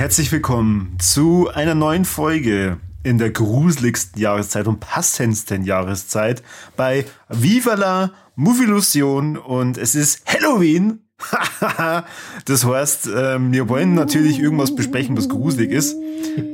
Herzlich 0.00 0.32
willkommen 0.32 0.96
zu 0.98 1.50
einer 1.52 1.74
neuen 1.74 2.06
Folge 2.06 2.80
in 3.02 3.18
der 3.18 3.28
gruseligsten 3.32 4.18
Jahreszeit 4.18 4.66
und 4.66 4.80
passendsten 4.80 5.62
Jahreszeit 5.62 6.42
bei 6.74 7.04
Viva 7.28 7.74
la 7.74 8.10
Movilusion 8.34 9.36
und 9.36 9.76
es 9.76 9.94
ist 9.94 10.22
Halloween. 10.24 11.00
das 12.44 12.64
heißt, 12.64 13.10
ähm, 13.14 13.52
wir 13.52 13.68
wollen 13.68 13.94
natürlich 13.94 14.38
irgendwas 14.38 14.74
besprechen, 14.74 15.16
was 15.16 15.28
gruselig 15.28 15.70
ist. 15.70 15.96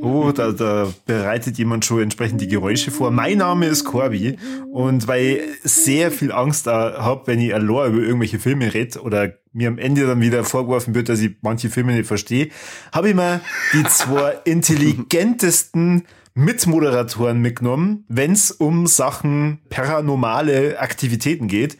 Oh, 0.01 0.31
da, 0.31 0.51
da 0.51 0.91
bereitet 1.05 1.57
jemand 1.57 1.85
schon 1.85 2.01
entsprechend 2.01 2.41
die 2.41 2.47
Geräusche 2.47 2.91
vor. 2.91 3.11
Mein 3.11 3.37
Name 3.39 3.67
ist 3.67 3.85
Corby 3.85 4.37
und 4.71 5.07
weil 5.07 5.21
ich 5.21 5.41
sehr 5.63 6.11
viel 6.11 6.31
Angst 6.31 6.67
habe, 6.67 7.27
wenn 7.27 7.39
ich 7.39 7.53
allein 7.53 7.93
über 7.93 8.03
irgendwelche 8.03 8.39
Filme 8.39 8.73
rede 8.73 9.01
oder 9.01 9.33
mir 9.53 9.67
am 9.67 9.77
Ende 9.77 10.05
dann 10.05 10.21
wieder 10.21 10.43
vorgeworfen 10.43 10.93
wird, 10.95 11.09
dass 11.09 11.19
ich 11.19 11.35
manche 11.41 11.69
Filme 11.69 11.93
nicht 11.93 12.07
verstehe, 12.07 12.49
habe 12.91 13.09
ich 13.09 13.15
mir 13.15 13.41
die 13.73 13.83
zwei 13.83 14.37
intelligentesten 14.45 16.03
Mitmoderatoren 16.37 17.39
mitgenommen, 17.39 18.05
wenn 18.09 18.33
es 18.33 18.51
um 18.51 18.85
Sachen 18.85 19.59
paranormale 19.69 20.79
Aktivitäten 20.79 21.47
geht. 21.47 21.77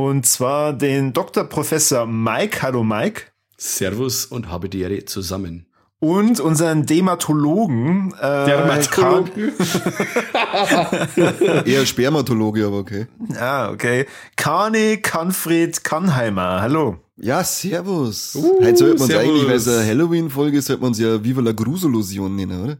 Und 0.00 0.26
zwar 0.26 0.74
den 0.74 1.12
Dr. 1.12 1.42
Professor 1.42 2.06
Mike. 2.06 2.62
Hallo 2.62 2.84
Mike. 2.84 3.22
Servus 3.56 4.26
und 4.26 4.48
habe 4.48 4.68
die 4.68 4.82
Ehre 4.82 5.04
zusammen. 5.06 5.66
Und 5.98 6.38
unseren 6.38 6.86
Dermatologen. 6.86 8.14
Äh, 8.20 8.44
Dermatologen? 8.46 9.54
Eher 11.64 11.84
Spermatologe, 11.84 12.64
aber 12.64 12.78
okay. 12.78 13.08
Ah, 13.40 13.72
okay. 13.72 14.06
Kane 14.36 14.98
Kanfred 14.98 15.82
Kannheimer. 15.82 16.62
Hallo. 16.62 16.98
Ja, 17.16 17.42
servus. 17.42 18.36
Uh, 18.36 18.60
Heute 18.62 18.76
sollte 18.76 19.00
man 19.00 19.10
eigentlich, 19.10 19.48
weil 19.48 19.56
es 19.56 19.66
eine 19.66 19.84
Halloween-Folge 19.84 20.58
ist, 20.58 20.66
sollte 20.66 20.84
man 20.84 20.94
sie 20.94 21.02
ja 21.02 21.24
Viva 21.24 21.40
la 21.40 21.50
Gruselusion 21.50 22.36
nennen, 22.36 22.62
oder? 22.62 22.78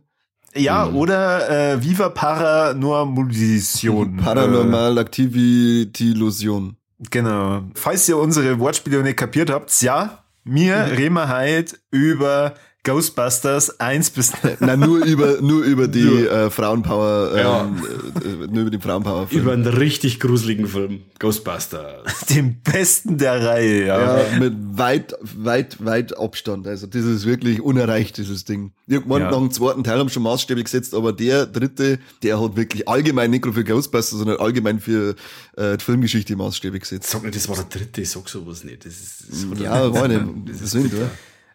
Ja, 0.54 0.86
mhm. 0.86 0.96
oder 0.96 1.72
äh, 1.72 1.82
Viva 1.82 2.10
Paranormalisation. 2.10 4.18
Paranormal 4.18 4.98
Activity 4.98 6.12
Illusion. 6.12 6.77
Genau. 7.10 7.62
Falls 7.74 8.08
ihr 8.08 8.16
unsere 8.16 8.58
Wortspiele 8.58 9.02
nicht 9.02 9.16
kapiert 9.16 9.50
habt, 9.50 9.80
ja, 9.82 10.24
mir 10.44 10.76
mhm. 10.76 10.92
reden 10.94 11.14
wir 11.14 11.28
heute 11.28 11.78
über 11.90 12.54
Ghostbusters 12.88 13.80
1 13.80 14.10
bis 14.10 14.32
Na 14.60 14.74
nur 14.74 15.04
über 15.04 15.42
nur 15.42 15.62
über 15.62 15.88
die. 15.88 16.08
Äh, 16.08 16.48
Frauenpower 16.48 17.36
ja. 17.36 17.64
ähm, 17.64 17.82
äh, 18.24 18.46
nur 18.46 18.62
über 18.62 18.70
den 18.70 18.80
Frauenpower 18.80 19.26
Film. 19.26 19.42
Über 19.42 19.52
einen 19.52 19.66
richtig 19.66 20.20
gruseligen 20.20 20.66
Film 20.66 21.02
Ghostbusters. 21.18 22.20
Den 22.30 22.62
besten 22.62 23.18
der 23.18 23.44
Reihe, 23.44 23.86
ja. 23.86 24.18
ja. 24.18 24.38
mit 24.38 24.54
weit 24.78 25.14
weit 25.20 25.84
weit 25.84 26.16
Abstand. 26.16 26.66
Also 26.66 26.86
das 26.86 27.04
ist 27.04 27.26
wirklich 27.26 27.60
unerreicht 27.60 28.16
dieses 28.16 28.46
Ding. 28.46 28.72
Irgendwann 28.86 29.20
ja. 29.20 29.30
nach 29.30 29.38
dem 29.38 29.50
zweiten 29.50 29.84
Teil 29.84 29.98
haben 29.98 30.08
schon 30.08 30.22
Maßstäbe 30.22 30.62
gesetzt, 30.64 30.94
aber 30.94 31.12
der 31.12 31.44
dritte, 31.44 31.98
der 32.22 32.40
hat 32.40 32.56
wirklich 32.56 32.88
allgemein 32.88 33.30
nicht 33.30 33.44
nur 33.44 33.52
für 33.52 33.64
Ghostbusters, 33.64 34.18
sondern 34.18 34.38
allgemein 34.38 34.80
für 34.80 35.14
äh, 35.56 35.76
die 35.76 35.84
Filmgeschichte 35.84 36.36
Maßstäbe 36.36 36.78
gesetzt. 36.78 37.10
Sag 37.10 37.22
nicht, 37.22 37.36
das 37.36 37.48
war 37.50 37.56
der 37.56 37.64
dritte, 37.66 38.02
sag 38.06 38.30
sowas 38.30 38.64
nicht. 38.64 38.86
Das 38.86 38.94
ist, 38.94 39.24
das 39.30 39.60
ja, 39.60 39.92
war 39.92 40.08
nicht. 40.08 40.18
Das 40.46 40.62
ist 40.62 40.70
Sinn, 40.70 40.86
oder? 40.86 41.10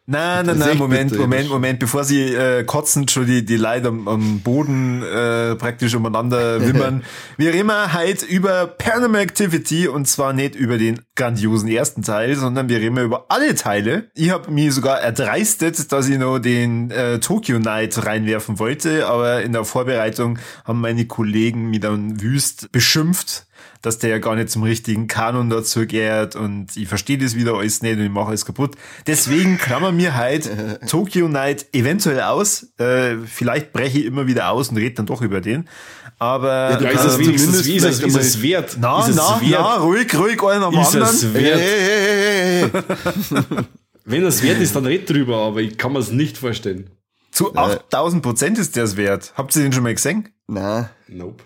Nein, 0.06 0.46
nein, 0.46 0.58
nein, 0.58 0.78
Moment, 0.78 1.18
Moment, 1.18 1.50
Moment, 1.50 1.80
bevor 1.80 2.04
sie 2.04 2.24
äh, 2.24 2.66
kotzend 2.66 3.10
schon 3.10 3.26
die, 3.26 3.46
die 3.46 3.56
Leute 3.56 3.88
am, 3.88 4.10
am 4.10 4.40
Boden 4.42 5.02
äh, 5.02 5.56
praktisch 5.56 5.96
umeinander 5.96 6.60
wimmern. 6.68 7.04
Wir 7.38 7.54
reden 7.54 7.72
halt 7.72 8.22
über 8.22 8.68
Paranormal 8.68 9.22
Activity 9.22 9.88
und 9.88 10.06
zwar 10.06 10.34
nicht 10.34 10.56
über 10.56 10.78
den 10.78 11.00
grandiosen 11.16 11.70
ersten 11.70 12.02
Teil, 12.02 12.36
sondern 12.36 12.68
wir 12.68 12.80
reden 12.80 12.98
über 12.98 13.28
alle 13.30 13.56
Teile. 13.56 14.10
Ich 14.14 14.30
habe 14.32 14.52
mir 14.52 14.74
sogar 14.74 15.00
erdreistet, 15.00 15.94
dass 15.94 16.10
ich 16.10 16.18
noch 16.18 16.40
den 16.40 16.92
äh, 16.92 17.20
Tokyo 17.20 17.60
Night 17.60 18.06
reinwerfen 18.06 18.60
wollte, 18.60 19.08
aber 19.08 19.42
in 19.42 19.54
der 19.54 19.64
Vorbereitung 19.64 20.38
haben 20.66 20.82
meine 20.82 21.06
Kollegen 21.06 21.70
mich 21.70 21.80
dann 21.80 22.22
wüst 22.22 22.74
beschimpft 22.74 23.46
dass 23.84 24.00
der 24.00 24.10
ja 24.10 24.18
gar 24.18 24.36
nicht 24.36 24.50
zum 24.50 24.64
richtigen 24.64 25.08
Kanon 25.08 25.50
dazu 25.50 25.86
gehört 25.86 26.36
und 26.38 26.76
ich 26.78 26.88
verstehe 26.88 27.18
das 27.18 27.36
wieder 27.36 27.54
alles 27.56 27.82
nicht 27.82 27.98
und 27.98 28.06
ich 28.06 28.10
mache 28.10 28.30
alles 28.30 28.46
kaputt. 28.46 28.76
Deswegen 29.08 29.58
klammern 29.58 29.96
mir 29.96 30.16
halt 30.16 30.50
Tokyo 30.88 31.28
Night 31.28 31.68
eventuell 31.74 32.22
aus. 32.22 32.68
Äh, 32.80 33.18
vielleicht 33.26 33.74
breche 33.74 34.00
ich 34.00 34.06
immer 34.06 34.26
wieder 34.26 34.50
aus 34.50 34.70
und 34.70 34.78
rede 34.78 34.96
dann 34.96 35.06
doch 35.06 35.22
über 35.22 35.42
den. 35.42 35.68
Aber 36.18 36.82
ja, 36.82 36.90
ist 36.90 37.04
es 37.04 37.20
wenigstens, 37.20 37.66
wie 37.66 37.76
ist 37.76 37.84
es, 37.84 38.00
ist 38.00 38.16
es 38.16 38.42
wert? 38.42 38.78
Na, 38.80 39.06
ist 39.06 39.16
na, 39.16 39.42
wert? 39.42 39.52
na, 39.52 39.76
ruhig, 39.76 40.18
ruhig, 40.18 40.42
einer 40.42 40.68
am 40.68 40.80
ist 40.80 40.96
anderen. 40.96 41.16
Es 41.16 41.34
wert? 41.34 41.60
Hey, 41.60 42.70
hey, 42.72 42.72
hey, 42.72 43.66
Wenn 44.06 44.24
es 44.24 44.42
wert 44.42 44.62
ist, 44.62 44.76
dann 44.76 44.86
red 44.86 45.10
drüber, 45.10 45.38
aber 45.40 45.60
ich 45.60 45.78
kann 45.78 45.92
mir 45.92 46.00
es 46.00 46.12
nicht 46.12 46.38
vorstellen. 46.38 46.90
Zu 47.32 47.54
8000 47.54 48.24
Prozent 48.24 48.58
ist 48.58 48.78
der 48.78 48.86
es 48.86 48.96
wert. 48.96 49.34
Habt 49.36 49.54
ihr 49.56 49.64
den 49.64 49.74
schon 49.74 49.84
mal 49.84 49.94
gesehen? 49.94 50.30
Na. 50.48 50.92
Nope. 51.10 51.44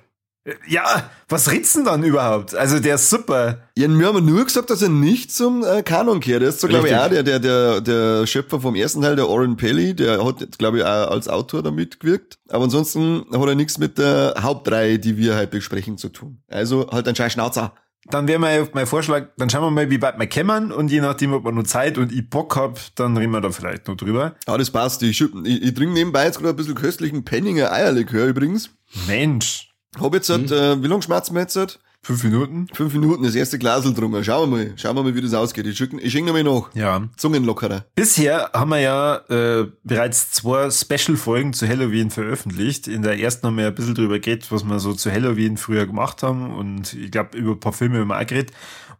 Ja, 0.68 1.10
was 1.28 1.46
denn 1.46 1.86
dann 1.86 2.04
überhaupt? 2.04 2.56
Also 2.56 2.80
der 2.80 2.96
ist 2.96 3.10
super. 3.10 3.60
Ja, 3.76 3.88
mir 3.88 4.08
haben 4.08 4.26
nur 4.26 4.46
gesagt, 4.46 4.70
dass 4.70 4.82
er 4.82 4.90
nicht 4.90 5.32
zum 5.32 5.64
äh, 5.64 5.84
Kanon 5.84 6.20
kehrt. 6.20 6.42
Der 6.42 6.50
ist 6.50 6.62
so, 6.62 6.68
glaube 6.68 6.88
ich, 6.88 6.96
auch 6.96 7.10
der, 7.10 7.24
der, 7.24 7.40
der, 7.40 7.82
der 7.82 8.28
Schöpfer 8.28 8.62
vom 8.62 8.76
ersten 8.76 9.02
Teil, 9.02 9.16
der 9.16 9.28
Oren 9.28 9.58
Pelly, 9.58 9.94
der 9.94 10.24
hat, 10.24 10.58
glaube 10.58 10.78
ich, 10.78 10.84
auch 10.84 11.12
als 11.12 11.28
Autor 11.28 11.64
da 11.64 11.72
mitgewirkt. 11.72 12.38
Aber 12.50 12.66
ansonsten 12.66 13.26
hat 13.32 13.48
er 13.48 13.56
nichts 13.56 13.78
mit 13.78 13.98
der 13.98 14.36
Hauptreihe, 14.40 15.00
die 15.00 15.18
wir 15.18 15.36
halt 15.36 15.52
besprechen, 15.52 15.98
zu 15.98 16.10
tun. 16.10 16.42
Also 16.48 16.88
halt 16.92 17.08
ein 17.08 17.16
scheiß 17.16 17.34
Schnauzer. 17.34 17.74
Dann 18.10 18.28
wäre 18.30 18.40
mein, 18.40 18.70
mein 18.74 18.88
Vorschlag, 18.88 19.28
dann 19.36 19.50
schauen 19.50 19.64
wir 19.64 19.72
mal, 19.72 19.90
wie 19.90 20.02
weit 20.02 20.18
wir 20.18 20.28
kämmern 20.28 20.72
und 20.72 20.90
je 20.90 21.02
nachdem, 21.02 21.34
ob 21.34 21.44
wir 21.44 21.52
nur 21.52 21.66
Zeit 21.66 21.98
und 21.98 22.14
ich 22.14 22.30
Bock 22.30 22.56
hab, 22.56 22.80
dann 22.96 23.18
reden 23.18 23.32
wir 23.32 23.42
da 23.42 23.50
vielleicht 23.52 23.90
noch 23.90 23.98
drüber. 23.98 24.36
Ja, 24.48 24.58
das 24.58 24.72
passt. 24.72 25.04
Ich, 25.04 25.20
ich, 25.20 25.64
ich 25.64 25.74
trinke 25.74 25.94
nebenbei 25.94 26.24
jetzt 26.24 26.38
gerade 26.38 26.52
ein 26.52 26.56
bisschen 26.56 26.76
köstlichen 26.76 27.26
Penninger 27.26 27.72
Eierlikör 27.72 28.28
übrigens. 28.28 28.70
Mensch. 29.08 29.67
Hab 30.00 30.14
jetzt, 30.14 30.30
halt, 30.30 30.52
äh, 30.52 30.82
wie 30.82 30.88
lange 30.88 31.02
schmerzen 31.02 31.34
wir 31.34 31.42
jetzt? 31.42 31.56
Halt? 31.56 31.80
Fünf 32.08 32.24
Minuten? 32.24 32.68
Fünf 32.74 32.94
Minuten, 32.94 33.24
das 33.24 33.36
erste 33.36 33.60
Glasel 33.60 33.94
drungen. 33.94 34.24
Schauen 34.24 34.50
wir 34.50 34.58
mal, 34.58 34.74
schauen 34.78 34.96
wir 34.96 35.04
mal, 35.04 35.14
wie 35.14 35.22
das 35.22 35.34
ausgeht. 35.34 35.68
Ich 35.68 35.78
schicke 35.78 36.00
ich 36.00 36.12
schick 36.12 36.24
noch 36.26 36.32
mal 36.32 36.44
nach. 36.44 36.74
Ja. 36.74 37.10
Zungenlockerer. 37.18 37.86
Bisher 37.96 38.50
haben 38.54 38.70
wir 38.70 38.80
ja 38.80 39.18
äh, 39.28 39.68
bereits 39.84 40.32
zwei 40.32 40.70
Special-Folgen 40.70 41.52
zu 41.52 41.68
Halloween 41.68 42.10
veröffentlicht. 42.10 42.88
In 42.88 43.02
der 43.02 43.20
ersten 43.20 43.48
haben 43.48 43.58
wir 43.58 43.68
ein 43.68 43.76
bisschen 43.76 43.96
drüber 43.96 44.20
geredet, 44.20 44.50
was 44.52 44.64
wir 44.64 44.80
so 44.80 44.94
zu 44.94 45.12
Halloween 45.12 45.58
früher 45.58 45.86
gemacht 45.86 46.24
haben. 46.24 46.56
Und 46.56 46.94
ich 46.94 47.12
glaube, 47.12 47.38
über 47.38 47.52
ein 47.52 47.60
paar 47.60 47.74
Filme 47.74 48.00
haben 48.00 48.08
wir 48.08 48.18
auch 48.22 48.26
geredet. 48.26 48.52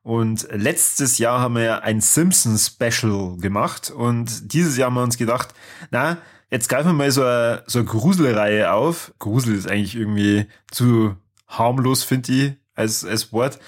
Und 0.04 0.48
letztes 0.52 1.18
Jahr 1.18 1.40
haben 1.40 1.56
wir 1.56 1.64
ja 1.64 1.80
ein 1.80 2.02
Simpsons-Special 2.02 3.38
gemacht. 3.38 3.90
Und 3.90 4.52
dieses 4.52 4.76
Jahr 4.76 4.88
haben 4.88 4.96
wir 4.96 5.04
uns 5.04 5.18
gedacht, 5.18 5.54
na, 5.92 6.18
Jetzt 6.50 6.70
greifen 6.70 6.88
wir 6.88 6.94
mal 6.94 7.12
so 7.12 7.24
eine, 7.24 7.64
so 7.68 7.80
eine 7.80 7.88
Gruselreihe 7.88 8.72
auf. 8.72 9.14
Grusel 9.20 9.56
ist 9.56 9.70
eigentlich 9.70 9.96
irgendwie 9.96 10.46
zu 10.72 11.16
harmlos, 11.48 12.04
finde 12.04 12.32
ich, 12.32 12.54
als, 12.76 13.04
als 13.04 13.34
Wort. 13.34 13.60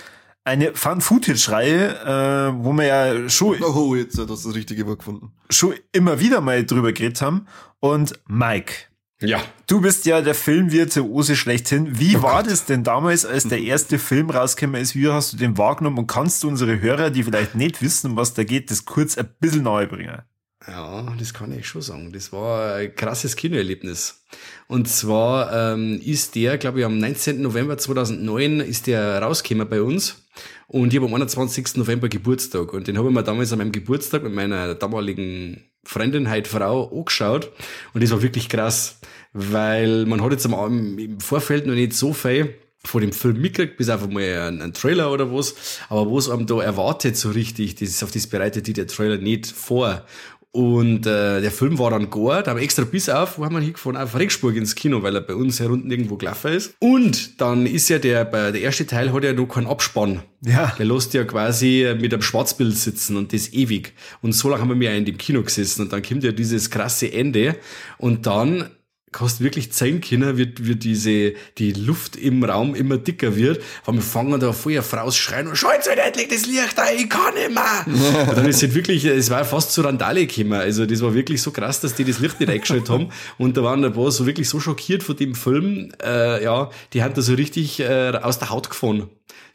Eine 0.45 0.73
Fun-Footage-Reihe, 0.73 2.53
äh, 2.53 2.63
wo 2.63 2.71
wir 2.73 2.85
ja 2.85 3.29
schon... 3.29 3.61
Oh, 3.61 3.95
jetzt 3.95 4.17
hat 4.17 4.29
das 4.29 4.43
das 4.43 4.55
richtige 4.55 4.87
Wort 4.87 4.99
gefunden. 4.99 5.33
Schon 5.49 5.75
immer 5.91 6.19
wieder 6.19 6.41
mal 6.41 6.65
drüber 6.65 6.93
geredet 6.93 7.21
haben. 7.21 7.45
Und 7.79 8.13
Mike. 8.27 8.73
Ja. 9.21 9.41
Du 9.67 9.81
bist 9.81 10.05
ja 10.05 10.21
der 10.21 10.33
Filmvirtuose 10.33 11.35
schlechthin. 11.35 11.99
Wie 11.99 12.15
oh 12.15 12.23
war 12.23 12.43
Gott. 12.43 12.51
das 12.51 12.65
denn 12.65 12.85
damals, 12.85 13.25
als 13.25 13.43
der 13.43 13.59
erste 13.59 13.99
Film 13.99 14.29
rausgekommen 14.29 14.81
ist? 14.81 14.95
Wie 14.95 15.09
hast 15.09 15.33
du 15.33 15.37
den 15.37 15.57
wahrgenommen? 15.57 15.97
Und 15.97 16.07
kannst 16.07 16.43
du 16.43 16.47
unsere 16.47 16.79
Hörer, 16.79 17.09
die 17.09 17.23
vielleicht 17.23 17.55
nicht 17.55 17.81
wissen, 17.81 18.15
was 18.15 18.33
da 18.33 18.45
geht, 18.45 18.71
das 18.71 18.85
kurz 18.85 19.17
ein 19.17 19.29
bisschen 19.41 19.63
nahe 19.63 19.87
bringen? 19.87 20.21
Ja, 20.69 21.15
das 21.17 21.33
kann 21.33 21.57
ich 21.57 21.67
schon 21.67 21.81
sagen. 21.81 22.11
Das 22.13 22.31
war 22.31 22.75
ein 22.75 22.95
krasses 22.95 23.35
Kinoerlebnis. 23.35 24.21
Und 24.67 24.87
zwar 24.87 25.73
ähm, 25.73 25.99
ist 26.05 26.35
der, 26.35 26.59
glaube 26.59 26.79
ich, 26.79 26.85
am 26.85 26.99
19. 26.99 27.41
November 27.41 27.77
2009 27.77 28.59
ist 28.59 28.85
der 28.85 29.19
rausgekommen 29.19 29.67
bei 29.67 29.81
uns. 29.81 30.27
Und 30.67 30.93
ich 30.93 30.99
habe 30.99 31.07
am 31.07 31.13
21. 31.15 31.77
November 31.77 32.07
Geburtstag. 32.07 32.73
Und 32.73 32.87
den 32.87 32.99
habe 32.99 33.07
ich 33.07 33.15
mir 33.15 33.23
damals 33.23 33.51
an 33.51 33.57
meinem 33.57 33.71
Geburtstag 33.71 34.21
mit 34.21 34.33
meiner 34.33 34.75
damaligen 34.75 35.63
Freundin, 35.83 36.29
halt 36.29 36.47
Frau, 36.47 36.95
angeschaut. 36.95 37.51
Und 37.93 38.03
das 38.03 38.11
war 38.11 38.21
wirklich 38.21 38.47
krass. 38.47 38.99
Weil 39.33 40.05
man 40.05 40.21
hat 40.21 40.31
jetzt 40.31 40.45
am, 40.45 40.99
im 40.99 41.19
Vorfeld 41.19 41.65
noch 41.65 41.73
nicht 41.73 41.93
so 41.93 42.13
viel 42.13 42.53
vor 42.83 43.01
dem 43.01 43.11
Film 43.11 43.41
mitgekriegt, 43.41 43.77
bis 43.77 43.89
einfach 43.89 44.07
mal 44.07 44.47
ein, 44.47 44.61
ein, 44.61 44.73
Trailer 44.73 45.11
oder 45.11 45.33
was. 45.33 45.55
Aber 45.89 46.11
was 46.11 46.29
einem 46.29 46.45
da 46.45 46.61
erwartet 46.61 47.17
so 47.17 47.29
richtig, 47.31 47.75
das, 47.75 48.03
auf 48.03 48.11
das 48.11 48.27
bereitet 48.27 48.67
die 48.67 48.73
der 48.73 48.87
Trailer 48.87 49.17
nicht 49.17 49.47
vor. 49.47 50.05
Und 50.51 51.05
äh, 51.05 51.41
der 51.41 51.51
Film 51.51 51.77
war 51.77 51.91
dann 51.91 52.09
gore, 52.09 52.41
da 52.41 52.51
haben 52.51 52.57
wir 52.57 52.63
extra 52.63 52.83
bis 52.83 53.07
auf, 53.07 53.37
wo 53.37 53.45
haben 53.45 53.55
wir 53.55 53.61
hingefahren, 53.61 53.97
auf 53.97 54.17
Regensburg 54.17 54.55
ins 54.55 54.73
Kino, 54.73 55.03
weil 55.03 55.15
er 55.15 55.21
bei 55.21 55.35
uns 55.35 55.59
herunten 55.59 55.91
irgendwo 55.91 56.17
gelaufen 56.17 56.53
ist. 56.53 56.73
Und 56.79 57.39
dann 57.39 57.67
ist 57.67 57.87
ja 57.89 57.99
der, 57.99 58.25
der 58.25 58.59
erste 58.59 58.87
Teil 58.87 59.13
hat 59.13 59.23
ja 59.23 59.33
noch 59.33 59.45
keinen 59.45 59.67
Abspann. 59.67 60.23
Ja. 60.41 60.73
Der 60.79 60.85
lässt 60.87 61.13
ja 61.13 61.23
quasi 61.23 61.95
mit 61.99 62.13
einem 62.13 62.23
Schwarzbild 62.23 62.75
sitzen 62.75 63.15
und 63.15 63.31
das 63.31 63.53
ewig. 63.53 63.93
Und 64.21 64.31
so 64.31 64.49
lange 64.49 64.63
haben 64.63 64.79
wir 64.79 64.89
ja 64.89 64.97
in 64.97 65.05
dem 65.05 65.17
Kino 65.17 65.43
gesessen 65.43 65.83
und 65.83 65.93
dann 65.93 66.01
kommt 66.01 66.23
ja 66.23 66.31
dieses 66.31 66.71
krasse 66.71 67.13
Ende 67.13 67.55
und 67.99 68.25
dann 68.25 68.69
kannst 69.11 69.41
wirklich 69.41 69.71
zeigen 69.71 70.01
können, 70.01 70.37
wie, 70.37 70.53
wie 70.59 70.75
diese, 70.75 71.33
die 71.57 71.73
Luft 71.73 72.15
im 72.15 72.43
Raum 72.43 72.75
immer 72.75 72.97
dicker 72.97 73.35
wird. 73.35 73.61
Weil 73.85 73.95
wir 73.95 74.01
fangen 74.01 74.39
da 74.39 74.53
vorher 74.53 74.83
Frau 74.83 75.09
schreien 75.11 75.47
und 75.47 75.55
schalt's 75.55 75.87
halt 75.87 75.99
endlich 75.99 76.27
das 76.27 76.45
Licht 76.45 76.77
ein, 76.77 76.97
ich 76.97 77.09
kann 77.09 77.33
nicht 77.33 77.53
mehr. 77.53 78.27
und 78.29 78.37
dann 78.37 78.45
ist 78.45 78.61
halt 78.61 78.75
wirklich, 78.75 79.05
es 79.05 79.29
war 79.29 79.43
fast 79.45 79.71
zu 79.73 79.81
Randale 79.81 80.25
gekommen. 80.25 80.59
Also 80.59 80.85
das 80.85 81.01
war 81.01 81.13
wirklich 81.13 81.41
so 81.41 81.51
krass, 81.51 81.81
dass 81.81 81.95
die 81.95 82.03
das 82.03 82.19
Licht 82.19 82.39
nicht 82.39 82.49
eingeschaltet 82.49 82.89
haben. 82.89 83.09
Und 83.37 83.57
da 83.57 83.63
waren 83.63 83.83
ein 83.83 83.93
paar 83.93 84.11
so 84.11 84.25
wirklich 84.25 84.49
so 84.49 84.59
schockiert 84.59 85.03
von 85.03 85.15
dem 85.15 85.35
Film, 85.35 85.91
äh, 86.03 86.43
ja, 86.43 86.69
die 86.93 87.03
haben 87.03 87.13
da 87.13 87.21
so 87.21 87.33
richtig 87.33 87.79
äh, 87.79 88.11
aus 88.21 88.39
der 88.39 88.49
Haut 88.49 88.69
gefahren. 88.69 89.09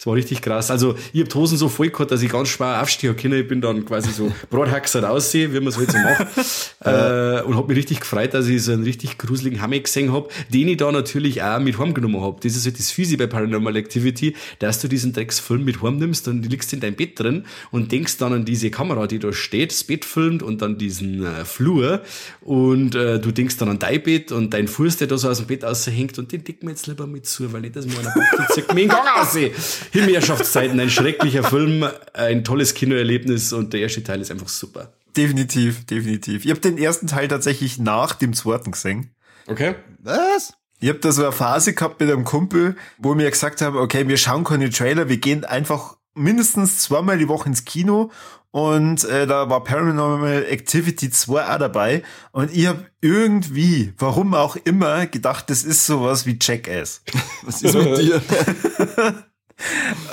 Das 0.05 0.09
war 0.09 0.17
richtig 0.17 0.43
krass. 0.43 0.71
Also, 0.71 0.97
ich 1.15 1.23
hab 1.23 1.31
die 1.31 1.35
Hosen 1.35 1.57
so 1.57 1.71
voll 1.71 1.89
gehabt, 1.89 2.11
dass 2.11 2.21
ich 2.21 2.31
ganz 2.31 2.51
schwer 2.51 2.83
aufstehen 2.83 3.17
können. 3.17 3.41
Ich 3.41 3.49
bin 3.49 3.63
dann 3.63 3.87
quasi 3.87 4.13
so 4.13 4.31
Brathaxer 4.51 5.11
aussehe, 5.11 5.51
wie 5.51 5.61
man 5.61 5.69
es 5.69 5.79
halt 5.79 5.93
so 5.93 5.97
macht. 5.97 6.27
äh, 6.81 7.41
und 7.41 7.57
hab 7.57 7.67
mich 7.69 7.79
richtig 7.79 8.01
gefreut, 8.01 8.35
dass 8.35 8.47
ich 8.47 8.63
so 8.63 8.73
einen 8.73 8.83
richtig 8.83 9.17
gruseligen 9.17 9.63
Hammer 9.63 9.79
gesehen 9.79 10.13
hab, 10.13 10.31
den 10.51 10.69
ich 10.69 10.77
da 10.77 10.93
natürlich 10.93 11.43
auch 11.43 11.59
mit 11.59 11.79
heimgenommen 11.79 12.21
hab. 12.21 12.43
Das 12.43 12.55
ist 12.55 12.67
halt 12.67 12.79
das 12.79 12.91
Fiese 12.91 13.17
bei 13.17 13.27
Paranormal 13.27 13.77
Activity, 13.77 14.37
dass 14.59 14.79
du 14.79 14.89
diesen 14.89 15.15
Drecksfilm 15.15 15.65
mit 15.65 15.81
heim 15.81 15.97
nimmst 15.97 16.29
und 16.29 16.43
liegst 16.51 16.75
in 16.75 16.81
deinem 16.81 16.97
Bett 16.97 17.19
drin 17.19 17.47
und 17.71 17.91
denkst 17.91 18.19
dann 18.19 18.35
an 18.35 18.45
diese 18.45 18.71
Kamera, 18.71 19.07
die 19.07 19.19
da 19.19 19.33
steht, 19.33 19.71
das 19.71 19.85
Bett 19.85 20.05
filmt 20.05 20.43
und 20.43 20.61
dann 20.61 20.77
diesen 20.77 21.25
äh, 21.25 21.47
Flur 21.47 22.03
und 22.43 22.95
äh, 22.95 23.19
du 23.21 23.33
denkst 23.33 23.57
dann 23.57 23.71
an 23.71 23.79
dein 23.79 24.03
Bett 24.03 24.33
und 24.33 24.53
dein 24.53 24.69
Fuß, 24.69 24.99
der 24.99 25.07
da 25.07 25.17
so 25.17 25.31
aus 25.31 25.39
dem 25.39 25.47
Bett 25.47 25.65
raushängt 25.65 26.19
und 26.19 26.31
den 26.31 26.45
decken 26.45 26.69
wir 26.69 26.73
jetzt 26.73 26.87
lieber 26.87 27.07
mit 27.07 27.25
zu, 27.25 27.51
weil 27.55 27.63
nicht, 27.63 27.75
dass 27.75 27.87
mir 27.87 27.99
einer 28.01 28.11
packt 28.11 28.69
und 28.69 28.75
mir 28.75 28.83
in 28.83 28.89
Gang 28.91 29.09
aussehen. 29.17 29.55
Himmelherrschaftszeiten, 29.95 30.81
ein 30.81 30.91
schrecklicher 30.91 31.45
Film, 31.45 31.87
ein 32.15 32.43
tolles 32.43 32.75
Kinoerlebnis 32.75 33.53
und 33.53 33.73
der 33.73 33.81
erste 33.81 34.03
Teil 34.03 34.21
ist 34.21 34.33
einfach 34.33 34.49
super. 34.49 34.93
Definitiv, 35.17 35.87
definitiv. 35.87 36.45
Ich 36.45 36.51
habe 36.51 36.61
den 36.61 36.79
ersten 36.79 37.07
Teil 37.07 37.29
tatsächlich 37.29 37.79
nach 37.79 38.15
dem 38.15 38.33
zweiten 38.35 38.73
gesehen. 38.73 39.15
Okay. 39.47 39.77
Was? 40.01 40.55
Ich 40.81 40.89
habe 40.89 40.99
da 40.99 41.13
so 41.13 41.23
eine 41.23 41.31
Phase 41.31 41.75
gehabt 41.75 42.01
mit 42.01 42.11
einem 42.11 42.25
Kumpel, 42.25 42.75
wo 42.99 43.17
wir 43.17 43.31
gesagt 43.31 43.63
haben, 43.63 43.77
okay, 43.77 44.09
wir 44.09 44.17
schauen 44.17 44.43
keine 44.43 44.69
Trailer, 44.69 45.09
wir 45.09 45.19
gehen 45.19 45.45
einfach 45.45 45.97
mindestens 46.15 46.81
zweimal 46.81 47.17
die 47.19 47.29
Woche 47.29 47.49
ins 47.49 47.65
Kino 47.65 48.11
und 48.51 49.05
äh, 49.05 49.29
da 49.29 49.49
war 49.49 49.63
Paranormal 49.63 50.45
Activity 50.47 51.09
2 51.09 51.55
auch 51.55 51.59
dabei 51.59 52.03
und 52.33 52.53
ich 52.53 52.67
habe 52.67 52.85
irgendwie, 53.01 53.93
warum 53.99 54.35
auch 54.35 54.57
immer, 54.57 55.07
gedacht, 55.07 55.51
das 55.51 55.63
ist 55.63 55.87
sowas 55.87 56.27
wie 56.27 56.37
Jackass. 56.41 57.03
Was 57.43 57.63
ist 57.63 57.75
mit 57.75 57.99
dir? 57.99 58.21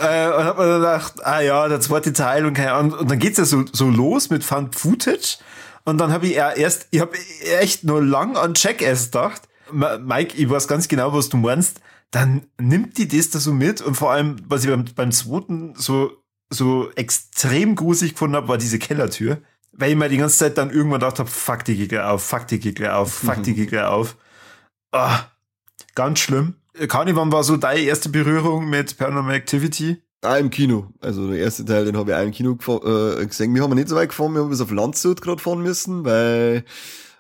Äh, 0.02 0.28
und 0.28 0.44
hab 0.44 0.58
mir 0.58 0.66
dann 0.66 0.82
gedacht, 0.82 1.26
ah 1.26 1.42
ja, 1.42 1.68
der 1.68 1.82
zweite 1.82 2.14
Teil 2.14 2.46
und 2.46 2.54
keine 2.54 2.74
Ahnung. 2.74 3.00
Und 3.00 3.12
dann 3.12 3.20
geht's 3.20 3.38
ja 3.38 3.46
so, 3.46 3.66
so 3.72 3.90
los 3.90 4.30
mit 4.30 4.44
Found 4.44 4.76
Footage. 4.76 5.38
Und 5.84 5.98
dann 5.98 6.12
habe 6.12 6.28
ich 6.28 6.36
erst, 6.36 6.88
ich 6.92 7.00
habe 7.02 7.18
echt 7.60 7.84
nur 7.84 8.04
lang 8.04 8.38
an 8.38 8.54
Jackass 8.56 9.06
gedacht. 9.06 9.42
Mike, 9.72 10.38
ich 10.38 10.50
weiß 10.50 10.68
ganz 10.68 10.88
genau, 10.88 11.14
was 11.14 11.30
du 11.30 11.38
meinst. 11.38 11.82
Dann 12.12 12.48
nimmt 12.60 12.98
die 12.98 13.08
das 13.08 13.30
da 13.30 13.40
so 13.40 13.54
mit 13.54 13.82
und 13.82 13.96
vor 13.96 14.12
allem, 14.12 14.36
was 14.48 14.64
ich 14.64 14.70
beim, 14.70 14.86
beim 14.96 15.12
zweiten 15.12 15.76
so, 15.76 16.12
so 16.50 16.92
extrem 16.92 17.76
gruselig 17.76 18.14
gefunden 18.14 18.36
habe, 18.36 18.50
war 18.50 18.58
diese 18.58 18.80
Kellertür. 18.80 19.42
Weil 19.72 19.92
ich 19.92 19.98
mir 19.98 20.10
die 20.10 20.18
ganze 20.18 20.38
Zeit 20.38 20.58
dann 20.58 20.70
irgendwann 20.70 21.00
gedacht 21.00 21.20
habe, 21.20 21.30
fuck, 21.30 21.64
die 21.64 21.88
gleich 21.88 22.04
auf, 22.04 22.24
fuck, 22.24 22.48
die 22.48 22.60
gleich 22.60 22.92
auf, 22.92 23.14
fuck, 23.14 23.42
die 23.42 23.54
gleich 23.66 23.86
auf. 23.86 24.18
Ah, 24.92 25.22
ganz 25.96 26.20
schlimm. 26.20 26.56
Kani, 26.88 27.16
wann 27.16 27.32
war 27.32 27.44
so 27.44 27.58
deine 27.58 27.82
erste 27.82 28.10
Berührung 28.10 28.70
mit 28.70 28.98
Paranormal 28.98 29.36
Activity? 29.36 29.98
Ah, 30.24 30.38
im 30.38 30.50
Kino. 30.50 30.88
Also 31.00 31.30
der 31.30 31.40
erste 31.40 31.66
Teil, 31.66 31.86
den 31.86 31.98
habe 31.98 32.12
ich 32.12 32.18
auch 32.18 32.24
im 32.24 32.32
Kino 32.32 32.52
äh, 32.52 33.26
gesehen. 33.26 33.56
Wir 33.56 33.64
haben 33.64 33.74
nicht 33.74 33.90
so 33.90 33.96
weit 33.96 34.10
gefahren, 34.10 34.34
wir 34.34 34.42
haben 34.42 34.50
bis 34.50 34.62
auf 34.62 34.72
Landshut 34.72 35.22
gerade 35.22 35.42
fahren 35.42 35.64
müssen, 35.64 36.06
weil 36.06 36.64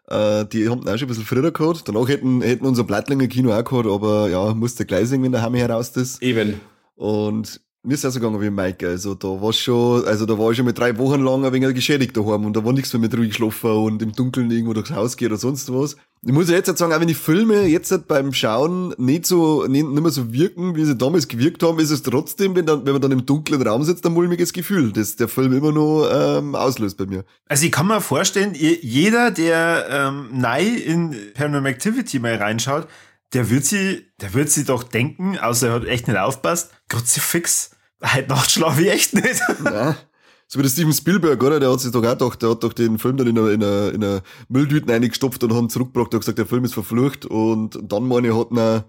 äh, 0.07 0.45
die 0.45 0.69
haben 0.69 0.87
auch 0.87 0.97
schon 0.97 1.01
ein 1.01 1.07
bisschen 1.07 1.25
früher 1.25 1.51
gehabt. 1.51 1.87
Danach 1.87 2.07
hätten, 2.07 2.41
hätten 2.41 2.65
unser 2.65 2.83
Blattlinger 2.83 3.27
Kino 3.27 3.51
auch 3.51 3.63
gehabt, 3.63 3.87
aber 3.87 4.29
ja, 4.29 4.53
musste 4.53 4.85
gleich 4.85 5.07
singen, 5.07 5.23
wenn 5.23 5.31
der 5.31 5.41
Hammer 5.41 5.57
heraus 5.57 5.89
ist. 5.97 6.21
Eben. 6.21 6.61
Und 6.95 7.61
mir 7.83 7.93
ist 7.95 8.05
auch 8.05 8.11
so 8.11 8.19
gegangen 8.19 8.39
wie 8.41 8.49
Mike. 8.49 8.87
Also 8.87 9.15
da 9.15 9.27
war 9.27 9.51
schon, 9.53 10.05
also 10.05 10.25
da 10.25 10.37
war 10.37 10.51
ich 10.51 10.57
schon 10.57 10.65
mit 10.65 10.77
drei 10.77 10.97
Wochen 10.97 11.21
lang 11.21 11.43
ein 11.45 11.51
wenig 11.53 11.73
geschädigt 11.73 12.15
daheim 12.15 12.45
und 12.45 12.55
da 12.55 12.63
war 12.63 12.73
nichts 12.73 12.93
mehr 12.93 12.99
mit 12.99 13.17
ruhig 13.17 13.33
schlafen 13.33 13.71
und 13.71 14.01
im 14.01 14.11
Dunkeln 14.11 14.51
irgendwo 14.51 14.73
durchs 14.73 14.91
Haus 14.91 15.17
gehen 15.17 15.29
oder 15.31 15.37
sonst 15.37 15.73
was. 15.73 15.95
Ich 16.23 16.31
muss 16.31 16.49
ja 16.49 16.55
jetzt 16.55 16.67
halt 16.67 16.77
sagen, 16.77 16.93
auch 16.93 16.99
wenn 16.99 17.07
die 17.07 17.15
Filme 17.15 17.63
jetzt 17.65 17.89
halt 17.89 18.07
beim 18.07 18.31
Schauen 18.33 18.93
nicht 18.99 19.25
so, 19.25 19.65
nicht, 19.65 19.87
nicht 19.87 20.01
mehr 20.03 20.11
so 20.11 20.31
wirken, 20.31 20.75
wie 20.75 20.85
sie 20.85 20.95
damals 20.95 21.27
gewirkt 21.27 21.63
haben, 21.63 21.79
ist 21.79 21.89
es 21.89 22.03
trotzdem, 22.03 22.55
wenn, 22.55 22.67
dann, 22.67 22.85
wenn 22.85 22.93
man 22.93 23.01
dann 23.01 23.11
im 23.11 23.25
dunklen 23.25 23.59
Raum 23.63 23.83
sitzt, 23.83 24.05
ein 24.05 24.13
mulmiges 24.13 24.53
Gefühl, 24.53 24.91
das 24.91 25.15
der 25.15 25.27
Film 25.27 25.51
immer 25.51 25.71
noch 25.71 26.07
ähm, 26.13 26.53
auslöst 26.53 26.97
bei 26.97 27.07
mir. 27.07 27.25
Also 27.49 27.65
ich 27.65 27.71
kann 27.71 27.87
mir 27.87 28.01
vorstellen, 28.01 28.53
je- 28.53 28.77
jeder, 28.83 29.31
der 29.31 29.87
ähm, 29.89 30.27
neu 30.39 30.63
in 30.63 31.15
Paranormal 31.33 31.71
Activity 31.71 32.19
mal 32.19 32.35
reinschaut, 32.35 32.87
der 33.33 33.49
wird 33.49 33.65
sie, 33.65 34.07
der 34.21 34.33
wird 34.33 34.49
sie 34.49 34.63
doch 34.65 34.83
denken, 34.83 35.37
außer 35.37 35.67
er 35.69 35.73
hat 35.73 35.85
echt 35.85 36.07
nicht 36.07 36.17
aufpasst, 36.17 36.71
Kruzifix, 36.89 37.71
heute 38.03 38.27
Nacht 38.29 38.51
schlafe 38.51 38.81
ich 38.83 38.89
echt 38.91 39.13
nicht. 39.13 39.41
Ja. 39.65 39.95
So 40.47 40.59
wie 40.59 40.63
der 40.63 40.69
Steven 40.69 40.91
Spielberg, 40.91 41.41
oder? 41.41 41.61
Der 41.61 41.71
hat 41.71 41.79
sich 41.79 41.91
doch 41.93 42.03
auch 42.03 42.11
gedacht, 42.11 42.41
der 42.41 42.49
hat 42.49 42.61
doch 42.63 42.73
den 42.73 42.99
Film 42.99 43.15
dann 43.15 43.27
in 43.27 43.39
einer, 43.39 43.51
in 43.51 43.63
einer, 43.63 43.93
in 43.93 44.03
einer 44.03 44.21
Mülltüten 44.49 44.91
eingestopft 44.91 45.41
und 45.45 45.53
hat 45.55 45.61
ihn 45.61 45.69
zurückgebracht 45.69 46.13
und 46.13 46.19
gesagt, 46.19 46.39
der 46.39 46.45
Film 46.45 46.65
ist 46.65 46.73
verflucht. 46.73 47.25
Und 47.25 47.79
dann, 47.81 48.05
meine 48.05 48.27
ich, 48.27 48.35
hat 48.35 48.47
er, 48.51 48.83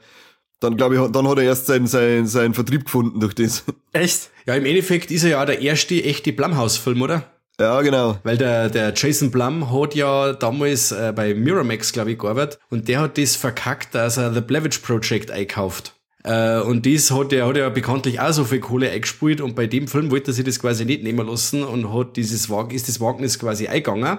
dann 0.58 0.76
glaube 0.76 0.96
ich, 0.96 1.00
hat- 1.00 1.14
dann 1.14 1.28
hat 1.28 1.38
er 1.38 1.44
erst 1.44 1.66
seinen, 1.66 1.86
seinen, 1.86 2.26
seinen 2.26 2.54
Vertrieb 2.54 2.86
gefunden 2.86 3.20
durch 3.20 3.34
das. 3.36 3.62
echt? 3.92 4.30
Ja, 4.44 4.56
im 4.56 4.64
Endeffekt 4.66 5.12
ist 5.12 5.22
er 5.22 5.30
ja 5.30 5.44
der 5.44 5.60
erste 5.60 6.02
echte 6.02 6.32
Blumhouse-Film, 6.32 7.00
oder? 7.00 7.30
Ja, 7.60 7.80
genau. 7.82 8.18
Weil 8.22 8.38
der, 8.38 8.70
der 8.70 8.92
Jason 8.96 9.30
Blum 9.30 9.72
hat 9.72 9.94
ja 9.94 10.32
damals 10.32 10.90
äh, 10.90 11.12
bei 11.14 11.34
Miramax, 11.34 11.92
glaube 11.92 12.12
ich, 12.12 12.18
gearbeitet 12.18 12.58
und 12.70 12.88
der 12.88 13.00
hat 13.00 13.18
das 13.18 13.36
verkackt, 13.36 13.94
dass 13.94 14.16
er 14.16 14.32
The 14.32 14.40
Blair 14.40 14.62
Project 14.82 15.30
einkauft. 15.30 15.94
Äh, 16.24 16.60
und 16.60 16.86
das 16.86 17.10
hat 17.10 17.32
er, 17.32 17.46
hat 17.46 17.56
er 17.56 17.70
bekanntlich 17.70 18.20
auch 18.20 18.32
so 18.32 18.44
viel 18.44 18.60
Kohle 18.60 18.90
eingespielt 18.90 19.40
und 19.40 19.54
bei 19.54 19.66
dem 19.66 19.88
Film 19.88 20.10
wollte 20.10 20.30
er 20.30 20.34
sich 20.34 20.44
das 20.44 20.60
quasi 20.60 20.84
nicht 20.84 21.02
nehmen 21.02 21.26
lassen 21.26 21.64
und 21.64 21.92
hat 21.92 22.16
dieses 22.16 22.48
Wag 22.48 22.72
ist 22.72 22.88
das 22.88 23.00
Wagnis 23.00 23.38
quasi 23.38 23.66
eingegangen 23.66 24.18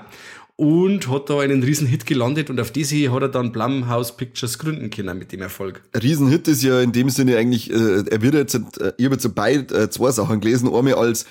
und 0.55 1.09
hat 1.09 1.29
da 1.29 1.39
einen 1.39 1.63
riesen 1.63 1.87
Hit 1.87 2.05
gelandet 2.05 2.49
und 2.49 2.59
auf 2.59 2.71
diese 2.71 3.11
hat 3.11 3.21
er 3.21 3.29
dann 3.29 3.51
Blumhouse 3.51 4.15
Pictures 4.17 4.59
gründen 4.59 4.89
können 4.89 5.17
mit 5.17 5.31
dem 5.31 5.41
Erfolg. 5.41 5.81
Riesenhit 5.99 6.47
ist 6.47 6.61
ja 6.61 6.79
in 6.81 6.91
dem 6.91 7.09
Sinne 7.09 7.37
eigentlich, 7.37 7.71
äh, 7.71 8.03
er 8.09 8.21
wird 8.21 8.35
jetzt, 8.35 8.55
äh, 8.55 8.93
ich 8.97 9.05
habe 9.05 9.15
jetzt 9.15 9.23
so 9.23 9.31
beide, 9.33 9.73
äh, 9.73 9.89
zwei 9.89 10.11
Sachen 10.11 10.41
gelesen. 10.41 10.73
Einmal 10.73 10.95
als 10.95 11.25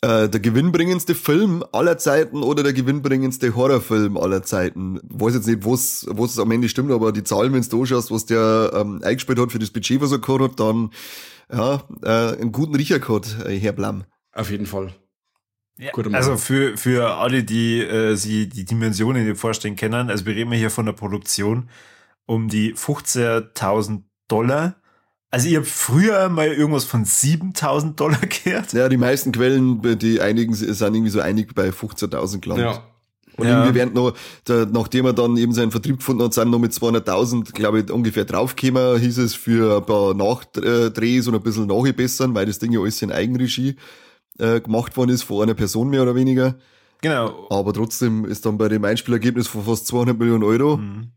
äh, 0.00 0.28
der 0.28 0.40
gewinnbringendste 0.40 1.14
Film 1.14 1.64
aller 1.72 1.98
Zeiten 1.98 2.42
oder 2.42 2.62
der 2.62 2.72
gewinnbringendste 2.72 3.54
Horrorfilm 3.54 4.16
aller 4.16 4.42
Zeiten. 4.42 4.96
Ich 4.96 5.20
weiß 5.20 5.34
jetzt 5.34 5.46
nicht, 5.46 5.64
was 5.64 6.06
was 6.08 6.38
am 6.38 6.50
Ende 6.50 6.68
stimmt, 6.68 6.92
aber 6.92 7.12
die 7.12 7.24
Zahlen, 7.24 7.52
wenn 7.52 7.62
du 7.62 7.80
anschaust, 7.80 8.10
was 8.10 8.26
der 8.26 8.70
ähm, 8.74 9.00
eingespielt 9.02 9.38
hat 9.38 9.52
für 9.52 9.58
das 9.58 9.70
Budget, 9.70 10.00
was 10.00 10.12
er 10.12 10.18
gehabt 10.18 10.42
hat, 10.42 10.60
dann 10.60 10.90
ja, 11.52 11.82
äh, 12.02 12.40
einen 12.40 12.52
guten 12.52 12.74
Riecher 12.74 12.98
gehabt, 13.00 13.36
äh, 13.44 13.58
Herr 13.58 13.72
Blum. 13.72 14.04
Auf 14.32 14.50
jeden 14.50 14.66
Fall. 14.66 14.92
Mann. 15.78 16.14
Also 16.14 16.36
für, 16.36 16.76
für 16.76 17.14
alle, 17.14 17.44
die 17.44 17.80
äh, 17.80 18.16
sie 18.16 18.48
die 18.48 18.64
Dimensionen 18.64 19.26
nicht 19.26 19.38
vorstellen 19.38 19.76
können, 19.76 20.10
also 20.10 20.26
wir 20.26 20.34
reden 20.34 20.52
hier 20.52 20.70
von 20.70 20.86
der 20.86 20.92
Produktion 20.92 21.68
um 22.26 22.48
die 22.48 22.74
15.000 22.74 24.02
Dollar. 24.26 24.76
Also 25.30 25.48
ich 25.48 25.56
habe 25.56 25.66
früher 25.66 26.28
mal 26.30 26.48
irgendwas 26.48 26.84
von 26.84 27.04
7.000 27.04 27.96
Dollar 27.96 28.18
gehört. 28.20 28.72
Ja, 28.72 28.88
die 28.88 28.96
meisten 28.96 29.30
Quellen, 29.32 29.82
die 29.98 30.20
einigen 30.20 30.54
sind 30.54 30.80
irgendwie 30.80 31.10
so 31.10 31.20
einig 31.20 31.54
bei 31.54 31.68
15.000 31.68 32.40
gelandet. 32.40 32.66
Ja. 32.66 32.82
Und 33.36 33.46
Ja. 33.46 33.58
irgendwie 33.60 33.74
während 33.76 33.94
noch, 33.94 34.14
der, 34.48 34.66
nachdem 34.66 35.04
er 35.06 35.12
dann 35.12 35.36
eben 35.36 35.52
seinen 35.52 35.70
Vertrieb 35.70 35.98
gefunden 35.98 36.24
hat, 36.24 36.34
sind 36.34 36.50
noch 36.50 36.58
mit 36.58 36.72
200.000, 36.72 37.52
glaube 37.52 37.80
ich, 37.80 37.90
ungefähr 37.90 38.24
draufgekommen, 38.24 38.98
hieß 38.98 39.18
es 39.18 39.34
für 39.34 39.76
ein 39.76 39.86
paar 39.86 40.14
Nachdrehs 40.14 41.28
und 41.28 41.34
ein 41.36 41.42
bisschen 41.42 41.66
nachgebessern, 41.66 42.34
weil 42.34 42.46
das 42.46 42.58
Ding 42.58 42.72
ja 42.72 42.80
alles 42.80 43.00
in 43.02 43.12
Eigenregie 43.12 43.76
äh, 44.38 44.60
gemacht 44.60 44.96
worden 44.96 45.10
ist, 45.10 45.22
von 45.24 45.42
einer 45.42 45.54
Person 45.54 45.90
mehr 45.90 46.02
oder 46.02 46.14
weniger. 46.16 46.56
Genau. 47.00 47.46
Aber 47.50 47.72
trotzdem 47.72 48.24
ist 48.24 48.44
dann 48.44 48.58
bei 48.58 48.68
dem 48.68 48.84
Einspielergebnis 48.84 49.46
von 49.46 49.62
fast 49.64 49.86
200 49.86 50.18
Millionen 50.18 50.42
Euro, 50.42 50.78
Mhm. 50.78 51.12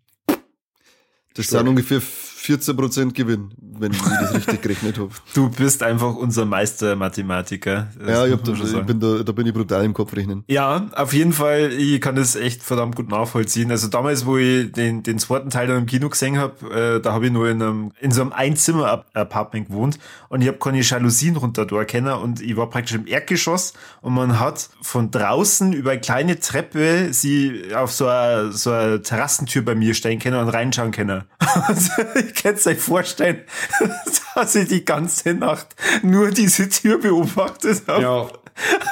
das 1.33 1.47
sind 1.47 1.67
ungefähr 1.67 2.01
14% 2.01 3.13
Gewinn. 3.13 3.51
Wenn 3.81 3.91
ich 3.91 4.01
das 4.01 4.33
richtig 4.33 4.61
gerechnet 4.61 4.97
habe. 4.97 5.09
Du 5.33 5.49
bist 5.49 5.81
einfach 5.83 6.15
unser 6.15 6.45
Meister-Mathematiker. 6.45 7.87
Ja, 8.05 8.25
ich, 8.25 8.33
hab 8.33 8.43
da, 8.43 8.51
ich 8.53 8.85
bin 8.85 8.99
da, 8.99 9.23
da 9.23 9.31
bin 9.31 9.47
ich 9.47 9.53
brutal 9.53 9.83
im 9.83 9.93
Kopf 9.93 10.15
rechnen. 10.15 10.43
Ja, 10.47 10.87
auf 10.93 11.13
jeden 11.13 11.33
Fall, 11.33 11.71
ich 11.71 12.01
kann 12.01 12.15
das 12.15 12.35
echt 12.35 12.63
verdammt 12.63 12.95
gut 12.95 13.09
nachvollziehen. 13.09 13.71
Also 13.71 13.87
damals, 13.87 14.25
wo 14.25 14.37
ich 14.37 14.71
den, 14.71 15.03
den 15.03 15.19
zweiten 15.19 15.49
Teil 15.49 15.67
dann 15.67 15.79
im 15.79 15.85
Kino 15.85 16.09
gesehen 16.09 16.37
habe, 16.37 16.97
äh, 16.97 17.01
da 17.01 17.13
habe 17.13 17.27
ich 17.27 17.31
nur 17.31 17.49
in 17.49 17.61
einem 17.61 17.91
in 17.99 18.11
so 18.11 18.21
einem 18.21 18.33
Einzimmer-Apartment 18.33 19.67
gewohnt 19.69 19.99
und 20.29 20.41
ich 20.41 20.47
habe 20.47 20.57
keine 20.57 20.81
Jalousien 20.81 21.35
runter 21.35 21.65
da 21.65 21.83
kennen 21.83 22.13
und 22.13 22.41
ich 22.41 22.55
war 22.57 22.69
praktisch 22.69 22.95
im 22.95 23.07
Erdgeschoss 23.07 23.73
und 24.01 24.13
man 24.13 24.39
hat 24.39 24.69
von 24.81 25.11
draußen 25.11 25.73
über 25.73 25.91
eine 25.91 26.01
kleine 26.01 26.39
Treppe 26.39 27.13
sie 27.13 27.73
auf 27.73 27.91
so 27.91 28.07
eine, 28.07 28.51
so 28.51 28.71
eine 28.71 29.01
Terrassentür 29.01 29.61
bei 29.61 29.75
mir 29.75 29.93
stehen 29.93 30.19
können 30.19 30.39
und 30.39 30.49
reinschauen 30.49 30.91
können. 30.91 31.23
ich 32.15 32.33
kann 32.35 32.55
es 32.55 32.67
euch 32.67 32.79
vorstellen, 32.79 33.41
dass 34.35 34.55
ich 34.55 34.67
die 34.67 34.85
ganze 34.85 35.33
Nacht 35.33 35.75
nur 36.03 36.31
diese 36.31 36.69
Tür 36.69 36.99
beobachtet 36.99 37.83
habe. 37.87 38.01
Ja, 38.01 38.27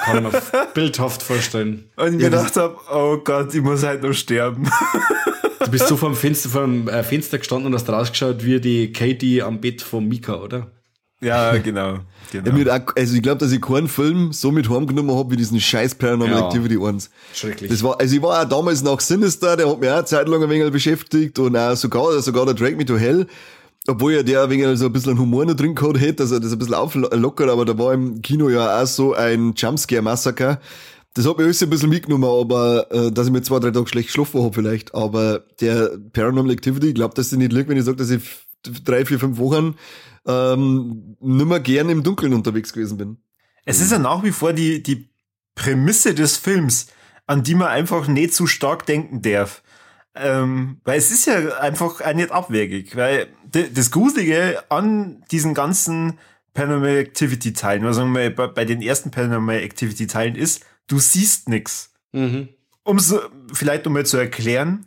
kann 0.06 0.24
man 0.24 0.34
bildhaft 0.74 1.22
vorstellen. 1.22 1.90
Und 1.96 2.08
ich 2.08 2.12
mir 2.14 2.30
gedacht 2.30 2.56
habe, 2.56 2.78
oh 2.92 3.18
Gott, 3.18 3.54
ich 3.54 3.62
muss 3.62 3.84
halt 3.84 4.04
noch 4.04 4.14
sterben. 4.14 4.70
Du 5.60 5.72
bist 5.72 5.88
so 5.88 5.98
vor 5.98 6.10
dem 6.10 6.16
Fenster, 6.16 6.50
vor 6.50 6.62
dem 6.62 6.88
äh, 6.88 7.04
Fenster 7.04 7.38
gestanden 7.38 7.68
und 7.68 7.76
hast 7.76 7.90
rausgeschaut 7.90 8.44
wie 8.44 8.60
die 8.60 8.92
Katie 8.92 9.42
am 9.42 9.62
Bett 9.62 9.82
von 9.82 10.08
Mika, 10.08 10.36
oder? 10.36 10.72
Ja, 11.22 11.58
genau. 11.58 12.00
genau. 12.32 12.58
Ja, 12.58 12.86
also 12.96 13.16
ich 13.16 13.22
glaube, 13.22 13.40
dass 13.40 13.52
ich 13.52 13.62
keinen 13.62 13.88
Film 13.88 14.32
so 14.32 14.52
mit 14.52 14.70
heimgenommen 14.70 15.16
habe 15.16 15.32
wie 15.32 15.36
diesen 15.36 15.60
scheiß 15.60 15.96
Paranormal 15.96 16.40
ja. 16.40 16.48
Activity 16.48 16.78
1. 16.82 17.10
Schrecklich. 17.34 17.70
Das 17.70 17.84
war, 17.84 18.00
also 18.00 18.16
ich 18.16 18.22
war 18.22 18.42
auch 18.42 18.48
damals 18.48 18.82
nach 18.82 19.00
Sinister, 19.02 19.58
der 19.58 19.70
hat 19.70 19.80
mich 19.80 19.90
auch 19.90 19.96
eine 19.96 20.06
Zeit 20.06 20.28
lang 20.30 20.42
ein 20.42 20.50
wenig 20.50 20.72
beschäftigt 20.72 21.38
und 21.40 21.58
auch 21.58 21.76
sogar, 21.76 22.22
sogar 22.22 22.46
der 22.46 22.56
Drag 22.56 22.76
Me 22.78 22.86
to 22.86 22.98
Hell. 22.98 23.28
Obwohl 23.88 24.14
ja 24.14 24.24
der 24.24 24.50
wenig 24.50 24.78
so 24.78 24.86
ein 24.86 24.94
bisschen 24.94 25.18
Humor 25.18 25.46
noch 25.46 25.56
drin 25.56 25.74
gehabt 25.74 26.00
hätte, 26.00 26.24
also 26.24 26.38
das 26.40 26.52
ein 26.52 26.60
bisschen 26.60 26.76
auflockert, 26.76 27.50
aber 27.50 27.66
da 27.66 27.78
war 27.78 27.94
im 27.94 28.22
Kino 28.22 28.50
ja 28.50 28.82
auch 28.82 28.86
so 28.86 29.14
ein 29.14 29.54
Jumpscare-Massaker. 29.56 30.60
Das 31.14 31.26
hat 31.26 31.38
mich 31.38 31.46
alles 31.46 31.64
ein 31.64 31.70
bisschen 31.70 31.90
mitgenommen, 31.90 32.26
aber 32.26 32.92
äh, 32.92 33.12
dass 33.12 33.28
ich 33.28 33.34
mir 33.34 33.42
zwei, 33.42 33.60
drei 33.60 33.72
Tage 33.72 33.88
schlecht 33.88 34.10
geschlafen 34.10 34.44
habe 34.44 34.54
vielleicht. 34.54 34.94
Aber 34.94 35.44
der 35.60 35.98
Paranormal 36.14 36.52
Activity, 36.52 36.90
ich 36.90 36.96
glaube, 36.96 37.16
dass 37.16 37.30
sie 37.30 37.38
nicht 37.38 37.52
liegt, 37.52 37.70
wenn 37.70 37.78
ich 37.78 37.86
sage, 37.86 37.98
dass 37.98 38.12
ich 38.12 38.22
drei, 38.84 39.06
vier, 39.06 39.20
fünf 39.20 39.38
Wochen 39.38 39.76
ähm, 40.28 41.16
nimmer 41.20 41.60
gern 41.60 41.90
im 41.90 42.04
Dunkeln 42.04 42.34
unterwegs 42.34 42.74
gewesen 42.74 42.98
bin. 42.98 43.18
Es 43.66 43.82
ist 43.82 43.92
ja 43.92 44.00
nach 44.00 44.24
wie 44.24 44.32
vor 44.32 44.54
die, 44.54 44.84
die 44.84 45.10
Prämisse 45.56 46.14
des 46.14 46.38
Films, 46.38 46.88
an 47.28 47.44
die 47.44 47.56
man 47.56 47.70
einfach 47.70 48.08
nicht 48.08 48.34
zu 48.34 48.48
stark 48.48 48.86
denken 48.86 49.22
darf. 49.22 49.64
Ähm, 50.22 50.82
weil 50.84 50.98
es 50.98 51.12
ist 51.12 51.26
ja 51.26 51.58
einfach 51.60 52.02
auch 52.02 52.14
nicht 52.14 52.32
abwegig, 52.32 52.96
weil 52.96 53.28
das 53.52 53.92
Gruselige 53.92 54.64
an 54.70 55.24
diesen 55.32 55.54
ganzen 55.54 56.20
Paranormal 56.54 56.98
Activity 56.98 57.54
Teilen, 57.54 57.86
also 57.86 58.06
bei, 58.12 58.30
bei 58.30 58.66
den 58.66 58.82
ersten 58.82 59.12
Paranormal 59.12 59.58
Activity 59.58 60.08
Teilen 60.08 60.36
ist, 60.36 60.66
du 60.88 61.00
siehst 61.00 61.48
nix. 61.48 61.94
Mhm. 62.12 62.50
Um 62.84 63.00
so, 63.00 63.22
vielleicht 63.54 63.88
um 63.88 63.94
mal 63.94 64.06
zu 64.06 64.18
erklären, 64.18 64.86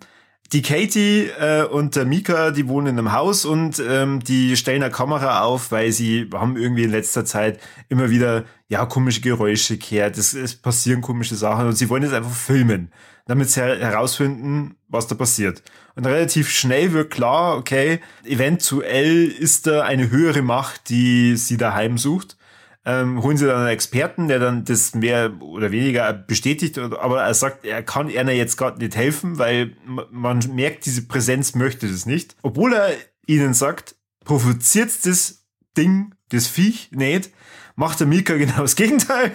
die 0.52 0.60
Katie 0.60 1.30
äh, 1.40 1.64
und 1.64 1.96
der 1.96 2.04
Mika, 2.04 2.50
die 2.50 2.68
wohnen 2.68 2.88
in 2.88 2.98
einem 2.98 3.12
Haus 3.12 3.44
und 3.44 3.82
ähm, 3.86 4.20
die 4.20 4.56
stellen 4.56 4.82
eine 4.82 4.92
Kamera 4.92 5.42
auf, 5.42 5.72
weil 5.72 5.92
sie 5.92 6.28
haben 6.34 6.56
irgendwie 6.56 6.84
in 6.84 6.90
letzter 6.90 7.24
Zeit 7.24 7.58
immer 7.88 8.10
wieder 8.10 8.44
ja 8.72 8.86
komische 8.86 9.20
Geräusche 9.20 9.76
gehört, 9.76 10.16
es, 10.16 10.34
es 10.34 10.56
passieren 10.56 11.02
komische 11.02 11.36
Sachen 11.36 11.66
und 11.66 11.76
sie 11.76 11.88
wollen 11.88 12.02
jetzt 12.02 12.14
einfach 12.14 12.34
filmen, 12.34 12.90
damit 13.26 13.50
sie 13.50 13.60
herausfinden, 13.60 14.76
was 14.88 15.06
da 15.06 15.14
passiert. 15.14 15.62
Und 15.94 16.06
relativ 16.06 16.48
schnell 16.50 16.92
wird 16.92 17.10
klar, 17.10 17.56
okay, 17.56 18.00
eventuell 18.24 19.26
ist 19.26 19.66
da 19.66 19.82
eine 19.82 20.10
höhere 20.10 20.42
Macht, 20.42 20.88
die 20.88 21.36
sie 21.36 21.58
daheim 21.58 21.98
sucht 21.98 22.36
ähm, 22.84 23.22
holen 23.22 23.36
sie 23.36 23.46
dann 23.46 23.58
einen 23.60 23.68
Experten, 23.68 24.26
der 24.26 24.40
dann 24.40 24.64
das 24.64 24.94
mehr 24.94 25.40
oder 25.40 25.70
weniger 25.70 26.12
bestätigt, 26.12 26.78
aber 26.78 27.22
er 27.22 27.34
sagt, 27.34 27.64
er 27.64 27.82
kann 27.82 28.08
einer 28.08 28.32
jetzt 28.32 28.56
gerade 28.56 28.78
nicht 28.78 28.96
helfen, 28.96 29.38
weil 29.38 29.76
man 30.10 30.40
merkt, 30.52 30.86
diese 30.86 31.06
Präsenz 31.06 31.54
möchte 31.54 31.88
das 31.88 32.06
nicht. 32.06 32.34
Obwohl 32.42 32.72
er 32.72 32.90
ihnen 33.26 33.54
sagt, 33.54 33.94
provoziert 34.24 34.90
das 35.06 35.44
Ding, 35.76 36.12
das 36.30 36.48
Viech 36.48 36.90
nicht, 36.90 37.30
macht 37.76 38.00
der 38.00 38.06
Mika 38.06 38.36
genau 38.36 38.62
das 38.62 38.76
Gegenteil. 38.76 39.32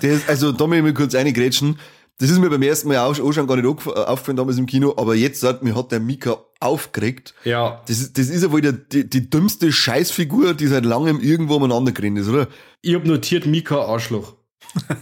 das, 0.00 0.28
also 0.28 0.52
da 0.52 0.66
muss 0.66 0.76
ich 0.76 0.82
mal 0.82 0.94
kurz 0.94 1.14
reingrätschen. 1.14 1.78
Das 2.18 2.30
ist 2.30 2.38
mir 2.38 2.48
beim 2.48 2.62
ersten 2.62 2.88
Mal 2.88 2.98
auch, 2.98 3.14
schon 3.14 3.46
gar 3.46 3.56
nicht 3.56 3.66
aufgefallen 3.66 4.36
damals 4.36 4.56
im 4.56 4.66
Kino, 4.66 4.94
aber 4.96 5.16
jetzt 5.16 5.40
sagt 5.40 5.64
mir 5.64 5.74
hat 5.74 5.90
der 5.90 5.98
Mika 5.98 6.38
aufgeregt. 6.60 7.34
Ja. 7.42 7.82
Das 7.88 7.98
ist, 7.98 8.16
das 8.16 8.28
ist 8.28 8.44
ja 8.44 8.52
wohl 8.52 8.60
die, 8.60 9.08
die 9.08 9.28
dümmste 9.28 9.72
Scheißfigur, 9.72 10.54
die 10.54 10.68
seit 10.68 10.84
langem 10.84 11.20
irgendwo 11.20 11.56
umeinander 11.56 11.90
gerannt 11.90 12.18
ist, 12.18 12.28
oder? 12.28 12.46
Ich 12.82 12.94
hab 12.94 13.04
notiert 13.04 13.46
Mika 13.46 13.78
Arschloch. 13.78 14.34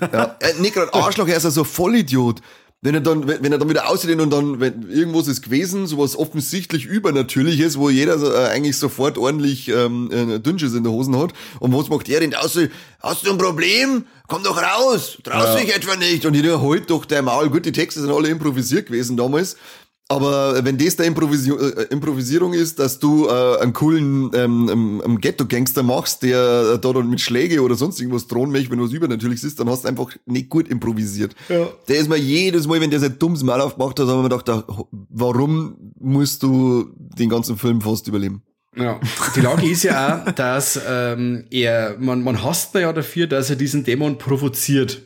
ja, 0.00 0.36
äh, 0.40 0.60
nicht 0.60 0.74
gerade 0.74 0.92
Arschloch, 0.94 1.28
er 1.28 1.36
ist 1.36 1.44
ja 1.44 1.50
so 1.50 1.64
Vollidiot 1.64 2.40
wenn 2.84 2.96
er 2.96 3.00
dann, 3.00 3.28
wenn, 3.28 3.52
er 3.52 3.58
dann 3.58 3.70
wieder 3.70 3.88
aussieht 3.88 4.18
und 4.18 4.30
dann, 4.30 4.58
wenn 4.58 4.90
irgendwas 4.90 5.28
ist 5.28 5.42
gewesen, 5.42 5.86
sowas 5.86 6.16
offensichtlich 6.16 6.84
Übernatürliches, 6.84 7.78
wo 7.78 7.90
jeder 7.90 8.20
äh, 8.20 8.48
eigentlich 8.48 8.76
sofort 8.76 9.18
ordentlich 9.18 9.68
ähm, 9.68 10.10
äh, 10.10 10.40
Dünnschiss 10.40 10.74
in 10.74 10.82
der 10.82 10.92
Hosen 10.92 11.16
hat. 11.16 11.32
Und 11.60 11.72
was 11.72 11.88
macht 11.88 12.08
er 12.08 12.18
denn 12.18 12.34
aus? 12.34 12.58
Hast 13.00 13.24
du 13.24 13.30
ein 13.30 13.38
Problem? 13.38 14.06
Komm 14.26 14.42
doch 14.42 14.60
raus! 14.60 15.18
Traust 15.22 15.54
ja. 15.54 15.60
dich 15.60 15.76
etwa 15.76 15.94
nicht! 15.94 16.26
Und 16.26 16.34
jeder 16.34 16.60
holt 16.60 16.90
doch 16.90 17.04
der 17.04 17.22
Maul. 17.22 17.50
Gut, 17.50 17.66
die 17.66 17.72
Texte 17.72 18.00
sind 18.00 18.10
alle 18.10 18.28
improvisiert 18.28 18.86
gewesen 18.86 19.16
damals. 19.16 19.56
Aber 20.12 20.62
wenn 20.62 20.76
das 20.76 20.97
der 20.97 21.07
Improvisio 21.07 21.57
äh, 21.57 21.85
Improvisierung 21.85 22.52
ist, 22.52 22.78
dass 22.78 22.99
du 22.99 23.28
äh, 23.28 23.62
einen 23.62 23.73
coolen 23.73 24.31
ähm, 24.35 25.00
ähm, 25.02 25.19
Ghetto-Gangster 25.19 25.83
machst, 25.83 26.23
der 26.23 26.75
äh, 26.75 26.78
da 26.78 26.92
dann 26.92 27.09
mit 27.09 27.23
Schläge 27.23 27.62
oder 27.62 27.76
sonst 27.76 27.99
irgendwas 27.99 28.26
drohen 28.26 28.52
möchte, 28.52 28.71
wenn 28.71 28.78
du 28.78 28.85
was 28.85 28.92
übernatürlich 28.92 29.42
ist, 29.42 29.59
dann 29.59 29.71
hast 29.71 29.85
du 29.85 29.88
einfach 29.88 30.14
nicht 30.26 30.50
gut 30.50 30.69
improvisiert. 30.69 31.35
Ja. 31.49 31.66
Der 31.88 31.97
ist 31.97 32.11
mal 32.11 32.19
jedes 32.19 32.66
Mal, 32.66 32.83
wenn 32.83 32.90
der 32.90 33.00
sein 33.00 33.19
dummes 33.19 33.42
Mal 33.42 33.62
aufgemacht 33.62 33.99
hat, 33.99 34.07
haben 34.07 34.23
wir 34.23 34.28
gedacht, 34.28 34.66
warum 35.09 35.76
musst 35.99 36.42
du 36.42 36.90
den 36.99 37.31
ganzen 37.31 37.57
Film 37.57 37.81
fast 37.81 38.07
überleben? 38.07 38.42
Ja, 38.76 39.00
die 39.35 39.40
Lage 39.40 39.66
ist 39.66 39.83
ja 39.83 40.25
auch, 40.26 40.31
dass 40.33 40.78
ähm, 40.87 41.45
er, 41.50 41.97
man, 41.99 42.23
man 42.23 42.42
hasst 42.42 42.75
ja 42.75 42.92
dafür, 42.92 43.26
dass 43.26 43.49
er 43.49 43.57
diesen 43.57 43.85
Dämon 43.85 44.19
provoziert. 44.19 45.02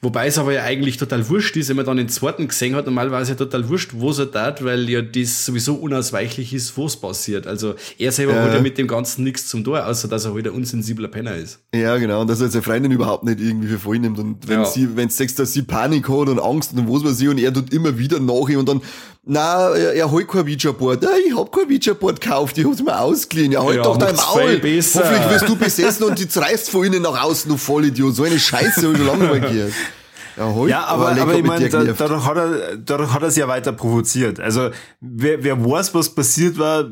Wobei 0.00 0.28
es 0.28 0.38
aber 0.38 0.52
ja 0.52 0.62
eigentlich 0.62 0.96
total 0.96 1.28
wurscht 1.28 1.56
ist, 1.56 1.68
wenn 1.68 1.76
man 1.76 1.84
dann 1.84 1.96
den 1.96 2.08
zweiten 2.08 2.46
gesehen 2.46 2.76
hat, 2.76 2.86
normalerweise 2.86 3.34
total 3.34 3.68
wurscht, 3.68 3.90
wo 3.94 4.12
er 4.12 4.30
tat, 4.30 4.64
weil 4.64 4.88
ja 4.88 5.02
das 5.02 5.44
sowieso 5.44 5.74
unausweichlich 5.74 6.54
ist, 6.54 6.76
wo 6.76 6.86
es 6.86 6.96
passiert. 6.96 7.48
Also 7.48 7.74
er 7.98 8.12
selber 8.12 8.34
äh. 8.34 8.40
hat 8.40 8.54
ja 8.54 8.60
mit 8.60 8.78
dem 8.78 8.86
Ganzen 8.86 9.24
nichts 9.24 9.48
zum 9.48 9.64
Tor, 9.64 9.84
außer 9.86 10.06
dass 10.06 10.24
er 10.24 10.34
halt 10.34 10.46
ein 10.46 10.52
unsensibler 10.52 11.08
Penner 11.08 11.34
ist. 11.34 11.58
Ja, 11.74 11.96
genau, 11.96 12.20
und 12.20 12.30
dass 12.30 12.40
er 12.40 12.48
seine 12.48 12.62
Freundin 12.62 12.92
überhaupt 12.92 13.24
nicht 13.24 13.40
irgendwie 13.40 13.66
für 13.66 13.78
voll 13.80 13.98
nimmt. 13.98 14.20
Und 14.20 14.46
wenn 14.46 14.60
ja. 14.60 14.64
sie, 14.66 14.96
wenn 14.96 15.08
sie 15.08 15.26
dass 15.26 15.52
sie 15.52 15.62
Panik 15.62 16.08
hat 16.08 16.28
und 16.28 16.38
Angst 16.38 16.74
und 16.74 16.88
was 16.88 17.04
weiß 17.04 17.20
ich, 17.20 17.28
und 17.28 17.38
er 17.38 17.52
tut 17.52 17.72
immer 17.72 17.98
wieder 17.98 18.20
nach 18.20 18.34
und 18.34 18.68
dann, 18.68 18.80
na, 19.30 19.74
er, 19.74 20.10
holt 20.10 20.26
kein 20.26 20.40
Ouija-Board. 20.40 21.02
Ja, 21.02 21.10
ich 21.26 21.36
hab 21.36 21.52
kein 21.52 21.66
Ouija-Board 21.66 22.18
gekauft, 22.18 22.56
ich 22.56 22.64
hab's 22.64 22.82
mir 22.82 22.98
ausgeliehen. 22.98 23.52
Ja, 23.52 23.62
halt 23.62 23.76
ja, 23.76 23.82
doch 23.82 23.98
dein 23.98 24.16
Maul. 24.16 24.24
Hoffentlich 24.26 24.94
wirst 24.94 25.48
du 25.48 25.54
besessen 25.54 26.04
und 26.04 26.18
die 26.18 26.26
zerreißt 26.26 26.70
von 26.70 26.84
innen 26.84 27.02
nach 27.02 27.22
außen, 27.24 27.50
du 27.50 27.58
Vollidiot. 27.58 28.14
So 28.14 28.24
eine 28.24 28.38
Scheiße 28.38 28.86
hab 28.86 28.92
ich 28.92 28.96
schon 28.96 29.06
lange 29.06 29.24
mal 29.24 29.40
gehört. 29.40 29.74
Ja, 30.38 30.46
hol, 30.46 30.70
ja 30.70 30.84
aber, 30.84 31.08
aber, 31.08 31.22
aber 31.22 31.34
ich 31.34 31.44
meine, 31.44 31.68
da, 31.68 31.84
dadurch, 31.84 32.24
hat 32.24 32.36
er, 32.36 32.76
dadurch 32.78 33.12
hat 33.12 33.22
er 33.22 33.28
es 33.28 33.36
ja 33.36 33.48
weiter 33.48 33.72
provoziert. 33.72 34.40
Also, 34.40 34.70
wer, 35.00 35.42
wer 35.44 35.62
weiß, 35.62 35.94
was 35.94 36.08
passiert 36.08 36.58
war, 36.58 36.86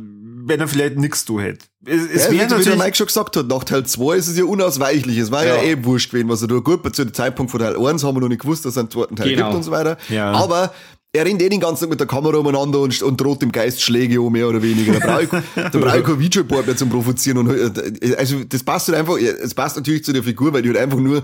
wenn 0.47 0.61
er 0.61 0.69
vielleicht 0.69 0.97
nichts 0.97 1.25
tun 1.25 1.41
hätte. 1.41 1.65
Es, 1.87 2.03
es 2.03 2.25
ja, 2.25 2.33
wäre 2.33 2.43
natürlich... 2.43 2.67
Wie 2.67 2.71
der 2.71 2.85
Mike 2.85 2.97
schon 2.97 3.07
gesagt 3.07 3.37
hat, 3.37 3.47
nach 3.47 3.65
Teil 3.65 3.87
2 3.87 4.17
ist 4.17 4.29
es 4.29 4.37
ja 4.37 4.45
unausweichlich. 4.45 5.17
Es 5.19 5.31
war 5.31 5.45
ja, 5.45 5.57
ja 5.57 5.63
eh 5.63 5.85
wurscht 5.85 6.11
gewesen, 6.11 6.29
was 6.29 6.43
er 6.43 6.49
tut. 6.49 6.65
Gut, 6.65 6.95
zu 6.95 7.05
dem 7.05 7.15
Zeitpunkt 7.15 7.51
von 7.51 7.61
Teil 7.61 7.77
1 7.77 8.05
haben 8.05 8.17
wir 8.17 8.21
noch 8.21 8.29
nicht 8.29 8.43
gewusst, 8.43 8.65
dass 8.65 8.73
es 8.73 8.79
einen 8.79 8.91
zweiten 8.91 9.17
Teil 9.17 9.31
genau. 9.31 9.47
gibt 9.47 9.57
und 9.57 9.63
so 9.63 9.71
weiter. 9.71 9.97
Ja. 10.09 10.33
Aber 10.33 10.73
er 11.17 11.25
rennt 11.25 11.43
eh 11.43 11.49
den 11.49 11.61
ganzen 11.61 11.83
Tag 11.83 11.91
mit 11.91 12.01
der 12.01 12.07
Kamera 12.07 12.39
umeinander 12.39 12.81
und, 12.81 13.03
und 13.03 13.21
droht 13.21 13.43
dem 13.43 13.53
Geist 13.53 13.83
Schläge 13.83 14.21
um, 14.21 14.33
mehr 14.33 14.49
oder 14.49 14.63
weniger. 14.63 14.95
Da 14.95 15.07
brauche 15.07 15.23
ich, 15.23 15.31
da 15.55 15.79
brauche 15.79 15.99
ich 15.99 16.05
kein 16.05 16.21
Videoboard 16.21 16.67
mehr 16.67 16.77
zum 16.77 16.91
Provozieren. 16.91 17.39
Und, 17.39 17.51
äh, 17.51 18.15
also, 18.17 18.45
das 18.45 18.63
passt 18.63 18.89
halt 18.89 18.99
einfach, 18.99 19.17
es 19.19 19.55
passt 19.55 19.77
natürlich 19.77 20.05
zu 20.05 20.13
der 20.13 20.23
Figur, 20.23 20.53
weil 20.53 20.63
die 20.63 20.69
halt 20.69 20.79
einfach 20.79 20.99
nur 20.99 21.23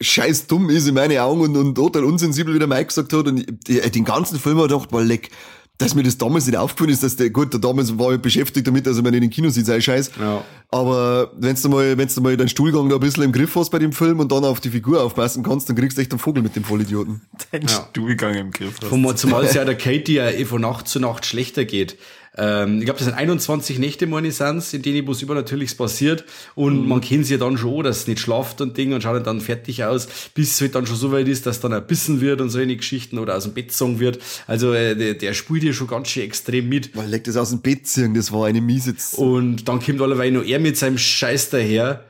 scheiß 0.00 0.46
dumm 0.46 0.70
ist 0.70 0.86
in 0.86 0.94
meine 0.94 1.22
Augen 1.22 1.40
und, 1.40 1.56
und 1.56 1.74
total 1.74 2.04
unsensibel, 2.04 2.54
wie 2.54 2.58
der 2.58 2.68
Mike 2.68 2.86
gesagt 2.86 3.12
hat. 3.12 3.26
Und 3.26 3.44
den 3.68 4.04
ganzen 4.04 4.38
Film 4.38 4.56
habe 4.58 4.66
ich 4.66 4.72
gedacht, 4.72 4.92
mal 4.92 5.04
leck, 5.04 5.30
dass 5.78 5.94
mir 5.94 6.02
das 6.02 6.18
damals 6.18 6.46
nicht 6.46 6.56
aufgefallen 6.56 6.90
ist, 6.90 7.04
dass 7.04 7.14
der, 7.14 7.30
gut, 7.30 7.52
der 7.52 7.60
damals 7.60 7.96
war 7.98 8.12
ich 8.12 8.20
beschäftigt 8.20 8.66
damit, 8.66 8.86
dass 8.86 8.96
er 8.96 9.02
mir 9.04 9.10
in 9.10 9.20
den 9.20 9.30
Kino 9.30 9.48
sieht, 9.48 9.64
sei 9.64 9.80
scheiß. 9.80 10.10
Ja. 10.20 10.44
Aber 10.70 11.32
wenn's 11.36 11.62
du 11.62 11.68
mal, 11.68 11.96
wenn's 11.96 12.16
du 12.16 12.20
mal 12.20 12.36
deinen 12.36 12.48
Stuhlgang 12.48 12.88
da 12.88 12.96
ein 12.96 13.00
bisschen 13.00 13.22
im 13.22 13.32
Griff 13.32 13.54
hast 13.54 13.70
bei 13.70 13.78
dem 13.78 13.92
Film 13.92 14.18
und 14.18 14.32
dann 14.32 14.44
auf 14.44 14.60
die 14.60 14.70
Figur 14.70 15.02
aufpassen 15.02 15.44
kannst, 15.44 15.68
dann 15.68 15.76
kriegst 15.76 15.96
du 15.96 16.02
echt 16.02 16.10
einen 16.10 16.18
Vogel 16.18 16.42
mit 16.42 16.56
dem 16.56 16.64
Vollidioten. 16.64 17.22
Dein 17.52 17.62
ja. 17.62 17.68
Stuhlgang 17.68 18.34
im 18.34 18.50
Griff 18.50 18.74
hast. 18.82 19.18
Zumal 19.18 19.44
es 19.44 19.54
ja 19.54 19.64
der 19.64 19.78
Katie 19.78 20.14
ja 20.14 20.28
eh 20.28 20.44
von 20.44 20.60
Nacht 20.60 20.88
zu 20.88 20.98
Nacht 20.98 21.24
schlechter 21.24 21.64
geht 21.64 21.96
ähm, 22.38 22.78
ich 22.78 22.84
glaube, 22.84 22.98
das 22.98 23.06
sind 23.06 23.14
21 23.14 23.80
Nächte, 23.80 24.06
meine 24.06 24.28
ich, 24.28 24.40
in 24.40 24.82
denen 24.82 25.08
was 25.08 25.22
Übernatürliches 25.22 25.74
passiert. 25.74 26.24
Und 26.54 26.82
mhm. 26.82 26.88
man 26.88 27.00
kennt 27.00 27.26
sie 27.26 27.34
ja 27.34 27.38
dann 27.38 27.58
schon, 27.58 27.82
dass 27.82 27.98
es 27.98 28.06
nicht 28.06 28.20
schlaft 28.20 28.60
und 28.60 28.76
Ding 28.76 28.92
und 28.92 29.02
schaut 29.02 29.26
dann 29.26 29.40
fertig 29.40 29.82
aus, 29.84 30.06
bis 30.34 30.52
es 30.52 30.60
halt 30.60 30.76
dann 30.76 30.86
schon 30.86 30.96
so 30.96 31.10
weit 31.10 31.26
ist, 31.26 31.46
dass 31.46 31.60
dann 31.60 31.72
erbissen 31.72 32.20
wird 32.20 32.40
und 32.40 32.50
so 32.50 32.60
eine 32.60 32.76
Geschichten 32.76 33.18
oder 33.18 33.36
aus 33.36 33.42
dem 33.42 33.54
Bett 33.54 33.68
gezogen 33.68 33.98
wird. 33.98 34.20
Also 34.46 34.72
äh, 34.72 34.94
der, 34.94 35.14
der 35.14 35.34
spielt 35.34 35.64
ja 35.64 35.72
schon 35.72 35.88
ganz 35.88 36.08
schön 36.08 36.22
extrem 36.22 36.68
mit. 36.68 36.94
Man 36.94 37.08
legt 37.08 37.26
das 37.26 37.36
aus 37.36 37.50
dem 37.50 37.60
Bett 37.60 37.88
ziehen, 37.88 38.14
das 38.14 38.32
war 38.32 38.46
eine 38.46 38.60
miese 38.60 38.94
Und 39.16 39.68
dann 39.68 39.80
kommt 39.80 40.00
allerweil 40.00 40.30
noch 40.30 40.44
er 40.44 40.60
mit 40.60 40.76
seinem 40.76 40.98
Scheiß 40.98 41.50
daher. 41.50 42.04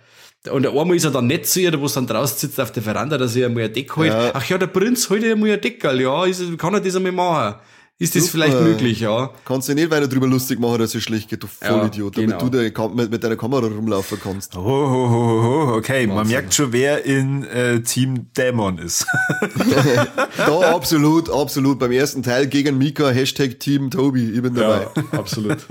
Und 0.52 0.66
einmal 0.66 0.94
ist 0.94 1.04
er 1.04 1.11
dann 1.11 1.26
nicht 1.26 1.47
zu 1.47 1.61
ihr, 1.61 1.78
wo 1.80 1.87
es 1.87 1.94
dann 1.94 2.06
draußen 2.06 2.38
sitzt 2.38 2.61
auf 2.61 2.70
der 2.70 2.82
Veranda, 2.82 3.18
dass 3.18 3.35
er 3.35 3.47
einmal 3.47 3.64
ein 3.64 3.73
Deck 3.73 3.97
holt. 3.97 4.08
Ja. 4.08 4.30
Ach 4.35 4.44
ja, 4.44 4.58
der 4.58 4.68
Prinz 4.68 5.08
holt 5.11 5.25
einmal 5.25 5.50
ein 5.50 5.61
Deckel, 5.61 6.00
ja, 6.00 6.25
ist, 6.26 6.58
kann 6.58 6.75
er 6.75 6.80
das 6.80 6.97
einmal 6.97 7.12
machen? 7.12 7.61
Ist 8.00 8.14
das 8.14 8.26
Super. 8.26 8.32
vielleicht 8.32 8.60
möglich, 8.60 9.00
ja? 9.00 9.32
Kannst 9.44 9.68
du 9.68 9.74
nicht 9.74 9.90
weiter 9.90 10.06
drüber 10.06 10.28
lustig 10.28 10.60
machen, 10.60 10.78
dass 10.78 10.94
es 10.94 11.02
schlecht 11.02 11.28
geht, 11.28 11.42
du 11.42 11.48
Vollidiot, 11.48 12.16
ja, 12.16 12.22
genau. 12.22 12.38
damit 12.38 12.76
du 12.76 12.88
mit, 12.94 13.10
mit, 13.10 13.24
deiner 13.24 13.34
Kamera 13.34 13.66
rumlaufen 13.66 14.20
kannst. 14.22 14.56
Oh, 14.56 14.60
oh, 14.60 14.64
oh, 14.64 15.72
oh 15.72 15.76
okay, 15.76 16.02
Wahnsinn. 16.02 16.14
man 16.14 16.28
merkt 16.28 16.54
schon, 16.54 16.72
wer 16.72 17.04
in 17.04 17.42
äh, 17.42 17.80
Team 17.82 18.32
Dämon 18.34 18.78
ist. 18.78 19.04
da 20.36 20.74
absolut, 20.76 21.28
absolut. 21.28 21.80
Beim 21.80 21.90
ersten 21.90 22.22
Teil 22.22 22.46
gegen 22.46 22.78
Mika, 22.78 23.08
Hashtag 23.08 23.58
Team 23.58 23.90
Tobi, 23.90 24.30
ich 24.30 24.42
bin 24.42 24.54
dabei. 24.54 24.86
Ja, 24.94 25.18
absolut. 25.18 25.66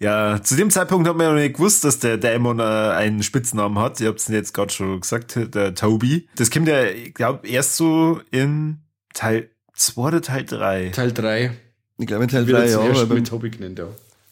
Ja, 0.00 0.42
zu 0.42 0.56
dem 0.56 0.70
Zeitpunkt 0.70 1.06
hat 1.06 1.16
man 1.16 1.26
ja 1.26 1.32
noch 1.32 1.40
nicht 1.40 1.56
gewusst, 1.56 1.84
dass 1.84 2.00
der 2.00 2.16
Dämon 2.16 2.58
äh, 2.58 2.62
einen 2.62 3.22
Spitznamen 3.22 3.78
hat. 3.78 4.00
Ihr 4.00 4.08
habt 4.08 4.18
es 4.18 4.26
jetzt 4.26 4.52
gerade 4.52 4.72
schon 4.72 4.98
gesagt, 5.00 5.38
der 5.54 5.76
Toby. 5.76 6.28
Das 6.34 6.50
kommt 6.50 6.66
ja, 6.66 6.84
ich 6.86 7.14
glaube, 7.14 7.46
erst 7.46 7.76
so 7.76 8.20
in 8.32 8.78
Teil 9.12 9.49
2 9.80 10.02
oder 10.02 10.22
Teil 10.22 10.44
3? 10.44 10.90
Teil 10.90 11.12
3. 11.12 11.50
Ich 11.98 12.06
glaube, 12.06 12.26
Teil 12.26 12.46
3, 12.46 12.68
ja. 12.68 12.84
Erst 12.84 13.08
mit 13.08 13.26
Toby 13.26 13.50
genannt, 13.50 13.78
ja. 13.78 13.88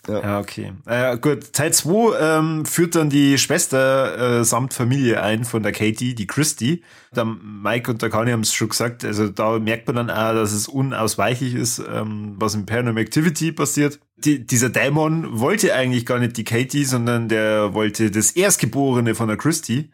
Ja, 0.06 0.20
ja 0.22 0.40
okay. 0.40 0.72
Äh, 0.86 1.18
gut, 1.18 1.52
Teil 1.52 1.72
2 1.72 2.18
ähm, 2.20 2.66
führt 2.66 2.94
dann 2.94 3.10
die 3.10 3.38
Schwester 3.38 4.40
äh, 4.40 4.44
samt 4.44 4.74
Familie 4.74 5.22
ein 5.22 5.44
von 5.44 5.62
der 5.62 5.72
Katie, 5.72 6.14
die 6.14 6.26
Christy. 6.26 6.82
Der 7.14 7.24
Mike 7.24 7.90
und 7.90 8.02
der 8.02 8.10
Kanye 8.10 8.32
haben 8.32 8.40
es 8.40 8.54
schon 8.54 8.68
gesagt, 8.70 9.04
also 9.04 9.28
da 9.28 9.58
merkt 9.58 9.86
man 9.86 9.96
dann 9.96 10.10
auch, 10.10 10.32
dass 10.32 10.52
es 10.52 10.68
unausweichlich 10.68 11.54
ist, 11.54 11.78
ähm, 11.78 12.36
was 12.38 12.54
im 12.54 12.66
Paranormal 12.66 13.02
Activity 13.02 13.52
passiert. 13.52 14.00
Die, 14.16 14.46
dieser 14.46 14.70
Dämon 14.70 15.38
wollte 15.38 15.74
eigentlich 15.74 16.06
gar 16.06 16.18
nicht 16.18 16.36
die 16.36 16.44
Katie, 16.44 16.84
sondern 16.84 17.28
der 17.28 17.74
wollte 17.74 18.10
das 18.10 18.32
Erstgeborene 18.32 19.14
von 19.14 19.28
der 19.28 19.36
Christy. 19.36 19.90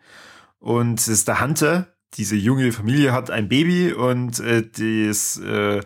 Und 0.59 1.01
es 1.01 1.09
ist 1.09 1.29
der 1.29 1.41
Hunter, 1.41 1.94
diese 2.17 2.37
junge 2.37 2.73
Familie 2.73 3.13
hat 3.13 3.31
ein 3.31 3.49
Baby 3.49 3.93
und 3.93 4.41
äh, 4.41 4.63
das, 4.63 5.37
äh, 5.39 5.81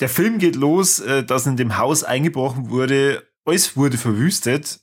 der 0.00 0.08
Film 0.08 0.38
geht 0.38 0.56
los, 0.56 1.00
äh, 1.00 1.24
dass 1.24 1.46
in 1.46 1.56
dem 1.56 1.78
Haus 1.78 2.04
eingebrochen 2.04 2.70
wurde, 2.70 3.22
alles 3.44 3.76
wurde 3.76 3.98
verwüstet, 3.98 4.80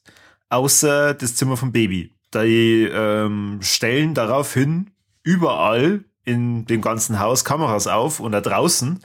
außer 0.49 1.13
das 1.13 1.35
Zimmer 1.35 1.57
vom 1.57 1.71
Baby. 1.71 2.13
Die 2.33 2.89
ähm, 2.91 3.59
stellen 3.61 4.13
daraufhin 4.13 4.91
überall 5.23 6.05
in 6.23 6.65
dem 6.65 6.81
ganzen 6.81 7.19
Haus 7.19 7.43
Kameras 7.43 7.87
auf 7.87 8.19
und 8.19 8.31
da 8.31 8.41
draußen 8.41 8.99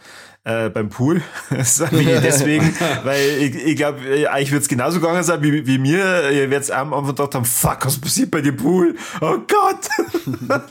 äh, 0.47 0.71
beim 0.71 0.88
Pool. 0.88 1.23
deswegen, 1.50 2.73
weil 3.03 3.21
ich, 3.41 3.57
ich 3.57 3.76
glaube, 3.76 3.99
eigentlich 4.31 4.53
wird 4.53 4.62
es 4.62 4.69
genauso 4.69 5.00
gegangen 5.00 5.25
sein 5.25 5.43
wie, 5.43 5.67
wie 5.67 5.79
mir. 5.79 6.31
Ihr 6.31 6.49
werdet 6.50 6.71
am 6.71 6.95
Anfang 6.95 7.17
gedacht 7.17 7.35
haben, 7.35 7.45
fuck, 7.45 7.85
was 7.85 7.99
passiert 7.99 8.31
bei 8.31 8.41
dem 8.41 8.57
Pool? 8.57 8.95
Oh 9.21 9.38
Gott! 9.38 10.61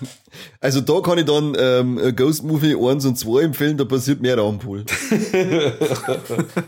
Also 0.60 0.82
da 0.82 1.00
kann 1.00 1.18
ich 1.18 1.24
dann 1.24 1.56
ähm, 1.58 2.14
Ghost 2.14 2.44
Movie 2.44 2.76
1 2.76 3.06
und 3.06 3.18
2 3.18 3.44
empfehlen, 3.44 3.78
da 3.78 3.86
passiert 3.86 4.22
mehr 4.22 4.38
am 4.38 4.60
Pool. 4.60 4.84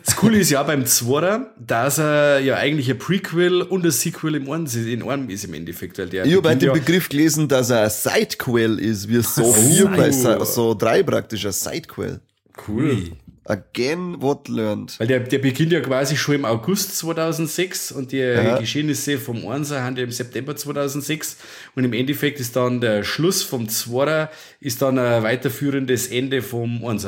das 0.05 0.15
Coole 0.15 0.37
ist 0.37 0.51
ja 0.51 0.63
beim 0.63 0.85
2 0.85 1.47
dass 1.57 1.97
er 1.97 2.39
ja 2.39 2.55
eigentlich 2.55 2.89
ein 2.89 2.97
Prequel 2.97 3.61
und 3.63 3.83
ein 3.83 3.91
Sequel 3.91 4.35
im 4.35 4.49
einen, 4.49 4.67
in 4.67 5.03
einem 5.03 5.29
ist 5.29 5.43
im 5.43 5.53
Endeffekt. 5.53 5.97
Weil 5.97 6.07
der 6.07 6.25
ich 6.25 6.37
habe 6.37 6.55
den 6.55 6.71
Begriff 6.71 7.09
gelesen, 7.09 7.49
dass 7.49 7.69
er 7.69 7.83
ein 7.83 7.89
Sidequel 7.89 8.79
ist, 8.79 9.09
wie 9.09 9.21
so 9.21 9.51
4 9.51 9.87
bei 9.87 10.11
so 10.11 10.73
3 10.73 11.03
praktisch, 11.03 11.45
ein 11.45 11.51
Sidequel. 11.51 12.21
Cool. 12.67 13.11
Again 13.45 14.21
what 14.21 14.49
learned. 14.49 14.99
Weil 14.99 15.07
der, 15.07 15.19
der 15.21 15.39
beginnt 15.39 15.71
ja 15.71 15.79
quasi 15.79 16.17
schon 16.17 16.35
im 16.35 16.45
August 16.45 16.97
2006 16.97 17.93
und 17.93 18.11
die 18.11 18.17
ja. 18.17 18.57
Geschehnisse 18.57 19.17
vom 19.17 19.47
1 19.47 19.69
sind 19.69 19.97
ja 19.97 20.03
im 20.03 20.11
September 20.11 20.55
2006 20.55 21.37
und 21.75 21.85
im 21.85 21.93
Endeffekt 21.93 22.41
ist 22.41 22.57
dann 22.57 22.81
der 22.81 23.03
Schluss 23.03 23.43
vom 23.43 23.69
2 23.69 24.29
ist 24.59 24.81
dann 24.81 24.99
ein 24.99 25.23
weiterführendes 25.23 26.07
Ende 26.07 26.41
vom 26.41 26.83
1 26.85 27.07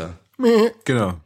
Genau. 0.85 1.19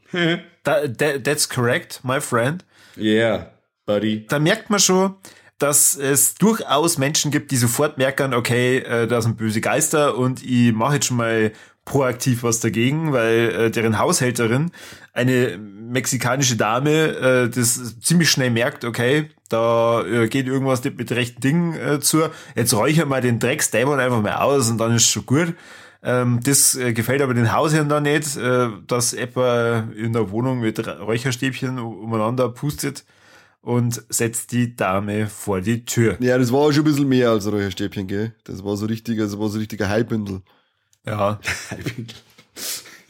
that, 0.63 0.97
that, 0.97 1.23
that's 1.23 1.47
correct, 1.47 1.99
my 2.03 2.19
friend. 2.19 2.65
Yeah, 2.97 3.51
buddy. 3.85 4.25
Da 4.27 4.39
merkt 4.39 4.71
man 4.71 4.79
schon, 4.79 5.15
dass 5.59 5.95
es 5.95 6.35
durchaus 6.35 6.97
Menschen 6.97 7.31
gibt, 7.31 7.51
die 7.51 7.57
sofort 7.57 7.97
merken, 7.97 8.33
okay, 8.33 8.79
äh, 8.79 9.07
da 9.07 9.21
sind 9.21 9.37
böse 9.37 9.61
Geister 9.61 10.17
und 10.17 10.43
ich 10.43 10.73
mache 10.73 10.95
jetzt 10.95 11.05
schon 11.05 11.17
mal 11.17 11.51
proaktiv 11.85 12.43
was 12.43 12.59
dagegen, 12.59 13.11
weil 13.11 13.49
äh, 13.49 13.71
deren 13.71 13.99
Haushälterin, 13.99 14.71
eine 15.13 15.57
mexikanische 15.57 16.55
Dame, 16.55 16.91
äh, 16.91 17.49
das 17.49 17.99
ziemlich 17.99 18.31
schnell 18.31 18.51
merkt, 18.51 18.85
okay, 18.85 19.29
da 19.49 20.03
äh, 20.05 20.27
geht 20.27 20.47
irgendwas 20.47 20.83
nicht 20.83 20.97
mit 20.97 21.11
rechten 21.11 21.41
Dingen 21.41 21.73
äh, 21.75 21.99
zu. 21.99 22.23
Jetzt 22.55 22.73
räuchern 22.73 23.09
wir 23.09 23.21
den 23.21 23.39
Drecksdämon 23.39 23.99
einfach 23.99 24.21
mal 24.21 24.35
aus 24.35 24.69
und 24.69 24.77
dann 24.77 24.95
ist 24.95 25.07
schon 25.07 25.25
gut. 25.25 25.53
Ähm, 26.01 26.39
das 26.43 26.75
äh, 26.75 26.93
gefällt 26.93 27.21
aber 27.21 27.33
den 27.33 27.53
Hausherren 27.53 27.89
da 27.89 28.01
nicht, 28.01 28.35
äh, 28.35 28.69
dass 28.87 29.13
etwa 29.13 29.87
in 29.95 30.13
der 30.13 30.31
Wohnung 30.31 30.59
mit 30.59 30.85
Räucherstäbchen 30.85 31.79
umeinander 31.79 32.49
pustet 32.49 33.05
und 33.61 34.03
setzt 34.09 34.51
die 34.51 34.75
Dame 34.75 35.27
vor 35.27 35.61
die 35.61 35.85
Tür. 35.85 36.17
Ja, 36.19 36.37
das 36.37 36.51
war 36.51 36.71
schon 36.73 36.81
ein 36.81 36.85
bisschen 36.85 37.07
mehr 37.07 37.29
als 37.29 37.49
Räucherstäbchen, 37.49 38.07
gell? 38.07 38.35
Das 38.43 38.63
war 38.65 38.75
so 38.75 38.85
richtig, 38.85 39.17
das 39.17 39.39
war 39.39 39.47
so 39.47 39.59
richtiger 39.59 39.87
Heilbündel. 39.87 40.41
Ja. 41.05 41.39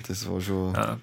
Das 0.07 0.29
war 0.29 0.41
schon. 0.41 0.73
Ja. 0.73 0.99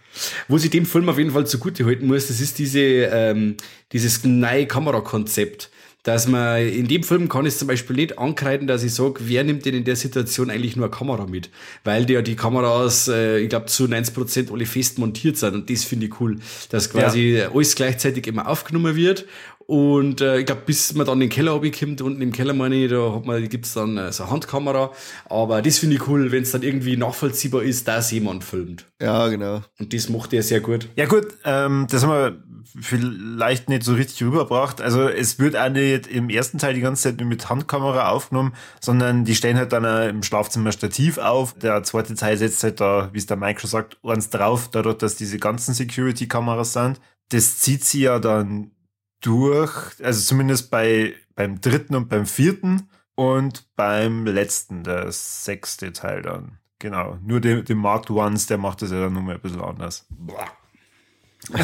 Wo 0.48 0.58
sie 0.58 0.68
dem 0.68 0.84
Film 0.84 1.08
auf 1.08 1.18
jeden 1.18 1.30
Fall 1.30 1.46
zugute 1.46 1.86
halten 1.86 2.06
muss, 2.06 2.28
das 2.28 2.40
ist 2.40 2.58
diese, 2.58 2.80
ähm, 2.80 3.56
dieses 3.92 4.24
neue 4.24 4.66
Kamerakonzept. 4.66 5.70
Dass 6.02 6.26
man 6.26 6.66
in 6.66 6.88
dem 6.88 7.02
Film 7.02 7.28
kann 7.28 7.44
ich 7.44 7.56
zum 7.56 7.68
Beispiel 7.68 7.96
nicht 7.96 8.18
ankreiden, 8.18 8.66
dass 8.66 8.82
ich 8.82 8.94
sage, 8.94 9.20
wer 9.20 9.44
nimmt 9.44 9.66
denn 9.66 9.74
in 9.74 9.84
der 9.84 9.96
Situation 9.96 10.48
eigentlich 10.48 10.74
nur 10.74 10.86
eine 10.86 10.94
Kamera 10.94 11.26
mit? 11.26 11.50
Weil 11.84 12.06
die 12.06 12.14
ja 12.14 12.22
die 12.22 12.36
Kameras, 12.36 13.08
äh, 13.08 13.38
ich 13.38 13.50
glaube, 13.50 13.66
zu 13.66 13.86
90 13.86 14.14
Prozent 14.14 14.50
alle 14.50 14.64
fest 14.64 14.98
montiert 14.98 15.36
sind 15.36 15.54
und 15.54 15.70
das 15.70 15.84
finde 15.84 16.06
ich 16.06 16.20
cool. 16.20 16.38
Dass 16.70 16.90
quasi 16.90 17.36
ja. 17.36 17.52
alles 17.52 17.74
gleichzeitig 17.74 18.26
immer 18.26 18.48
aufgenommen 18.48 18.96
wird 18.96 19.26
und 19.70 20.20
äh, 20.20 20.40
ich 20.40 20.46
glaube, 20.46 20.62
bis 20.66 20.94
man 20.96 21.06
dann 21.06 21.18
in 21.18 21.28
den 21.28 21.30
Keller 21.30 21.60
kommt, 21.60 22.02
unten 22.02 22.20
im 22.20 22.32
Keller 22.32 22.54
meine 22.54 22.74
ich, 22.74 22.90
da 22.90 23.14
hat 23.14 23.24
man, 23.24 23.48
gibt's 23.48 23.74
dann 23.74 23.96
äh, 23.98 24.10
so 24.10 24.24
eine 24.24 24.32
Handkamera. 24.32 24.90
Aber 25.26 25.62
das 25.62 25.78
finde 25.78 25.94
ich 25.94 26.08
cool, 26.08 26.32
wenn 26.32 26.42
es 26.42 26.50
dann 26.50 26.64
irgendwie 26.64 26.96
nachvollziehbar 26.96 27.62
ist, 27.62 27.86
dass 27.86 28.10
jemand 28.10 28.42
filmt. 28.42 28.86
Ja, 29.00 29.28
genau. 29.28 29.62
Und 29.78 29.94
das 29.94 30.08
macht 30.08 30.32
er 30.32 30.42
sehr 30.42 30.58
gut. 30.58 30.88
Ja 30.96 31.06
gut, 31.06 31.28
ähm, 31.44 31.86
das 31.88 32.02
haben 32.02 32.10
wir 32.10 32.42
vielleicht 32.80 33.68
nicht 33.68 33.84
so 33.84 33.94
richtig 33.94 34.20
rübergebracht. 34.24 34.80
Also 34.80 35.08
es 35.08 35.38
wird 35.38 35.56
auch 35.56 35.70
nicht 35.70 36.08
im 36.08 36.30
ersten 36.30 36.58
Teil 36.58 36.74
die 36.74 36.80
ganze 36.80 37.04
Zeit 37.04 37.20
nur 37.20 37.28
mit 37.28 37.48
Handkamera 37.48 38.10
aufgenommen, 38.10 38.54
sondern 38.80 39.24
die 39.24 39.36
stellen 39.36 39.56
halt 39.56 39.72
dann 39.72 39.84
im 40.08 40.24
Schlafzimmer 40.24 40.72
Stativ 40.72 41.18
auf. 41.18 41.54
Der 41.54 41.84
zweite 41.84 42.16
Teil 42.16 42.36
setzt 42.36 42.64
halt 42.64 42.80
da, 42.80 43.10
wie 43.12 43.18
es 43.18 43.26
der 43.26 43.36
Mike 43.36 43.60
schon 43.60 43.70
sagt, 43.70 43.98
eins 44.02 44.30
drauf, 44.30 44.68
dadurch, 44.72 44.98
dass 44.98 45.14
diese 45.14 45.38
ganzen 45.38 45.74
Security-Kameras 45.74 46.72
sind. 46.72 47.00
Das 47.28 47.60
zieht 47.60 47.84
sie 47.84 48.00
ja 48.00 48.18
dann 48.18 48.72
durch, 49.20 49.72
also 50.02 50.20
zumindest 50.20 50.70
bei, 50.70 51.14
beim 51.34 51.60
dritten 51.60 51.94
und 51.94 52.08
beim 52.08 52.26
vierten 52.26 52.88
und 53.14 53.64
beim 53.76 54.26
letzten, 54.26 54.82
der 54.82 55.12
sechste 55.12 55.92
Teil 55.92 56.22
dann. 56.22 56.58
Genau. 56.78 57.18
Nur 57.22 57.40
den, 57.40 57.64
den 57.64 57.78
Marked 57.78 58.10
Ones, 58.10 58.46
der 58.46 58.58
macht 58.58 58.82
das 58.82 58.90
ja 58.90 59.00
dann 59.00 59.12
nochmal 59.12 59.34
ein 59.34 59.40
bisschen 59.40 59.60
anders. 59.60 60.06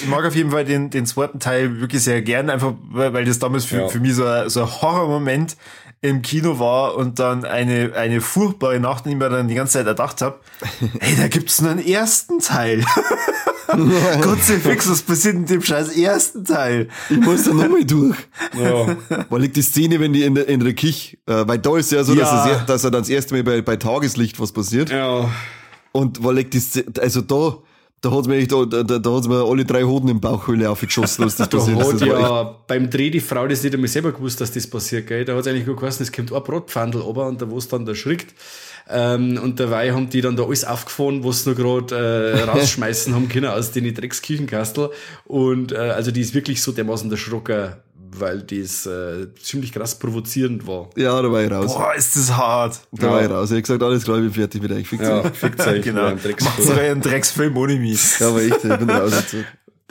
ich 0.00 0.06
mag 0.06 0.24
auf 0.24 0.34
jeden 0.34 0.50
Fall 0.50 0.64
den, 0.64 0.90
den 0.90 1.06
zweiten 1.06 1.40
Teil 1.40 1.80
wirklich 1.80 2.02
sehr 2.02 2.22
gern, 2.22 2.50
einfach 2.50 2.74
weil, 2.90 3.24
das 3.24 3.38
damals 3.38 3.66
für, 3.66 3.80
ja. 3.80 3.88
für 3.88 4.00
mich 4.00 4.14
so 4.14 4.24
ein, 4.24 4.48
so 4.48 4.62
ein 4.62 4.66
Horrormoment 4.66 5.56
im 6.00 6.22
Kino 6.22 6.58
war 6.58 6.94
und 6.94 7.18
dann 7.18 7.44
eine, 7.44 7.92
eine 7.94 8.20
furchtbare 8.20 8.80
Nacht, 8.80 9.04
der 9.04 9.12
ich 9.12 9.18
mir 9.18 9.28
dann 9.28 9.48
die 9.48 9.54
ganze 9.54 9.74
Zeit 9.74 9.86
erdacht 9.86 10.22
habe, 10.22 10.40
ey, 11.00 11.16
da 11.16 11.28
gibt's 11.28 11.60
nur 11.60 11.70
einen 11.70 11.84
ersten 11.84 12.38
Teil. 12.40 12.84
Kruzifix, 14.20 14.90
was 14.90 15.02
passiert 15.02 15.34
in 15.34 15.46
dem 15.46 15.62
scheiß 15.62 15.96
ersten 15.96 16.44
Teil? 16.44 16.88
Ich 17.10 17.18
muss 17.18 17.44
da 17.44 17.52
nochmal 17.52 17.84
durch. 17.84 18.16
Ja. 18.58 18.96
Weil 19.28 19.42
liegt 19.42 19.56
die 19.56 19.62
Szene, 19.62 20.00
wenn 20.00 20.12
die 20.12 20.22
in 20.22 20.34
der, 20.34 20.48
in 20.48 20.60
der 20.60 20.72
Kich, 20.72 21.18
äh, 21.26 21.46
weil 21.46 21.58
da 21.58 21.76
ist 21.76 21.92
ja 21.92 22.02
so, 22.02 22.14
ja. 22.14 22.20
Dass, 22.20 22.46
er, 22.46 22.64
dass 22.64 22.84
er 22.84 22.90
dann 22.90 23.02
das 23.02 23.10
erste 23.10 23.34
Mal 23.34 23.42
bei, 23.42 23.60
bei 23.60 23.76
Tageslicht 23.76 24.40
was 24.40 24.52
passiert. 24.52 24.90
Ja. 24.90 25.30
Und 25.92 26.24
weil 26.24 26.36
liegt 26.36 26.54
die 26.54 26.60
Szene, 26.60 26.86
also 27.00 27.20
da, 27.20 27.58
da 28.00 28.10
hat's 28.12 28.28
mir, 28.28 28.46
da, 28.46 28.64
da, 28.64 28.82
da 28.82 29.10
hat's 29.10 29.28
mir 29.28 29.44
alle 29.44 29.64
drei 29.64 29.82
Hoden 29.82 30.08
im 30.08 30.20
Bauchhöhle 30.20 30.70
aufgeschossen, 30.70 31.24
was 31.24 31.36
das 31.36 31.48
passiert 31.50 31.80
ist. 31.80 32.00
Da 32.00 32.06
hat 32.06 32.20
ja 32.20 32.56
beim 32.66 32.88
Dreh 32.88 33.10
die 33.10 33.20
Frau 33.20 33.46
das 33.46 33.62
nicht 33.62 33.74
einmal 33.74 33.88
selber 33.88 34.12
gewusst, 34.12 34.40
dass 34.40 34.52
das 34.52 34.66
passiert, 34.66 35.06
gell. 35.08 35.24
Da 35.24 35.36
hat's 35.36 35.46
eigentlich 35.46 35.66
nur 35.66 35.76
geheißen, 35.76 36.04
es 36.04 36.12
kommt 36.12 36.32
ein 36.32 36.42
Brotpfandel 36.42 37.00
runter 37.00 37.26
und 37.26 37.42
da 37.42 37.50
wo 37.50 37.58
es 37.58 37.68
dann 37.68 37.84
da 37.84 37.94
schrickt, 37.94 38.34
Ähm, 38.90 39.38
und 39.42 39.60
dabei 39.60 39.92
haben 39.92 40.08
die 40.08 40.20
dann 40.20 40.36
da 40.36 40.44
alles 40.44 40.64
aufgefahren, 40.64 41.22
was 41.24 41.44
sie 41.44 41.50
noch 41.50 41.56
gerade 41.56 41.94
äh, 41.94 42.42
rausschmeißen 42.50 43.14
haben 43.14 43.28
können 43.28 43.46
aus 43.50 43.70
den 43.72 43.92
Drecksküchenkastel. 43.94 44.90
Und 45.26 45.72
äh, 45.72 45.76
also 45.76 46.10
die 46.10 46.20
ist 46.22 46.34
wirklich 46.34 46.62
so 46.62 46.72
dermaßen 46.72 47.10
der 47.10 47.16
Schrocker, 47.18 47.82
weil 48.10 48.40
das 48.42 48.86
äh, 48.86 49.26
ziemlich 49.42 49.72
krass 49.72 49.98
provozierend 49.98 50.66
war. 50.66 50.88
Ja, 50.96 51.20
da 51.20 51.30
war 51.30 51.42
ich 51.44 51.50
raus. 51.50 51.74
Boah, 51.74 51.94
ist 51.94 52.16
das 52.16 52.34
hart. 52.34 52.80
Da 52.92 53.06
Ja. 53.06 53.12
war 53.12 53.22
ich 53.24 53.30
raus. 53.30 53.50
Ich 53.50 53.56
hab 53.58 53.64
gesagt, 53.64 53.82
alles 53.82 54.04
klar, 54.04 54.16
ich 54.18 54.22
bin 54.24 54.32
fertig 54.32 54.62
mit 54.62 54.72
euch. 54.72 54.88
Fickt 54.88 55.02
Ja, 55.02 55.22
euch. 55.22 55.32
fickt 55.36 55.66
euch. 55.66 55.82
genau. 55.84 56.10
Macht 56.12 56.22
so 56.22 56.28
Drecksfilm. 56.28 56.78
einen 56.78 57.00
Drecksfilm 57.02 57.56
ohne 57.56 57.74
mich. 57.76 58.18
Ja, 58.20 58.28
aber 58.30 58.42
echt, 58.42 58.64
ich 58.64 58.76
bin 58.76 58.88
raus. 58.90 59.12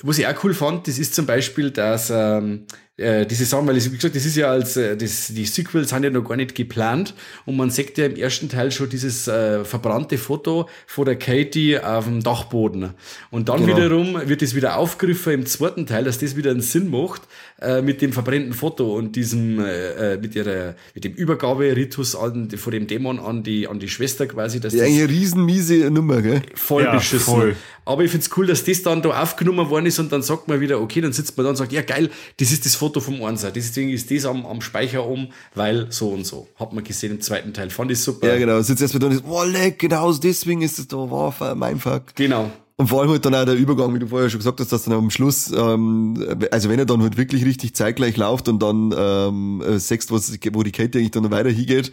Was 0.03 0.17
ich 0.19 0.27
auch 0.27 0.43
cool 0.43 0.53
fand, 0.53 0.87
das 0.87 0.99
ist 0.99 1.15
zum 1.15 1.25
Beispiel, 1.25 1.71
dass 1.71 2.11
ähm, 2.13 2.65
äh, 2.97 3.25
diese 3.25 3.45
Sachen, 3.45 3.67
weil 3.67 3.77
ich, 3.77 3.91
wie 3.91 3.95
gesagt, 3.95 4.15
das 4.15 4.25
ist 4.25 4.35
ja 4.35 4.49
als 4.49 4.75
äh, 4.75 4.97
das, 4.97 5.27
die 5.27 5.45
Sequels 5.45 5.89
sind 5.89 6.03
ja 6.03 6.09
noch 6.09 6.23
gar 6.27 6.35
nicht 6.35 6.55
geplant 6.55 7.13
und 7.45 7.55
man 7.55 7.69
sieht 7.69 7.97
ja 7.97 8.05
im 8.07 8.15
ersten 8.15 8.49
Teil 8.49 8.71
schon 8.71 8.89
dieses 8.89 9.27
äh, 9.27 9.63
verbrannte 9.63 10.17
Foto 10.17 10.67
von 10.87 11.05
der 11.05 11.15
Katie 11.15 11.79
auf 11.79 12.05
dem 12.05 12.23
Dachboden. 12.23 12.91
Und 13.31 13.49
dann 13.49 13.65
Genau. 13.65 13.77
wiederum 13.77 14.19
wird 14.27 14.41
es 14.41 14.55
wieder 14.55 14.77
aufgegriffen 14.77 15.33
im 15.33 15.45
zweiten 15.45 15.85
Teil, 15.85 16.03
dass 16.05 16.17
das 16.17 16.35
wieder 16.35 16.51
einen 16.51 16.61
Sinn 16.61 16.89
macht 16.89 17.21
äh, 17.61 17.81
mit 17.83 18.01
dem 18.01 18.13
verbrennten 18.13 18.53
Foto 18.53 18.95
und 18.95 19.15
diesem 19.15 19.59
äh, 19.59 20.13
äh, 20.13 20.17
mit 20.17 20.35
ihrer 20.35 20.75
mit 20.95 21.03
dem 21.03 21.13
Übergaberitus 21.13 22.15
an, 22.15 22.49
von 22.49 22.71
dem 22.71 22.87
Dämon 22.87 23.19
an 23.19 23.43
die 23.43 23.67
an 23.67 23.79
die 23.79 23.89
Schwester 23.89 24.25
quasi, 24.27 24.59
dass 24.59 24.73
Ja, 24.73 24.79
das 24.85 24.89
eine 24.89 25.07
riesen 25.07 25.45
miese 25.45 25.89
Nummer, 25.91 26.21
gell? 26.21 26.41
voll 26.55 26.83
Ja, 26.83 26.95
beschissen. 26.95 27.25
voll. 27.33 27.55
Aber 27.85 28.03
ich 28.03 28.11
find's 28.11 28.29
cool, 28.35 28.45
dass 28.47 28.65
das 28.65 28.81
dann 28.83 29.01
da 29.01 29.21
aufgenommen 29.21 29.69
worden 29.69 29.85
ist 29.85 29.97
und 29.99 30.11
dann 30.11 30.21
sagt 30.21 30.49
man 30.49 30.59
wieder, 30.59 30.81
okay, 30.81 30.99
dann 30.99 31.13
sitzt 31.13 31.37
man 31.37 31.45
da 31.45 31.51
und 31.51 31.55
sagt, 31.55 31.71
ja 31.71 31.81
geil, 31.83 32.09
das 32.37 32.51
ist 32.51 32.65
das 32.65 32.75
Foto 32.75 32.86
vom 32.99 33.23
Einser. 33.23 33.51
Deswegen 33.51 33.89
ist 33.89 34.11
das 34.11 34.25
am, 34.25 34.45
am 34.45 34.61
Speicher 34.61 35.05
um, 35.05 35.29
weil 35.55 35.87
so 35.91 36.09
und 36.09 36.25
so. 36.25 36.47
Hat 36.55 36.73
man 36.73 36.83
gesehen 36.83 37.11
im 37.11 37.21
zweiten 37.21 37.53
Teil. 37.53 37.69
Fand 37.69 37.91
ich 37.91 37.99
super. 37.99 38.27
Ja, 38.27 38.37
genau. 38.37 38.61
Sitzt 38.61 38.81
erstmal 38.81 38.99
da 38.99 39.07
und 39.07 39.13
ist, 39.13 39.23
boah, 39.23 39.45
leck, 39.45 39.79
genau 39.79 40.11
deswegen 40.13 40.61
ist 40.61 40.79
es 40.79 40.87
da, 40.87 40.97
wow, 40.97 41.33
mein 41.55 41.79
Fuck. 41.79 42.15
Genau. 42.15 42.51
Und 42.79 42.87
vor 42.87 43.01
allem 43.01 43.09
halt 43.09 43.25
dann 43.25 43.33
auch 43.33 43.45
der 43.45 43.55
Übergang, 43.55 43.93
wie 43.95 43.99
du 43.99 44.07
vorher 44.07 44.29
schon 44.29 44.39
gesagt 44.39 44.59
hast, 44.59 44.71
dass 44.71 44.83
dann 44.83 44.93
am 44.93 45.09
Schluss, 45.09 45.51
ähm, 45.51 46.45
also 46.51 46.69
wenn 46.69 46.77
er 46.77 46.85
dann 46.85 47.01
halt 47.01 47.17
wirklich 47.17 47.43
richtig 47.43 47.75
zeitgleich 47.75 48.17
läuft 48.17 48.47
und 48.49 48.61
dann 48.61 48.93
ähm, 48.95 49.61
äh, 49.61 49.79
sechst, 49.79 50.11
wo 50.11 50.63
die 50.63 50.71
Kate 50.71 50.99
eigentlich 50.99 51.11
dann 51.11 51.31
weiter 51.31 51.49
hingeht, 51.49 51.91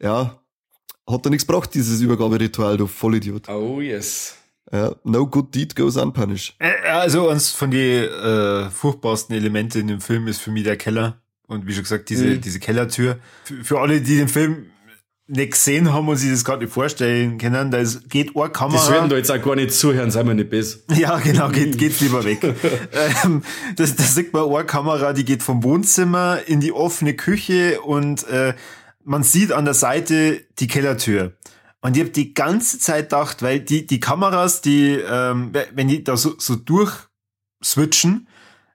ja, 0.00 0.40
hat 1.06 1.26
er 1.26 1.30
nichts 1.30 1.46
gebracht, 1.46 1.74
dieses 1.74 2.00
Übergaberitual, 2.00 2.78
du 2.78 2.86
Vollidiot. 2.86 3.48
Oh 3.50 3.80
yes. 3.82 4.36
Ja, 4.72 4.94
no 5.04 5.26
good 5.26 5.54
deed 5.54 5.76
goes 5.76 5.96
unpunished. 5.96 6.54
Also 6.90 7.28
eines 7.28 7.50
von 7.50 7.70
den 7.70 8.04
äh, 8.04 8.70
furchtbarsten 8.70 9.36
Elemente 9.36 9.78
in 9.80 9.88
dem 9.88 10.00
Film 10.00 10.26
ist 10.28 10.40
für 10.40 10.50
mich 10.50 10.64
der 10.64 10.76
Keller. 10.76 11.20
Und 11.46 11.66
wie 11.66 11.74
schon 11.74 11.82
gesagt, 11.82 12.08
diese, 12.08 12.24
Mhm. 12.24 12.40
diese 12.40 12.58
Kellertür. 12.58 13.18
Für, 13.44 13.62
für 13.64 13.80
alle, 13.80 14.00
die 14.00 14.16
den 14.16 14.28
Film 14.28 14.66
nicht 15.28 15.52
gesehen 15.52 15.92
haben 15.92 16.08
und 16.08 16.16
sich 16.16 16.30
das 16.30 16.44
gerade 16.44 16.64
nicht 16.64 16.72
vorstellen 16.74 17.38
können, 17.38 17.70
da 17.70 17.78
ist, 17.78 18.08
geht 18.10 18.34
eine 18.34 18.50
Kamera. 18.50 18.78
Das 18.78 18.90
werden 18.90 19.08
da 19.10 19.16
jetzt 19.16 19.30
auch 19.30 19.40
gar 19.42 19.56
nicht 19.56 19.72
zuhören, 19.72 20.10
seien 20.10 20.26
wir 20.26 20.34
nicht 20.34 20.50
besser. 20.50 20.78
Ja, 20.96 21.18
genau, 21.18 21.48
geht, 21.50 21.76
geht's 21.78 22.00
lieber 22.00 22.24
weg. 22.24 22.42
ähm, 23.24 23.42
das, 23.76 23.94
das 23.96 24.14
sieht 24.14 24.32
man 24.32 24.48
eine 24.50 24.64
Kamera, 24.64 25.12
die 25.12 25.24
geht 25.24 25.42
vom 25.42 25.62
Wohnzimmer 25.62 26.40
in 26.46 26.60
die 26.60 26.72
offene 26.72 27.14
Küche 27.14 27.80
und 27.82 28.26
äh, 28.28 28.54
man 29.04 29.22
sieht 29.22 29.52
an 29.52 29.64
der 29.64 29.74
Seite 29.74 30.40
die 30.58 30.66
Kellertür. 30.66 31.32
Und 31.82 31.96
ich 31.96 32.02
habe 32.02 32.10
die 32.12 32.32
ganze 32.32 32.78
Zeit 32.78 33.10
gedacht, 33.10 33.42
weil 33.42 33.60
die, 33.60 33.86
die 33.86 34.00
Kameras, 34.00 34.62
die, 34.62 34.92
ähm, 34.92 35.52
wenn 35.74 35.88
die 35.88 36.02
da 36.04 36.16
so, 36.16 36.34
so 36.38 36.56
durchswitchen, 36.56 38.28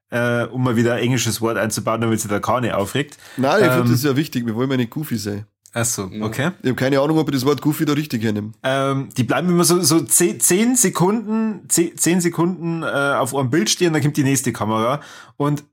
äh, 0.10 0.43
um 0.43 0.63
mal 0.63 0.76
wieder 0.76 0.96
ein 0.96 1.04
englisches 1.04 1.41
Wort 1.41 1.58
einzubauen, 1.58 2.02
damit 2.02 2.20
sich 2.20 2.30
der 2.30 2.41
Kane 2.41 2.76
aufregt. 2.78 3.17
Nein, 3.38 3.62
ich 3.62 3.67
Ähm, 3.67 3.74
finde 3.74 3.91
das 3.91 4.04
ja 4.04 4.15
wichtig, 4.15 4.46
wir 4.46 4.56
wollen 4.56 4.70
ja 4.72 4.78
nicht 4.78 4.89
goofy 4.91 5.17
sein. 5.17 5.46
Ach 5.74 5.86
so, 5.86 6.10
okay. 6.22 6.52
Ich 6.62 6.70
habe 6.70 6.76
keine 6.76 7.00
Ahnung, 7.00 7.17
ob 7.17 7.28
ich 7.30 7.36
das 7.36 7.46
Wort 7.46 7.62
goofy 7.62 7.86
da 7.86 7.93
richtig 7.93 8.24
hernehme. 8.24 8.52
Ähm, 8.63 9.10
die 9.15 9.24
bleiben 9.24 9.50
immer 9.50 9.63
so, 9.63 9.82
so 9.82 10.00
zehn, 10.02 10.39
zehn 10.39 10.76
Sekunden, 10.76 11.70
zehn, 11.70 11.96
zehn 11.98 12.20
Sekunden 12.20 12.84
äh, 12.84 12.86
auf 12.86 13.36
einem 13.36 13.50
Bild 13.50 13.70
stehen, 13.70 13.93
dann 13.93 14.02
kommt 14.02 14.17
die 14.17 14.24
nächste 14.24 14.52
Kamera. 14.54 15.02
Und 15.36 15.63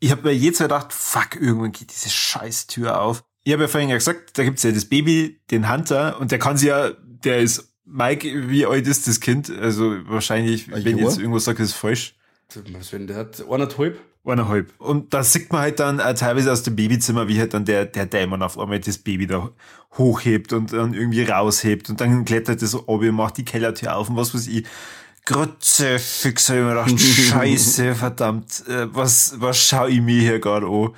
ich 0.00 0.10
habe 0.10 0.22
mir 0.22 0.32
jedes 0.34 0.58
Mal 0.58 0.66
gedacht, 0.66 0.92
fuck, 0.92 1.36
irgendwann 1.36 1.72
geht 1.72 1.92
diese 1.92 2.10
scheiß 2.10 2.66
Tür 2.66 3.00
auf. 3.00 3.22
Ich 3.44 3.52
habe 3.52 3.62
ja 3.62 3.68
vorhin 3.68 3.90
ja 3.90 3.96
gesagt, 3.96 4.38
da 4.38 4.44
gibt's 4.44 4.62
ja 4.62 4.70
das 4.70 4.84
Baby, 4.84 5.40
den 5.50 5.70
Hunter, 5.72 6.20
und 6.20 6.30
der 6.30 6.38
kann 6.38 6.56
sie 6.56 6.68
ja, 6.68 6.90
der 7.24 7.40
ist, 7.40 7.72
Mike, 7.84 8.48
wie 8.48 8.64
alt 8.66 8.86
ist 8.86 9.08
das 9.08 9.20
Kind? 9.20 9.50
Also 9.50 9.96
wahrscheinlich, 10.06 10.68
Ein 10.68 10.84
wenn 10.84 10.96
ich 10.96 11.02
Jahr? 11.02 11.10
jetzt 11.10 11.18
irgendwas 11.18 11.44
sage, 11.44 11.62
ist 11.62 11.70
es 11.70 11.74
falsch. 11.74 12.14
Was 12.72 12.92
wenn 12.92 13.06
der 13.06 13.16
hat? 13.16 13.44
Eineinhalb? 13.48 13.98
Eineinhalb. 14.24 14.72
Und 14.78 15.12
da 15.12 15.24
sieht 15.24 15.52
man 15.52 15.62
halt 15.62 15.80
dann 15.80 15.98
äh, 15.98 16.14
teilweise 16.14 16.52
aus 16.52 16.62
dem 16.62 16.76
Babyzimmer, 16.76 17.26
wie 17.26 17.40
halt 17.40 17.54
dann 17.54 17.64
der, 17.64 17.86
der 17.86 18.06
Dämon 18.06 18.42
auf 18.42 18.58
einmal 18.58 18.78
das 18.78 18.98
Baby 18.98 19.26
da 19.26 19.50
hochhebt 19.98 20.52
und 20.52 20.72
dann 20.72 20.94
irgendwie 20.94 21.24
raushebt 21.24 21.90
und 21.90 22.00
dann 22.00 22.24
klettert 22.24 22.62
das 22.62 22.70
so 22.70 22.80
ab 22.82 23.00
und 23.00 23.10
macht 23.12 23.36
die 23.38 23.44
Kellertür 23.44 23.96
auf 23.96 24.08
und 24.08 24.16
was 24.16 24.34
weiß 24.34 24.46
ich. 24.46 24.64
Grotze, 25.24 25.98
Fixer, 25.98 26.56
ich 26.56 26.62
mir 26.62 26.68
gedacht, 26.70 27.00
scheiße, 27.00 27.94
verdammt, 27.94 28.64
äh, 28.68 28.92
was, 28.94 29.34
was 29.40 29.58
schau 29.58 29.86
ich 29.86 30.00
mir 30.00 30.20
hier 30.20 30.40
gerade 30.40 30.66
an? 30.66 30.90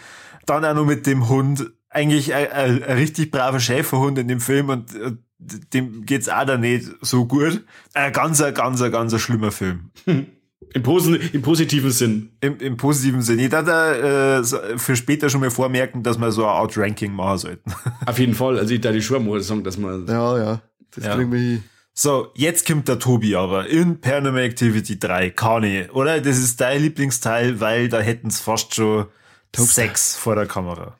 Dann 0.47 0.65
auch 0.65 0.75
noch 0.75 0.87
mit 0.87 1.07
dem 1.07 1.29
Hund, 1.29 1.71
eigentlich 1.95 2.35
ein, 2.35 2.51
ein, 2.51 2.83
ein 2.83 2.97
richtig 2.99 3.31
braver 3.31 3.61
Schäferhund 3.61 4.19
in 4.19 4.29
dem 4.29 4.41
Film 4.41 4.69
und 4.69 4.93
dem 5.39 6.05
geht's 6.05 6.29
auch 6.29 6.45
da 6.45 6.57
nicht 6.57 6.91
so 7.01 7.27
gut. 7.27 7.65
Ein 7.95 8.13
ganz, 8.13 8.41
ein 8.41 8.55
ganz, 8.55 8.81
ein 8.83 8.93
ganz 8.93 9.19
schlimmer 9.21 9.53
Film. 9.53 9.91
Im, 10.07 10.83
Posen, 10.83 11.15
Im 11.33 11.43
positiven 11.43 11.91
Sinn. 11.91 12.31
Im, 12.41 12.59
im 12.59 12.77
positiven 12.77 13.23
Sinne. 13.23 13.43
Ich 13.45 13.51
da 13.51 14.39
äh, 14.39 14.45
für 14.79 14.97
später 14.97 15.29
schon 15.29 15.41
mal 15.41 15.51
vormerken, 15.51 16.03
dass 16.03 16.19
wir 16.19 16.33
so 16.33 16.45
eine 16.45 16.53
Art 16.53 16.77
Ranking 16.77 17.13
machen 17.13 17.39
sollten. 17.39 17.73
Auf 18.07 18.19
jeden 18.19 18.35
Fall. 18.35 18.59
Also 18.59 18.75
ich 18.75 18.81
da 18.81 18.91
die 18.91 19.01
mal 19.21 19.41
sagen, 19.41 19.63
dass 19.65 19.79
man. 19.79 20.07
Ja, 20.07 20.39
ja, 20.39 20.63
das 20.95 21.05
Ja. 21.05 21.19
wir 21.19 21.39
hin. 21.39 21.65
So, 21.97 22.33
jetzt 22.35 22.67
kommt 22.67 22.89
der 22.89 22.99
Tobi 22.99 23.37
aber 23.37 23.69
in 23.69 24.01
Paranormal 24.01 24.43
Activity 24.43 24.99
3. 24.99 25.31
Kani, 25.31 25.85
oder? 25.93 26.21
Das 26.21 26.39
ist 26.39 26.61
dein 26.61 26.83
Lieblingsteil, 26.83 27.61
weil 27.61 27.89
da 27.89 28.01
hätten 28.01 28.27
es 28.27 28.41
fast 28.41 28.75
schon 28.75 29.07
Sex 29.55 30.17
vor 30.17 30.35
der 30.35 30.47
Kamera. 30.47 30.99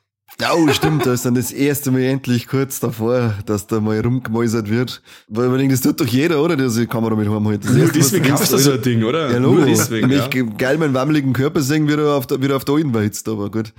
Oh, 0.53 0.69
stimmt, 0.73 1.07
da 1.07 1.13
ist 1.13 1.25
dann 1.25 1.35
das 1.37 1.53
erste 1.53 1.91
Mal 1.93 2.03
endlich 2.03 2.49
kurz 2.49 2.81
davor, 2.81 3.35
dass 3.47 3.67
da 3.69 3.81
mal 3.81 4.01
rumgemäusert 4.01 4.69
wird. 4.69 5.01
Weil 5.29 5.49
man 5.49 5.59
denkt, 5.59 5.73
das 5.73 5.81
tut 5.81 6.01
doch 6.01 6.07
jeder, 6.07 6.43
oder? 6.43 6.57
Der 6.57 6.69
sich 6.71 6.83
die 6.83 6.87
Kamera 6.89 7.15
mit 7.15 7.29
heim 7.29 7.47
hält. 7.47 7.65
Das 7.65 7.73
Nur 7.73 7.89
deswegen 7.89 8.25
kaufst 8.27 8.53
du 8.53 8.57
denkst, 8.57 8.65
so 8.65 8.73
ein 8.73 8.83
Ding, 8.83 9.05
oder? 9.05 9.31
Ja, 9.31 9.39
Nur 9.41 9.65
deswegen. 9.65 10.11
Wenn 10.11 10.19
Ja. 10.19 10.29
ich 10.29 10.57
geil 10.59 10.77
meinen 10.79 10.93
wammeligen 10.93 11.33
Körper 11.33 11.61
sehen, 11.63 11.89
wie 11.89 11.93
er 11.93 12.15
auf 12.15 12.27
der, 12.27 12.43
wie 12.43 12.47
er 12.49 12.57
auf 12.57 12.65
der 12.65 12.75
Alten 12.75 12.93
weizt, 12.93 13.29
aber 13.29 13.49
gut. 13.51 13.73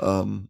Ähm, 0.00 0.48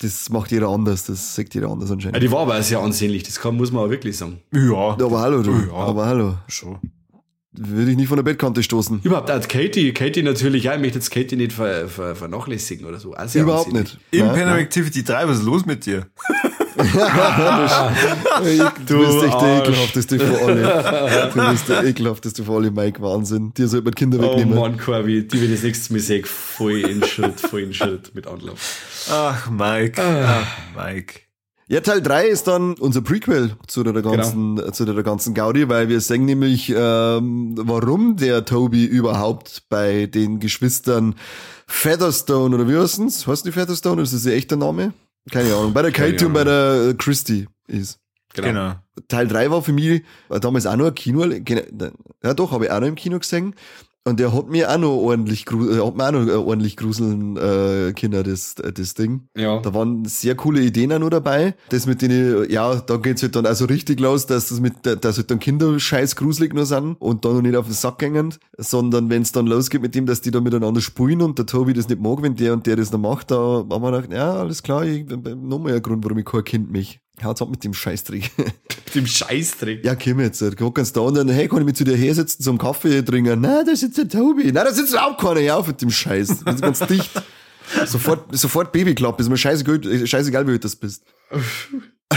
das 0.00 0.30
macht 0.30 0.50
jeder 0.50 0.68
anders, 0.68 1.04
das 1.04 1.34
sagt 1.34 1.54
jeder 1.54 1.68
anders 1.68 1.90
Ja, 1.90 1.94
anscheinend. 1.94 2.22
die 2.22 2.30
war 2.32 2.40
aber 2.40 2.60
sehr 2.62 2.80
ansehnlich, 2.80 3.22
das 3.24 3.38
kann, 3.38 3.56
muss 3.56 3.70
man 3.70 3.84
auch 3.84 3.90
wirklich 3.90 4.16
sagen. 4.16 4.40
Ja, 4.52 4.96
aber 4.98 5.20
hallo, 5.20 5.42
du. 5.42 5.52
Ja. 5.52 5.72
Aber 5.74 6.06
hallo. 6.06 6.34
schon. 6.48 6.78
Würde 7.54 7.90
ich 7.90 7.96
nicht 7.98 8.08
von 8.08 8.16
der 8.16 8.22
Bettkante 8.22 8.62
stoßen. 8.62 9.00
Überhaupt 9.02 9.30
auch 9.30 9.46
Katie, 9.46 9.92
Katie 9.92 10.22
natürlich, 10.22 10.64
ja, 10.64 10.74
ich 10.74 10.80
möchte 10.80 10.98
jetzt 10.98 11.10
Katie 11.10 11.36
nicht 11.36 11.52
ver, 11.52 11.86
ver, 11.86 12.16
vernachlässigen 12.16 12.86
oder 12.86 12.98
so. 12.98 13.14
Sehr 13.26 13.42
Überhaupt 13.42 13.72
nicht. 13.72 13.98
Paranormal 14.10 14.46
nein. 14.46 14.58
Activity 14.60 15.04
3, 15.04 15.28
was 15.28 15.38
ist 15.38 15.44
los 15.44 15.66
mit 15.66 15.84
dir? 15.84 16.06
Du 18.86 18.98
bist 18.98 19.22
echt 19.22 19.40
der 19.40 19.62
ekelhafteste 19.62 20.18
von 20.18 20.36
alle. 20.48 21.30
Du 21.34 21.50
bist 21.50 21.68
der 21.68 21.84
ekelhafteste 21.84 22.44
von 22.44 22.56
alle, 22.56 22.70
Mike. 22.70 23.00
Wahnsinn. 23.02 23.52
Dir 23.54 23.68
sollte 23.68 23.84
man 23.84 23.92
die 23.92 23.98
Kinder 23.98 24.18
Oh 24.18 24.22
wegnehmen. 24.32 24.58
Mann, 24.58 24.78
Corby, 24.78 25.28
die 25.28 25.40
will 25.40 25.50
das 25.50 25.62
nächste 25.62 25.92
Mal 25.92 26.00
sehen, 26.00 26.24
voll 26.24 26.80
in 26.80 27.04
Schritt, 27.04 27.40
voll 27.40 27.60
in 27.60 27.74
Schritt 27.74 28.14
mit 28.14 28.26
Anlauf. 28.26 29.06
Ach, 29.10 29.50
Mike. 29.50 30.02
Ah. 30.02 30.42
Ach, 30.42 30.56
Mike. 30.74 31.20
Ja, 31.68 31.80
Teil 31.80 32.02
3 32.02 32.26
ist 32.26 32.48
dann 32.48 32.74
unser 32.74 33.00
Prequel 33.02 33.56
zu 33.66 33.82
der 33.82 33.94
ganzen, 34.02 34.56
Genau. 34.56 34.70
zu 34.72 34.84
der 34.84 35.02
ganzen 35.02 35.32
Gaudi, 35.32 35.68
weil 35.68 35.88
wir 35.88 36.00
sehen 36.00 36.24
nämlich, 36.24 36.72
ähm, 36.76 37.54
warum 37.56 38.16
der 38.16 38.44
Toby 38.44 38.84
überhaupt 38.84 39.62
bei 39.68 40.06
den 40.06 40.38
Geschwistern 40.40 41.14
Featherstone 41.66 42.54
oder 42.54 42.68
wie 42.68 42.76
heißen's? 42.76 43.26
Heißt 43.26 43.46
die 43.46 43.52
Featherstone 43.52 44.02
ist 44.02 44.12
das 44.12 44.26
ihr 44.26 44.34
echter 44.34 44.56
Name? 44.56 44.92
Keine 45.30 45.54
Ahnung. 45.54 45.72
Bei 45.72 45.82
der 45.82 45.92
Katie 45.92 46.24
und 46.26 46.32
bei 46.32 46.44
der 46.44 46.88
äh, 46.90 46.94
Christy 46.94 47.46
ist. 47.68 47.98
Genau. 48.34 48.74
Teil 49.08 49.28
3 49.28 49.50
war 49.50 49.62
für 49.62 49.72
mich 49.72 50.02
war 50.28 50.40
damals 50.40 50.66
auch 50.66 50.76
noch 50.76 50.86
ein 50.86 50.94
Kino, 50.94 51.24
ja 51.24 52.34
doch, 52.34 52.50
habe 52.50 52.64
ich 52.66 52.70
auch 52.70 52.80
noch 52.80 52.88
im 52.88 52.94
Kino 52.94 53.18
gesehen. 53.18 53.54
Und 54.04 54.18
der 54.18 54.34
hat 54.34 54.48
mir 54.48 54.68
auch 54.68 54.78
noch 54.78 54.96
ordentlich, 54.96 55.46
äh, 55.48 55.80
hat 55.80 55.96
mir 55.96 56.08
auch 56.08 56.12
noch 56.12 56.26
äh, 56.26 56.32
ordentlich 56.32 56.76
gruseln 56.76 57.36
äh, 57.36 57.92
Kinder, 57.92 58.24
das, 58.24 58.56
das 58.56 58.94
Ding. 58.94 59.28
Ja. 59.36 59.60
Da 59.60 59.74
waren 59.74 60.04
sehr 60.06 60.34
coole 60.34 60.60
Ideen 60.60 60.92
auch 60.92 60.98
noch 60.98 61.10
dabei. 61.10 61.54
Das 61.68 61.86
mit 61.86 62.02
denen, 62.02 62.50
ja, 62.50 62.74
da 62.74 62.96
geht's 62.96 63.22
halt 63.22 63.36
dann 63.36 63.46
also 63.46 63.66
richtig 63.66 64.00
los, 64.00 64.26
dass 64.26 64.48
das 64.48 64.58
mit, 64.58 64.74
dass 64.82 65.18
halt 65.18 65.30
dann 65.30 65.38
Kinder 65.38 65.78
scheiß 65.78 66.16
gruselig 66.16 66.52
nur 66.52 66.66
sind 66.66 66.96
und 66.98 67.24
dann 67.24 67.34
noch 67.34 67.42
nicht 67.42 67.54
auf 67.54 67.66
den 67.66 67.74
Sack 67.74 67.98
gängen, 67.98 68.34
sondern 68.58 69.08
wenn's 69.08 69.30
dann 69.30 69.46
losgeht 69.46 69.82
mit 69.82 69.94
dem, 69.94 70.06
dass 70.06 70.20
die 70.20 70.32
da 70.32 70.40
miteinander 70.40 70.80
spielen 70.80 71.22
und 71.22 71.38
der 71.38 71.46
Tobi 71.46 71.72
das 71.72 71.88
nicht 71.88 72.00
mag, 72.00 72.22
wenn 72.22 72.34
der 72.34 72.54
und 72.54 72.66
der 72.66 72.76
das 72.76 72.90
noch 72.90 72.98
macht, 72.98 73.30
da 73.30 73.36
haben 73.36 73.68
wir 73.68 73.92
gedacht, 73.92 74.12
ja, 74.12 74.34
alles 74.34 74.64
klar, 74.64 74.84
ich, 74.84 75.06
nochmal 75.06 75.74
ein 75.74 75.82
Grund, 75.82 76.04
warum 76.04 76.18
ich 76.18 76.24
kein 76.24 76.44
Kind 76.44 76.72
mich. 76.72 77.01
Haut's 77.22 77.42
ab 77.42 77.50
mit 77.50 77.62
dem 77.62 77.74
Scheißtrick. 77.74 78.30
Mit 78.38 78.94
dem 78.94 79.06
Scheißdreck. 79.06 79.84
ja, 79.84 79.94
komm 79.94 80.20
jetzt, 80.20 80.44
guck 80.58 80.74
ganz 80.74 80.92
da 80.92 81.00
und 81.00 81.14
dann, 81.14 81.28
hey, 81.28 81.48
kann 81.48 81.60
ich 81.60 81.64
mit 81.64 81.76
zu 81.78 81.84
dir 81.84 81.96
hersetzen 81.96 82.42
zum 82.42 82.58
Kaffee 82.58 83.02
trinken? 83.02 83.40
Nein, 83.40 83.64
da 83.64 83.74
sitzt 83.74 83.96
der 83.96 84.08
Tobi. 84.08 84.44
Nein, 84.52 84.64
da 84.64 84.72
sitzt 84.72 84.98
auch 84.98 85.16
keiner. 85.16 85.40
Ja, 85.40 85.56
auf 85.56 85.66
mit 85.66 85.80
dem 85.80 85.90
Scheiß. 85.90 86.44
Das 86.44 86.56
ist 86.56 86.60
ganz 86.60 86.80
dicht. 86.80 87.10
Sofort, 87.86 88.36
sofort 88.36 88.70
Babyklappe. 88.72 89.22
Ist 89.22 89.30
mir 89.30 89.38
scheißegal, 89.38 90.06
scheißegal 90.06 90.46
wie 90.46 90.52
alt 90.52 90.64
das 90.64 90.76
bist. 90.76 91.04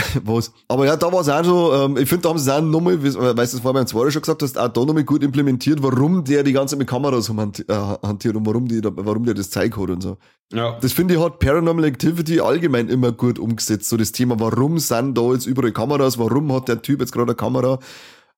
Was? 0.24 0.52
Aber 0.68 0.86
ja, 0.86 0.96
da 0.96 1.12
war 1.12 1.20
es 1.20 1.28
auch 1.28 1.44
so, 1.44 1.72
ähm, 1.74 1.96
ich 1.96 2.08
finde, 2.08 2.22
da 2.22 2.28
haben 2.30 2.38
sie 2.38 2.50
es 2.50 2.56
auch 2.56 2.60
nochmal, 2.62 3.02
weißt 3.02 3.16
du, 3.16 3.36
das 3.36 3.60
vorher 3.60 3.72
beim 3.74 3.86
zweiten 3.86 4.10
schon 4.12 4.22
gesagt 4.22 4.42
hast, 4.42 4.58
auch 4.58 4.68
da 4.68 4.84
nochmal 4.84 5.04
gut 5.04 5.22
implementiert, 5.22 5.82
warum 5.82 6.24
der 6.24 6.42
die 6.42 6.52
ganze 6.52 6.72
Zeit 6.72 6.78
mit 6.80 6.88
Kameras 6.88 7.28
hantiert 7.28 8.36
und 8.36 8.46
warum, 8.46 8.68
die, 8.68 8.80
warum 8.82 9.24
der 9.24 9.34
das 9.34 9.50
Zeug 9.50 9.76
hat 9.76 9.90
und 9.90 10.02
so. 10.02 10.16
Ja. 10.52 10.78
Das 10.80 10.92
finde 10.92 11.14
ich 11.14 11.20
hat 11.20 11.38
Paranormal 11.38 11.84
Activity 11.84 12.40
allgemein 12.40 12.88
immer 12.88 13.12
gut 13.12 13.38
umgesetzt. 13.38 13.88
So 13.88 13.96
das 13.96 14.12
Thema, 14.12 14.38
warum 14.38 14.78
sind 14.78 15.16
da 15.16 15.32
jetzt 15.32 15.46
überall 15.46 15.72
Kameras, 15.72 16.18
warum 16.18 16.52
hat 16.52 16.68
der 16.68 16.82
Typ 16.82 17.00
jetzt 17.00 17.12
gerade 17.12 17.30
eine 17.30 17.34
Kamera, 17.36 17.78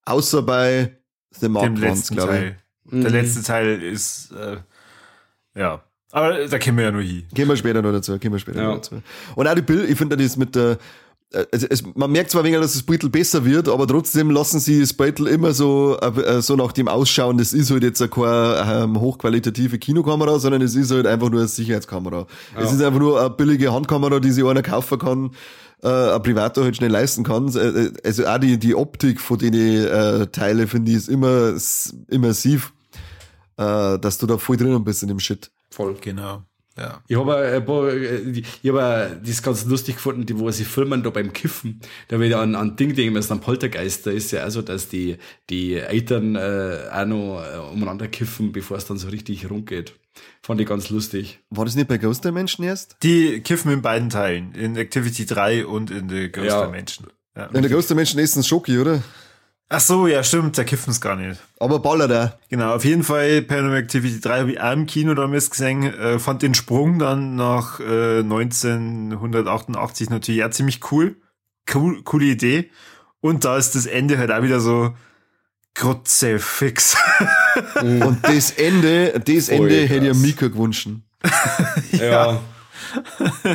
außer 0.05 0.41
bei 0.41 0.97
The 1.39 1.49
Mark 1.49 1.65
Dem 1.65 1.75
letzten 1.75 2.15
glaube 2.15 2.33
ich. 2.33 2.39
Teil. 2.39 2.57
Der 3.03 3.11
letzte 3.11 3.43
Teil 3.43 3.81
ist, 3.83 4.31
äh, 4.31 4.57
ja. 5.59 5.83
Aber 6.11 6.47
da 6.47 6.57
kommen 6.57 6.77
wir 6.77 6.85
ja 6.85 6.91
nur 6.91 7.03
hin. 7.03 7.25
Gehen 7.33 7.47
wir 7.47 7.55
später 7.55 7.83
noch 7.83 7.91
dazu, 7.91 8.17
gehen 8.17 8.31
wir 8.31 8.39
später 8.39 8.61
Ja. 8.63 8.67
noch 8.69 8.75
dazu. 8.77 9.01
Und 9.35 9.47
auch 9.47 9.53
die 9.53 9.61
Bild, 9.61 9.87
ich 9.87 9.95
finde 9.95 10.17
das 10.17 10.37
mit 10.37 10.55
der, 10.55 10.71
äh, 10.71 10.77
es, 11.31 11.63
es, 11.63 11.83
man 11.95 12.11
merkt 12.11 12.31
zwar 12.31 12.43
weniger, 12.43 12.61
dass 12.61 12.73
das 12.73 12.83
Beutel 12.83 13.09
besser 13.09 13.45
wird, 13.45 13.69
aber 13.69 13.87
trotzdem 13.87 14.31
lassen 14.31 14.59
sie 14.59 14.79
das 14.79 14.93
Beutel 14.93 15.27
immer 15.27 15.53
so, 15.53 15.97
äh, 15.99 16.41
so 16.41 16.55
nach 16.55 16.71
dem 16.71 16.87
ausschauen, 16.87 17.37
das 17.37 17.53
ist 17.53 17.69
halt 17.69 17.83
jetzt 17.83 17.99
keine 18.11 18.63
ähm, 18.65 18.99
hochqualitative 18.99 19.77
Kinokamera, 19.77 20.39
sondern 20.39 20.61
es 20.63 20.75
ist 20.75 20.91
halt 20.91 21.05
einfach 21.05 21.29
nur 21.29 21.41
eine 21.41 21.47
Sicherheitskamera. 21.47 22.25
Es 22.55 22.71
ist 22.71 22.81
einfach 22.81 22.99
nur 22.99 23.19
eine 23.19 23.29
billige 23.29 23.71
Handkamera, 23.71 24.19
die 24.19 24.31
sich 24.31 24.43
einer 24.43 24.63
kaufen 24.63 24.97
kann, 24.97 25.31
äh, 25.83 25.87
ein 25.87 26.23
Privater 26.23 26.63
halt 26.63 26.75
schnell 26.75 26.91
leisten 26.91 27.23
kann. 27.23 27.47
Äh, 27.55 27.91
Also 28.03 28.25
auch 28.25 28.39
die, 28.39 28.57
die 28.57 28.73
Optik 28.73 29.21
von 29.21 29.37
den 29.37 29.53
äh, 29.53 30.27
Teile, 30.27 30.65
finde 30.67 30.91
ich, 30.91 30.97
ist 30.97 31.09
immer 31.09 31.53
immersiv, 32.07 32.73
äh, 33.57 33.99
dass 33.99 34.17
du 34.17 34.25
da 34.25 34.39
voll 34.39 34.57
drinnen 34.57 34.83
bist 34.83 35.03
in 35.03 35.09
dem 35.09 35.19
Shit. 35.19 35.51
Voll. 35.69 35.95
Genau. 36.01 36.43
Ja. 36.79 37.03
Ich 37.07 37.17
habe 37.17 37.61
paar, 37.65 37.89
äh, 37.89 38.19
ich 38.29 38.47
das 38.63 39.43
ganz 39.43 39.65
lustig 39.65 39.95
gefunden, 39.95 40.25
die, 40.25 40.39
wo 40.39 40.49
sie 40.51 40.63
filmen 40.63 41.03
da 41.03 41.09
beim 41.09 41.33
Kiffen. 41.33 41.81
Da 42.07 42.15
habe 42.15 42.27
ich 42.27 42.35
an, 42.35 42.55
an 42.55 42.77
Ding 42.77 42.95
denken 42.95 43.13
müssen, 43.13 43.33
an 43.33 43.41
Poltergeist. 43.41 44.07
Da 44.07 44.11
ist 44.11 44.31
ja 44.31 44.47
auch 44.47 44.49
so, 44.49 44.61
dass 44.61 44.87
die, 44.87 45.17
die 45.49 45.75
Eltern 45.75 46.35
äh, 46.35 46.89
auch 46.91 47.05
noch 47.05 47.43
äh, 47.43 47.57
umeinander 47.73 48.07
kiffen, 48.07 48.53
bevor 48.53 48.77
es 48.77 48.85
dann 48.85 48.97
so 48.97 49.09
richtig 49.09 49.49
rumgeht. 49.49 49.93
Fand 50.41 50.61
ich 50.61 50.67
ganz 50.67 50.89
lustig. 50.89 51.39
War 51.49 51.65
das 51.65 51.75
nicht 51.75 51.87
bei 51.87 51.97
Ghost 51.97 52.23
Dimension 52.23 52.65
erst? 52.65 52.97
Die 53.03 53.41
kiffen 53.41 53.71
in 53.71 53.81
beiden 53.81 54.09
Teilen. 54.09 54.53
In 54.53 54.77
Activity 54.77 55.25
3 55.25 55.65
und 55.65 55.91
in 55.91 56.09
The 56.09 56.31
Ghost 56.31 56.47
Ja. 56.47 56.65
Dimension. 56.65 57.07
Ja. 57.35 57.45
In 57.47 57.61
der 57.61 57.71
Ghost 57.71 57.89
Dimension 57.89 58.21
ist 58.21 58.35
ein 58.35 58.43
Schoki, 58.43 58.79
oder? 58.79 59.03
Ach 59.71 59.79
so, 59.79 60.07
ja, 60.07 60.23
stimmt. 60.23 60.57
Da 60.57 60.63
kiffen 60.63 60.89
es 60.89 60.99
gar 60.99 61.15
nicht. 61.15 61.39
Aber 61.59 61.77
ballert 61.79 62.09
er. 62.09 62.39
Genau, 62.49 62.73
auf 62.73 62.83
jeden 62.83 63.03
Fall 63.03 63.43
Paranormal 63.43 63.77
Activity 63.77 64.19
3 64.19 64.39
habe 64.39 64.51
ich 64.53 64.59
auch 64.59 64.73
im 64.73 64.87
Kino 64.87 65.13
damals 65.13 65.51
gesehen, 65.51 65.83
äh, 65.83 66.17
fand 66.17 66.41
den 66.41 66.55
Sprung 66.55 66.97
dann 66.97 67.35
nach 67.35 67.79
äh, 67.79 68.19
1988 68.19 70.09
natürlich 70.09 70.43
auch 70.43 70.49
ziemlich 70.49 70.79
cool. 70.91 71.17
cool. 71.75 72.01
Coole 72.03 72.25
Idee. 72.25 72.71
Und 73.21 73.45
da 73.45 73.57
ist 73.57 73.75
das 73.75 73.85
Ende 73.85 74.17
halt 74.17 74.31
auch 74.31 74.41
wieder 74.41 74.59
so 74.59 74.95
Kruzifix. 75.75 76.97
Und 77.81 78.19
das 78.23 78.51
Ende, 78.51 79.19
das 79.19 79.49
Ende 79.49 79.85
hätte 79.85 80.07
ich 80.07 80.11
krass. 80.11 80.21
Mika 80.21 80.47
gewünscht. 80.47 80.89
Ja. 81.91 82.39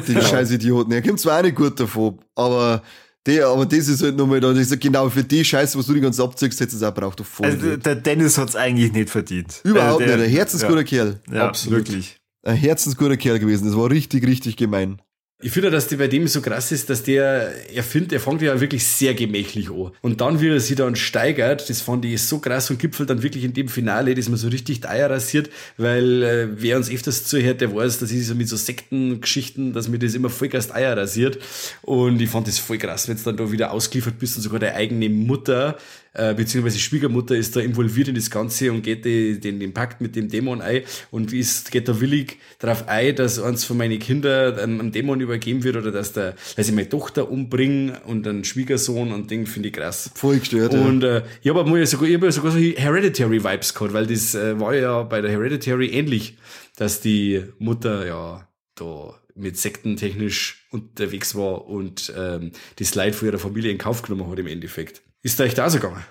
Die 0.06 0.20
scheiß 0.20 0.50
Idioten. 0.52 0.92
Er 0.92 1.02
kommt 1.02 1.18
zwar 1.18 1.38
auch 1.38 1.42
nicht 1.42 1.56
gut 1.56 1.80
davon, 1.80 2.20
aber 2.36 2.82
der, 3.26 3.46
aber 3.48 3.64
das 3.66 3.88
ist 3.88 4.02
halt 4.02 4.16
nochmal 4.16 4.40
da, 4.40 4.52
das 4.52 4.70
ist 4.70 4.80
genau 4.80 5.08
für 5.08 5.24
die 5.24 5.44
Scheiße, 5.44 5.78
was 5.78 5.86
du 5.86 5.94
die 5.94 6.00
ganze 6.00 6.22
abziehst, 6.22 6.60
hättest 6.60 6.80
du 6.80 6.84
es 6.84 6.90
auch 6.90 6.94
braucht, 6.94 7.20
du 7.20 7.24
voll. 7.24 7.46
Also 7.46 7.76
der 7.76 7.94
Dennis 7.96 8.36
hat's 8.38 8.54
eigentlich 8.56 8.92
nicht 8.92 9.10
verdient. 9.10 9.60
Überhaupt 9.64 10.02
Äh, 10.02 10.06
der- 10.06 10.16
nicht. 10.18 10.26
Ein 10.26 10.30
herzensguter 10.32 10.76
ja, 10.78 10.82
Kerl. 10.84 11.20
Ja, 11.32 11.48
Absolut. 11.48 11.78
wirklich. 11.78 12.16
Ein 12.42 12.56
herzensguter 12.56 13.16
Kerl 13.16 13.38
gewesen. 13.38 13.66
Das 13.66 13.76
war 13.76 13.90
richtig, 13.90 14.26
richtig 14.26 14.56
gemein. 14.56 15.00
Ich 15.44 15.52
finde, 15.52 15.70
dass 15.70 15.88
die 15.88 15.96
bei 15.96 16.08
dem 16.08 16.26
so 16.26 16.40
krass 16.40 16.72
ist, 16.72 16.88
dass 16.88 17.02
der, 17.02 17.52
er 17.70 17.82
findet, 17.82 18.14
er 18.14 18.20
fängt 18.20 18.40
ja 18.40 18.58
wirklich 18.62 18.86
sehr 18.86 19.12
gemächlich 19.12 19.70
an. 19.70 19.90
Und 20.00 20.22
dann, 20.22 20.40
wie 20.40 20.48
er 20.48 20.58
sich 20.58 20.74
dann 20.74 20.96
steigert, 20.96 21.68
das 21.68 21.82
fand 21.82 22.02
ich 22.06 22.22
so 22.22 22.38
krass 22.38 22.70
und 22.70 22.78
gipfelt 22.78 23.10
dann 23.10 23.22
wirklich 23.22 23.44
in 23.44 23.52
dem 23.52 23.68
Finale, 23.68 24.14
dass 24.14 24.30
man 24.30 24.38
so 24.38 24.48
richtig 24.48 24.88
Eier 24.88 25.10
rasiert, 25.10 25.50
weil 25.76 26.22
äh, 26.22 26.48
wer 26.50 26.78
uns 26.78 26.90
öfters 26.90 27.24
zuhört, 27.26 27.60
der 27.60 27.74
weiß, 27.76 27.98
dass 27.98 28.10
ich 28.10 28.26
so 28.26 28.34
mit 28.34 28.48
so 28.48 28.56
Sektengeschichten, 28.56 29.74
dass 29.74 29.88
mir 29.88 29.98
das 29.98 30.14
immer 30.14 30.30
voll 30.30 30.48
krass 30.48 30.68
die 30.68 30.72
Eier 30.72 30.96
rasiert. 30.96 31.38
Und 31.82 32.22
ich 32.22 32.30
fand 32.30 32.48
das 32.48 32.58
voll 32.58 32.78
krass, 32.78 33.06
wenn 33.08 33.18
du 33.18 33.22
dann 33.24 33.36
da 33.36 33.52
wieder 33.52 33.70
ausgeliefert 33.70 34.18
bist 34.18 34.36
und 34.36 34.42
sogar 34.42 34.60
deine 34.60 34.76
eigene 34.76 35.10
Mutter, 35.10 35.76
äh, 36.14 36.34
beziehungsweise 36.34 36.78
Schwiegermutter 36.78 37.36
ist 37.36 37.56
da 37.56 37.60
involviert 37.60 38.08
in 38.08 38.14
das 38.14 38.30
Ganze 38.30 38.72
und 38.72 38.82
geht 38.82 39.04
die, 39.04 39.40
den, 39.40 39.58
den 39.58 39.74
Pakt 39.74 40.00
mit 40.00 40.16
dem 40.16 40.28
Dämon 40.28 40.60
ein 40.60 40.82
und 41.10 41.32
ist, 41.32 41.70
geht 41.72 41.88
da 41.88 42.00
willig 42.00 42.38
darauf 42.58 42.88
ein, 42.88 43.16
dass 43.16 43.40
eins 43.40 43.64
von 43.64 43.76
meinen 43.76 43.98
Kindern 43.98 44.58
einem, 44.58 44.92
Dämon 44.92 45.20
übergeben 45.20 45.64
wird 45.64 45.76
oder 45.76 45.90
dass, 45.90 46.12
der, 46.12 46.36
dass 46.56 46.68
ich 46.68 46.74
meine 46.74 46.88
Tochter 46.88 47.30
umbringe 47.30 48.00
und 48.06 48.26
einen 48.26 48.44
Schwiegersohn 48.44 49.12
und 49.12 49.30
Ding 49.30 49.46
finde 49.46 49.68
ich 49.68 49.74
krass. 49.74 50.10
Voll 50.14 50.38
gestört. 50.38 50.74
Und 50.74 51.02
äh, 51.02 51.22
ich 51.42 51.50
habe 51.50 51.68
mal 51.68 51.84
sogar, 51.86 52.08
ich 52.08 52.14
hab 52.14 52.32
sogar 52.32 52.52
so 52.52 52.58
Hereditary-Vibes 52.58 53.74
gehabt, 53.74 53.92
weil 53.92 54.06
das 54.06 54.34
äh, 54.34 54.58
war 54.60 54.74
ja 54.74 55.02
bei 55.02 55.20
der 55.20 55.30
Hereditary 55.32 55.88
ähnlich, 55.88 56.36
dass 56.76 57.00
die 57.00 57.42
Mutter 57.58 58.06
ja 58.06 58.48
da 58.76 59.20
mit 59.34 59.58
Sekten 59.58 59.96
technisch 59.96 60.66
unterwegs 60.70 61.34
war 61.34 61.66
und 61.66 62.12
ähm, 62.16 62.52
das 62.76 62.94
Leid 62.94 63.14
von 63.14 63.26
ihrer 63.26 63.38
Familie 63.38 63.72
in 63.72 63.78
Kauf 63.78 64.02
genommen 64.02 64.30
hat 64.30 64.38
im 64.38 64.46
Endeffekt. 64.46 65.02
Ist 65.24 65.40
da 65.40 65.44
echt 65.44 65.58
auch 65.58 65.68
so 65.68 65.78
gegangen? 65.80 66.04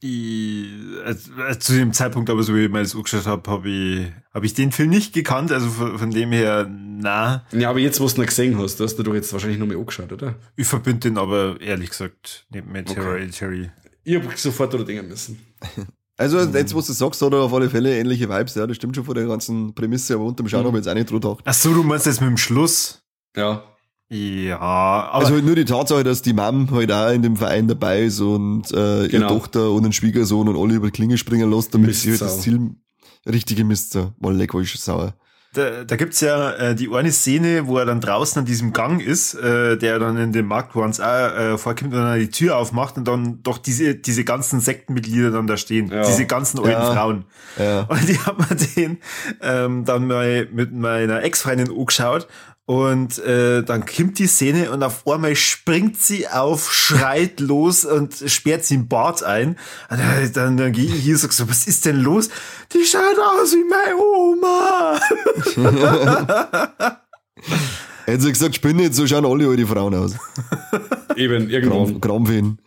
Ich, 0.00 0.68
also, 1.04 1.32
zu 1.58 1.72
dem 1.72 1.92
Zeitpunkt, 1.92 2.30
aber 2.30 2.44
so 2.44 2.54
wie 2.54 2.66
ich 2.66 2.70
mir 2.70 2.78
das 2.78 2.94
angeschaut 2.94 3.26
habe, 3.26 3.50
habe 3.50 3.68
ich, 3.68 4.06
hab 4.32 4.44
ich 4.44 4.54
den 4.54 4.70
Film 4.70 4.90
nicht 4.90 5.12
gekannt. 5.12 5.50
Also 5.50 5.68
von, 5.68 5.98
von 5.98 6.10
dem 6.12 6.30
her, 6.30 6.68
na, 6.70 7.44
Ja, 7.50 7.70
aber 7.70 7.80
jetzt, 7.80 8.00
was 8.00 8.14
du 8.14 8.20
noch 8.20 8.28
gesehen 8.28 8.56
hast, 8.58 8.78
du 8.78 8.84
hast 8.84 8.94
du 8.96 9.02
doch 9.02 9.14
jetzt 9.14 9.32
wahrscheinlich 9.32 9.58
noch 9.58 9.66
mal 9.66 9.76
angeschaut, 9.76 10.12
oder? 10.12 10.36
ich 10.54 10.68
verbinde 10.68 11.00
den 11.00 11.18
aber 11.18 11.60
ehrlich 11.60 11.90
gesagt 11.90 12.46
nicht 12.50 12.66
mit 12.68 12.88
Okay. 12.88 13.00
Hereditary. 13.00 13.70
Ich 14.04 14.14
habe 14.14 14.28
sofort 14.36 14.72
da 14.72 14.78
denken 14.78 15.08
müssen. 15.08 15.40
Also, 16.20 16.40
jetzt, 16.40 16.74
was 16.74 16.88
du 16.88 16.92
sagst, 16.94 17.22
hat 17.22 17.32
er 17.32 17.42
auf 17.42 17.54
alle 17.54 17.70
Fälle 17.70 17.96
ähnliche 17.96 18.28
Vibes, 18.28 18.56
ja. 18.56 18.66
Das 18.66 18.76
stimmt 18.76 18.96
schon 18.96 19.04
von 19.04 19.14
der 19.14 19.26
ganzen 19.26 19.72
Prämisse, 19.72 20.14
aber 20.14 20.24
unterm 20.24 20.48
Schauen 20.48 20.64
habe 20.66 20.76
ich 20.76 20.84
jetzt 20.84 20.90
auch 20.90 20.94
nicht 20.94 21.08
drüber 21.08 21.28
gedacht. 21.34 21.44
Ach 21.46 21.54
so, 21.54 21.72
du 21.72 21.84
meinst 21.84 22.06
jetzt 22.06 22.20
mit 22.20 22.28
dem 22.28 22.36
Schluss? 22.36 23.04
Ja. 23.36 23.62
Ja, 24.10 24.58
aber 24.58 25.14
Also 25.14 25.34
halt 25.34 25.44
nur 25.44 25.54
die 25.54 25.66
Tatsache, 25.66 26.02
dass 26.02 26.22
die 26.22 26.32
Mom 26.32 26.70
halt 26.70 26.90
auch 26.90 27.10
in 27.12 27.20
dem 27.22 27.36
Verein 27.36 27.68
dabei 27.68 28.04
ist 28.04 28.20
und 28.20 28.70
äh, 28.72 29.00
ihre 29.02 29.08
Genau. 29.08 29.28
Tochter 29.28 29.70
und 29.70 29.84
einen 29.84 29.92
Schwiegersohn 29.92 30.48
und 30.48 30.56
alle 30.56 30.74
über 30.74 30.86
die 30.86 30.92
Klinge 30.92 31.18
springen 31.18 31.50
lässt, 31.50 31.74
damit 31.74 31.94
sie 31.94 32.12
halt 32.12 32.20
Mistsau. 32.20 32.26
das 32.36 32.40
Ziel 32.42 32.70
richtige 33.26 33.64
Mistsau. 33.64 34.12
Mal 34.18 34.34
leck, 34.34 34.54
war 34.54 34.62
ich 34.62 34.70
schon 34.70 34.80
sauer. 34.80 35.14
da, 35.54 35.82
da 35.84 35.96
gibt's 35.96 36.20
ja 36.20 36.52
äh, 36.52 36.74
die 36.74 36.88
eine 36.94 37.10
Szene, 37.10 37.66
wo 37.66 37.78
er 37.78 37.84
dann 37.86 38.00
draußen 38.00 38.38
an 38.40 38.44
diesem 38.46 38.72
Gang 38.72 39.02
ist, 39.02 39.34
äh, 39.34 39.76
der 39.76 39.98
dann 39.98 40.16
in 40.16 40.30
den 40.32 40.46
Markt 40.46 40.74
auch 40.76 40.98
äh, 40.98 41.58
vorkommt 41.58 41.92
und 41.94 42.00
dann 42.00 42.18
die 42.18 42.30
Tür 42.30 42.56
aufmacht 42.58 42.96
und 42.96 43.06
dann 43.08 43.42
doch 43.42 43.58
diese, 43.58 43.94
diese 43.94 44.24
ganzen 44.24 44.60
Sektenmitglieder 44.60 45.30
dann 45.30 45.46
da 45.46 45.56
stehen. 45.56 45.90
Ja. 45.90 46.06
Diese 46.06 46.26
ganzen 46.26 46.58
alten 46.60 46.70
Ja. 46.70 46.92
Frauen. 46.94 47.24
Ja. 47.58 47.80
Und 47.88 48.08
ich 48.08 48.24
habe 48.24 48.42
mir 48.48 48.56
den 48.76 48.98
ähm, 49.42 49.84
dann 49.84 50.06
mal 50.06 50.46
mit 50.52 50.72
meiner 50.72 51.22
Ex-Freundin 51.24 51.70
angeschaut 51.70 52.28
und 52.68 53.18
äh, 53.20 53.62
dann 53.62 53.86
kommt 53.86 54.18
die 54.18 54.26
Szene 54.26 54.70
und 54.70 54.82
auf 54.82 55.06
einmal 55.08 55.34
springt 55.36 55.96
sie 55.96 56.28
auf, 56.28 56.70
schreit 56.70 57.40
los 57.48 57.86
und 57.86 58.22
sperrt 58.26 58.66
sie 58.66 58.74
im 58.74 58.88
Bad 58.88 59.22
ein. 59.22 59.56
Und 59.88 59.98
dann, 59.98 60.32
dann, 60.34 60.56
dann 60.58 60.72
gehe 60.72 60.84
ich 60.84 61.02
hier 61.02 61.16
so, 61.16 61.28
so, 61.30 61.48
was 61.48 61.66
ist 61.66 61.86
denn 61.86 61.96
los? 61.96 62.28
Die 62.74 62.84
schaut 62.84 63.18
aus 63.18 63.54
wie 63.54 63.64
meine 63.64 63.96
Oma. 63.96 65.00
Hätte 68.04 68.22
sie 68.22 68.32
gesagt, 68.32 68.56
spinne 68.56 68.82
jetzt, 68.82 68.96
so 68.96 69.06
schauen 69.06 69.24
alle 69.24 69.48
alte 69.48 69.66
Frauen 69.66 69.94
aus. 69.94 70.16
Eben, 71.16 71.48
irgendwann. 71.48 72.02
Krampfen. 72.02 72.58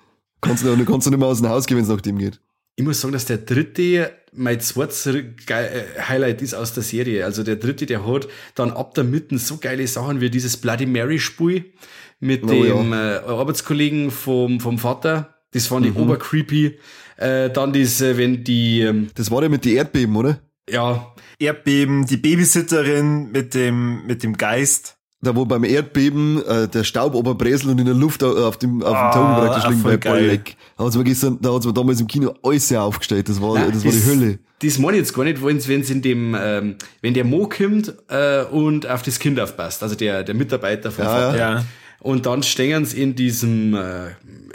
Kannst 0.41 0.63
du, 0.63 0.83
kannst 0.83 1.05
du 1.05 1.11
nicht 1.11 1.19
mehr 1.19 1.27
aus 1.27 1.41
dem 1.41 1.49
Haus 1.49 1.67
gehen, 1.67 1.77
wenn 1.77 1.83
es 1.83 1.91
nach 1.91 2.01
dem 2.01 2.17
geht. 2.17 2.41
Ich 2.75 2.83
muss 2.83 3.01
sagen, 3.01 3.11
dass 3.13 3.25
der 3.25 3.37
dritte 3.37 4.11
mein 4.33 4.59
zweites 4.61 5.05
äh, 5.07 5.23
Highlight 6.07 6.41
ist 6.41 6.53
aus 6.53 6.73
der 6.73 6.83
Serie. 6.83 7.25
Also 7.25 7.43
der 7.43 7.57
dritte, 7.57 7.85
der 7.85 8.07
hat 8.07 8.27
dann 8.55 8.71
ab 8.71 8.93
der 8.93 9.03
Mitte 9.03 9.37
so 9.37 9.57
geile 9.57 9.85
Sachen 9.87 10.21
wie 10.21 10.29
dieses 10.29 10.57
Bloody 10.57 10.85
Mary 10.85 11.19
Spiel 11.19 11.73
mit 12.19 12.43
Oh, 12.43 12.47
dem 12.47 12.93
äh, 12.93 12.95
Arbeitskollegen 12.95 14.09
vom, 14.09 14.59
vom 14.59 14.77
Vater. 14.79 15.35
Das 15.51 15.67
fand 15.67 15.85
ich 15.85 15.95
obercreepy. 15.95 16.79
Äh, 17.17 17.49
dann 17.49 17.73
diese, 17.73 18.17
wenn 18.17 18.43
die, 18.43 18.81
ähm, 18.81 19.09
Das 19.15 19.29
war 19.29 19.43
ja 19.43 19.49
mit 19.49 19.65
den 19.65 19.75
Erdbeben, 19.75 20.15
oder? 20.15 20.39
ja, 20.69 21.13
Erdbeben, 21.39 22.05
die 22.05 22.17
Babysitterin 22.17 23.31
mit 23.31 23.53
dem, 23.53 24.05
mit 24.05 24.23
dem 24.23 24.37
Geist. 24.37 24.97
Da 25.23 25.35
wo 25.35 25.45
beim 25.45 25.63
Erdbeben 25.63 26.43
äh, 26.47 26.67
der 26.67 26.83
Staub 26.83 27.13
oberbresel 27.13 27.69
und 27.69 27.79
in 27.79 27.85
der 27.85 27.93
Luft 27.93 28.23
au- 28.23 28.47
auf 28.47 28.57
dem, 28.57 28.81
auf 28.81 28.89
dem 28.89 28.95
Ah, 28.95 29.11
Togen 29.13 29.35
praktisch 29.47 29.69
liegen 29.69 29.83
bei. 29.83 29.97
Bolleck. 29.97 30.55
Da 30.77 30.83
hat's 30.85 30.95
mir 30.97 31.03
gestern, 31.03 31.37
da 31.39 31.53
hat's 31.53 31.65
mir 31.65 31.73
damals 31.73 32.01
im 32.01 32.07
Kino 32.07 32.33
alles 32.41 32.67
sehr 32.67 32.81
aufgestellt. 32.81 33.29
Das 33.29 33.39
war, 33.39 33.53
Nein, 33.53 33.71
das 33.71 33.85
war 33.85 33.91
die 33.91 33.97
das- 33.99 34.07
Hölle. 34.07 34.39
Das 34.63 34.77
meine 34.79 34.97
ich 34.97 35.01
jetzt 35.03 35.13
gar 35.13 35.23
nicht, 35.23 35.43
wenn 35.43 35.57
es 35.57 35.89
in 35.89 36.01
dem, 36.01 36.35
ähm, 36.39 36.75
wenn 37.01 37.13
der 37.13 37.23
Mo 37.23 37.47
kommt 37.49 37.93
äh, 38.09 38.43
und 38.45 38.87
auf 38.87 39.01
das 39.03 39.17
Kind 39.19 39.39
aufpasst, 39.39 39.81
also 39.83 39.95
der, 39.95 40.23
der 40.23 40.33
Mitarbeiter 40.35 40.91
vom 40.91 41.03
Ja, 41.05 41.09
Vater. 41.11 41.37
Ja. 41.37 41.65
Und 41.99 42.25
dann 42.25 42.41
stehen 42.41 42.85
sie 42.85 43.01
in 43.01 43.15
diesem, 43.15 43.75
äh, 43.75 43.79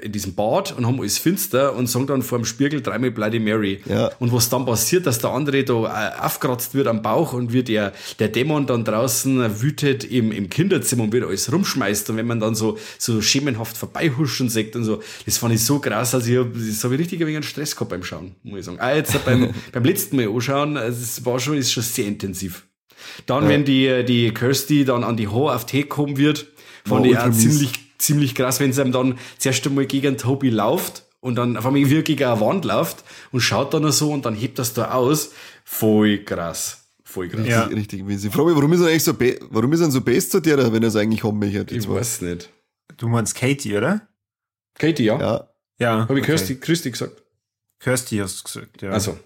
in 0.02 0.12
diesem 0.12 0.34
Bad 0.34 0.76
und 0.76 0.86
haben 0.86 1.00
alles 1.00 1.18
finster 1.18 1.74
und 1.74 1.88
sagen 1.88 2.06
dann 2.06 2.22
vor 2.22 2.38
dem 2.38 2.44
Spiegel 2.44 2.82
dreimal 2.82 3.10
Bloody 3.10 3.38
Mary. 3.38 3.80
Ja. 3.86 4.10
Und 4.18 4.32
was 4.32 4.48
dann 4.48 4.66
passiert, 4.66 5.06
dass 5.06 5.18
der 5.18 5.30
andere 5.30 5.64
da 5.64 5.74
äh, 5.74 6.20
aufgeratzt 6.20 6.74
wird 6.74 6.86
am 6.86 7.02
Bauch 7.02 7.32
und 7.32 7.52
wird 7.52 7.68
der, 7.68 7.92
der 8.18 8.28
Dämon 8.28 8.66
dann 8.66 8.84
draußen 8.84 9.60
wütet 9.60 10.04
im, 10.04 10.32
im 10.32 10.50
Kinderzimmer 10.50 11.04
und 11.04 11.12
wieder 11.12 11.26
alles 11.28 11.52
rumschmeißt. 11.52 12.10
Und 12.10 12.16
wenn 12.16 12.26
man 12.26 12.40
dann 12.40 12.54
so, 12.54 12.78
so 12.98 13.20
schemenhaft 13.20 13.76
vorbeihuschen 13.76 14.48
sagt 14.48 14.76
und 14.76 14.84
so, 14.84 15.02
das 15.24 15.38
fand 15.38 15.54
ich 15.54 15.64
so 15.64 15.78
krass, 15.78 16.14
also 16.14 16.30
ich 16.30 16.38
hab, 16.38 16.52
das 16.54 16.84
habe 16.84 16.94
ich 16.94 17.00
richtig 17.00 17.20
ein 17.20 17.26
wenig 17.26 17.36
einen 17.36 17.42
Stress 17.42 17.74
gehabt 17.74 17.90
beim 17.90 18.02
Schauen, 18.02 18.34
muss 18.42 18.60
ich 18.60 18.64
sagen. 18.66 18.78
Ah, 18.80 18.94
jetzt 18.94 19.24
beim, 19.24 19.52
beim 19.72 19.84
letzten 19.84 20.16
Mal 20.16 20.28
anschauen, 20.28 20.76
also 20.76 21.00
es 21.00 21.24
war 21.24 21.38
schon, 21.40 21.56
ist 21.56 21.72
schon 21.72 21.82
sehr 21.82 22.06
intensiv. 22.06 22.66
Dann, 23.26 23.48
wenn 23.48 23.64
die, 23.64 24.04
die 24.04 24.32
Kirsty 24.32 24.84
dann 24.84 25.04
an 25.04 25.16
die 25.16 25.28
Haar 25.28 25.54
auf 25.54 25.66
Tee 25.66 25.84
kommen 25.84 26.16
wird, 26.16 26.46
fand 26.84 27.04
War 27.04 27.10
ich 27.10 27.18
auch 27.18 27.30
ziemlich, 27.30 27.85
ziemlich 27.98 28.34
krass, 28.34 28.60
wenn 28.60 28.72
sie 28.72 28.82
ihm 28.82 28.92
dann 28.92 29.18
zuerst 29.38 29.66
einmal 29.66 29.86
gegen 29.86 30.16
Toby 30.16 30.50
läuft 30.50 31.04
und 31.20 31.36
dann 31.36 31.56
auf 31.56 31.66
einmal 31.66 31.88
wirklich 31.88 32.18
gegen 32.18 32.30
eine 32.30 32.40
Wand 32.40 32.64
läuft 32.64 33.04
und 33.32 33.40
schaut 33.40 33.74
dann 33.74 33.90
so 33.92 34.12
und 34.12 34.24
dann 34.26 34.34
hebt 34.34 34.58
das 34.58 34.74
da 34.74 34.92
aus. 34.92 35.32
Voll 35.64 36.18
krass. 36.24 36.84
Voll 37.04 37.28
krass. 37.28 37.46
Ja. 37.46 37.64
Richtig 37.64 38.04
mäßig. 38.04 38.28
Ich 38.28 38.34
frage 38.34 38.48
mich, 38.48 38.56
warum 38.56 38.72
ist 38.72 38.80
er 38.80 38.88
eigentlich 38.88 39.04
so, 39.04 39.14
be 39.14 39.38
warum 39.50 39.72
ist 39.72 39.80
er 39.80 39.86
denn 39.86 39.92
so 39.92 40.00
best 40.00 40.30
zu 40.30 40.40
dir, 40.40 40.56
wenn 40.72 40.82
er 40.82 40.88
es 40.88 40.96
eigentlich 40.96 41.24
haben 41.24 41.38
möchte? 41.38 41.74
Ich 41.74 41.82
zwei? 41.82 41.94
weiß 41.96 42.22
nicht. 42.22 42.50
Du 42.96 43.08
meinst 43.08 43.34
Katie, 43.34 43.76
oder? 43.76 44.06
Katie, 44.78 45.04
ja? 45.04 45.18
Ja. 45.18 45.48
Ja. 45.78 45.90
Habe 46.08 46.18
ich 46.18 46.24
okay. 46.24 46.32
Kirsty, 46.32 46.56
Kirsty 46.56 46.90
gesagt? 46.90 47.22
Kirsty 47.80 48.18
hast 48.18 48.40
du 48.40 48.44
gesagt, 48.44 48.82
ja. 48.82 48.90
Also. 48.90 49.18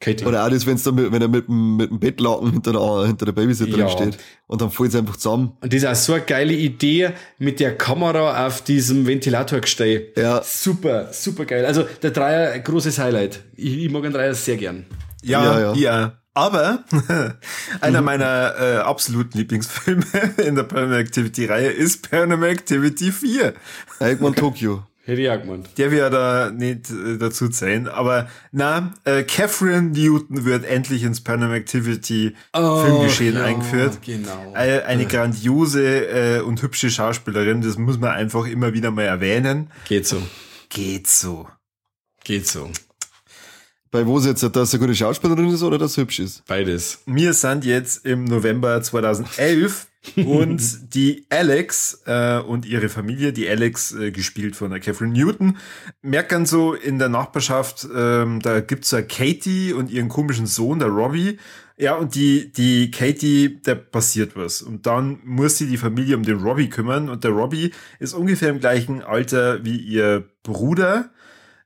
Katie. 0.00 0.24
Oder 0.24 0.44
auch 0.46 0.48
das, 0.50 0.66
wenn's 0.66 0.82
da 0.82 0.92
mit, 0.92 1.12
wenn 1.12 1.20
er 1.20 1.28
mit, 1.28 1.46
dem- 1.46 1.76
mit 1.76 1.90
dem 1.90 2.00
Bettlaken 2.00 2.52
hinter 2.52 2.72
der, 2.72 3.06
hinter 3.06 3.26
der 3.26 3.32
Babysitterin 3.32 3.80
Ja. 3.80 3.88
steht. 3.90 4.16
Und 4.46 4.62
dann 4.62 4.70
fällt 4.70 4.88
es 4.88 4.96
einfach 4.96 5.16
zusammen. 5.16 5.52
Und 5.60 5.72
das 5.72 5.82
ist 5.82 5.88
auch 5.88 5.94
so 5.94 6.14
eine 6.14 6.22
geile 6.24 6.54
Idee 6.54 7.10
mit 7.38 7.60
der 7.60 7.76
Kamera 7.76 8.46
auf 8.46 8.62
diesem 8.64 9.06
Ventilatorgestell. 9.06 10.08
Ja. 10.16 10.42
Super, 10.42 11.12
super 11.12 11.44
geil. 11.44 11.66
Also 11.66 11.84
der 12.02 12.10
Dreier, 12.12 12.58
großes 12.58 12.98
Highlight. 12.98 13.40
Ich, 13.56 13.76
ich 13.84 13.90
mag 13.90 14.02
den 14.02 14.12
Dreier 14.12 14.34
sehr 14.34 14.56
gern. 14.56 14.86
Ja, 15.22 15.44
Ja, 15.44 15.60
ja. 15.60 15.74
ja. 15.74 16.12
Aber 16.32 16.84
einer 17.80 18.02
meiner 18.02 18.54
äh, 18.58 18.76
absoluten 18.78 19.36
Lieblingsfilme 19.36 20.04
in 20.46 20.54
der 20.54 20.62
Paranormal 20.62 21.00
Activity 21.00 21.44
Reihe 21.46 21.68
ist 21.70 22.08
Paranormal 22.10 22.50
Activity 22.50 23.10
4. 23.12 23.52
Irgendwann 24.00 24.34
Tokio. 24.36 24.84
Hätte 25.10 25.22
ich 25.22 25.28
auch 25.28 25.40
gemeint. 25.40 25.68
Der 25.76 25.90
wir 25.90 26.08
da 26.08 26.52
nicht 26.52 26.88
äh, 26.88 27.18
dazu 27.18 27.48
zählen. 27.48 27.88
Aber 27.88 28.28
na, 28.52 28.92
äh, 29.02 29.24
Catherine 29.24 29.90
Newton 29.90 30.44
wird 30.44 30.64
endlich 30.64 31.02
ins 31.02 31.20
Paranormal 31.20 31.56
Activity 31.56 32.36
Filmgeschehen 32.54 33.34
ja, 33.34 33.44
eingeführt. 33.44 33.98
genau. 34.06 34.54
Äh, 34.54 34.82
eine 34.82 35.06
grandiose 35.06 36.38
äh, 36.38 36.40
und 36.42 36.62
hübsche 36.62 36.90
Schauspielerin, 36.90 37.60
das 37.60 37.76
muss 37.76 37.98
man 37.98 38.10
einfach 38.10 38.46
immer 38.46 38.72
wieder 38.72 38.92
mal 38.92 39.02
erwähnen. 39.02 39.72
Geht 39.88 40.06
so. 40.06 40.22
Geht 40.68 41.08
so. 41.08 41.48
Geht 42.22 42.46
so. 42.46 42.70
Bei 43.90 44.06
wo 44.06 44.20
sie 44.20 44.28
jetzt, 44.28 44.42
dass 44.54 44.72
eine 44.72 44.80
gute 44.80 44.94
Schauspielerin 44.94 45.48
ist 45.48 45.62
oder 45.64 45.76
dass 45.76 45.96
hübsch 45.96 46.20
ist? 46.20 46.46
Beides. 46.46 47.00
Wir 47.06 47.32
sind 47.32 47.64
jetzt 47.64 48.06
im 48.06 48.24
November 48.24 48.80
2011 48.80 49.88
und 50.16 50.94
die 50.94 51.26
Alex 51.28 52.02
äh, 52.06 52.38
und 52.38 52.66
ihre 52.66 52.88
Familie, 52.88 53.32
die 53.32 53.48
Alex, 53.48 53.92
äh, 53.92 54.12
gespielt 54.12 54.54
von 54.54 54.70
der 54.70 54.78
Catherine 54.78 55.12
Newton, 55.12 55.58
merken 56.02 56.46
so 56.46 56.72
in 56.72 57.00
der 57.00 57.08
Nachbarschaft, 57.08 57.86
ähm, 57.94 58.40
da 58.40 58.60
gibt's 58.60 58.94
eine 58.94 59.06
Katie 59.06 59.72
und 59.72 59.90
ihren 59.90 60.08
komischen 60.08 60.46
Sohn, 60.46 60.78
der 60.78 60.88
Robbie. 60.88 61.38
Ja, 61.76 61.96
und 61.96 62.14
die, 62.14 62.52
die 62.52 62.90
Katie, 62.90 63.60
der 63.60 63.74
passiert 63.74 64.36
was. 64.36 64.62
Und 64.62 64.86
dann 64.86 65.18
muss 65.24 65.58
sie 65.58 65.66
die 65.66 65.78
Familie 65.78 66.16
um 66.16 66.22
den 66.22 66.38
Robbie 66.38 66.68
kümmern. 66.68 67.08
Und 67.08 67.24
der 67.24 67.30
Robbie 67.30 67.72
ist 67.98 68.12
ungefähr 68.12 68.50
im 68.50 68.60
gleichen 68.60 69.02
Alter 69.02 69.64
wie 69.64 69.78
ihr 69.78 70.28
Bruder. 70.42 71.10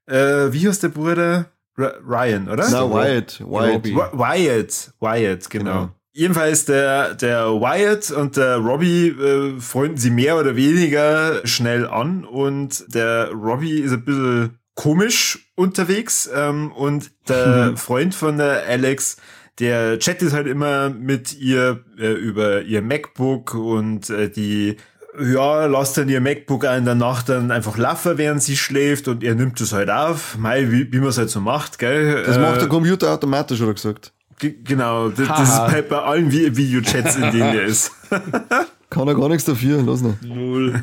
Äh, 0.06 0.52
wie 0.52 0.68
heißt 0.68 0.84
der 0.84 0.90
Bruder? 0.90 1.50
R 1.76 1.94
Ryan, 2.06 2.48
oder? 2.48 2.68
Na, 2.70 2.88
Wyatt. 2.88 3.40
Wyatt. 3.40 3.84
Wyatt, 4.12 4.92
Wyatt, 5.00 5.50
genau. 5.50 5.72
Genau. 5.72 5.90
Jedenfalls 6.16 6.64
der, 6.64 7.14
der 7.14 7.46
Wyatt 7.60 8.12
und 8.12 8.36
der 8.36 8.58
Robbie 8.58 9.08
äh, 9.08 9.58
freunden 9.60 9.96
sie 9.96 10.10
mehr 10.10 10.38
oder 10.38 10.54
weniger 10.54 11.44
schnell 11.44 11.88
an 11.88 12.24
und 12.24 12.84
der 12.94 13.32
Robbie 13.32 13.80
ist 13.80 13.92
ein 13.92 14.04
bisschen 14.04 14.58
komisch 14.76 15.50
unterwegs 15.56 16.30
ähm, 16.32 16.70
und 16.70 17.10
der 17.28 17.76
Freund 17.76 18.14
von 18.14 18.38
der 18.38 18.64
Alex, 18.68 19.16
der 19.58 19.98
chattet 19.98 20.32
halt 20.32 20.46
immer 20.46 20.88
mit 20.90 21.36
ihr 21.36 21.84
äh, 21.98 22.12
über 22.12 22.62
ihr 22.62 22.82
MacBook 22.82 23.54
und 23.54 24.08
äh, 24.10 24.30
die 24.30 24.76
ja, 25.20 25.66
lasst 25.66 25.96
dann 25.96 26.08
ihr 26.08 26.20
MacBook 26.20 26.64
auch 26.64 26.76
in 26.76 26.84
der 26.84 26.94
Nacht 26.94 27.28
dann 27.28 27.50
einfach 27.50 27.76
laufen, 27.78 28.18
während 28.18 28.42
sie 28.42 28.56
schläft 28.56 29.06
und 29.08 29.22
er 29.22 29.34
nimmt 29.34 29.60
es 29.60 29.72
halt 29.72 29.90
auf. 29.90 30.36
Mei, 30.38 30.70
wie, 30.70 30.92
wie 30.92 30.98
man 30.98 31.08
es 31.08 31.18
halt 31.18 31.30
so 31.30 31.40
macht, 31.40 31.78
gell? 31.78 32.22
Das 32.24 32.36
Äh, 32.36 32.40
macht 32.40 32.60
der 32.60 32.68
Computer 32.68 33.12
automatisch, 33.12 33.60
hat 33.60 33.68
er 33.68 33.74
gesagt. 33.74 34.12
Ge- 34.38 34.54
Genau, 34.64 35.08
das, 35.10 35.28
das 35.28 35.40
ist 35.42 35.54
Haha. 35.54 35.80
bei, 35.88 35.96
allen 35.98 36.30
Vi- 36.32 36.56
Videochats, 36.56 37.16
in 37.16 37.22
denen 37.30 37.54
er 37.54 37.64
ist. 37.64 37.92
Kann 38.90 39.08
er 39.08 39.14
gar 39.14 39.28
nichts 39.28 39.44
dafür, 39.44 39.82
lass 39.82 40.02
ihn. 40.02 40.16
Null. 40.22 40.82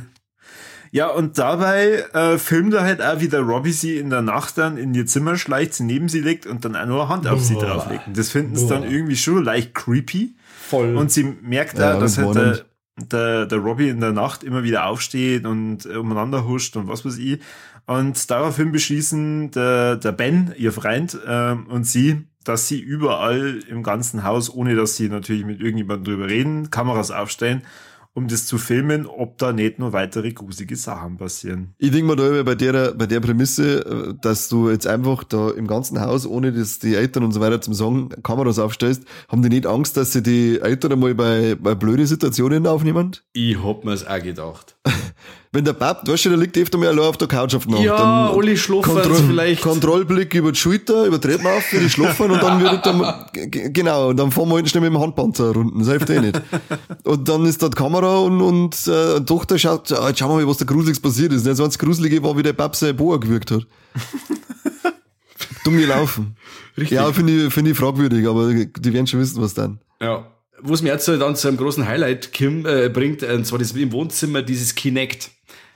Ja, 0.94 1.08
und 1.08 1.38
dabei 1.38 2.04
äh, 2.13 2.38
filmt 2.38 2.74
er 2.74 2.82
halt 2.84 3.02
auch, 3.02 3.22
wie 3.22 3.30
der 3.30 3.39
Robbie 3.41 3.72
sie 3.72 3.98
in 3.98 4.10
der 4.10 4.22
Nacht 4.22 4.58
dann 4.58 4.78
in 4.78 4.94
ihr 4.94 5.06
Zimmer 5.06 5.38
schleicht, 5.38 5.74
sie 5.74 5.84
neben 5.84 6.10
sie 6.10 6.20
legt 6.20 6.46
und 6.46 6.65
dann 6.65 6.76
auch 6.76 6.86
nur 6.86 7.00
eine 7.02 7.10
Hand 7.10 7.28
auf 7.28 7.41
sie 7.41 7.54
Boah. 7.54 7.65
drauflegt. 7.65 8.08
Und 8.08 8.17
das 8.17 8.30
finden 8.30 8.56
sie 8.58 8.67
dann 8.67 8.84
irgendwie 8.84 9.15
schon 9.15 9.44
leicht 9.44 9.74
creepy. 9.74 10.36
Voll. 10.70 10.96
Und 10.98 11.10
sie 11.12 11.24
merkt 11.41 11.78
Ja, 11.78 11.96
auch, 11.96 12.00
dass 12.00 12.15
das 12.15 12.26
halt 12.26 12.36
der. 12.36 12.65
Der, 13.10 13.46
der 13.46 13.60
Robbie 13.60 13.90
in 13.90 14.00
der 14.00 14.12
Nacht 14.12 14.44
immer 14.44 14.64
wieder 14.64 14.86
aufsteht 14.86 15.46
und 15.46 15.86
äh, 15.86 15.98
umeinander 15.98 16.46
huscht 16.46 16.76
und 16.76 16.88
was 16.88 17.06
weiß 17.06 17.18
ich. 17.18 17.40
Und 17.88 18.30
daraufhin 18.30 18.72
beschließen 18.72 19.52
der, 19.52 19.96
der 19.98 20.12
Ben, 20.12 20.54
ihr 20.58 20.72
Freund, 20.72 21.18
ähm, 21.28 21.68
und 21.68 21.86
sie, 21.86 22.26
dass 22.44 22.68
sie 22.68 22.80
überall 22.80 23.60
im 23.68 23.84
ganzen 23.84 24.24
Haus, 24.24 24.54
ohne 24.54 24.76
dass 24.76 24.96
sie 24.96 25.10
natürlich 25.10 25.46
mit 25.46 25.60
irgendjemandem 25.62 26.06
drüber 26.06 26.30
reden, 26.30 26.70
Kameras 26.70 27.12
aufstellen, 27.12 27.64
um 28.13 28.28
das 28.28 28.45
zu 28.45 28.58
filmen, 28.58 29.06
ob 29.06 29.38
da 29.38 29.54
nicht 29.54 29.80
nur 29.80 29.93
weitere 29.93 30.32
gruselige 30.32 30.76
Sachen 30.76 31.17
passieren. 31.17 31.74
Ich 31.78 31.91
denke 31.91 32.08
mal 32.08 32.15
da 32.15 32.43
bei 32.43 32.56
der, 32.56 32.93
bei 32.93 33.06
der 33.06 33.19
Prämisse, 33.19 33.86
äh, 33.86 34.13
dass 34.21 34.50
du 34.50 34.69
jetzt 34.69 34.88
einfach 34.88 35.24
da 35.24 35.52
im 35.52 35.67
ganzen 35.67 36.02
Haus, 36.02 36.26
ohne 36.26 36.52
dass 36.52 36.80
die 36.80 36.95
Eltern 36.95 37.24
und 37.24 37.32
so 37.32 37.39
weiter 37.39 37.62
zum 37.62 37.74
Sagen 37.74 38.10
Kameras 38.24 38.60
aufstellst, 38.60 39.06
haben 39.30 39.41
die 39.41 39.50
nicht 39.50 39.65
Angst, 39.65 39.95
dass 39.97 40.12
sie 40.12 40.24
die 40.24 40.60
Eltern 40.60 40.93
einmal 40.93 41.15
bei, 41.15 41.56
bei 41.56 41.76
blöde 41.76 42.06
Situationen 42.06 42.67
aufnehmen? 42.67 43.17
ich 43.34 43.63
hab 43.63 43.86
mir's 43.86 44.06
auch 44.06 44.21
gedacht. 44.21 44.76
Wenn 45.54 45.66
der 45.66 45.74
Pap, 45.74 46.08
weißt 46.08 46.26
du, 46.26 46.30
der 46.30 46.38
liegt 46.38 46.58
öfter 46.58 46.78
mal 46.78 46.88
allein 46.88 47.04
auf 47.04 47.18
der 47.18 47.28
Couch 47.28 47.54
auf 47.56 47.68
Nacht. 47.68 47.82
Ja, 47.82 47.98
dann 47.98 48.36
Olli 48.38 48.56
schlafen 48.56 48.94
Kontroll- 48.94 49.24
vielleicht. 49.28 49.62
Kontrollblick 49.62 50.34
über 50.34 50.54
die 50.54 50.58
Schulter, 50.58 51.06
über 51.06 51.18
die 51.18 51.28
Treppen 51.28 51.46
auf, 51.46 51.64
die 51.74 51.90
schlafen 51.90 52.32
und 52.32 52.42
dann 52.42 52.62
wird 52.62 52.86
dann, 52.86 53.26
genau, 53.74 54.10
und 54.10 54.18
dann 54.18 54.32
fahren 54.32 54.48
wir 54.48 54.56
hinten 54.56 54.70
schnell 54.70 54.84
mit 54.84 54.94
dem 54.94 55.02
Handpanzer 55.02 55.52
runden, 55.52 55.80
das 55.80 55.90
hilft 55.90 56.10
eh 56.10 56.22
nicht. 56.22 56.42
Und 57.04 57.28
dann 57.28 57.46
ist 57.46 57.62
da 57.62 57.68
die 57.68 57.76
Kamera 57.76 58.20
und, 58.20 58.40
und 58.40 58.88
äh, 58.88 59.20
die 59.20 59.26
Tochter 59.26 59.60
schaut, 59.60 59.92
ah, 59.92 60.08
jetzt 60.08 60.20
schauen 60.20 60.30
wir 60.30 60.46
mal, 60.46 60.48
was 60.50 60.56
da 60.56 60.64
Gruseliges 60.64 61.02
passiert 61.02 61.34
ist. 61.34 61.46
Das 61.46 61.60
einzige 61.60 61.86
Gruselige 61.86 62.24
war, 62.24 62.38
wie 62.38 62.44
der 62.44 62.54
Pap 62.54 62.74
seine 62.74 62.94
Boa 62.94 63.18
gewürgt 63.18 63.52
hat. 63.52 63.68
Dumm 65.66 65.78
gelaufen. 65.78 66.38
Richtig. 66.78 66.96
Ja, 66.96 67.12
finde 67.12 67.48
ich, 67.48 67.54
finde 67.54 67.72
ich 67.72 67.78
fragwürdig, 67.78 68.26
aber 68.26 68.54
die 68.54 68.94
werden 68.94 69.06
schon 69.06 69.20
wissen, 69.20 69.42
was 69.42 69.54
dann. 69.54 69.80
Ja. 70.02 70.26
Wo 70.64 70.74
es 70.74 70.82
mir 70.82 70.90
jetzt 70.90 71.08
dann 71.08 71.36
zu 71.36 71.48
einem 71.50 71.58
großen 71.58 71.86
Highlight 71.88 72.32
Kim, 72.32 72.66
äh, 72.66 72.88
bringt, 72.88 73.24
und 73.24 73.46
zwar 73.46 73.60
das 73.60 73.72
im 73.74 73.92
Wohnzimmer, 73.92 74.44
dieses 74.44 74.76
Kinect. 74.76 75.32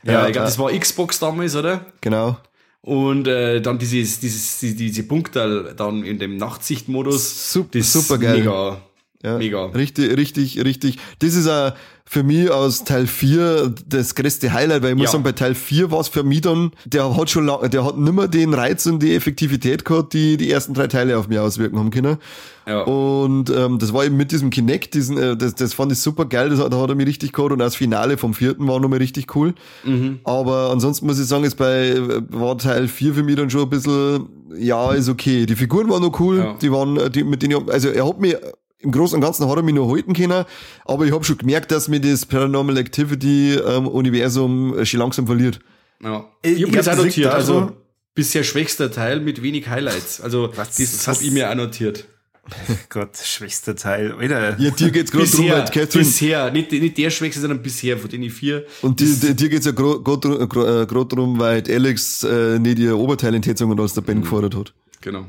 Ja, 0.06 0.12
Ja, 0.13 0.28
ich 0.28 0.34
glaube, 0.34 0.36
ja. 0.38 0.44
das 0.46 0.60
war 0.60 0.72
Xbox 0.72 1.20
damals, 1.20 1.56
oder? 1.56 1.86
Genau. 2.02 2.38
Und 2.82 3.28
äh, 3.28 3.62
dann 3.62 3.80
dieses, 3.80 4.20
dieses, 4.20 4.60
die, 4.60 4.76
diese 4.76 5.04
Punkte 5.04 5.74
dann 5.76 6.04
in 6.04 6.20
dem 6.20 6.38
Nachtsichtmodus. 6.38 7.52
Sup- 7.54 7.72
das 7.72 7.82
ist 7.88 7.94
supergeil. 7.94 8.39
Mega. 8.39 8.82
Ja, 9.24 9.38
Mega. 9.39 9.65
Richtig, 9.68 10.15
richtig, 10.15 10.63
richtig. 10.63 11.00
Das 11.18 11.34
ist 11.34 11.48
auch 11.48 11.74
für 12.08 12.22
mich 12.22 12.52
aus 12.52 12.84
Teil 12.84 13.08
4 13.08 13.74
das 13.88 14.13
größte 14.13 14.54
Highlight, 14.54 14.84
weil 14.84 14.89
ich 14.91 14.96
muss 14.96 15.06
Ja. 15.06 15.12
sagen, 15.13 15.24
bei 15.24 15.32
Teil 15.32 15.56
4 15.56 15.89
war 15.89 16.00
es 16.02 16.08
für 16.08 16.24
mich 16.24 16.41
dann, 16.41 16.72
der 16.86 17.18
hat 17.18 17.30
schon 17.32 17.48
lang, 17.48 17.68
der 17.72 17.84
hat 17.84 17.98
nimmer 17.98 18.28
den 18.28 18.54
Reiz 18.54 18.86
und 18.86 19.02
die 19.02 19.15
Effektivität 19.15 19.86
gehabt, 19.86 20.13
die 20.13 20.38
die 20.38 20.52
ersten 20.52 20.76
drei 20.76 20.86
Teile 20.86 21.18
auf 21.18 21.28
mich 21.28 21.39
auswirken 21.39 21.80
haben 21.80 21.89
können. 21.89 22.18
Ja. 22.68 22.82
Und 22.84 23.50
ähm, 23.50 23.80
das 23.80 23.91
war 23.91 24.06
eben 24.06 24.18
mit 24.18 24.32
diesem 24.32 24.52
Kinect, 24.52 24.94
diesen, 24.94 25.18
äh, 25.18 25.36
das, 25.36 25.56
das 25.56 25.74
fand 25.74 25.91
ich 25.91 26.00
super 26.00 26.26
geil, 26.26 26.50
das 26.50 26.60
hat, 26.60 26.72
da 26.72 26.80
hat 26.80 26.89
er 26.89 26.96
mich 26.96 27.08
richtig 27.08 27.34
gehabt 27.34 27.52
und 27.52 27.62
auch 27.62 27.65
das 27.65 27.76
Finale 27.76 28.18
vom 28.18 28.36
vierten 28.36 28.68
war 28.68 28.80
nochmal 28.80 29.00
richtig 29.00 29.36
cool. 29.36 29.56
Mhm. 29.84 30.20
Aber 30.26 30.70
ansonsten 30.72 31.08
muss 31.08 31.20
ich 31.20 31.26
sagen, 31.26 31.44
ist 31.44 31.56
bei, 31.58 31.88
äh, 31.89 32.22
war 32.30 32.56
Teil 32.60 32.88
4 32.88 33.15
für 33.15 33.24
mich 33.24 33.36
dann 33.36 33.50
schon 33.50 33.63
ein 33.63 33.70
bisschen, 33.70 34.28
ja, 34.58 34.91
ist 34.94 35.10
okay. 35.10 35.48
Die 35.48 35.56
Figuren 35.56 35.89
waren 35.89 36.04
noch 36.04 36.20
cool, 36.20 36.38
Ja. 36.38 36.54
die 36.62 36.72
waren, 36.72 36.98
äh, 36.98 37.10
die, 37.10 37.24
mit 37.24 37.41
denen 37.41 37.60
ich, 37.68 37.74
also 37.74 37.89
er 37.89 38.08
hat 38.08 38.20
mich, 38.22 38.36
im 38.86 38.91
Großen 38.91 39.15
und 39.15 39.21
Ganzen 39.21 39.50
hat 39.50 39.58
er 39.58 39.63
mich 39.63 39.76
noch 39.76 39.89
halten 39.91 40.13
können, 40.13 40.45
aber 40.86 41.06
ich 41.06 41.12
habe 41.12 41.24
schon 41.26 41.38
gemerkt, 41.38 41.71
dass 41.71 41.88
mir 41.89 42.00
das 42.00 42.26
Paranormal 42.26 42.78
Activity 42.78 43.56
ähm, 43.56 43.88
Universum 43.88 44.78
äh, 44.78 44.86
schon 44.86 45.00
langsam 45.02 45.26
verliert. 45.28 45.60
Ja. 46.02 46.26
Ich 46.41 46.54
Ich 46.54 46.63
hab 46.63 46.71
glaub, 46.71 46.86
das 46.86 46.88
auch 46.88 46.91
das 46.95 47.04
liegt 47.06 47.17
notiert. 47.17 47.32
da 47.34 47.36
Also 47.36 47.54
so- 47.60 47.71
bisher 48.13 48.43
schwächster 48.43 48.91
Teil 48.91 49.19
mit 49.19 49.41
wenig 49.43 49.67
Highlights. 49.67 50.21
Also 50.21 50.50
Was- 50.56 50.78
das 50.78 50.80
was- 50.80 51.08
hab 51.08 51.21
ich 51.21 51.32
mir 51.32 51.50
auch 51.52 51.56
notiert. 51.56 52.06
Gott, 52.89 53.17
schwächster 53.17 53.76
Teil, 53.76 54.13
Alter. 54.19 54.60
Ja, 54.60 54.69
dir 54.69 54.91
geht's 54.91 55.12
gerade 55.12 55.26
drum, 55.28 55.50
weil 55.50 55.63
Catherine, 55.65 56.06
bisher, 56.06 56.52
nicht, 56.52 56.71
nicht 56.71 56.95
der 56.95 57.10
Schwächste, 57.10 57.41
sondern 57.41 57.63
bisher 57.63 57.98
von 57.98 58.08
den 58.08 58.30
vier. 58.30 58.65
und 58.84 59.00
die, 59.00 59.06
die, 59.19 59.34
dir 59.36 59.50
geht's 59.50 59.65
ja 59.65 59.71
gerade 59.71 61.06
drum, 61.08 61.39
weil 61.39 61.63
Alex 61.67 62.24
äh, 62.24 62.60
nicht 62.60 62.78
ihr 62.78 62.95
Oberteil 62.98 63.34
in 63.34 63.41
Tätzungen 63.41 63.80
aus 63.80 63.95
der 63.95 64.02
Band 64.02 64.21
gefordert 64.21 64.56
hat. 64.56 64.74
Genau. 65.02 65.26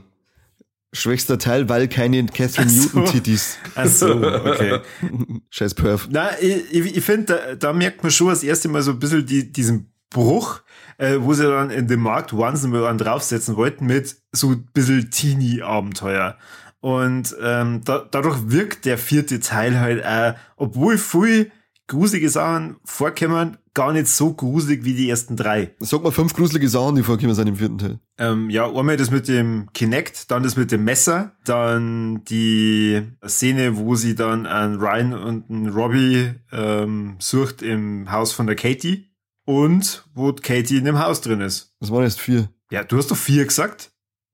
Schwächster 0.96 1.38
Teil, 1.38 1.68
weil 1.68 1.88
keine 1.88 2.24
Catherine 2.26 2.70
Ach 2.70 2.74
so. 2.74 2.98
Newton-Titties. 2.98 3.58
Ach 3.74 3.86
so, 3.86 4.14
okay. 4.14 4.80
Scheiß 5.50 5.74
Perf. 5.74 6.08
Na, 6.10 6.30
ich, 6.40 6.96
ich, 6.96 7.04
finde, 7.04 7.26
da, 7.26 7.54
da 7.54 7.72
merkt 7.72 8.02
man 8.02 8.10
schon 8.10 8.28
das 8.28 8.42
erste 8.42 8.68
Mal 8.68 8.82
so 8.82 8.92
ein 8.92 8.98
bisschen 8.98 9.26
die, 9.26 9.52
diesen 9.52 9.92
Bruch, 10.10 10.62
äh, 10.98 11.16
wo 11.18 11.34
sie 11.34 11.44
dann 11.44 11.70
in 11.70 11.86
den 11.86 12.00
Markt 12.00 12.32
Once 12.32 12.64
einen 12.64 12.98
draufsetzen 12.98 13.56
wollten 13.56 13.86
mit 13.86 14.16
so 14.32 14.52
ein 14.52 14.66
bisschen 14.72 15.10
Teenie-Abenteuer. 15.10 16.38
Und 16.80 17.36
ähm, 17.42 17.82
da, 17.84 18.06
dadurch 18.10 18.50
wirkt 18.50 18.84
der 18.84 18.96
vierte 18.96 19.40
Teil 19.40 19.78
halt 19.78 20.04
auch, 20.04 20.34
obwohl 20.56 20.98
viel 20.98 21.50
gruselige 21.88 22.30
Sachen 22.30 22.76
vorkommen, 22.84 23.58
gar 23.76 23.92
nicht 23.92 24.08
so 24.08 24.32
gruselig 24.32 24.84
wie 24.84 24.94
die 24.94 25.08
ersten 25.08 25.36
drei. 25.36 25.70
Sag 25.80 26.02
mal 26.02 26.10
fünf 26.10 26.34
gruselige 26.34 26.68
Sachen, 26.68 26.96
die 26.96 27.02
vorkommen 27.02 27.34
sind 27.34 27.46
im 27.46 27.56
vierten 27.56 27.78
Teil. 27.78 28.00
Ähm, 28.18 28.48
ja, 28.48 28.66
einmal 28.66 28.96
das 28.96 29.10
mit 29.10 29.28
dem 29.28 29.68
Kinect, 29.74 30.30
dann 30.30 30.42
das 30.42 30.56
mit 30.56 30.72
dem 30.72 30.82
Messer, 30.82 31.36
dann 31.44 32.24
die 32.24 33.02
Szene, 33.24 33.76
wo 33.76 33.94
sie 33.94 34.14
dann 34.14 34.46
einen 34.46 34.80
Ryan 34.80 35.12
und 35.12 35.50
einen 35.50 35.68
Robbie 35.68 36.32
ähm, 36.52 37.16
sucht 37.18 37.60
im 37.60 38.10
Haus 38.10 38.32
von 38.32 38.46
der 38.46 38.56
Katie 38.56 39.10
und 39.44 40.04
wo 40.14 40.32
Katie 40.32 40.78
in 40.78 40.86
dem 40.86 40.98
Haus 40.98 41.20
drin 41.20 41.42
ist. 41.42 41.74
Das 41.78 41.92
waren 41.92 42.02
erst 42.02 42.20
vier. 42.20 42.48
Ja, 42.70 42.82
du 42.82 42.96
hast 42.96 43.10
doch 43.10 43.16
vier 43.16 43.44
gesagt. 43.44 43.92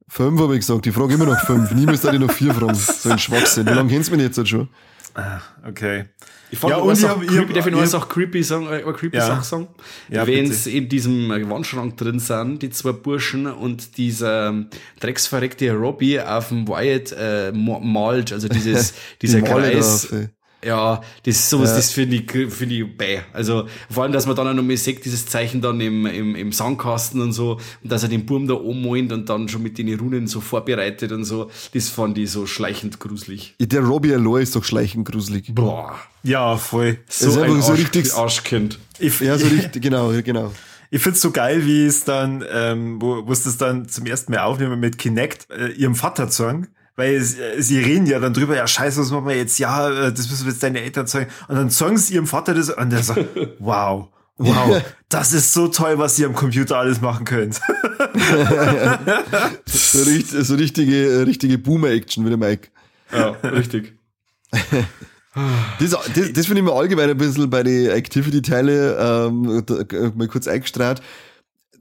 Fünf 0.08 0.40
habe 0.40 0.54
ich 0.54 0.60
gesagt. 0.60 0.86
Ich 0.86 0.94
frage 0.94 1.14
immer 1.14 1.26
noch 1.26 1.40
fünf. 1.40 1.72
Niemals 1.72 2.02
da 2.02 2.12
die 2.12 2.18
noch 2.20 2.30
vier 2.30 2.54
fragen. 2.54 2.74
So 2.74 3.10
ein 3.10 3.18
Schwachsinn. 3.18 3.66
Wie 3.66 3.72
lange 3.72 3.90
kennst 3.90 4.10
du 4.10 4.16
mich 4.16 4.24
jetzt 4.24 4.38
halt 4.38 4.48
schon? 4.48 4.68
Ah, 5.14 5.40
okay. 5.66 6.06
Ich 6.52 6.58
fand, 6.58 6.70
Ja, 6.72 6.76
und 6.76 6.98
ich 6.98 7.04
auch 7.06 7.08
hab- 7.16 7.22
ich 7.22 7.28
creepy, 7.30 7.52
darf 7.54 7.66
ich 7.66 7.72
noch 7.72 7.94
auch 7.94 8.08
creepy 8.10 8.42
sagen, 8.42 8.66
äh, 8.66 8.82
eine 8.84 8.92
creepy 8.92 9.16
Ja. 9.16 9.26
Sache 9.26 9.42
sagen? 9.44 9.68
Ja, 10.10 10.26
Wenn 10.26 10.50
es 10.50 10.66
in 10.66 10.86
diesem 10.86 11.30
äh, 11.32 11.48
Wandschrank 11.48 11.96
drin 11.96 12.18
sind, 12.18 12.60
die 12.62 12.68
zwei 12.68 12.92
Burschen 12.92 13.46
und 13.46 13.96
dieser 13.96 14.48
ähm, 14.48 14.66
drecksverreckte 15.00 15.72
Robbie 15.72 16.20
auf 16.20 16.48
dem 16.48 16.68
Wyatt 16.68 17.12
äh, 17.18 17.52
ma- 17.52 17.78
malt, 17.80 18.32
also 18.34 18.48
dieses, 18.48 18.92
dieser 19.22 19.40
Die 19.40 19.44
Kreis. 19.48 20.08
drauf. 20.08 20.20
Ja, 20.64 21.00
das 21.24 21.34
ist 21.36 21.50
sowas, 21.50 21.70
Ja. 21.70 21.76
das 21.76 21.90
finde 21.92 22.16
ich, 22.16 22.30
finde 22.30 22.74
ich 22.76 22.96
bäh. 22.96 23.20
Also, 23.32 23.66
vor 23.90 24.04
allem, 24.04 24.12
dass 24.12 24.26
man 24.26 24.36
dann 24.36 24.46
auch 24.48 24.54
noch 24.54 24.62
mal 24.62 24.76
sieht, 24.76 25.04
dieses 25.04 25.26
Zeichen 25.26 25.60
dann 25.60 25.80
im, 25.80 26.06
im, 26.06 26.36
im 26.36 26.52
Sandkasten 26.52 27.20
und 27.20 27.32
so, 27.32 27.58
und 27.82 27.90
dass 27.90 28.02
er 28.04 28.08
den 28.08 28.26
Burm 28.26 28.46
da 28.46 28.54
oben 28.54 28.86
und 29.12 29.28
dann 29.28 29.48
schon 29.48 29.62
mit 29.62 29.76
den 29.78 29.92
Runen 29.98 30.26
so 30.28 30.40
vorbereitet 30.40 31.10
und 31.10 31.24
so, 31.24 31.50
das 31.74 31.88
fand 31.88 32.16
ich 32.18 32.30
so 32.30 32.46
schleichend 32.46 33.00
gruselig. 33.00 33.54
Der 33.60 33.80
Robbie 33.80 34.14
Aloy 34.14 34.42
ist 34.42 34.54
doch 34.54 34.64
schleichend 34.64 35.08
gruselig. 35.10 35.52
Boah. 35.54 35.96
Ja, 36.22 36.56
voll. 36.56 36.98
So 37.08 37.28
ist 37.30 37.38
ein 37.38 37.60
so 37.60 37.72
Arsch, 37.72 37.80
richtig- 37.80 38.14
Arschkind. 38.14 38.78
Ich, 39.00 39.18
Ja, 39.20 39.36
so 39.38 39.46
richtig, 39.48 39.82
genau, 39.82 40.12
genau. 40.22 40.52
Ich 40.92 41.02
find's 41.02 41.20
so 41.22 41.30
geil, 41.32 41.66
wie 41.66 41.86
es 41.86 42.04
dann, 42.04 42.44
ähm, 42.52 43.00
wo, 43.02 43.26
wo 43.26 43.32
es 43.32 43.42
das 43.42 43.56
dann 43.56 43.88
zum 43.88 44.06
ersten 44.06 44.30
Mal 44.32 44.42
aufnehmen 44.42 44.78
mit 44.78 44.98
Kinect, 44.98 45.48
äh, 45.50 45.68
ihrem 45.72 45.94
Vater 45.94 46.28
sagen, 46.28 46.68
weil 46.96 47.16
äh, 47.16 47.60
sie 47.62 47.78
reden 47.78 48.06
ja 48.06 48.18
dann 48.18 48.34
drüber, 48.34 48.56
ja 48.56 48.66
scheiße, 48.66 49.00
was 49.00 49.10
machen 49.10 49.28
wir 49.28 49.36
jetzt? 49.36 49.58
Ja, 49.58 49.88
äh, 49.88 50.12
das 50.12 50.30
müssen 50.30 50.44
wir 50.44 50.52
jetzt 50.52 50.62
deine 50.62 50.80
Eltern 50.80 51.06
sagen. 51.06 51.26
Und 51.48 51.56
dann 51.56 51.70
sagen 51.70 51.96
sie 51.96 52.14
ihrem 52.14 52.26
Vater 52.26 52.54
das 52.54 52.70
und 52.70 52.90
der 52.90 53.02
sagt, 53.02 53.26
wow, 53.58 54.08
wow, 54.36 54.82
das 55.08 55.32
ist 55.32 55.52
so 55.52 55.68
toll, 55.68 55.98
was 55.98 56.18
ihr 56.18 56.26
am 56.26 56.34
Computer 56.34 56.78
alles 56.78 57.00
machen 57.00 57.24
könnt. 57.24 57.60
So, 59.66 60.02
richtig, 60.02 60.46
so 60.46 60.54
richtige, 60.54 61.26
richtige 61.26 61.58
Boomer-Action, 61.58 62.24
wie 62.24 62.30
der 62.30 62.38
Mike. 62.38 62.68
Ja, 63.12 63.30
richtig. 63.42 63.94
Das, 65.80 65.90
das, 65.90 66.32
das 66.34 66.46
finde 66.46 66.60
ich 66.60 66.66
mir 66.66 66.74
allgemein 66.74 67.08
ein 67.08 67.16
bisschen 67.16 67.48
bei 67.48 67.62
den 67.62 67.88
Activity-Teile 67.88 68.98
ähm, 68.98 69.64
äh, 69.66 70.10
mal 70.14 70.28
kurz 70.28 70.46
eingestrahlt, 70.46 71.00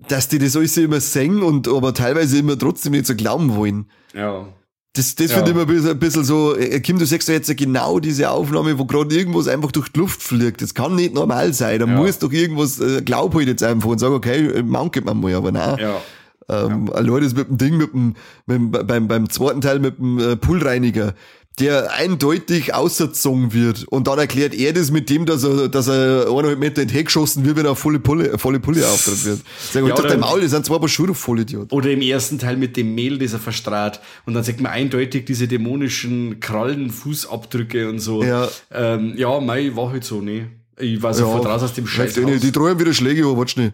dass 0.08 0.30
die 0.30 0.40
das 0.40 0.56
alles 0.56 0.78
immer 0.78 1.02
singen 1.02 1.44
und 1.44 1.68
aber 1.68 1.94
teilweise 1.94 2.38
immer 2.38 2.58
trotzdem 2.58 2.94
nicht 2.94 3.08
so 3.08 3.14
glauben 3.14 3.54
wollen. 3.56 3.92
Ja. 4.14 4.48
Das, 4.94 5.16
das 5.16 5.32
Ja. 5.32 5.38
finde 5.38 5.52
ich 5.52 5.56
immer 5.56 5.62
ein 5.66 5.74
bisschen, 5.74 5.90
ein 5.92 6.00
bisschen 6.00 6.24
so, 6.26 6.56
äh, 6.58 6.80
Kim, 6.82 7.00
du 7.00 7.06
sagst 7.06 7.30
ja 7.30 7.36
jetzt 7.36 7.56
genau 7.56 8.00
diese 8.00 8.30
Aufnahme, 8.30 8.78
wo 8.78 8.84
gerade 8.86 9.16
irgendwas 9.16 9.48
einfach 9.48 9.72
durch 9.72 9.88
die 9.90 10.00
Luft 10.00 10.22
fliegt. 10.22 10.62
Das 10.62 10.74
kann 10.74 10.96
nicht 10.96 11.14
normal 11.14 11.54
sein. 11.54 11.80
Da 11.80 11.86
Ja. 11.86 11.96
muss 11.96 12.20
doch 12.20 12.32
irgendwas, 12.32 12.80
äh, 12.82 13.02
glaub 13.02 13.34
halt 13.34 13.48
jetzt 13.48 13.64
einfach 13.64 13.88
und 13.90 14.00
sag, 14.00 14.12
okay, 14.12 14.48
äh, 14.48 14.64
manket 14.64 15.06
man 15.06 15.22
mal, 15.22 15.34
aber 15.34 15.52
nein. 15.54 15.78
Ja. 15.80 16.02
Ähm, 16.50 16.92
Leute, 17.00 17.24
das 17.26 17.34
mit 17.36 17.48
dem 17.48 17.58
Ding, 17.58 17.78
mit 17.78 17.94
dem, 17.94 18.16
mit 18.48 18.58
dem, 18.58 18.72
beim, 18.86 19.08
beim 19.08 19.30
zweiten 19.30 19.62
Teil 19.62 19.80
mit 19.80 19.98
dem 19.98 20.20
äh, 20.20 20.36
Poolreiniger, 20.36 21.14
der 21.60 21.92
eindeutig 21.92 22.74
ausgezogen 22.74 23.54
wird 23.54 23.84
und 23.90 24.08
dann 24.08 24.18
erklärt 24.18 24.56
er 24.56 24.74
das 24.74 24.90
mit 24.90 25.10
dem, 25.10 25.26
dass 25.26 25.44
er, 25.44 25.68
dass 25.68 25.88
er 25.88 26.28
eineinhalb 26.30 26.58
Meter 26.58 26.82
in 26.82 26.88
den 26.88 26.94
Heck 26.96 27.08
geschossen 27.08 27.46
wird, 27.46 27.58
wenn 27.58 27.66
er 27.66 27.76
volle 27.76 28.00
Pulle, 28.00 28.38
volle 28.40 28.60
Pulle 28.60 28.88
auftritt 28.88 29.26
wird. 29.26 29.40
Sag 29.72 29.84
Ja, 29.84 29.90
ja, 29.90 29.96
doch 29.96 30.00
oder- 30.04 30.10
dein 30.10 30.22
Maul, 30.22 30.42
das 30.42 30.52
sind 30.52 30.66
zwei 30.66 30.80
paar 30.80 30.88
Schuhe, 30.88 31.14
Vollidiot. 31.14 31.72
Oder 31.74 31.92
im 31.92 32.02
ersten 32.02 32.40
Teil 32.40 32.56
mit 32.58 32.78
dem 32.78 32.96
Mehl, 32.96 33.20
das 33.20 33.34
er 33.34 33.40
verstrahlt. 33.40 34.00
Und 34.26 34.34
dann 34.34 34.44
sieht 34.44 34.62
man 34.62 34.72
eindeutig 34.72 35.26
diese 35.26 35.48
dämonischen 35.48 36.40
Krallen, 36.40 36.90
Fußabdrücke 36.90 37.90
und 37.90 38.00
so. 38.00 38.24
Ja. 38.24 38.48
ähm, 38.74 39.14
ja 39.18 39.40
mei, 39.42 39.76
war 39.76 39.92
halt 39.92 40.06
so, 40.06 40.22
ne? 40.22 40.48
Ich 40.80 41.04
war 41.04 41.14
sofort 41.14 41.46
raus 41.46 41.62
aus 41.64 41.74
dem 41.74 41.86
Scheiß. 41.86 42.14
Die 42.14 42.52
drohen 42.52 42.80
wieder 42.80 42.94
Schläge, 42.94 43.24
aber 43.24 43.38
warte 43.38 43.52
schnell. 43.52 43.74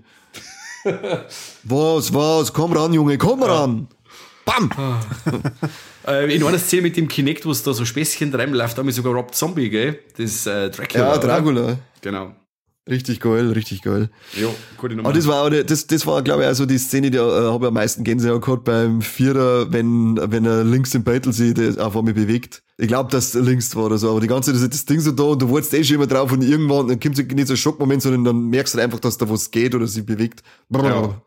was, 1.63 2.13
was, 2.13 2.51
komm 2.51 2.73
ran, 2.73 2.91
Junge, 2.93 3.17
komm 3.17 3.43
ran. 3.43 3.88
Bam! 4.45 4.69
Äh, 6.08 6.34
in 6.34 6.43
einer 6.43 6.58
Szene 6.58 6.84
mit 6.84 6.95
dem 6.97 7.08
Kinect, 7.08 7.45
wo 7.45 7.51
es 7.51 7.64
da 7.64 7.74
so 7.74 7.84
Späßchen 7.84 8.32
treiben 8.32 8.53
läuft, 8.53 8.78
haben 8.78 8.86
wir 8.86 8.93
sogar 8.93 9.14
Rob 9.14 9.36
Zombie, 9.36 9.70
gell? 9.70 9.99
Das 10.18 10.45
äh, 10.47 10.70
Dracula. 10.70 11.03
Ja, 11.03 11.12
oder? 11.18 11.28
Dracula. 11.28 11.80
Genau. 12.01 12.34
Richtig 12.89 13.20
geil, 13.20 13.51
richtig 13.51 13.82
geil. 13.82 14.10
Ja, 14.39 14.47
gute 14.78 14.95
Nummer. 14.95 15.10
Aber 15.10 15.18
das 15.18 15.28
war, 15.28 15.49
das, 15.49 15.88
das 15.88 16.08
war, 16.08 16.22
glaube 16.22 16.43
ich, 16.43 16.47
also 16.47 16.66
die 16.66 16.78
Szene, 16.78 17.12
die 17.12 17.18
äh, 17.18 17.22
habe 17.22 17.66
ich 17.66 17.68
am 17.68 17.74
meisten 17.74 18.05
Gänsehaut 18.05 18.45
gehabt 18.45 18.64
beim 18.64 19.01
Vierer, 19.01 19.72
wenn, 19.74 20.18
wenn 20.32 20.45
er 20.45 20.64
links 20.64 20.95
im 20.95 21.03
Battlesee 21.03 21.53
der 21.53 21.86
auf 21.86 21.97
einmal 21.97 22.14
bewegt. 22.14 22.64
Ich 22.78 22.88
glaube, 22.88 23.12
dass 23.12 23.34
links 23.34 23.76
war 23.76 23.86
oder 23.86 23.97
so, 23.97 24.12
aber 24.12 24.22
die 24.22 24.28
ganze 24.28 24.53
Zeit 24.53 24.64
ist 24.64 24.74
das 24.74 24.86
Ding 24.86 25.01
so 25.01 25.12
da 25.12 25.24
und 25.24 25.41
du 25.41 25.51
wartest 25.51 25.74
eh 25.74 25.84
schon 25.84 25.97
immer 25.97 26.08
drauf 26.08 26.32
und 26.32 26.41
irgendwann 26.41 26.88
dann 26.88 26.99
kommt 26.99 27.18
nicht 27.18 27.47
so 27.47 27.53
ein 27.53 27.58
Schockmoment, 27.58 28.01
sondern 28.01 28.24
dann 28.24 28.45
merkst 28.45 28.76
du 28.76 28.80
einfach, 28.80 28.99
dass 28.99 29.18
da 29.18 29.30
was 29.30 29.51
geht 29.51 29.76
oder 29.76 29.88
sich 29.88 30.05
bewegt. 30.05 30.41
Ja. 30.72 31.22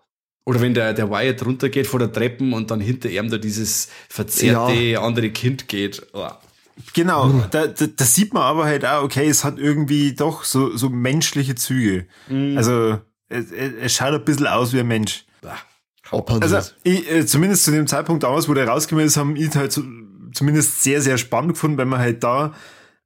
Oder 0.44 0.60
wenn 0.60 0.74
der, 0.74 0.94
der 0.94 1.10
Wyatt 1.10 1.44
runtergeht 1.44 1.86
vor 1.86 1.98
der 2.00 2.12
Treppen 2.12 2.52
und 2.52 2.70
dann 2.70 2.80
hinter 2.80 3.10
ihm 3.10 3.30
da 3.30 3.38
dieses 3.38 3.88
verzerrte 4.08 5.00
andere 5.00 5.30
Kind 5.30 5.68
geht. 5.68 6.06
Oh. 6.12 6.28
Genau, 6.94 7.44
da, 7.50 7.66
da, 7.66 7.86
da 7.86 8.04
sieht 8.04 8.32
man 8.32 8.42
aber 8.42 8.64
halt 8.64 8.86
auch, 8.86 9.02
okay, 9.02 9.28
es 9.28 9.44
hat 9.44 9.58
irgendwie 9.58 10.14
doch 10.14 10.44
so, 10.44 10.76
so 10.76 10.88
menschliche 10.88 11.54
Züge. 11.54 12.06
Also, 12.56 12.98
es, 13.28 13.52
es 13.52 13.94
schaut 13.94 14.14
ein 14.14 14.24
bisschen 14.24 14.46
aus 14.46 14.72
wie 14.72 14.80
ein 14.80 14.88
Mensch. 14.88 15.24
Also, 16.42 16.72
ich, 16.82 17.10
äh, 17.10 17.26
zumindest 17.26 17.64
zu 17.64 17.70
dem 17.70 17.86
Zeitpunkt 17.86 18.22
damals, 18.22 18.48
wo 18.48 18.54
der 18.54 18.66
rausgekommen 18.66 19.06
ist, 19.06 19.16
haben 19.16 19.36
ich 19.36 19.54
halt 19.54 19.72
so, 19.72 19.82
zumindest 20.32 20.82
sehr, 20.82 21.00
sehr 21.02 21.18
spannend 21.18 21.52
gefunden, 21.52 21.76
weil 21.76 21.86
man 21.86 22.00
halt 22.00 22.24
da 22.24 22.54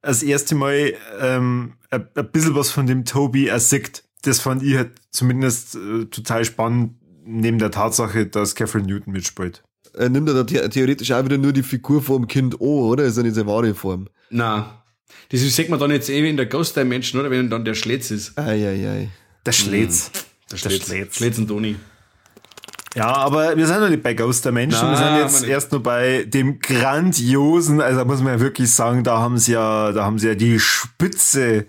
das 0.02 0.22
erste 0.22 0.54
Mal 0.54 0.94
ähm, 1.20 1.74
ein, 1.90 2.06
ein 2.14 2.30
bisschen 2.30 2.54
was 2.54 2.70
von 2.70 2.86
dem 2.86 3.04
Toby 3.04 3.48
ersickt. 3.48 4.04
Das 4.22 4.40
fand 4.40 4.62
ich 4.62 4.76
halt 4.76 4.92
zumindest 5.10 5.76
äh, 5.76 6.06
total 6.06 6.44
spannend, 6.44 6.94
neben 7.24 7.58
der 7.58 7.70
Tatsache, 7.70 8.26
dass 8.26 8.54
Catherine 8.54 8.86
Newton 8.86 9.12
mitspielt. 9.12 9.62
er 9.96 10.08
nimmt 10.08 10.28
er 10.28 10.34
da 10.42 10.46
the 10.48 10.68
theoretisch 10.68 11.10
auch 11.12 11.24
wieder 11.24 11.38
nur 11.38 11.52
die 11.52 11.62
Figur 11.62 12.02
vom 12.02 12.26
Kind 12.26 12.54
an, 12.60 12.66
oder? 12.66 13.04
Ist 13.04 13.16
ja 13.16 13.22
nicht 13.22 13.34
seine 13.34 13.46
wahre 13.46 13.74
Form. 13.74 14.08
Na. 14.30 14.82
Das 15.30 15.40
sieht 15.40 15.68
man 15.68 15.78
dann 15.78 15.90
jetzt 15.90 16.08
eben 16.10 16.26
in 16.26 16.36
der 16.36 16.46
Ghost 16.46 16.76
Dimension, 16.76 17.20
oder? 17.20 17.30
Wenn 17.30 17.48
dann 17.50 17.64
der 17.64 17.74
Schletz 17.74 18.10
ist. 18.10 18.36
Eieiei. 18.38 19.08
Der 19.46 19.52
Schlätz. 19.52 20.10
Der 20.50 20.56
Schletz. 20.56 20.86
Schletz. 20.86 21.16
Schletz 21.16 21.38
und 21.38 21.48
Toni. 21.48 21.76
Ja, 22.96 23.06
aber 23.12 23.56
wir 23.56 23.66
sind 23.66 23.80
noch 23.80 23.88
nicht 23.88 24.02
bei 24.04 24.14
Ghost 24.14 24.44
Dimension, 24.44 24.82
wir 24.92 25.00
Nein, 25.00 25.28
sind 25.28 25.40
jetzt 25.42 25.48
erst 25.50 25.72
nur 25.72 25.82
bei 25.82 26.24
dem 26.28 26.60
grandiosen, 26.60 27.80
also 27.80 27.98
da 27.98 28.04
muss 28.04 28.20
man 28.20 28.34
ja 28.34 28.40
wirklich 28.40 28.70
sagen, 28.72 29.02
da 29.02 29.18
haben 29.18 29.36
sie 29.36 29.52
ja, 29.52 29.90
da 29.90 30.04
haben 30.04 30.18
sie 30.20 30.28
ja 30.28 30.36
die 30.36 30.60
Spitze 30.60 31.66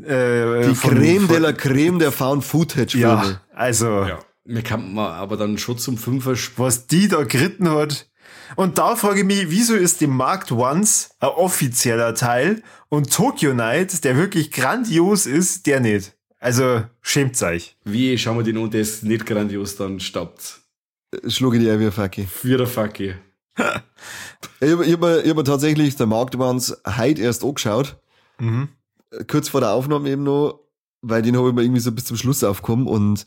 äh, 0.00 0.68
Die 0.68 0.74
von- 0.76 0.90
Creme 0.94 1.20
von- 1.22 1.28
de 1.28 1.38
la 1.38 1.52
Creme 1.52 1.98
der 1.98 2.12
Found-Footage-Filme. 2.12 3.04
Ja, 3.04 3.40
also 3.52 3.86
Ja. 4.04 4.18
Mir 4.44 4.62
kann 4.62 4.94
man 4.94 5.12
aber 5.12 5.36
dann 5.36 5.58
schon 5.58 5.78
zum 5.78 5.98
Fünfer 5.98 6.34
was 6.56 6.86
die 6.86 7.08
da 7.08 7.22
geritten 7.24 7.68
hat. 7.70 8.08
Und 8.56 8.78
da 8.78 8.96
frage 8.96 9.20
ich 9.20 9.26
mich, 9.26 9.50
wieso 9.50 9.74
ist 9.74 10.00
die 10.00 10.06
Markt 10.06 10.50
Once 10.52 11.10
ein 11.20 11.28
offizieller 11.28 12.14
Teil 12.14 12.62
und 12.88 13.12
Tokyo 13.12 13.54
Night, 13.54 14.02
der 14.04 14.16
wirklich 14.16 14.50
grandios 14.50 15.26
ist, 15.26 15.66
der 15.66 15.80
nicht? 15.80 16.16
Also 16.38 16.82
schämt 17.02 17.40
euch. 17.42 17.76
Wie 17.84 18.16
schauen 18.18 18.38
wir 18.38 18.44
den 18.44 18.56
an, 18.58 18.70
der 18.70 18.80
ist 18.80 19.02
nicht 19.04 19.26
grandios, 19.26 19.76
dann 19.76 20.00
staubt. 20.00 20.60
Schlug 21.26 21.54
ich 21.54 21.60
die 21.60 21.70
ein 21.70 21.80
wie 21.80 21.86
ein 21.86 21.92
Facki. 21.92 22.24
Für 22.26 22.56
der 22.56 22.66
Facke. 22.66 23.18
Ich 24.62 24.70
habe 24.72 24.84
ich 24.84 24.92
hab, 24.92 25.00
mir- 25.00 25.22
hab 25.26 25.36
mir 25.36 25.44
tatsächlich 25.44 25.96
der 25.96 26.06
Marktwans 26.06 26.76
heute 26.98 27.22
erst 27.22 27.44
angeschaut. 27.44 27.96
Mhm. 28.38 28.68
Kurz 29.26 29.48
vor 29.48 29.60
der 29.60 29.72
Aufnahme 29.72 30.08
eben 30.10 30.22
noch, 30.22 30.60
weil 31.02 31.22
den 31.22 31.36
habe 31.36 31.48
ich 31.48 31.54
mir 31.54 31.62
irgendwie 31.62 31.80
so 31.80 31.92
bis 31.92 32.04
zum 32.04 32.16
Schluss 32.16 32.44
aufgekommen 32.44 32.86
und 32.86 33.26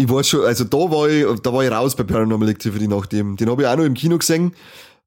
ich 0.00 0.08
war 0.08 0.22
schon, 0.22 0.44
also 0.44 0.64
da 0.64 0.78
war 0.78 1.08
ich, 1.08 1.26
da 1.40 1.52
war 1.52 1.64
ich 1.64 1.70
raus 1.72 1.96
bei 1.96 2.04
Paranormal 2.04 2.48
Activity 2.48 2.86
nach 2.86 3.06
dem. 3.06 3.36
Den 3.36 3.50
habe 3.50 3.62
ich 3.62 3.68
auch 3.68 3.76
noch 3.76 3.84
im 3.84 3.94
Kino 3.94 4.16
gesehen. 4.16 4.54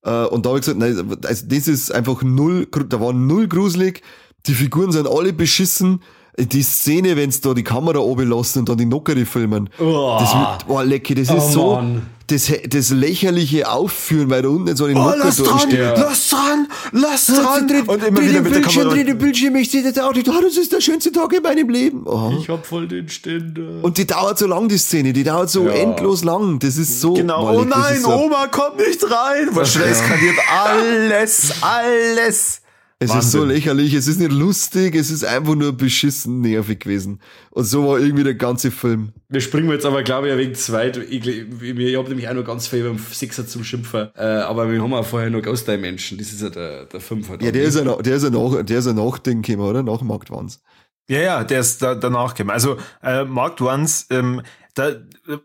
Äh, 0.04 0.26
und 0.26 0.46
da 0.46 0.50
habe 0.50 0.60
ich 0.60 0.66
gesagt, 0.66 0.80
nein, 0.80 1.18
also 1.26 1.46
das 1.48 1.68
ist 1.68 1.92
einfach 1.92 2.22
null, 2.24 2.68
da 2.90 3.00
war 3.00 3.14
null 3.14 3.48
gruselig, 3.48 4.02
die 4.48 4.54
Figuren 4.54 4.92
sind 4.92 5.08
alle 5.08 5.32
beschissen, 5.32 6.02
die 6.38 6.64
Szene, 6.64 7.16
wenn's 7.18 7.42
da 7.42 7.54
die 7.54 7.64
Kamera 7.64 8.00
oben 8.00 8.30
lassen 8.30 8.60
und 8.60 8.70
dann 8.70 8.78
die 8.78 8.86
Nockere 8.86 9.26
filmen. 9.26 9.70
Oh. 9.80 10.18
Das, 10.20 10.36
oh, 10.68 10.82
Lecki, 10.82 11.14
das 11.16 11.30
Oh, 11.30 11.36
ist 11.38 11.52
so, 11.52 11.76
Mann. 11.76 12.04
das, 12.28 12.52
das 12.70 12.90
lächerliche 12.92 13.70
Aufführen, 13.70 14.30
weil 14.30 14.42
da 14.42 14.48
unten 14.50 14.76
so 14.76 14.86
eine 14.86 14.98
Oh, 15.00 15.04
Nocker 15.10 15.30
dran, 15.30 15.60
steht. 15.60 15.80
lass 15.98 16.30
dran, 16.30 16.68
lass 16.94 17.26
dran. 17.28 17.68
Dreht, 17.68 17.88
Und 17.88 18.02
immer 18.04 18.20
dreh 18.22 18.30
wieder 18.30 18.34
den 18.40 18.44
mit 18.44 18.56
der 18.56 18.60
Bildschirm, 18.62 18.84
Kamera. 18.84 18.96
dreh 18.96 19.04
den 19.04 19.18
Bildschirm, 19.18 19.56
ich 19.58 19.70
sehe 19.72 19.84
das 19.84 19.98
auch 20.04 20.14
nicht. 20.14 20.30
Oh, 20.30 20.42
das 20.42 20.56
ist 20.58 20.72
der 20.72 20.80
schönste 20.82 21.12
Tag 21.12 21.34
in 21.34 21.44
meinem 21.44 21.70
Leben. 21.70 22.04
Oh. 22.06 22.32
Ich 22.40 22.48
hab 22.48 22.66
voll 22.66 22.88
den 22.88 23.10
Ständer. 23.10 23.84
Und 23.84 23.98
die 23.98 24.08
dauert 24.08 24.38
so 24.40 24.48
lang, 24.48 24.70
die 24.70 24.78
Szene, 24.78 25.12
die 25.12 25.24
dauert 25.26 25.50
so 25.50 25.66
Ja. 25.66 25.72
endlos 25.74 26.24
lang. 26.24 26.60
Das 26.60 26.78
ist 26.78 27.02
so. 27.02 27.14
Genau, 27.14 27.52
oh 27.60 27.66
das 27.66 27.78
nein, 27.78 28.02
so, 28.02 28.10
Oma, 28.14 28.48
komm 28.50 28.78
nicht 28.78 29.04
rein. 29.04 29.50
Was 29.52 29.74
schnell 29.74 29.90
eskaliert 29.90 30.38
alles, 30.50 31.52
alles. 31.62 32.61
Es 33.04 33.10
ist 33.10 33.16
Wahnsinn. 33.16 33.32
so 33.42 33.46
lächerlich, 33.48 33.94
es 33.96 34.08
ist 34.08 34.20
nicht 34.20 34.32
lustig, 34.32 34.94
es 34.96 35.10
ist 35.10 35.26
einfach 35.26 35.56
nur 35.56 35.74
beschissen 35.74 36.42
nervig 36.42 36.82
gewesen. 36.82 37.20
Und 37.50 37.64
so 37.64 37.88
war 37.88 38.00
irgendwie 38.00 38.24
der 38.24 38.36
ganze 38.36 38.70
Film. 38.70 39.12
Wir 39.28 39.42
springen 39.42 39.72
jetzt 39.72 39.88
aber, 39.88 40.04
glaube 40.04 40.28
ich, 40.28 40.34
ein 40.34 40.38
wenig 40.40 40.58
zu 40.60 40.72
weit. 40.72 40.98
Ich, 40.98 41.26
ich, 41.28 41.46
ich 41.62 41.98
habe 41.98 42.10
nämlich 42.10 42.30
auch 42.30 42.36
noch 42.36 42.46
ganz 42.46 42.68
viel 42.68 42.84
beim 42.84 43.00
Sechser 43.00 43.48
zum 43.48 43.64
Schimpfen. 43.64 44.10
Äh, 44.16 44.22
aber 44.22 44.72
wir 44.72 44.80
haben 44.84 44.94
auch 44.94 45.04
vorher 45.06 45.32
noch 45.32 45.42
Ghost 45.42 45.68
Dimension. 45.68 46.20
Das 46.20 46.32
ist 46.32 46.42
ja 46.44 46.50
der, 46.52 46.86
der 46.86 47.00
Fünfer. 47.02 47.42
Ja, 47.42 47.52
der 47.52 47.64
ist 47.64 47.76
ja, 47.76 47.84
nach- 47.84 48.04
der 48.04 48.18
ist 48.18 48.24
ja 48.24 48.30
nach, 48.30 48.62
der 48.64 48.78
ist 48.78 48.86
ja 48.86 48.94
nach 48.94 49.18
Ding 49.18 49.42
gekommen, 49.42 49.68
oder? 49.68 49.82
Nach 49.82 50.02
Marktwans. 50.04 50.62
Ja, 51.10 51.20
ja, 51.20 51.44
der 51.44 51.60
ist 51.62 51.82
da, 51.82 51.96
danach 51.96 52.36
gekommen. 52.36 52.52
Also, 52.52 52.78
äh, 53.02 53.26
Mark 53.26 53.60
Once, 53.62 54.06
ähm, 54.12 54.44
da, 54.74 54.92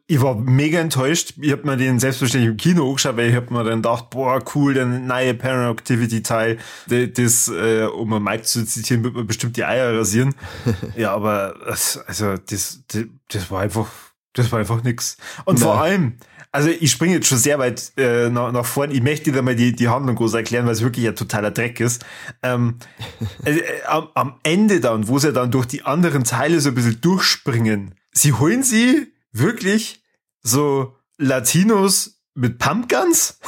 ich 0.07 0.21
war 0.21 0.37
mega 0.37 0.79
enttäuscht. 0.79 1.35
Ich 1.41 1.53
hab 1.53 1.65
mir 1.65 1.77
den 1.77 1.99
selbstverständlich 1.99 2.51
im 2.51 2.57
Kino 2.57 2.89
angeschaut, 2.89 3.17
weil 3.17 3.31
ich 3.31 3.37
hab 3.37 3.51
mir 3.51 3.65
dann 3.65 3.83
gedacht, 3.83 4.11
boah, 4.11 4.43
cool, 4.55 4.75
der 4.75 4.87
neue 4.87 5.35
Paranormal 5.35 5.73
Activity 5.73 6.23
Teil, 6.23 6.59
das, 6.87 7.49
äh, 7.49 7.85
um 7.85 8.09
mal 8.09 8.21
Mike 8.21 8.45
zu 8.45 8.65
zitieren, 8.65 9.05
wird 9.05 9.15
man 9.15 9.27
bestimmt 9.27 9.57
die 9.57 9.65
Eier 9.65 9.99
rasieren. 9.99 10.35
ja, 10.97 11.13
aber, 11.13 11.55
das, 11.67 11.99
also, 12.07 12.37
das, 12.37 12.83
das, 12.89 13.05
das 13.29 13.51
war 13.51 13.63
einfach, 13.63 13.89
das 14.33 14.53
war 14.53 14.61
einfach 14.61 14.83
nix. 14.83 15.17
Und 15.45 15.59
vor 15.59 15.77
Nein. 15.77 15.83
allem, 15.83 16.13
also 16.57 16.71
ich 16.71 16.91
springe 16.91 17.17
jetzt 17.17 17.27
schon 17.27 17.37
sehr 17.37 17.59
weit 17.59 17.93
äh, 17.99 18.31
nach, 18.31 18.51
nach 18.51 18.65
vorne. 18.65 18.95
Ich 18.95 19.03
möchte 19.03 19.31
dir 19.31 19.43
mal 19.43 19.57
die, 19.57 19.77
die 19.77 19.89
Handlung 19.89 20.17
groß 20.17 20.35
erklären, 20.35 20.65
weil 20.65 20.73
es 20.73 20.83
wirklich 20.83 21.07
ein 21.07 21.15
totaler 21.15 21.51
Dreck 21.51 21.81
ist. 21.81 22.05
Ähm, 22.43 22.77
äh, 23.45 23.59
äh, 23.59 23.83
am, 23.87 24.09
am 24.15 24.35
Ende 24.43 24.81
dann, 24.81 25.07
wo 25.09 25.19
sie 25.19 25.33
dann 25.33 25.51
durch 25.51 25.67
die 25.67 25.83
anderen 25.83 26.25
Teile 26.25 26.61
so 26.61 26.71
ein 26.71 26.75
bisschen 26.75 27.01
durchspringen, 27.01 27.95
sie 28.13 28.33
holen 28.33 28.63
sie 28.63 29.13
wirklich 29.39 30.03
so 30.43 30.95
Latinos 31.19 32.21
mit 32.35 32.59
Pumpguns. 32.59 33.39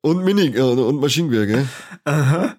und 0.00 0.24
Mini, 0.24 0.56
äh, 0.56 0.60
und 0.60 1.00
Maschinengewehr, 1.00 1.46
gell? 1.46 1.68
Aha. 2.04 2.56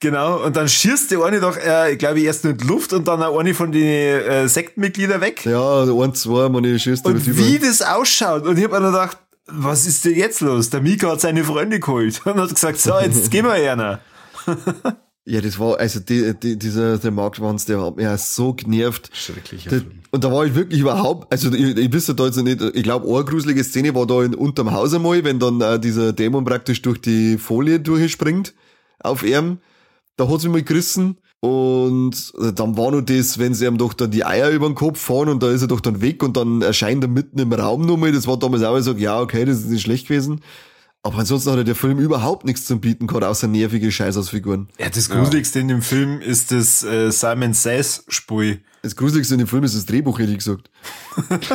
Genau, 0.00 0.44
und 0.44 0.56
dann 0.56 0.68
schießt 0.68 1.12
der 1.12 1.22
eine 1.22 1.38
doch, 1.38 1.56
äh, 1.56 1.96
glaube 1.96 2.18
ich, 2.18 2.24
erst 2.24 2.44
in 2.44 2.58
die 2.58 2.66
Luft 2.66 2.92
und 2.92 3.06
dann 3.06 3.22
auch 3.22 3.38
eine 3.38 3.54
von 3.54 3.70
den 3.70 3.86
äh, 3.86 4.48
Sektenmitgliedern 4.48 5.20
weg. 5.20 5.44
Ja, 5.44 5.84
ein, 5.84 6.14
zwei, 6.14 6.48
meine 6.48 6.76
Schwester 6.80 7.10
Und 7.10 7.24
wie 7.38 7.60
das 7.60 7.82
ausschaut. 7.82 8.44
Und 8.44 8.58
ich 8.58 8.64
habe 8.64 8.74
mir 8.74 8.82
dann 8.82 8.92
gedacht, 8.92 9.18
was 9.46 9.86
ist 9.86 10.04
denn 10.04 10.16
jetzt 10.16 10.40
los? 10.40 10.70
Der 10.70 10.80
Mika 10.80 11.10
hat 11.10 11.20
seine 11.20 11.44
Freunde 11.44 11.78
geholt 11.78 12.20
und 12.26 12.36
hat 12.36 12.52
gesagt, 12.52 12.80
so, 12.80 12.98
jetzt 12.98 13.30
gehen 13.30 13.44
wir 13.44 13.54
her. 13.54 14.00
Ja, 15.24 15.40
das 15.40 15.58
war, 15.60 15.78
also 15.78 16.00
die, 16.00 16.34
die, 16.34 16.58
dieser, 16.58 16.98
der 16.98 17.12
Marktwans, 17.12 17.64
der 17.64 17.80
hat 17.80 17.96
mich 17.96 18.06
auch 18.08 18.18
so 18.18 18.54
genervt. 18.54 19.08
Schrecklicher 19.12 19.70
Der, 19.70 19.78
Film. 19.80 19.92
und 20.10 20.24
da 20.24 20.32
war 20.32 20.44
ich 20.44 20.54
wirklich 20.56 20.80
überhaupt, 20.80 21.32
also 21.32 21.52
ich, 21.52 21.76
ich 21.76 21.92
wüsste 21.92 22.14
da 22.16 22.26
jetzt 22.26 22.42
nicht, 22.42 22.60
ich 22.60 22.82
glaube, 22.82 23.06
eine 23.06 23.24
gruselige 23.24 23.62
Szene 23.62 23.94
war 23.94 24.06
da 24.06 24.24
in, 24.24 24.34
unterm 24.34 24.72
Haus 24.72 24.92
einmal, 24.92 25.22
wenn 25.22 25.38
dann 25.38 25.60
äh, 25.60 25.78
dieser 25.78 26.12
Dämon 26.12 26.44
praktisch 26.44 26.82
durch 26.82 27.00
die 27.00 27.38
Folie 27.38 27.78
durchspringt 27.78 28.52
auf 28.98 29.22
ihm. 29.22 29.58
Da 30.16 30.28
hat's 30.28 30.42
mich 30.42 30.52
mal 30.52 30.62
gerissen. 30.62 31.18
Und 31.38 32.32
äh, 32.40 32.52
dann 32.52 32.76
war 32.76 32.92
nur 32.92 33.02
das, 33.02 33.38
wenn 33.38 33.54
sie 33.54 33.66
ihm 33.66 33.76
doch 33.78 33.94
dann 33.94 34.10
die 34.12 34.24
Eier 34.24 34.50
über 34.50 34.66
den 34.66 34.76
Kopf 34.76 35.00
fahren 35.00 35.28
und 35.28 35.42
da 35.42 35.50
ist 35.50 35.62
er 35.62 35.68
doch 35.68 35.80
dann 35.80 36.00
weg 36.00 36.22
und 36.22 36.36
dann 36.36 36.62
erscheint 36.62 37.02
er 37.02 37.08
mitten 37.08 37.38
im 37.38 37.52
Raum 37.52 37.84
nochmal. 37.84 38.12
Das 38.12 38.28
war 38.28 38.38
damals 38.38 38.62
auch 38.62 38.78
so, 38.80 38.92
ja, 38.92 39.20
okay, 39.20 39.44
das 39.44 39.58
ist 39.58 39.68
nicht 39.68 39.82
schlecht 39.82 40.06
gewesen. 40.06 40.40
Aber 41.04 41.18
ansonsten 41.18 41.50
hat 41.50 41.66
der 41.66 41.74
Film 41.74 41.98
überhaupt 41.98 42.44
nichts 42.44 42.64
zum 42.64 42.80
Bieten 42.80 43.08
gehabt, 43.08 43.24
außer 43.24 43.48
nervige 43.48 43.90
Scheißausfiguren. 43.90 44.68
Ja, 44.78 44.88
das 44.88 45.08
Gruseligste 45.08 45.58
in 45.58 45.68
dem 45.68 45.82
Film 45.82 46.20
ist 46.20 46.52
das 46.52 46.84
äh, 46.84 47.10
Simon 47.10 47.54
Says-Spui. 47.54 48.60
Das 48.82 48.94
Gruseligste 48.94 49.34
in 49.34 49.38
dem 49.38 49.48
Film 49.48 49.64
ist 49.64 49.74
das 49.74 49.84
Drehbuch, 49.86 50.18
hätte 50.20 50.30
ich 50.30 50.38
gesagt. 50.38 50.70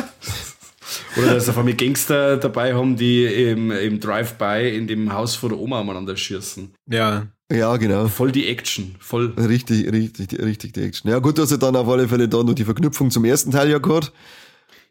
Oder 1.16 1.34
dass 1.34 1.48
auf 1.48 1.56
einmal 1.56 1.74
Gangster 1.74 2.36
dabei 2.36 2.74
haben, 2.74 2.96
die 2.96 3.24
im, 3.24 3.70
im 3.70 4.00
Drive-By 4.00 4.74
in 4.76 4.86
dem 4.86 5.12
Haus 5.12 5.34
vor 5.34 5.48
der 5.48 5.58
Oma 5.58 5.80
umeinander 5.80 6.16
schießen. 6.16 6.70
Ja. 6.86 7.26
Ja, 7.50 7.76
genau. 7.78 8.08
Voll 8.08 8.32
die 8.32 8.46
Action. 8.48 8.96
Voll. 8.98 9.32
Richtig, 9.38 9.90
richtig, 9.90 10.38
richtig 10.38 10.74
die 10.74 10.82
Action. 10.82 11.10
Ja, 11.10 11.18
gut, 11.18 11.38
dass 11.38 11.50
er 11.50 11.58
dann 11.58 11.76
auf 11.76 11.88
alle 11.88 12.06
Fälle 12.08 12.28
da 12.28 12.42
noch 12.42 12.54
die 12.54 12.64
Verknüpfung 12.64 13.10
zum 13.10 13.24
ersten 13.24 13.50
Teil 13.50 13.70
ja 13.70 13.78
gehabt. 13.78 14.12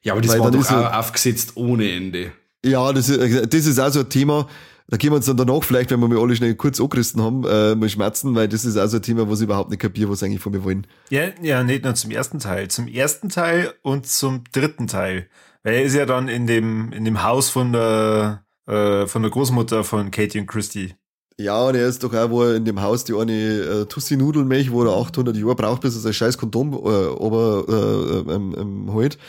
Ja, 0.01 0.13
aber 0.13 0.21
das 0.21 0.31
Weil 0.31 0.39
war 0.39 0.51
dann 0.51 0.59
doch 0.59 0.67
ist 0.67 0.75
auch 0.75 0.93
aufgesetzt 0.93 1.51
ohne 1.55 1.91
Ende. 1.91 2.31
Ja, 2.65 2.91
das 2.91 3.09
ist, 3.09 3.53
das 3.53 3.65
ist 3.65 3.79
auch 3.79 3.89
so 3.89 4.01
ein 4.01 4.09
Thema. 4.09 4.47
Da 4.89 4.95
gehen 4.95 5.11
wir 5.11 5.17
uns 5.17 5.25
dann 5.25 5.35
danach 5.35 5.63
vielleicht, 5.63 5.91
wenn 5.91 5.99
wir 5.99 6.07
mal 6.07 6.17
alle 6.17 6.35
schnell 6.35 6.55
kurz 6.55 6.79
angerissen 6.79 7.21
haben, 7.21 7.43
äh, 7.45 7.75
mal 7.75 7.89
schmerzen, 7.89 8.35
weil 8.35 8.47
das 8.47 8.63
ist 8.63 8.77
auch 8.77 8.87
so 8.87 8.97
ein 8.97 9.03
Thema, 9.03 9.29
was 9.29 9.39
ich 9.39 9.43
überhaupt 9.43 9.69
nicht 9.69 9.81
kapiere, 9.81 10.09
was 10.09 10.23
eigentlich 10.23 10.39
von 10.39 10.53
mir 10.53 10.63
wollen. 10.63 10.87
Ja, 11.09 11.23
ja, 11.41 11.61
nicht 11.63 11.83
nur 11.83 11.93
zum 11.95 12.11
ersten 12.11 12.39
Teil. 12.39 12.69
Zum 12.69 12.87
ersten 12.87 13.27
Teil 13.27 13.73
und 13.81 14.07
zum 14.07 14.45
dritten 14.53 14.87
Teil. 14.87 15.27
Weil 15.63 15.73
er 15.75 15.83
ist 15.83 15.93
ja 15.93 16.05
dann 16.05 16.29
in 16.29 16.47
dem, 16.47 16.93
in 16.93 17.03
dem 17.03 17.21
Haus 17.21 17.49
von 17.49 17.73
der, 17.73 18.45
äh, 18.65 19.07
von 19.07 19.23
der 19.23 19.31
Großmutter 19.31 19.83
von 19.83 20.09
Katie 20.09 20.39
und 20.39 20.47
Christy. 20.47 20.95
Ja, 21.39 21.61
und 21.63 21.75
er 21.75 21.87
ist 21.87 22.03
doch 22.03 22.13
auch, 22.13 22.29
wo 22.31 22.43
er 22.43 22.55
in 22.55 22.65
dem 22.65 22.81
Haus 22.81 23.03
die 23.03 23.13
eine 23.13 23.33
äh, 23.33 23.85
Tussi-Nudelmilch, 23.85 24.71
wo 24.71 24.83
er 24.83 24.97
800 24.97 25.35
Jahre 25.35 25.55
braucht, 25.55 25.81
bis 25.81 25.95
er 25.95 26.01
sein 26.01 26.13
scheiß 26.13 26.37
Kondom 26.37 26.73
äh, 26.73 26.77
ober, 26.77 27.65
äh, 27.67 28.33
ähm, 28.33 28.55
ähm, 28.57 28.93
holt. 28.93 29.19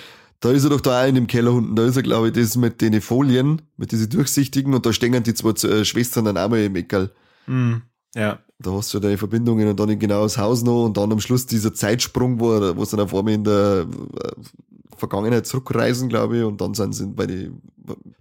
Da 0.41 0.53
ist 0.53 0.65
er 0.65 0.71
doch 0.71 0.81
da 0.81 1.03
auch 1.03 1.09
in 1.09 1.17
dem 1.17 1.27
Keller 1.27 1.53
unten. 1.53 1.75
Da 1.75 1.85
ist 1.85 1.97
er, 1.97 2.03
glaube 2.03 2.29
ich, 2.29 2.33
das 2.35 2.57
mit 2.57 2.81
den 2.81 3.01
Folien, 3.01 3.63
mit 3.77 3.91
diesen 3.91 4.09
durchsichtigen, 4.09 4.73
und 4.73 4.87
da 4.87 4.93
stehen 4.93 5.21
die 5.23 5.35
zwei 5.35 5.51
äh, 5.69 5.85
Schwestern 5.85 6.27
dann 6.27 6.39
auch 6.39 6.49
mal 6.49 6.61
im 6.63 6.77
Eckerl. 6.77 7.11
Hm. 7.47 7.83
Ja. 8.15 8.39
Da 8.61 8.73
hast 8.73 8.93
du 8.95 8.99
deine 9.01 9.19
Verbindungen 9.19 9.69
und 9.69 9.79
dann 9.79 9.89
in 9.89 9.99
genau 9.99 10.23
das 10.23 10.39
Haus 10.39 10.63
noch 10.63 10.85
und 10.87 10.97
dann 10.97 11.13
am 11.13 11.21
Schluss 11.21 11.47
dieser 11.47 11.75
Zeitsprung, 11.75 12.41
wo, 12.41 12.77
wo 12.77 12.85
sie 12.85 12.97
dann 12.97 13.05
auf 13.07 13.15
einmal 13.15 13.35
in 13.35 13.45
der 13.45 13.87
äh, 13.89 14.97
Vergangenheit 14.97 15.47
zurückreisen, 15.47 16.09
glaube 16.09 16.39
ich, 16.39 16.45
und 16.45 16.61
dann 16.61 16.75
sind 16.75 16.95
sie 16.95 17.07
bei, 17.07 17.27
die, 17.27 17.53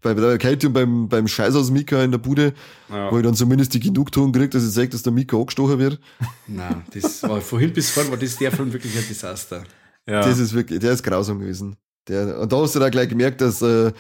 bei 0.01 0.13
der 0.13 0.37
Kälte 0.37 0.67
und 0.67 0.73
beim, 0.73 1.09
beim 1.09 1.27
Scheiß 1.27 1.55
aus 1.55 1.71
Mika 1.71 2.03
in 2.03 2.11
der 2.11 2.19
Bude, 2.19 2.53
Ja. 2.89 3.11
wo 3.11 3.17
ich 3.17 3.23
dann 3.23 3.33
zumindest 3.33 3.73
die 3.73 3.79
Genugtuung 3.79 4.31
kriege, 4.31 4.49
dass 4.49 4.63
ich 4.63 4.71
sage, 4.71 4.89
dass 4.89 5.01
der 5.03 5.13
Mika 5.13 5.37
angestochen 5.37 5.79
wird. 5.79 5.99
Nein, 6.47 6.83
das 6.93 7.23
war 7.23 7.41
vorhin 7.41 7.73
bis 7.73 7.89
vorhin 7.89 8.11
war 8.11 8.19
das 8.19 8.37
der 8.37 8.51
Film 8.51 8.71
wirklich 8.73 8.95
ein 8.95 9.05
Desaster. 9.07 9.63
Ja. 10.07 10.21
Das 10.21 10.37
ist 10.37 10.53
wirklich, 10.53 10.79
der 10.79 10.93
ist 10.93 11.03
grausam 11.03 11.39
gewesen. 11.39 11.75
Der, 12.07 12.39
und 12.39 12.51
da 12.51 12.57
hast 12.57 12.75
du 12.75 12.79
dann 12.79 12.91
gleich 12.91 13.09
gemerkt, 13.09 13.41
dass, 13.41 13.61
äh, 13.61 13.91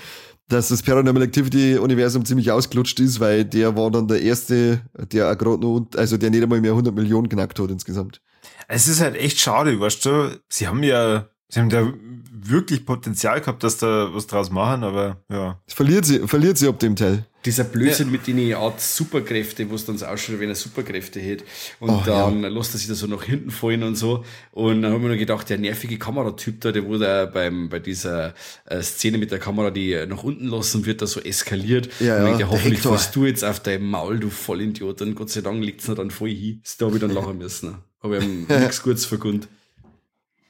dass 0.47 0.69
das 0.69 0.81
Paranormal 0.81 1.23
Activity 1.23 1.77
Universum 1.77 2.23
ziemlich 2.25 2.51
ausgelutscht 2.51 2.99
ist, 2.99 3.19
weil 3.19 3.43
der 3.45 3.75
war 3.75 3.91
dann 3.91 4.07
der 4.07 4.21
erste, 4.21 4.81
der 5.11 5.31
auch 5.31 5.37
gerade 5.37 5.59
noch, 5.59 5.87
also 5.95 6.17
der 6.17 6.29
nicht 6.29 6.43
einmal 6.43 6.61
mehr 6.61 6.71
100 6.71 6.95
Millionen 6.95 7.29
knackt 7.29 7.59
hat 7.59 7.69
insgesamt. 7.69 8.21
Es 8.67 8.87
ist 8.87 9.01
halt 9.01 9.15
echt 9.15 9.39
schade, 9.39 9.79
weißt 9.79 10.05
du? 10.05 10.39
Sie 10.49 10.67
haben 10.67 10.83
ja, 10.83 11.27
sie 11.49 11.59
haben 11.59 11.69
da 11.69 11.91
wirklich 12.31 12.85
Potenzial 12.85 13.41
gehabt, 13.41 13.63
dass 13.63 13.77
da 13.77 14.09
was 14.13 14.27
draus 14.27 14.49
machen, 14.51 14.83
aber 14.83 15.17
ja. 15.29 15.59
Verliert 15.67 16.05
sie, 16.05 16.27
verliert 16.27 16.57
sie 16.57 16.67
ab 16.67 16.79
dem 16.79 16.95
Teil. 16.95 17.25
Dieser 17.47 17.63
Blödsinn 17.63 18.11
mit 18.11 18.27
den 18.27 18.53
Art 18.55 18.81
Superkräfte, 18.81 19.69
wo 19.69 19.75
es 19.75 19.85
dann 19.85 19.97
so 19.97 20.05
ausschaut, 20.05 20.41
wenn 20.41 20.49
er 20.49 20.55
Superkräfte 20.55 21.21
hätte. 21.21 21.45
Und 21.79 21.89
Oh, 21.89 22.03
dann 22.05 22.41
lässt 22.41 22.75
er 22.75 22.77
sich 22.77 22.89
da 22.89 22.93
so 22.93 23.07
nach 23.07 23.23
hinten 23.23 23.51
fallen 23.51 23.83
und 23.83 23.95
so. 23.95 24.25
Und 24.51 24.81
dann 24.81 24.91
haben 24.91 25.01
wir 25.01 25.07
nur 25.07 25.17
gedacht, 25.17 25.49
der 25.49 25.57
nervige 25.57 25.97
Kameratyp 25.97 26.59
da, 26.59 26.73
der 26.73 26.81
da 26.83 27.25
beim, 27.25 27.69
bei 27.69 27.79
dieser 27.79 28.33
äh, 28.65 28.81
Szene 28.81 29.17
mit 29.17 29.31
der 29.31 29.39
Kamera, 29.39 29.71
die 29.71 30.05
nach 30.07 30.23
unten 30.23 30.49
lassen 30.49 30.85
wird, 30.85 31.01
da 31.01 31.07
so 31.07 31.21
eskaliert. 31.21 31.89
Ja, 32.01 32.17
und 32.25 32.31
ja, 32.31 32.37
der 32.37 32.49
hoffentlich 32.51 32.81
fällst 32.81 33.15
du 33.15 33.25
jetzt 33.25 33.45
auf 33.45 33.61
dein 33.61 33.83
Maul, 33.83 34.19
du 34.19 34.29
Vollidiot. 34.29 35.01
Und 35.01 35.15
Gott 35.15 35.29
sei 35.29 35.39
Dank 35.39 35.63
liegt's 35.63 35.87
noch 35.87 35.95
dann 35.95 36.11
voll 36.11 36.31
hin. 36.31 36.61
Da 36.77 36.87
habe 36.87 36.97
ich 36.97 37.01
dann 37.01 37.11
lachen 37.11 37.37
müssen. 37.37 37.77
Aber 38.01 38.17
ich 38.17 38.25
nichts 38.49 38.83
Gutes 38.83 39.05
vergund. 39.05 39.47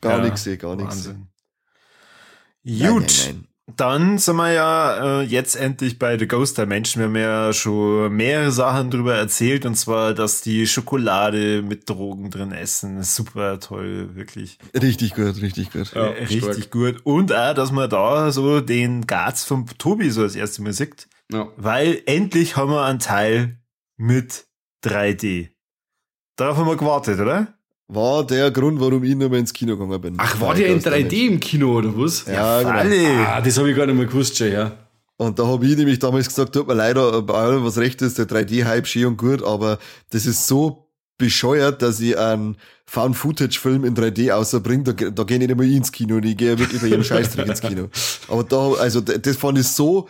Gar 0.01 0.17
ja, 0.17 0.23
nichts, 0.25 0.47
eh, 0.47 0.57
gar 0.57 0.75
nichts. 0.75 0.95
Wahnsinn. 0.95 1.27
Nein, 2.63 2.91
Gut. 2.91 3.01
nein, 3.03 3.35
nein. 3.35 3.46
Dann 3.75 4.17
sind 4.17 4.37
wir 4.37 4.51
ja 4.53 5.19
äh, 5.19 5.23
jetzt 5.23 5.55
endlich 5.55 5.99
bei 5.99 6.17
The 6.17 6.25
Ghost 6.27 6.57
Dimension. 6.57 7.01
Wir 7.01 7.07
haben 7.07 7.15
ja 7.47 7.53
schon 7.53 8.13
mehrere 8.13 8.51
Sachen 8.51 8.89
drüber 8.89 9.15
erzählt, 9.15 9.65
und 9.65 9.75
zwar, 9.75 10.13
dass 10.13 10.39
die 10.41 10.65
Schokolade 10.65 11.61
mit 11.61 11.89
Drogen 11.89 12.31
drin 12.31 12.53
essen. 12.53 13.03
Super 13.03 13.59
toll, 13.59 14.15
wirklich. 14.15 14.57
Richtig 14.73 15.15
gut, 15.15 15.41
richtig 15.41 15.71
gut. 15.73 15.93
Ja, 15.93 16.07
Äh, 16.07 16.23
richtig 16.23 16.43
stark. 16.43 16.71
gut. 16.71 17.01
Und 17.05 17.33
auch, 17.33 17.53
dass 17.53 17.71
man 17.73 17.89
da 17.89 18.31
so 18.31 18.61
den 18.61 19.05
Guards 19.05 19.43
von 19.43 19.65
Tobi 19.77 20.09
so 20.11 20.23
das 20.23 20.35
erste 20.35 20.61
Mal 20.63 20.71
sieht. 20.71 21.07
Ja. 21.31 21.49
Weil 21.57 22.01
endlich 22.05 22.55
haben 22.55 22.71
wir 22.71 22.83
einen 22.85 22.99
Teil 22.99 23.59
mit 23.97 24.47
3D. 24.85 25.49
Darauf 26.37 26.55
haben 26.57 26.67
wir 26.67 26.77
gewartet, 26.77 27.19
oder? 27.19 27.53
War 27.89 28.25
der 28.25 28.51
Grund, 28.51 28.81
warum 28.81 29.03
ich 29.03 29.15
nochmal 29.15 29.39
ins 29.39 29.53
Kino 29.53 29.77
gegangen 29.77 30.01
bin. 30.01 30.13
Ach, 30.17 30.39
war 30.41 30.53
der 30.53 30.67
in 30.67 30.75
das 30.75 30.83
da 30.83 30.91
3D 30.91 31.27
im 31.27 31.39
Kino, 31.39 31.77
oder 31.77 31.97
was? 31.97 32.25
Ja, 32.25 32.59
genau. 32.59 32.71
Alle. 32.71 33.27
Ah, 33.27 33.41
das 33.41 33.57
habe 33.57 33.69
ich 33.69 33.77
gar 33.77 33.85
nicht 33.85 33.95
mehr 33.95 34.05
gewusst 34.05 34.37
schon, 34.37 34.51
ja. 34.51 34.73
Und 35.15 35.39
da 35.39 35.47
habe 35.47 35.65
ich 35.65 35.77
nämlich 35.77 35.97
damals 35.97 36.27
gesagt, 36.27 36.53
tut 36.53 36.67
mir 36.67 36.73
leider, 36.73 37.21
bei 37.21 37.33
allem 37.33 37.63
was 37.63 37.77
recht 37.77 38.01
ist, 38.01 38.17
der 38.17 38.27
3D-Hype 38.27 38.85
schön 38.85 39.05
und 39.05 39.17
gut, 39.17 39.41
aber 39.41 39.79
das 40.11 40.25
ist 40.25 40.47
so 40.47 40.89
bescheuert, 41.17 41.81
dass 41.81 41.99
ich 41.99 42.17
einen 42.17 42.57
Found-Footage-Film 42.85 43.83
in 43.85 43.95
3D 43.95 44.31
außerbringe, 44.31 44.83
da, 44.83 45.09
da 45.09 45.23
gehe 45.23 45.37
ich 45.37 45.47
nicht 45.47 45.57
mehr 45.57 45.67
ins 45.67 45.91
Kino 45.91 46.17
und 46.17 46.25
ich 46.25 46.37
gehe 46.37 46.59
wirklich 46.59 46.81
bei 46.81 46.87
jedem 46.87 47.03
Scheißdreck 47.03 47.47
ins 47.47 47.61
Kino. 47.61 47.89
Aber 48.27 48.43
da, 48.43 48.73
also 48.73 49.01
das 49.01 49.37
fand 49.37 49.57
ich 49.57 49.67
so 49.67 50.07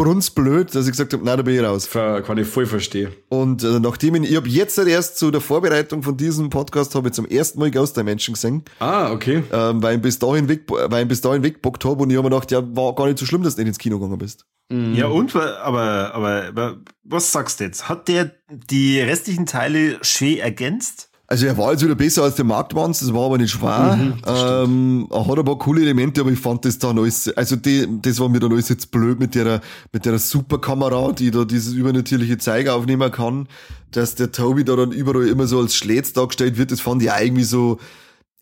brunzblöd, 0.00 0.74
dass 0.74 0.86
ich 0.86 0.92
gesagt 0.92 1.12
habe, 1.12 1.24
nein, 1.24 1.36
da 1.36 1.42
bin 1.42 1.54
ich 1.54 1.62
raus. 1.62 1.90
Kann 1.90 2.38
ich 2.38 2.46
voll 2.46 2.64
verstehen. 2.64 3.12
Und 3.28 3.62
äh, 3.62 3.78
nachdem 3.80 4.14
ich, 4.14 4.30
ich 4.30 4.36
habe 4.36 4.48
jetzt 4.48 4.78
halt 4.78 4.88
erst 4.88 5.18
zu 5.18 5.30
der 5.30 5.42
Vorbereitung 5.42 6.02
von 6.02 6.16
diesem 6.16 6.48
Podcast 6.48 6.94
habe 6.94 7.08
ich 7.08 7.14
zum 7.14 7.26
ersten 7.26 7.58
Mal 7.58 7.70
Ghost 7.70 7.96
Dimension 7.96 8.32
gesehen. 8.32 8.64
Ah, 8.78 9.12
okay. 9.12 9.42
Ähm, 9.52 9.82
weil 9.82 9.96
ich 9.96 10.02
bis 10.02 10.18
dahin 10.18 10.48
weg, 10.48 10.62
weil 10.68 11.02
ich 11.02 11.08
bis 11.08 11.20
dahin 11.20 11.42
wegbockt 11.42 11.84
habe 11.84 12.02
und 12.02 12.10
ich 12.10 12.16
habe 12.16 12.28
mir 12.28 12.34
gedacht, 12.34 12.50
ja, 12.50 12.62
war 12.74 12.94
gar 12.94 13.06
nicht 13.06 13.18
so 13.18 13.26
schlimm, 13.26 13.42
dass 13.42 13.56
du 13.56 13.60
nicht 13.60 13.68
ins 13.68 13.78
Kino 13.78 13.98
gegangen 13.98 14.18
bist. 14.18 14.46
Mhm. 14.70 14.94
Ja, 14.94 15.08
und, 15.08 15.36
aber, 15.36 16.14
aber, 16.14 16.44
aber, 16.44 16.76
was 17.02 17.30
sagst 17.30 17.60
du 17.60 17.64
jetzt? 17.64 17.88
Hat 17.88 18.08
der 18.08 18.32
die 18.48 19.00
restlichen 19.00 19.44
Teile 19.44 19.98
schön 20.02 20.38
ergänzt? 20.38 21.09
Also 21.32 21.46
er 21.46 21.56
war 21.56 21.70
jetzt 21.70 21.84
wieder 21.84 21.94
besser 21.94 22.24
als 22.24 22.34
der 22.34 22.44
Marktwanz, 22.44 22.98
das 22.98 23.14
war 23.14 23.26
aber 23.26 23.38
nicht 23.38 23.52
schwer. 23.52 23.96
Mhm, 23.96 24.14
ähm, 24.26 25.08
er 25.12 25.28
hat 25.28 25.38
ein 25.38 25.44
paar 25.44 25.58
coole 25.58 25.80
Elemente, 25.80 26.22
aber 26.22 26.32
ich 26.32 26.40
fand 26.40 26.64
das 26.64 26.80
dann 26.80 26.98
alles, 26.98 27.28
also 27.36 27.54
die, 27.54 27.86
das 28.02 28.18
war 28.18 28.28
mir 28.28 28.40
dann 28.40 28.50
alles 28.50 28.68
jetzt 28.68 28.90
blöd 28.90 29.20
mit 29.20 29.36
der, 29.36 29.60
mit 29.92 30.06
der 30.06 30.18
Superkamera, 30.18 31.12
die 31.12 31.30
da 31.30 31.44
dieses 31.44 31.74
übernatürliche 31.74 32.38
Zeiger 32.38 32.74
aufnehmen 32.74 33.12
kann, 33.12 33.46
dass 33.92 34.16
der 34.16 34.32
Toby 34.32 34.64
da 34.64 34.74
dann 34.74 34.90
überall 34.90 35.28
immer 35.28 35.46
so 35.46 35.60
als 35.60 35.76
Schlätz 35.76 36.12
dargestellt 36.12 36.58
wird, 36.58 36.72
das 36.72 36.80
fand 36.80 37.00
ich 37.00 37.10
irgendwie 37.16 37.44
so, 37.44 37.78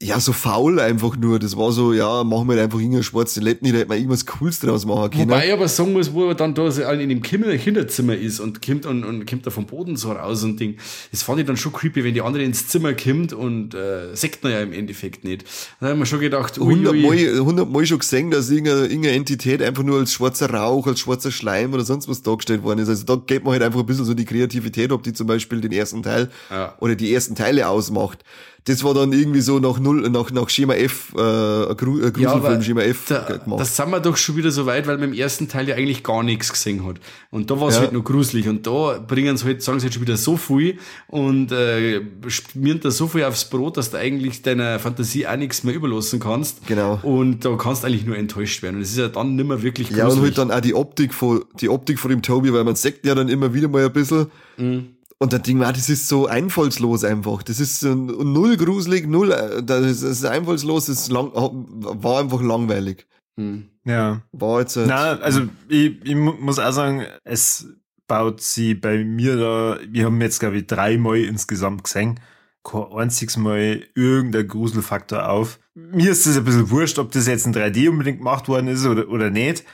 ja, 0.00 0.20
so 0.20 0.32
faul 0.32 0.78
einfach 0.78 1.16
nur. 1.16 1.40
Das 1.40 1.56
war 1.56 1.72
so, 1.72 1.92
ja, 1.92 2.22
machen 2.22 2.46
wir 2.46 2.52
halt 2.52 2.64
einfach 2.64 2.78
irgendeine 2.78 3.02
schwarze 3.02 3.40
Letten, 3.40 3.64
da 3.64 3.72
hätte 3.72 3.88
man 3.88 3.98
irgendwas 3.98 4.26
Cooles 4.26 4.60
draus 4.60 4.86
machen 4.86 5.10
können. 5.10 5.28
Wobei 5.28 5.48
ich 5.48 5.52
aber 5.52 5.66
sagen 5.66 5.92
muss, 5.92 6.12
wo 6.12 6.28
er 6.28 6.36
dann 6.36 6.54
da 6.54 6.68
in 6.68 7.08
dem 7.08 7.20
Kinderzimmer 7.20 8.14
ist 8.14 8.38
und 8.38 8.64
kommt 8.64 8.86
und, 8.86 9.02
und 9.02 9.28
kommt 9.28 9.44
da 9.44 9.50
vom 9.50 9.66
Boden 9.66 9.96
so 9.96 10.12
raus 10.12 10.44
und 10.44 10.60
Ding. 10.60 10.76
Das 11.10 11.24
fand 11.24 11.40
ich 11.40 11.46
dann 11.46 11.56
schon 11.56 11.72
creepy, 11.72 12.04
wenn 12.04 12.14
die 12.14 12.22
andere 12.22 12.44
ins 12.44 12.68
Zimmer 12.68 12.94
kommt 12.94 13.32
und 13.32 13.74
äh, 13.74 14.14
sagt 14.14 14.44
man 14.44 14.52
ja 14.52 14.60
im 14.60 14.72
Endeffekt 14.72 15.24
nicht. 15.24 15.44
Da 15.80 15.88
haben 15.88 15.98
wir 15.98 16.06
schon 16.06 16.20
gedacht, 16.20 16.58
hundertmal, 16.58 17.40
hundertmal 17.40 17.84
schon 17.84 17.98
gesehen, 17.98 18.30
dass 18.30 18.50
irgendeine, 18.50 18.82
irgendeine 18.82 19.16
Entität 19.16 19.60
einfach 19.62 19.82
nur 19.82 19.98
als 19.98 20.12
schwarzer 20.12 20.48
Rauch, 20.48 20.86
als 20.86 21.00
schwarzer 21.00 21.32
Schleim 21.32 21.74
oder 21.74 21.84
sonst 21.84 22.08
was 22.08 22.22
dargestellt 22.22 22.62
worden 22.62 22.78
ist. 22.78 22.88
Also 22.88 23.04
da 23.04 23.16
geht 23.16 23.42
man 23.42 23.54
halt 23.54 23.64
einfach 23.64 23.80
ein 23.80 23.86
bisschen 23.86 24.04
so 24.04 24.14
die 24.14 24.24
Kreativität, 24.24 24.92
ob 24.92 25.02
die 25.02 25.12
zum 25.12 25.26
Beispiel 25.26 25.60
den 25.60 25.72
ersten 25.72 26.04
Teil 26.04 26.30
ja. 26.50 26.76
oder 26.78 26.94
die 26.94 27.12
ersten 27.12 27.34
Teile 27.34 27.66
ausmacht 27.68 28.22
das 28.68 28.84
war 28.84 28.92
dann 28.92 29.12
irgendwie 29.12 29.40
so 29.40 29.58
nach 29.58 29.78
null, 29.78 30.08
nach, 30.10 30.30
nach 30.30 30.50
Schema 30.50 30.74
F, 30.74 31.14
äh, 31.16 31.20
ein 31.20 31.76
Gruselfilm 31.76 32.20
ja, 32.20 32.62
Schema 32.62 32.82
F 32.82 33.06
da, 33.08 33.38
gemacht. 33.38 33.60
Das 33.60 33.74
sind 33.74 33.90
wir 33.90 34.00
doch 34.00 34.16
schon 34.18 34.36
wieder 34.36 34.50
so 34.50 34.66
weit, 34.66 34.86
weil 34.86 34.98
man 34.98 35.08
im 35.08 35.18
ersten 35.18 35.48
Teil 35.48 35.68
ja 35.68 35.74
eigentlich 35.74 36.04
gar 36.04 36.22
nichts 36.22 36.52
gesehen 36.52 36.84
hat. 36.86 36.96
Und 37.30 37.50
da 37.50 37.58
war 37.58 37.68
es 37.68 37.76
ja. 37.76 37.80
halt 37.82 37.92
noch 37.92 38.04
gruselig. 38.04 38.46
Und 38.46 38.66
da 38.66 38.98
bringen 38.98 39.38
sie 39.38 39.46
halt, 39.46 39.62
sagen 39.62 39.80
sie 39.80 39.86
halt 39.86 39.94
schon 39.94 40.02
wieder 40.02 40.18
so 40.18 40.36
viel 40.36 40.78
und 41.06 41.50
äh, 41.50 42.02
schmieren 42.28 42.80
da 42.80 42.90
so 42.90 43.08
viel 43.08 43.24
aufs 43.24 43.46
Brot, 43.46 43.78
dass 43.78 43.90
du 43.90 43.96
eigentlich 43.96 44.42
deiner 44.42 44.78
Fantasie 44.78 45.26
auch 45.26 45.36
nichts 45.36 45.64
mehr 45.64 45.74
überlassen 45.74 46.20
kannst. 46.20 46.66
Genau. 46.66 46.98
Und 47.02 47.46
da 47.46 47.56
kannst 47.56 47.84
du 47.84 47.86
eigentlich 47.86 48.04
nur 48.04 48.18
enttäuscht 48.18 48.62
werden. 48.62 48.76
Und 48.76 48.82
es 48.82 48.90
ist 48.90 48.98
ja 48.98 49.08
dann 49.08 49.34
nicht 49.34 49.48
mehr 49.48 49.62
wirklich 49.62 49.88
gruselig. 49.88 50.08
Ja, 50.08 50.14
und 50.14 50.22
halt 50.22 50.36
dann 50.36 50.50
auch 50.50 50.60
die 50.60 50.74
Optik 50.74 51.14
von, 51.14 51.42
die 51.58 51.70
Optik 51.70 51.98
von 51.98 52.10
dem 52.10 52.20
Toby, 52.20 52.52
weil 52.52 52.64
man 52.64 52.76
sagt 52.76 53.06
ja 53.06 53.14
dann 53.14 53.30
immer 53.30 53.54
wieder 53.54 53.68
mal 53.68 53.86
ein 53.86 53.92
bisschen. 53.92 54.26
Mhm 54.58 54.97
und 55.20 55.32
dann 55.32 55.42
Ding, 55.42 55.58
das 55.60 55.88
ist 55.88 56.08
so 56.08 56.26
einfallslos 56.26 57.02
einfach. 57.04 57.42
Das 57.42 57.58
ist 57.58 57.80
so 57.80 57.94
null 57.94 58.56
gruselig, 58.56 59.06
null, 59.08 59.32
äh, 59.32 59.62
das 59.62 60.02
ist 60.02 60.24
einfallslos, 60.24 60.86
das 60.86 61.02
ist 61.02 61.12
lang, 61.12 61.32
war 61.34 62.20
einfach 62.20 62.40
langweilig. 62.40 63.06
Hm. 63.36 63.68
Ja. 63.84 64.22
War 64.32 64.60
jetzt 64.60 64.76
halt, 64.76 64.86
Na, 64.88 65.18
also 65.18 65.42
ich, 65.68 66.04
ich 66.04 66.14
muss 66.14 66.58
auch 66.58 66.72
sagen, 66.72 67.04
es 67.24 67.66
baut 68.06 68.40
sie 68.40 68.74
bei 68.74 69.04
mir 69.04 69.36
da, 69.36 69.78
wir 69.88 70.06
haben 70.06 70.20
jetzt 70.20 70.40
glaube 70.40 70.58
ich 70.58 70.66
dreimal 70.66 71.18
insgesamt 71.18 71.84
gesehen, 71.84 72.20
kein 72.62 72.92
einziges 72.92 73.36
Mal 73.36 73.84
irgendein 73.94 74.46
Gruselfaktor 74.46 75.28
auf. 75.28 75.58
Mir 75.74 76.12
ist 76.12 76.26
das 76.26 76.36
ein 76.36 76.44
bisschen 76.44 76.70
wurscht, 76.70 76.98
ob 76.98 77.12
das 77.12 77.26
jetzt 77.26 77.46
in 77.46 77.54
3D 77.54 77.88
unbedingt 77.88 78.18
gemacht 78.18 78.48
worden 78.48 78.68
ist 78.68 78.86
oder, 78.86 79.08
oder 79.08 79.30
nicht. 79.30 79.64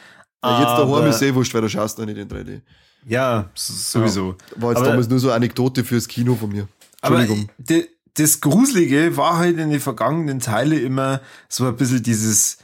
Ja, 0.43 0.61
jetzt 0.61 0.79
daheim 0.79 1.09
ist 1.09 1.23
eh 1.23 1.35
wurscht, 1.35 1.55
weil 1.55 1.63
du 1.63 1.69
schaust 1.69 1.99
noch 1.99 2.07
nicht 2.07 2.19
in 2.19 2.29
3D. 2.29 2.61
Ja, 3.07 3.51
sowieso. 3.55 4.37
Ja, 4.55 4.63
war 4.63 4.71
jetzt 4.71 4.79
aber, 4.79 4.89
damals 4.91 5.09
nur 5.09 5.19
so 5.19 5.29
eine 5.29 5.37
Anekdote 5.37 5.85
fürs 5.85 6.09
Kino 6.09 6.35
von 6.35 6.51
mir. 6.51 6.69
Entschuldigung. 7.03 7.49
Aber 7.59 7.83
das 8.15 8.41
Gruselige 8.41 9.17
war 9.17 9.39
halt 9.39 9.59
in 9.59 9.71
den 9.71 9.81
vergangenen 9.81 10.41
Teilen 10.41 10.85
immer 10.85 11.21
so 11.49 11.67
ein 11.67 11.77
bisschen 11.77 12.03
dieses, 12.03 12.59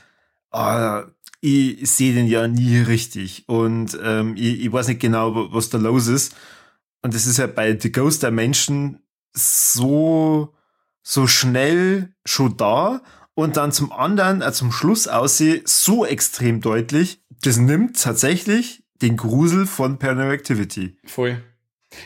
ah, 0.50 1.04
ich 1.40 1.90
sehe 1.90 2.14
den 2.14 2.26
ja 2.26 2.46
nie 2.48 2.78
richtig 2.78 3.44
und 3.48 3.98
ähm, 4.02 4.34
ich, 4.36 4.60
ich 4.64 4.72
weiß 4.72 4.88
nicht 4.88 5.00
genau, 5.00 5.52
was 5.52 5.70
da 5.70 5.78
los 5.78 6.06
ist. 6.06 6.34
Und 7.02 7.14
das 7.14 7.26
ist 7.26 7.38
ja 7.38 7.46
bei 7.46 7.78
The 7.78 7.90
Ghost 7.90 8.22
der 8.22 8.30
Menschen 8.30 9.00
so, 9.32 10.54
so 11.02 11.26
schnell 11.26 12.14
schon 12.26 12.56
da 12.56 13.02
und 13.34 13.56
dann 13.56 13.72
zum 13.72 13.90
anderen, 13.90 14.42
äh, 14.42 14.52
zum 14.52 14.70
Schluss 14.70 15.08
aussieht, 15.08 15.66
so 15.68 16.04
extrem 16.04 16.60
deutlich. 16.60 17.22
Das 17.42 17.56
nimmt 17.56 18.00
tatsächlich 18.00 18.84
den 19.02 19.16
Grusel 19.16 19.66
von 19.66 19.98
Paranormal 19.98 20.34
Activity. 20.34 20.96
Voll. 21.04 21.42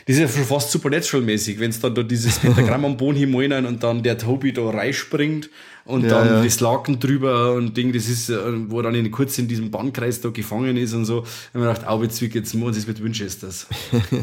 Das 0.07 0.15
ist 0.15 0.19
ja 0.19 0.27
schon 0.27 0.45
fast 0.45 0.71
Supernatural-mäßig, 0.71 1.59
wenn 1.59 1.69
es 1.69 1.79
dann 1.79 1.93
da 1.93 2.01
dieses 2.01 2.39
Pentagramm 2.39 2.85
am 2.85 2.97
Boden 2.97 3.17
hinein 3.17 3.67
und 3.67 3.83
dann 3.83 4.01
der 4.01 4.17
Toby 4.17 4.51
da 4.51 4.67
reinspringt 4.67 5.51
und 5.85 6.03
ja, 6.03 6.09
dann 6.09 6.27
ja. 6.27 6.43
das 6.43 6.59
Laken 6.59 6.99
drüber 6.99 7.53
und 7.53 7.77
Ding, 7.77 7.93
das 7.93 8.09
ist, 8.09 8.29
äh, 8.29 8.35
wo 8.69 8.79
er 8.79 8.83
dann 8.83 8.95
in, 8.95 9.11
kurz 9.11 9.37
in 9.37 9.47
diesem 9.47 9.69
Bandkreis 9.69 10.21
da 10.21 10.29
gefangen 10.29 10.75
ist 10.77 10.93
und 10.93 11.05
so. 11.05 11.19
Und 11.19 11.61
man 11.61 11.65
dachte, 11.65 11.87
Aubetzwick, 11.87 12.33
jetzt 12.33 12.55
muss 12.55 12.75
es 12.75 12.87
mit 12.87 13.03
Winchesters. 13.03 13.67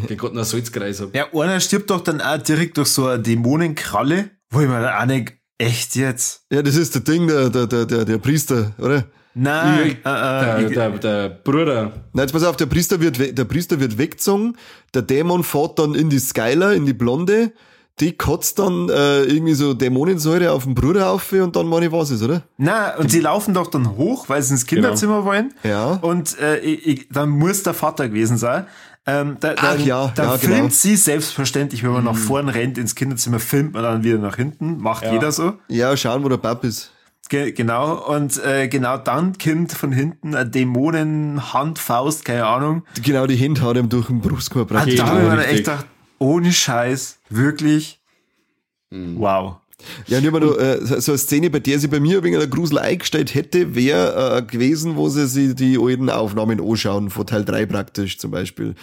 Der 0.09 0.17
Gott 0.17 0.35
noch 0.35 0.45
Salzkreis 0.45 1.01
hab. 1.01 1.15
Ja, 1.15 1.33
einer 1.33 1.61
stirbt 1.61 1.91
doch 1.91 2.01
dann 2.01 2.21
auch 2.21 2.39
direkt 2.39 2.77
durch 2.77 2.89
so 2.89 3.07
eine 3.07 3.23
Dämonenkralle, 3.23 4.31
wo 4.51 4.61
ich 4.63 4.69
mir 4.69 5.01
auch 5.01 5.07
nicht, 5.07 5.35
echt 5.59 5.95
jetzt? 5.95 6.45
Ja, 6.53 6.63
das 6.63 6.75
ist 6.75 6.97
der 6.97 7.03
Ding, 7.03 7.29
der, 7.29 7.51
der, 7.51 7.69
der, 7.69 7.87
der, 7.87 8.05
der 8.05 8.19
Priester, 8.19 8.75
oder? 8.79 9.07
Nein, 9.35 9.87
ich, 9.87 9.93
äh, 10.05 10.65
äh, 10.65 10.69
der, 10.69 10.91
der, 10.91 10.91
der, 10.99 11.29
Bruder. 11.29 11.93
Nein, 12.13 12.25
jetzt 12.25 12.33
pass 12.33 12.45
auf, 12.45 12.57
der 12.57 12.67
Priester 12.67 13.01
wird, 13.01 13.39
der 13.39 13.45
Priester 13.45 13.81
wird 13.81 13.97
weggezogen, 13.97 14.57
der 14.95 15.03
Dämon 15.03 15.43
fährt 15.43 15.79
dann 15.79 15.95
in 15.95 16.11
die 16.11 16.19
Skyler, 16.19 16.75
in 16.75 16.85
die 16.85 16.93
Blonde, 16.93 17.53
die 18.01 18.17
kotzt 18.17 18.59
dann 18.59 18.89
äh, 18.89 19.23
irgendwie 19.25 19.55
so 19.55 19.75
Dämonensäure 19.75 20.53
auf 20.53 20.65
den 20.65 20.75
Bruder 20.75 21.11
auf 21.11 21.33
und 21.33 21.55
dann 21.57 21.67
meine 21.67 21.87
ich, 21.87 21.93
was 21.93 22.11
ist, 22.11 22.23
oder? 22.23 22.43
Nein, 22.57 22.93
und 22.99 23.11
sie 23.11 23.21
laufen 23.21 23.55
doch 23.55 23.69
dann 23.69 23.97
hoch, 23.97 24.29
weil 24.29 24.43
sie 24.43 24.55
ins 24.55 24.67
Kinderzimmer 24.67 25.17
genau. 25.17 25.27
wollen. 25.27 25.55
Ja. 25.63 25.99
Und 26.03 26.39
äh, 26.39 26.59
ich, 26.59 26.87
ich, 26.87 27.09
dann 27.11 27.29
muss 27.31 27.63
der 27.63 27.75
Vater 27.75 28.09
gewesen 28.09 28.39
sein. 28.39 28.67
Ähm, 29.05 29.37
da, 29.41 29.55
Ach, 29.57 29.75
dann, 29.75 29.85
ja, 29.85 30.13
dann 30.15 30.27
ja, 30.27 30.39
filmt 30.39 30.57
genau. 30.57 30.69
sie 30.71 30.97
selbstverständlich, 30.97 31.83
wenn 31.83 31.91
man 31.91 32.05
mhm. 32.05 32.11
nach 32.11 32.17
vorn 32.17 32.49
rennt 32.49 32.79
ins 32.79 32.95
Kinderzimmer, 32.95 33.41
filmt 33.41 33.75
man 33.75 33.83
dann 33.83 34.05
wieder 34.05 34.19
nach 34.19 34.37
hinten. 34.37 34.79
Macht 34.79 35.05
ja. 35.05 35.13
jeder 35.13 35.33
so. 35.33 35.55
Ja, 35.69 35.97
schauen, 35.97 36.23
wo 36.23 36.29
der 36.29 36.37
Papp 36.37 36.65
ist. 36.65 36.93
Ge 37.29 37.53
genau, 37.53 37.95
und 38.15 38.43
äh, 38.45 38.69
genau 38.69 38.99
dann 38.99 39.39
kommt 39.39 39.73
von 39.73 39.93
hinten 39.93 40.35
eine 40.35 40.51
Dämonen, 40.51 41.53
Hand, 41.53 41.79
Faust, 41.79 42.25
keine 42.25 42.47
Ahnung. 42.47 42.85
Genau, 43.03 43.27
die 43.27 43.37
Hände 43.37 43.63
hat 43.63 43.77
ihm 43.77 43.89
durch 43.89 44.09
den 44.09 44.21
Brustkorb 44.21 44.71
ah, 44.73 44.85
Da 44.85 45.07
habe 45.07 45.23
ich 45.23 45.29
mir 45.29 45.47
echt 45.47 45.59
gedacht, 45.59 45.87
ohne 46.19 46.53
Scheiß, 46.53 47.21
wirklich, 47.31 48.03
mhm. 48.91 49.19
wow. 49.19 49.62
Ja, 50.07 50.19
und 50.19 50.25
ich 50.25 50.31
noch, 50.31 50.59
äh, 50.59 50.79
so 51.01 51.13
eine 51.13 51.19
Szene, 51.19 51.51
bei 51.51 51.61
der 51.61 51.79
sie 51.79 51.89
bei 51.89 52.01
mir 52.01 52.23
wegen 52.23 52.37
einer 52.37 52.47
Grusel 52.47 52.79
eingestellt 52.79 53.35
hätte, 53.35 53.75
wäre 53.75 54.39
äh, 54.39 54.43
gewesen, 54.43 54.97
wo 54.97 55.09
sie 55.09 55.27
sich 55.27 55.55
die 55.55 55.79
alten 55.79 56.11
Aufnahmen 56.11 56.61
anschauen, 56.61 57.11
von 57.11 57.27
Teil 57.27 57.45
3 57.45 57.67
praktisch 57.67 58.19
zum 58.19 58.31
Beispiel. 58.31 58.75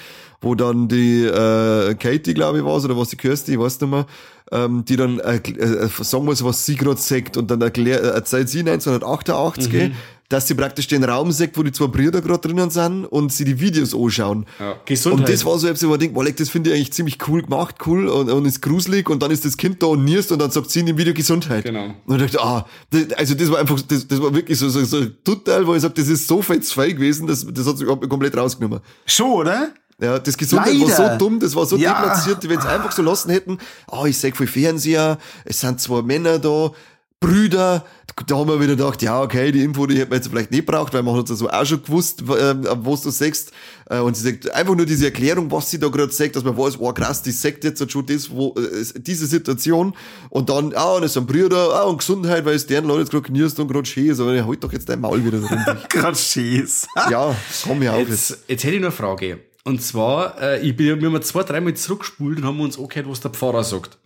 Wo 0.42 0.56
dann 0.56 0.88
die 0.88 1.26
äh, 1.26 1.96
Katie, 1.96 2.34
glaube 2.34 2.60
ich, 2.60 2.64
war 2.64 2.84
oder 2.84 2.98
was 2.98 3.10
die 3.10 3.18
Kirsty, 3.18 3.54
ich 3.54 3.60
weiß 3.60 3.82
nicht 3.82 3.90
mehr, 3.90 4.06
ähm, 4.52 4.86
die 4.86 4.96
dann 4.96 5.20
äh, 5.20 5.36
äh, 5.38 5.90
sagen 6.02 6.26
muss, 6.26 6.44
was 6.44 6.66
sie 6.66 6.76
gerade 6.76 7.00
sagt 7.00 7.38
und 7.38 7.52
dann 7.52 7.62
erklärt, 7.62 8.04
äh, 8.04 8.10
erzählt 8.10 8.50
sie 8.50 8.60
1988, 8.60 9.74
mhm 9.74 9.92
dass 10.30 10.48
sie 10.48 10.54
praktisch 10.54 10.88
den 10.88 11.04
Raum 11.04 11.32
sieht, 11.32 11.58
wo 11.58 11.64
die 11.64 11.72
zwei 11.72 11.88
Brüder 11.88 12.22
gerade 12.22 12.48
drinnen 12.48 12.70
sind 12.70 13.06
und 13.06 13.34
sie 13.34 13.46
die 13.46 13.60
Videos 13.60 13.96
anschauen. 13.96 14.46
Ja, 14.60 14.76
Gesundheit. 14.86 15.22
Und 15.22 15.30
das 15.34 15.44
war 15.44 15.58
so, 15.58 15.68
ich 15.68 15.84
hab 15.84 16.00
denkt, 16.00 16.16
Malek, 16.16 16.38
das 16.38 16.50
finde 16.50 16.70
ich 16.70 16.76
eigentlich 16.76 16.94
ziemlich 16.94 17.18
cool 17.28 17.42
gemacht, 17.42 17.76
cool 17.88 18.08
und, 18.08 18.30
und 18.30 18.46
ist 18.46 18.62
gruselig 18.62 19.10
und 19.10 19.24
dann 19.24 19.32
ist 19.32 19.44
das 19.44 19.58
Kind 19.58 19.82
da 19.82 19.88
und 19.88 20.06
nierst 20.06 20.32
und 20.32 20.40
dann 20.40 20.52
sagt 20.52 20.70
sie 20.70 20.82
in 20.82 20.86
dem 20.86 20.98
Video 20.98 21.16
Gesundheit. 21.16 21.64
Genau. 21.64 21.96
Und 22.06 22.22
ich 22.22 22.32
dachte, 22.32 22.46
ah, 22.46 22.66
das, 22.92 23.12
also 23.18 23.34
das 23.34 23.52
war 23.52 23.60
einfach, 23.60 23.82
das, 23.82 24.08
das 24.08 24.22
war 24.22 24.34
wirklich 24.34 24.60
so, 24.60 24.70
so, 24.70 24.86
so 24.86 25.04
total, 25.24 25.66
wo 25.66 25.74
ich 25.74 25.82
sage, 25.82 25.96
das 25.96 26.08
ist 26.08 26.28
so 26.28 26.44
fetzfei 26.44 26.92
gewesen, 26.92 27.26
das, 27.26 27.46
das 27.52 27.66
hat 27.66 27.80
sich 27.80 27.88
komplett 27.88 28.38
rausgenommen. 28.38 28.82
Schon, 29.08 29.32
oder? 29.32 29.70
Ja, 30.00 30.20
das 30.20 30.38
Gesundheit 30.38 30.74
Leider. 30.76 30.98
war 30.98 31.12
so 31.12 31.18
dumm, 31.18 31.40
das 31.40 31.56
war 31.56 31.66
so 31.66 31.76
ja. 31.76 31.94
deplatziert, 31.94 32.48
wenn 32.48 32.62
sie 32.62 32.70
einfach 32.70 32.92
so 32.92 33.02
lassen 33.02 33.32
hätten, 33.32 33.58
oh, 33.92 34.06
ich 34.06 34.18
sag 34.18 34.38
viel 34.38 34.48
Fernseher, 34.48 35.18
es 35.44 35.60
sind 35.60 35.82
zwei 35.82 36.04
Männer 36.04 36.40
da, 36.40 36.72
Brüder, 37.20 37.86
da 38.28 38.38
haben 38.38 38.50
wir 38.50 38.60
wieder 38.60 38.76
gedacht, 38.76 39.02
ja, 39.02 39.22
okay, 39.22 39.52
die 39.52 39.64
Info, 39.64 39.86
die 39.86 39.98
hätten 39.98 40.12
wir 40.12 40.18
jetzt 40.18 40.28
vielleicht 40.28 40.52
nicht 40.52 40.66
braucht, 40.66 40.94
weil 40.94 41.04
man 41.04 41.16
hat 41.16 41.28
so 41.28 41.50
auch 41.50 41.66
schon 41.66 41.84
gewusst, 41.84 42.22
äh, 42.22 42.26
was 42.26 43.02
du 43.02 43.10
sagst. 43.10 43.52
Äh, 43.90 44.00
und 44.00 44.16
sie 44.16 44.24
sagt 44.24 44.52
einfach 44.52 44.76
nur 44.76 44.86
diese 44.86 45.06
Erklärung, 45.06 45.52
was 45.52 45.70
sie 45.72 45.80
da 45.80 45.88
gerade 45.88 46.12
sagt, 46.12 46.36
dass 46.36 46.44
man 46.44 46.58
weiß, 46.58 46.80
oh 46.80 46.92
krass, 46.94 47.22
die 47.22 47.32
sagt 47.32 47.64
jetzt 47.64 47.92
schon 47.92 48.06
das, 48.06 48.30
wo, 48.30 48.56
äh, 48.58 48.84
diese 48.96 49.26
Situation. 49.26 49.96
Und 50.30 50.50
dann, 50.50 50.74
ah, 50.76 50.96
und 50.96 51.04
es 51.04 51.14
sind 51.14 51.28
Brüder, 51.28 51.74
ah, 51.74 51.84
und 51.84 51.98
Gesundheit, 51.98 52.46
weil 52.46 52.56
es 52.56 52.68
deren 52.68 52.86
Leute 52.86 53.02
jetzt 53.02 53.12
gerade 53.12 53.26
knirst 53.26 53.60
und 53.60 53.68
gerade 53.68 53.86
schön 53.86 54.08
ist. 54.08 54.20
Aber 54.20 54.32
halt 54.46 54.64
doch 54.64 54.74
jetzt 54.74 54.90
dein 54.90 55.02
Maul 55.02 55.24
wieder 55.24 55.40
drin. 55.40 55.60
gerade 55.90 56.18
schön 56.18 56.64
ist. 56.64 56.88
ja, 57.10 57.36
komm 57.64 57.82
ja 57.84 57.94
auf. 57.94 58.08
Jetzt, 58.08 58.38
jetzt 58.48 58.64
hätte 58.64 58.76
ich 58.76 58.82
noch 58.82 58.88
eine 58.88 58.96
Frage. 58.96 59.40
Und 59.66 59.82
zwar, 59.84 60.42
äh, 60.42 60.62
ich 60.62 60.76
bin, 60.76 61.00
wir 61.00 61.12
haben 61.12 61.22
zwei, 61.22 61.44
dreimal 61.44 61.74
zurückgespult 61.74 62.40
und 62.40 62.46
haben 62.46 62.60
uns 62.60 62.80
angehört, 62.80 63.10
was 63.10 63.20
der 63.20 63.32
Pfarrer 63.32 63.64
sagt. 63.64 63.98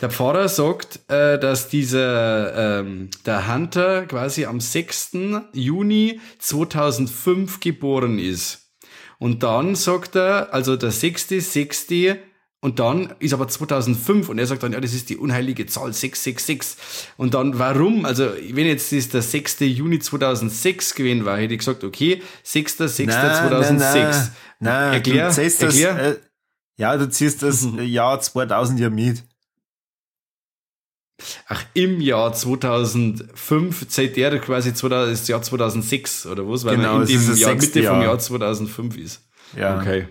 Der 0.00 0.10
Pfarrer 0.10 0.48
sagt, 0.48 1.00
äh, 1.08 1.38
dass 1.38 1.68
dieser, 1.68 2.80
ähm, 2.80 3.08
der 3.24 3.52
Hunter 3.52 4.06
quasi 4.06 4.44
am 4.44 4.60
6. 4.60 5.12
Juni 5.54 6.20
2005 6.38 7.60
geboren 7.60 8.18
ist. 8.18 8.66
Und 9.18 9.42
dann 9.42 9.74
sagt 9.74 10.16
er, 10.16 10.52
also 10.52 10.76
der 10.76 10.90
6. 10.90 11.28
6. 11.28 11.86
Und 12.60 12.78
dann 12.78 13.14
ist 13.20 13.32
aber 13.32 13.48
2005 13.48 14.28
und 14.28 14.38
er 14.38 14.46
sagt 14.46 14.62
dann, 14.62 14.72
ja, 14.72 14.80
das 14.80 14.92
ist 14.92 15.08
die 15.08 15.16
unheilige 15.16 15.66
Zahl 15.66 15.92
666. 15.92 16.76
Und 17.16 17.34
dann, 17.34 17.58
warum? 17.58 18.04
Also, 18.04 18.28
wenn 18.50 18.66
jetzt 18.66 18.92
das 18.92 19.08
der 19.08 19.22
6. 19.22 19.60
Juni 19.60 19.98
2006 19.98 20.94
gewesen 20.94 21.24
war, 21.24 21.38
hätte 21.38 21.54
ich 21.54 21.60
gesagt, 21.60 21.84
okay, 21.84 22.22
6.6.2006. 22.44 24.30
Nein, 24.58 24.94
erklär, 24.94 25.30
du 25.30 25.42
erklär. 25.42 25.94
Das, 25.94 26.06
äh, 26.06 26.18
ja, 26.76 26.96
du 26.96 27.08
ziehst 27.08 27.42
das. 27.42 27.68
Jahr 27.78 28.20
2000 28.20 28.80
ja 28.80 28.90
mit. 28.90 29.22
Ach, 31.48 31.64
im 31.74 32.00
Jahr 32.00 32.32
2005 32.32 33.88
zählt 33.88 34.16
der 34.16 34.38
quasi 34.38 34.74
2000, 34.74 35.12
das 35.12 35.28
Jahr 35.28 35.42
2006 35.42 36.26
oder 36.26 36.48
was? 36.48 36.64
Weil 36.64 36.76
genau, 36.76 36.98
man 36.98 37.08
in 37.08 37.26
dem 37.26 37.36
Jahr, 37.36 37.54
Mitte 37.54 37.80
Jahr. 37.80 37.94
vom 37.94 38.02
Jahr 38.02 38.18
2005 38.18 38.96
ist. 38.98 39.22
Ja. 39.56 39.80
Okay. 39.80 40.08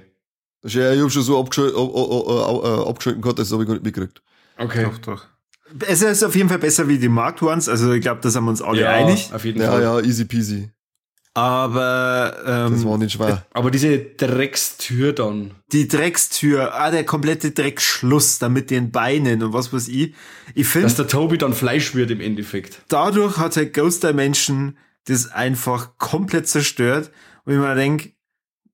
Ich 0.63 0.75
habe 0.77 1.09
schon 1.11 1.21
so 1.21 1.39
abgeschalten, 1.39 1.77
abgeschalten 1.77 3.21
gehabt, 3.21 3.37
das 3.37 3.51
habe 3.51 3.63
ich 3.63 3.67
gar 3.67 3.75
nicht 3.75 3.83
mitgekriegt. 3.83 4.23
Okay. 4.57 4.83
Doch, 4.83 4.97
doch. 4.97 5.25
Es 5.87 6.01
ist 6.01 6.23
auf 6.23 6.35
jeden 6.35 6.49
Fall 6.49 6.59
besser 6.59 6.87
wie 6.87 6.97
die 6.97 7.09
Marked 7.09 7.41
Ones, 7.43 7.69
also 7.69 7.91
ich 7.93 8.01
glaube, 8.01 8.21
da 8.21 8.29
sind 8.29 8.43
wir 8.43 8.49
uns 8.49 8.61
alle 8.61 8.81
ja, 8.81 8.89
einig. 8.89 9.31
Auf 9.33 9.45
jeden 9.45 9.61
ja, 9.61 9.71
Fall. 9.71 9.81
Ja, 9.83 9.99
easy 9.99 10.25
peasy. 10.25 10.69
Aber 11.35 12.37
ähm, 12.45 12.71
das 12.71 12.85
war 12.85 12.97
nicht 12.97 13.11
schwer. 13.11 13.45
Aber 13.51 13.69
diese 13.69 13.99
Dreckstür 13.99 15.11
dann. 15.11 15.51
Die 15.73 15.85
Dreckstür, 15.89 16.73
ah, 16.73 16.89
der 16.91 17.03
komplette 17.03 17.51
Dreckschluss 17.51 18.39
da 18.39 18.47
mit 18.47 18.71
den 18.71 18.91
Beinen 18.91 19.43
und 19.43 19.51
was 19.51 19.73
weiß 19.73 19.89
ich. 19.89 20.13
Ich 20.53 20.65
finde. 20.65 20.87
Dass 20.87 20.95
der 20.95 21.07
Toby 21.07 21.37
dann 21.37 21.53
Fleisch 21.53 21.93
wird 21.93 22.09
im 22.09 22.21
Endeffekt. 22.21 22.81
Dadurch 22.87 23.37
hat 23.37 23.57
halt 23.57 23.73
Ghost 23.73 24.03
Dimension 24.05 24.77
das 25.07 25.29
einfach 25.29 25.97
komplett 25.97 26.47
zerstört. 26.47 27.11
Und 27.43 27.53
ich 27.53 27.59
mir 27.59 27.75
denke, 27.75 28.13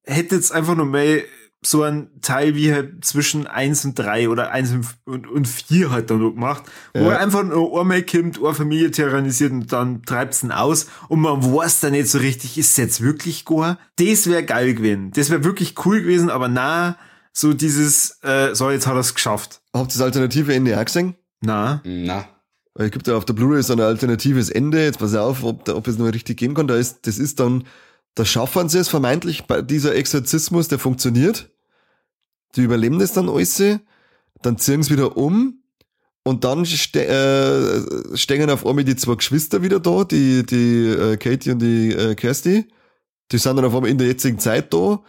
hätte 0.03 0.35
jetzt 0.35 0.51
einfach 0.51 0.75
nur 0.75 0.85
mehr 0.85 1.23
so 1.63 1.83
ein 1.83 2.09
Teil 2.21 2.55
wie 2.55 2.73
halt 2.73 3.05
zwischen 3.05 3.45
eins 3.45 3.85
und 3.85 3.97
drei 3.97 4.29
oder 4.29 4.51
eins 4.51 4.73
und, 5.05 5.27
und 5.27 5.47
vier 5.47 5.91
halt 5.91 6.09
dann 6.09 6.19
noch 6.19 6.31
gemacht, 6.31 6.63
wo 6.93 7.03
ja. 7.03 7.11
er 7.11 7.19
einfach 7.19 7.43
nur 7.43 7.79
einmal 7.79 8.01
kommt, 8.01 8.43
eine 8.43 8.53
Familie 8.55 8.89
tyrannisiert 8.89 9.51
und 9.51 9.71
dann 9.71 10.01
treibt's 10.03 10.41
ihn 10.41 10.51
aus 10.51 10.87
und 11.07 11.21
man 11.21 11.43
weiß 11.43 11.81
dann 11.81 11.91
nicht 11.91 12.07
so 12.07 12.17
richtig, 12.17 12.57
ist 12.57 12.71
es 12.71 12.77
jetzt 12.77 13.01
wirklich 13.01 13.45
Goa? 13.45 13.77
Das 13.97 14.27
wäre 14.27 14.43
geil 14.43 14.73
gewesen. 14.73 15.11
Das 15.13 15.29
wäre 15.29 15.43
wirklich 15.43 15.75
cool 15.85 16.01
gewesen, 16.01 16.31
aber 16.31 16.47
na, 16.47 16.97
so 17.31 17.53
dieses, 17.53 18.17
äh, 18.23 18.55
so, 18.55 18.71
jetzt 18.71 18.87
hat 18.87 18.95
er 18.95 19.01
es 19.01 19.13
geschafft. 19.13 19.61
Habt 19.73 19.91
ihr 19.91 19.99
das 19.99 20.01
alternative 20.01 20.53
Ende 20.53 20.79
auch 20.79 20.85
gesehen? 20.85 21.15
Na. 21.41 21.81
Na. 21.85 22.25
Weil 22.73 22.87
es 22.87 22.91
gibt 22.91 23.07
ja 23.07 23.15
auf 23.15 23.25
der 23.25 23.33
Blu-ray 23.33 23.61
so 23.61 23.73
ein 23.73 23.81
alternatives 23.81 24.49
Ende, 24.49 24.83
jetzt 24.83 24.99
pass 24.99 25.13
auf, 25.13 25.43
ob, 25.43 25.69
ob 25.69 25.87
es 25.87 25.97
noch 25.97 26.11
richtig 26.11 26.37
gehen 26.37 26.55
kann, 26.55 26.67
da 26.67 26.75
ist, 26.75 27.05
das 27.05 27.19
ist 27.19 27.39
dann, 27.39 27.65
da 28.15 28.25
schaffen 28.25 28.69
sie 28.69 28.79
es 28.79 28.89
vermeintlich, 28.89 29.45
bei 29.45 29.61
dieser 29.61 29.95
Exorzismus, 29.95 30.67
der 30.67 30.79
funktioniert. 30.79 31.49
Die 32.55 32.61
überleben 32.61 32.99
das 32.99 33.13
dann 33.13 33.29
alles, 33.29 33.61
dann 34.41 34.57
ziehen 34.57 34.83
sie 34.83 34.91
wieder 34.91 35.15
um 35.15 35.61
und 36.23 36.43
dann 36.43 36.65
ste 36.65 37.05
äh, 37.05 38.17
stehen 38.17 38.49
auf 38.49 38.65
einmal 38.65 38.83
die 38.83 38.95
zwei 38.95 39.15
Geschwister 39.15 39.63
wieder 39.63 39.79
da, 39.79 40.03
die, 40.03 40.45
die 40.45 40.87
äh, 40.87 41.17
Katie 41.17 41.51
und 41.51 41.59
die 41.59 41.91
äh, 41.91 42.15
Kirsty. 42.15 42.67
Die 43.31 43.37
sind 43.37 43.55
dann 43.55 43.65
auf 43.65 43.73
einmal 43.73 43.89
in 43.89 43.97
der 43.97 44.07
jetzigen 44.07 44.37
Zeit 44.37 44.73
da. 44.73 45.01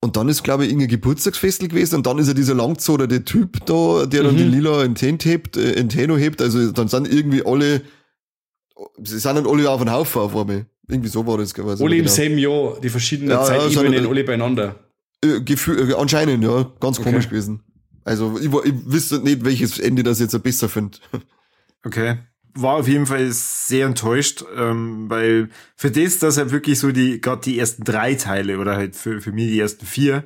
Und 0.00 0.16
dann 0.16 0.28
ist, 0.28 0.42
glaube 0.44 0.64
ich, 0.64 0.70
irgendein 0.70 0.90
Geburtstagsfestel 0.90 1.68
gewesen 1.68 1.96
und 1.96 2.06
dann 2.06 2.18
ist 2.18 2.28
ja 2.28 2.34
dieser 2.34 2.54
langzoderte 2.54 3.24
Typ 3.24 3.64
da, 3.66 4.06
der 4.06 4.24
dann 4.24 4.34
mhm. 4.34 4.38
die 4.38 4.44
lila 4.44 4.80
Antenna 4.80 5.18
hebt, 5.22 5.56
äh, 5.56 5.78
Anteno 5.78 6.16
hebt. 6.16 6.42
Also 6.42 6.72
dann 6.72 6.88
sind 6.88 7.12
irgendwie 7.12 7.44
alle, 7.44 7.82
sie 9.02 9.18
sind 9.18 9.36
dann 9.36 9.46
alle 9.46 9.70
auf 9.70 9.80
den 9.80 9.92
Haufen 9.92 10.20
auf 10.20 10.36
einmal. 10.36 10.66
Irgendwie 10.88 11.08
so 11.08 11.26
war 11.26 11.38
das. 11.38 11.58
Alle 11.58 11.76
genau. 11.76 11.94
im 11.94 12.08
selben 12.08 12.38
Jahr, 12.38 12.78
die 12.80 12.88
verschiedenen 12.88 13.30
ja, 13.30 13.42
Zeitebenen 13.42 14.04
ja, 14.04 14.08
alle 14.08 14.24
beieinander. 14.24 14.76
Äh, 15.24 15.40
Gefühl, 15.40 15.90
äh, 15.90 15.94
anscheinend, 15.94 16.44
ja. 16.44 16.70
Ganz 16.80 16.98
okay. 16.98 17.10
komisch 17.10 17.28
gewesen. 17.28 17.62
Also, 18.04 18.38
ich, 18.38 18.46
ich 18.46 18.74
wüsste 18.86 19.18
nicht, 19.18 19.44
welches 19.44 19.78
Ende 19.78 20.02
das 20.02 20.20
jetzt 20.20 20.40
besser 20.42 20.68
finde. 20.68 20.98
Okay. 21.84 22.18
War 22.54 22.76
auf 22.76 22.88
jeden 22.88 23.06
Fall 23.06 23.28
sehr 23.32 23.86
enttäuscht, 23.86 24.44
ähm, 24.56 25.10
weil 25.10 25.50
für 25.76 25.90
das, 25.90 26.18
dass 26.18 26.36
er 26.36 26.50
wirklich 26.50 26.78
so 26.78 26.90
die, 26.90 27.20
gerade 27.20 27.42
die 27.42 27.58
ersten 27.58 27.84
drei 27.84 28.14
Teile 28.14 28.58
oder 28.58 28.76
halt 28.76 28.96
für, 28.96 29.20
für 29.20 29.32
mich 29.32 29.48
die 29.48 29.60
ersten 29.60 29.84
vier, 29.84 30.24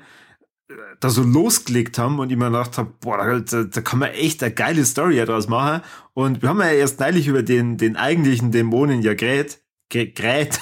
äh, 0.69 0.75
da 1.01 1.11
so 1.11 1.23
losgelegt 1.23 1.99
haben 1.99 2.19
und 2.19 2.31
ich 2.31 2.37
mir 2.37 2.47
gedacht 2.47 2.79
habe, 2.79 2.93
boah, 3.01 3.41
da, 3.41 3.65
da 3.65 3.81
kann 3.81 3.99
man 3.99 4.11
echt 4.11 4.43
eine 4.43 4.55
geile 4.55 4.85
Story 4.85 5.17
daraus 5.17 5.49
machen. 5.49 5.83
Und 6.15 6.43
wir 6.43 6.49
haben 6.51 6.61
ja 6.61 6.71
erst 6.71 7.01
neulich 7.01 7.27
über 7.27 7.43
den, 7.43 7.79
den 7.79 7.97
eigentlichen 7.97 8.53
Dämonen 8.53 9.03
ja 9.03 9.15
geredet, 9.15 9.61
Gerät. 9.91 10.61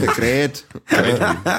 Gerät. 0.00 0.64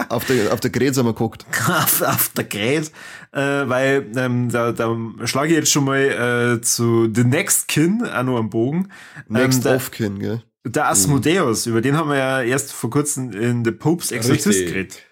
auf 0.09 0.25
der, 0.25 0.53
auf 0.53 0.59
der 0.59 0.69
Gerät 0.69 0.97
haben 0.97 1.05
wir 1.05 1.13
geguckt. 1.13 1.45
auf, 1.67 2.01
auf 2.01 2.29
der 2.35 2.43
Gerät. 2.43 2.91
Äh, 3.31 3.39
weil 3.39 4.11
ähm, 4.15 4.49
da, 4.49 4.71
da 4.73 4.95
schlage 5.23 5.49
ich 5.49 5.55
jetzt 5.55 5.71
schon 5.71 5.85
mal 5.85 6.57
äh, 6.57 6.61
zu 6.61 7.09
The 7.13 7.23
Next 7.23 7.69
Kin 7.69 8.05
auch 8.05 8.23
noch 8.23 8.37
am 8.37 8.49
Bogen. 8.49 8.89
Next 9.27 9.65
ähm, 9.65 9.75
of 9.75 9.91
Kin, 9.91 10.19
gell? 10.19 10.43
Der 10.65 10.89
Asmodeus, 10.89 11.65
mhm. 11.65 11.71
über 11.71 11.81
den 11.81 11.95
haben 11.95 12.09
wir 12.09 12.17
ja 12.17 12.41
erst 12.41 12.73
vor 12.73 12.89
kurzem 12.89 13.31
in 13.31 13.63
The 13.63 13.71
Pope's 13.71 14.11
Exorcist 14.11 14.65
geredet. 14.65 15.03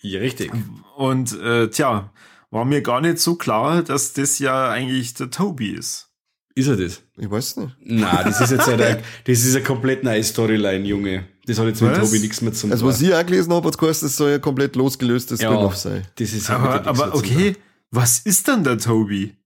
Ja, 0.00 0.20
richtig. 0.20 0.50
Und 0.96 1.38
äh, 1.40 1.68
tja, 1.68 2.12
war 2.50 2.64
mir 2.64 2.82
gar 2.82 3.00
nicht 3.00 3.18
so 3.18 3.36
klar, 3.36 3.82
dass 3.82 4.14
das 4.14 4.38
ja 4.38 4.70
eigentlich 4.70 5.14
der 5.14 5.30
Toby 5.30 5.70
ist. 5.70 6.10
Ist 6.54 6.68
er 6.68 6.76
das? 6.76 7.02
Ich 7.18 7.30
weiß 7.30 7.58
nicht. 7.58 7.76
Na, 7.84 8.22
das 8.22 8.40
ist 8.40 8.50
jetzt 8.50 8.68
eine, 8.68 9.02
das 9.24 9.44
ist 9.44 9.54
eine 9.54 9.64
komplett 9.64 10.02
neue 10.02 10.24
Storyline, 10.24 10.86
Junge. 10.86 11.28
Das 11.46 11.58
hat 11.58 11.66
jetzt 11.66 11.80
was? 11.80 11.98
mit 11.98 12.06
Tobi 12.06 12.18
nichts 12.18 12.40
mehr 12.42 12.52
zu 12.52 12.62
tun. 12.62 12.72
Also, 12.72 12.86
was 12.86 13.00
ich 13.00 13.14
auch 13.14 13.24
gelesen 13.24 13.52
habe, 13.52 13.66
hat 13.68 13.78
geheißen, 13.78 14.08
das 14.08 14.16
soll 14.16 14.30
ja 14.30 14.38
komplett 14.38 14.74
losgelöstes 14.74 15.40
ja, 15.40 15.48
Spin-off 15.48 15.76
sein. 15.76 16.02
Das 16.16 16.32
ist 16.32 16.50
aber, 16.50 16.86
aber 16.86 17.14
okay, 17.14 17.56
was 17.90 18.18
ist 18.18 18.48
dann 18.48 18.64
der 18.64 18.78
Tobi? 18.78 19.36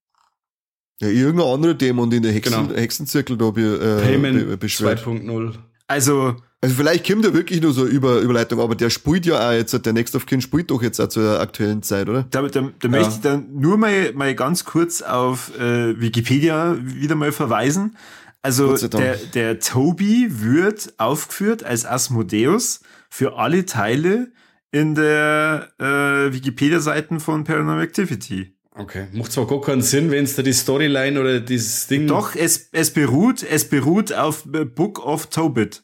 Ja, 1.01 1.09
irgendein 1.09 1.49
anderer 1.49 1.75
Dämon, 1.75 2.11
den 2.11 2.23
der 2.23 2.33
Hexen, 2.33 2.69
genau. 2.69 2.79
Hexenzirkel 2.79 3.37
da 3.37 3.51
be, 3.51 3.63
äh, 3.63 4.03
Payment 4.03 4.61
beschwert. 4.61 5.01
2.0. 5.01 5.55
Also, 5.89 6.37
also 6.63 6.75
vielleicht 6.75 7.07
kommt 7.07 7.25
ja 7.25 7.33
wirklich 7.33 7.63
nur 7.63 7.73
so 7.73 7.87
über 7.87 8.21
Überleitung, 8.21 8.61
aber 8.61 8.75
der 8.75 8.91
spielt 8.91 9.25
ja 9.25 9.49
auch 9.49 9.53
jetzt, 9.53 9.73
der 9.85 9.93
Next 9.95 10.15
of 10.15 10.27
Kin 10.27 10.43
spielt 10.43 10.71
doch 10.71 10.83
jetzt 10.83 11.01
auch 11.01 11.09
zur 11.09 11.41
aktuellen 11.41 11.83
Zeit, 11.83 12.09
oder? 12.09 12.27
Da, 12.31 12.43
da, 12.43 12.49
da 12.49 12.61
ja. 12.83 12.89
möchte 12.89 13.15
ich 13.15 13.21
dann 13.23 13.47
nur 13.55 13.79
mal, 13.79 14.13
mal 14.13 14.35
ganz 14.35 14.67
kurz 14.67 15.01
auf 15.01 15.59
äh, 15.59 15.99
Wikipedia 15.99 16.77
wieder 16.81 17.15
mal 17.15 17.33
verweisen. 17.33 17.97
Also 18.43 18.77
der, 18.89 19.17
der 19.17 19.59
Toby 19.61 20.27
wird 20.41 20.95
aufgeführt 20.99 21.63
als 21.63 21.85
Asmodeus 21.85 22.81
für 23.11 23.37
alle 23.37 23.67
Teile 23.67 24.33
in 24.73 24.95
der 24.95 25.73
äh, 25.79 26.33
Wikipedia-Seiten 26.33 27.21
von 27.21 27.45
Paranormal 27.45 27.83
Activity. 27.83 28.57
Okay. 28.75 29.09
Macht 29.13 29.33
zwar 29.33 29.47
gar 29.47 29.61
keinen 29.61 29.83
Sinn, 29.83 30.11
wenn 30.11 30.25
es 30.25 30.37
da 30.37 30.43
die 30.43 30.53
Storyline 30.53 31.21
oder 31.21 31.41
dieses 31.41 31.87
Ding. 31.87 32.07
Doch, 32.07 32.35
es, 32.35 32.71
es 32.73 32.93
beruht, 32.93 33.43
es 33.43 33.69
beruht 33.69 34.13
auf 34.13 34.45
Book 34.45 35.05
of 35.05 35.27
Tobit. 35.27 35.83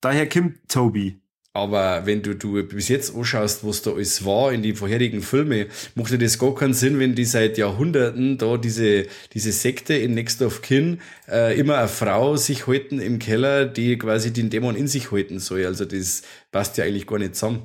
Daher 0.00 0.28
kommt 0.28 0.68
Toby. 0.68 1.20
Aber 1.56 2.04
wenn 2.04 2.20
du, 2.20 2.34
du 2.34 2.62
bis 2.64 2.88
jetzt 2.88 3.16
anschaust, 3.16 3.66
was 3.66 3.80
da 3.80 3.92
alles 3.92 4.26
war 4.26 4.52
in 4.52 4.62
die 4.62 4.74
vorherigen 4.74 5.22
Filme, 5.22 5.68
macht 5.94 6.12
dir 6.12 6.18
das 6.18 6.38
gar 6.38 6.54
keinen 6.54 6.74
Sinn, 6.74 6.98
wenn 6.98 7.14
die 7.14 7.24
seit 7.24 7.56
Jahrhunderten 7.56 8.36
da 8.36 8.58
diese, 8.58 9.06
diese 9.32 9.52
Sekte 9.52 9.94
in 9.94 10.12
Next 10.12 10.42
of 10.42 10.60
Kin 10.60 11.00
äh, 11.26 11.58
immer 11.58 11.78
eine 11.78 11.88
Frau 11.88 12.36
sich 12.36 12.66
halten 12.66 13.00
im 13.00 13.18
Keller, 13.18 13.64
die 13.64 13.96
quasi 13.96 14.34
den 14.34 14.50
Dämon 14.50 14.76
in 14.76 14.86
sich 14.86 15.10
halten 15.12 15.38
soll. 15.38 15.64
Also 15.64 15.86
das 15.86 16.22
passt 16.52 16.76
ja 16.76 16.84
eigentlich 16.84 17.06
gar 17.06 17.18
nicht 17.18 17.36
zusammen. 17.36 17.62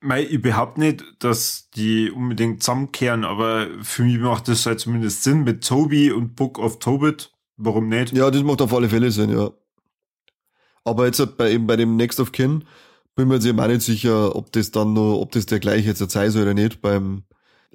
Mei, 0.00 0.22
ich 0.22 0.40
behaupte 0.40 0.78
nicht, 0.78 1.02
dass 1.18 1.70
die 1.74 2.12
unbedingt 2.12 2.62
zusammenkehren, 2.62 3.24
aber 3.24 3.66
für 3.82 4.04
mich 4.04 4.18
macht 4.18 4.46
das 4.46 4.64
halt 4.64 4.78
zumindest 4.78 5.24
Sinn 5.24 5.42
mit 5.42 5.66
Toby 5.66 6.12
und 6.12 6.36
Book 6.36 6.60
of 6.60 6.78
Tobit. 6.78 7.32
Warum 7.56 7.88
nicht? 7.88 8.12
Ja, 8.12 8.30
das 8.30 8.44
macht 8.44 8.62
auf 8.62 8.72
alle 8.72 8.88
Fälle 8.88 9.10
Sinn, 9.10 9.36
ja. 9.36 9.50
Aber 10.84 11.06
jetzt 11.06 11.18
halt 11.18 11.36
bei, 11.36 11.50
eben 11.50 11.66
bei 11.66 11.74
dem 11.74 11.96
Next 11.96 12.20
of 12.20 12.30
Kin 12.30 12.64
bin 13.14 13.28
mir 13.28 13.34
jetzt 13.34 13.46
eben 13.46 13.60
auch 13.60 13.66
nicht 13.68 13.82
sicher, 13.82 14.34
ob 14.36 14.52
das 14.52 14.70
dann 14.70 14.92
nur, 14.92 15.20
ob 15.20 15.32
das 15.32 15.46
der 15.46 15.60
gleiche 15.60 15.88
jetzt 15.88 16.10
sein 16.10 16.30
soll 16.30 16.42
oder 16.42 16.54
nicht 16.54 16.80
beim, 16.82 17.24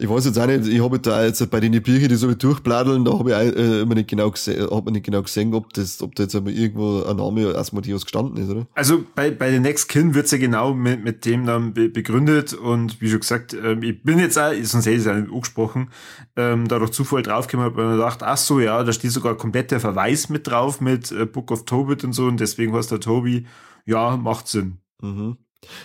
Ich 0.02 0.10
weiß 0.10 0.26
jetzt 0.26 0.40
auch 0.40 0.48
nicht, 0.48 0.66
ich 0.66 0.82
habe 0.82 0.98
da 1.00 1.26
jetzt 1.26 1.50
bei 1.52 1.60
den 1.60 1.74
Büchern, 1.84 2.08
die 2.08 2.16
so 2.16 2.34
durchbladeln, 2.34 3.04
da 3.04 3.20
habe 3.20 3.32
ich 3.32 3.36
auch, 3.36 3.42
äh, 3.42 3.82
immer 3.82 3.96
nicht 3.96 4.10
genau 4.10 4.32
gesehen, 4.32 4.70
hab 4.72 4.86
man 4.86 4.94
nicht 4.94 5.06
genau 5.06 5.22
gesehen, 5.22 5.54
ob 5.54 5.74
das, 5.74 6.02
ob 6.02 6.16
da 6.16 6.24
jetzt 6.24 6.36
aber 6.36 6.52
irgendwo 6.52 7.04
ein 7.04 7.18
Name 7.18 7.54
Asmodeus 7.56 8.06
gestanden 8.06 8.42
ist, 8.42 8.50
oder? 8.50 8.66
Also 8.76 9.04
bei, 9.14 9.30
bei 9.30 9.52
den 9.52 9.62
Next 9.64 9.90
Kin 9.90 10.14
wird's 10.16 10.32
ja 10.32 10.38
genau 10.38 10.74
mit, 10.74 11.04
mit 11.04 11.26
dem 11.26 11.46
dann 11.46 11.74
be 11.74 11.90
begründet 11.90 12.54
und 12.54 13.02
wie 13.02 13.10
schon 13.10 13.20
gesagt, 13.20 13.54
ähm, 13.54 13.84
ich 13.84 14.02
bin 14.02 14.20
jetzt 14.20 14.38
auch, 14.40 14.54
sonst 14.64 14.86
hätte 14.86 14.96
ich 14.96 15.02
es 15.02 15.08
auch 15.08 15.16
nicht 15.16 15.32
angesprochen, 15.34 15.90
ähm, 16.38 16.70
da 16.70 16.80
durch 16.80 16.92
Zufall 16.92 17.22
draufgekommen 17.22 17.66
habe 17.70 17.86
und 17.86 17.98
gedacht, 17.98 18.24
ach 18.24 18.38
so, 18.38 18.62
ja, 18.62 18.82
da 18.84 18.94
steht 18.94 19.12
sogar 19.12 19.36
komplett 19.36 19.72
der 19.72 19.82
Verweis 19.82 20.30
mit 20.30 20.48
drauf 20.48 20.80
mit 20.80 21.12
äh, 21.12 21.26
Book 21.26 21.52
of 21.52 21.66
Tobit 21.66 22.06
und 22.06 22.14
so 22.14 22.26
und 22.28 22.40
deswegen 22.40 22.74
heißt 22.74 22.92
der 22.92 23.02
Toby, 23.02 23.46
ja, 23.86 24.16
macht 24.16 24.48
Sinn. 24.48 24.78
Mhm. 25.02 25.38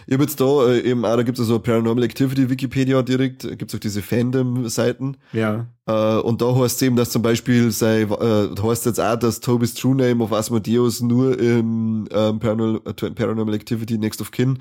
Ich 0.06 0.14
habe 0.14 0.22
jetzt 0.22 0.40
da 0.40 0.68
äh, 0.68 0.80
eben 0.88 1.04
auch, 1.04 1.16
da 1.16 1.24
gibt 1.24 1.36
es 1.36 1.46
so 1.48 1.58
Paranormal 1.58 2.04
Activity 2.04 2.48
Wikipedia 2.48 3.02
direkt, 3.02 3.42
gibt 3.58 3.70
es 3.70 3.74
auch 3.74 3.80
diese 3.80 4.02
Fandom-Seiten. 4.02 5.16
Ja. 5.32 5.66
Äh, 5.86 6.18
und 6.20 6.40
da 6.40 6.54
heißt 6.54 6.76
es 6.76 6.82
eben, 6.82 6.94
dass 6.94 7.10
zum 7.10 7.22
Beispiel 7.22 7.72
sei, 7.72 8.02
äh, 8.02 8.48
heißt 8.62 8.86
jetzt 8.86 9.00
auch, 9.00 9.16
dass 9.16 9.40
Toby's 9.40 9.74
True 9.74 9.96
Name 9.96 10.22
of 10.22 10.32
Asmodeus 10.32 11.00
nur 11.00 11.38
im 11.40 12.06
ähm, 12.12 12.38
Paranormal, 12.38 12.82
äh, 12.86 13.10
Paranormal 13.10 13.54
Activity 13.54 13.98
Next 13.98 14.20
of 14.20 14.30
Kin 14.30 14.60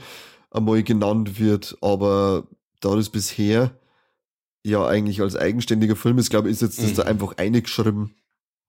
einmal 0.49 0.81
genannt 0.81 1.39
wird, 1.39 1.77
aber 1.81 2.47
da 2.79 2.95
das 2.95 3.09
bisher 3.09 3.71
ja 4.65 4.85
eigentlich 4.85 5.21
als 5.21 5.35
eigenständiger 5.35 5.95
Film 5.95 6.17
ist, 6.17 6.29
glaube 6.31 6.47
ich, 6.49 6.53
ist 6.53 6.61
jetzt 6.61 6.81
das 6.81 6.91
Mhm. 6.91 6.95
da 6.95 7.03
einfach 7.03 7.37
eingeschrieben. 7.37 8.15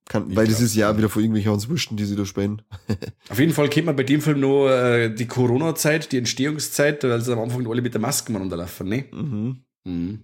Kann, 0.06 0.30
Ich 0.30 0.36
weil 0.36 0.46
das 0.46 0.60
ist 0.60 0.74
ja 0.74 0.96
wieder 0.96 1.08
von 1.08 1.22
irgendwelchen 1.22 1.70
Wursten, 1.70 1.96
die 1.96 2.04
sie 2.04 2.16
da 2.16 2.26
spielen. 2.26 2.60
Auf 3.30 3.38
jeden 3.38 3.52
Fall 3.52 3.68
kennt 3.68 3.86
man 3.86 3.96
bei 3.96 4.02
dem 4.02 4.20
Film 4.20 4.40
noch 4.40 4.68
äh, 4.68 5.08
die 5.08 5.26
Corona-Zeit, 5.26 6.12
die 6.12 6.18
Entstehungszeit, 6.18 7.02
weil 7.04 7.20
sie 7.20 7.32
am 7.32 7.40
Anfang 7.40 7.66
alle 7.66 7.80
mit 7.80 7.94
der 7.94 8.00
Maske 8.00 8.30
miteinander 8.30 8.58
laufen, 8.58 8.88
ne? 8.88 9.04
Mhm. 9.12 9.64
Mhm. 9.84 10.18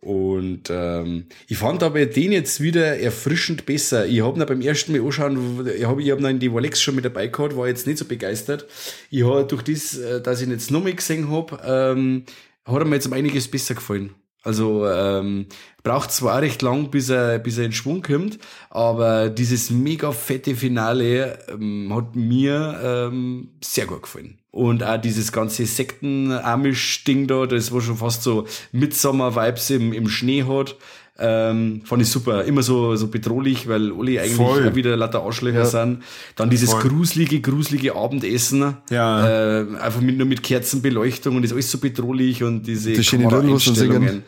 Und 0.00 0.70
ähm, 0.70 1.26
ich 1.46 1.58
fand 1.58 1.82
aber 1.82 2.06
den 2.06 2.32
jetzt 2.32 2.62
wieder 2.62 2.98
erfrischend 2.98 3.66
besser. 3.66 4.06
Ich 4.06 4.22
habe 4.22 4.40
ihn 4.40 4.46
beim 4.46 4.62
ersten 4.62 4.92
Mal 4.92 5.04
anschauen, 5.04 5.66
ich 5.76 5.84
habe 5.84 6.02
ich 6.02 6.10
hab 6.10 6.20
noch 6.20 6.30
in 6.30 6.38
die 6.38 6.46
Rolex 6.46 6.80
schon 6.80 6.94
mit 6.94 7.04
dabei 7.04 7.26
gehabt, 7.26 7.54
war 7.54 7.68
jetzt 7.68 7.86
nicht 7.86 7.98
so 7.98 8.06
begeistert. 8.06 8.66
Ich 9.10 9.24
habe 9.24 9.44
durch 9.44 9.62
das, 9.62 9.98
äh, 9.98 10.22
dass 10.22 10.40
ich 10.40 10.46
ihn 10.46 10.52
jetzt 10.52 10.70
nochmal 10.70 10.94
gesehen 10.94 11.30
habe, 11.30 11.60
ähm, 11.66 12.24
hat 12.64 12.78
er 12.78 12.86
mir 12.86 12.94
jetzt 12.94 13.06
um 13.08 13.12
einiges 13.12 13.48
besser 13.48 13.74
gefallen. 13.74 14.14
Also 14.42 14.86
ähm, 14.88 15.46
braucht 15.82 16.12
zwar 16.12 16.40
recht 16.40 16.62
lang, 16.62 16.90
bis 16.90 17.10
er, 17.10 17.38
bis 17.38 17.58
er 17.58 17.66
in 17.66 17.72
Schwung 17.72 18.02
kommt, 18.02 18.38
aber 18.70 19.28
dieses 19.28 19.70
mega 19.70 20.12
fette 20.12 20.54
Finale 20.54 21.38
ähm, 21.50 21.94
hat 21.94 22.16
mir 22.16 22.80
ähm, 22.82 23.50
sehr 23.62 23.86
gut 23.86 24.02
gefallen. 24.02 24.38
Und 24.50 24.82
auch 24.82 25.00
dieses 25.00 25.30
ganze 25.30 25.64
Sekten-Amish-Ding 25.64 27.26
da, 27.26 27.46
das 27.46 27.70
war 27.72 27.80
schon 27.80 27.98
fast 27.98 28.22
so 28.22 28.46
Midsummer-Vibes 28.72 29.70
im, 29.70 29.92
im 29.92 30.08
Schnee 30.08 30.44
hat. 30.44 30.76
Ähm, 31.22 31.82
fand 31.84 32.00
ich 32.02 32.08
super. 32.08 32.44
Immer 32.44 32.62
so, 32.62 32.96
so 32.96 33.08
bedrohlich, 33.08 33.68
weil 33.68 33.92
alle 33.92 34.20
eigentlich 34.20 34.34
Voll. 34.36 34.68
auch 34.68 34.74
wieder 34.74 34.96
lauter 34.96 35.22
Arschlöcher 35.22 35.58
Ja. 35.58 35.64
sind. 35.66 36.02
Dann 36.36 36.48
dieses 36.48 36.70
Voll. 36.72 36.82
gruselige, 36.82 37.40
gruselige 37.40 37.94
Abendessen. 37.94 38.76
Ja. 38.90 39.60
Äh, 39.60 39.66
einfach 39.78 40.00
mit, 40.00 40.16
nur 40.16 40.26
mit 40.26 40.42
Kerzenbeleuchtung 40.42 41.36
und 41.36 41.44
ist 41.44 41.52
alles 41.52 41.70
so 41.70 41.78
bedrohlich 41.78 42.42
und 42.42 42.62
diese 42.66 42.92
Die. 42.92 43.02
Kameraeinstellungen. 43.02 44.22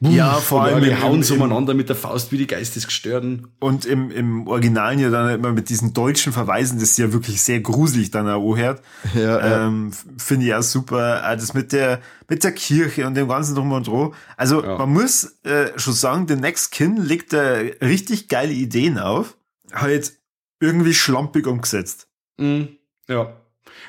Ja, 0.00 0.34
vor 0.34 0.62
allem 0.64 0.74
alle 0.76 0.90
im, 0.90 1.02
hauen 1.02 1.22
so 1.22 1.34
umeinander 1.34 1.72
mit 1.74 1.88
der 1.88 1.96
Faust 1.96 2.30
wie 2.32 2.36
die 2.38 2.46
Geistesgestörten. 2.46 3.48
und 3.60 3.84
im, 3.86 4.10
im 4.10 4.46
Originalen 4.46 4.98
ja 4.98 5.10
dann 5.10 5.34
immer 5.34 5.52
mit 5.52 5.68
diesen 5.70 5.94
deutschen 5.94 6.32
Verweisen, 6.32 6.78
das 6.78 6.90
ist 6.90 6.98
ja 6.98 7.12
wirklich 7.12 7.42
sehr 7.42 7.60
gruselig 7.60 8.10
dann 8.10 8.28
auch 8.28 8.52
anhört. 8.52 8.82
Ja, 9.14 9.20
ja. 9.22 9.66
ähm, 9.66 9.92
Finde 10.18 10.46
ich 10.46 10.54
auch 10.54 10.62
super. 10.62 11.22
Das 11.36 11.54
mit 11.54 11.72
der, 11.72 12.00
mit 12.28 12.44
der 12.44 12.52
Kirche 12.52 13.06
und 13.06 13.14
dem 13.14 13.28
ganzen 13.28 13.54
Drum 13.54 13.72
und 13.72 13.86
Dro. 13.86 14.14
Also 14.36 14.62
Ja. 14.62 14.76
man 14.78 14.92
muss 14.92 15.38
äh, 15.44 15.70
schon 15.76 15.94
sagen, 15.94 16.26
The 16.28 16.36
Next 16.36 16.72
Kin 16.72 16.96
legt 16.96 17.32
da 17.32 17.54
richtig 17.80 18.28
geile 18.28 18.52
Ideen 18.52 18.98
auf. 18.98 19.36
Halt 19.72 20.12
irgendwie 20.60 20.94
schlampig 20.94 21.46
umgesetzt. 21.46 22.08
Mhm. 22.38 22.68
Ja. 23.08 23.32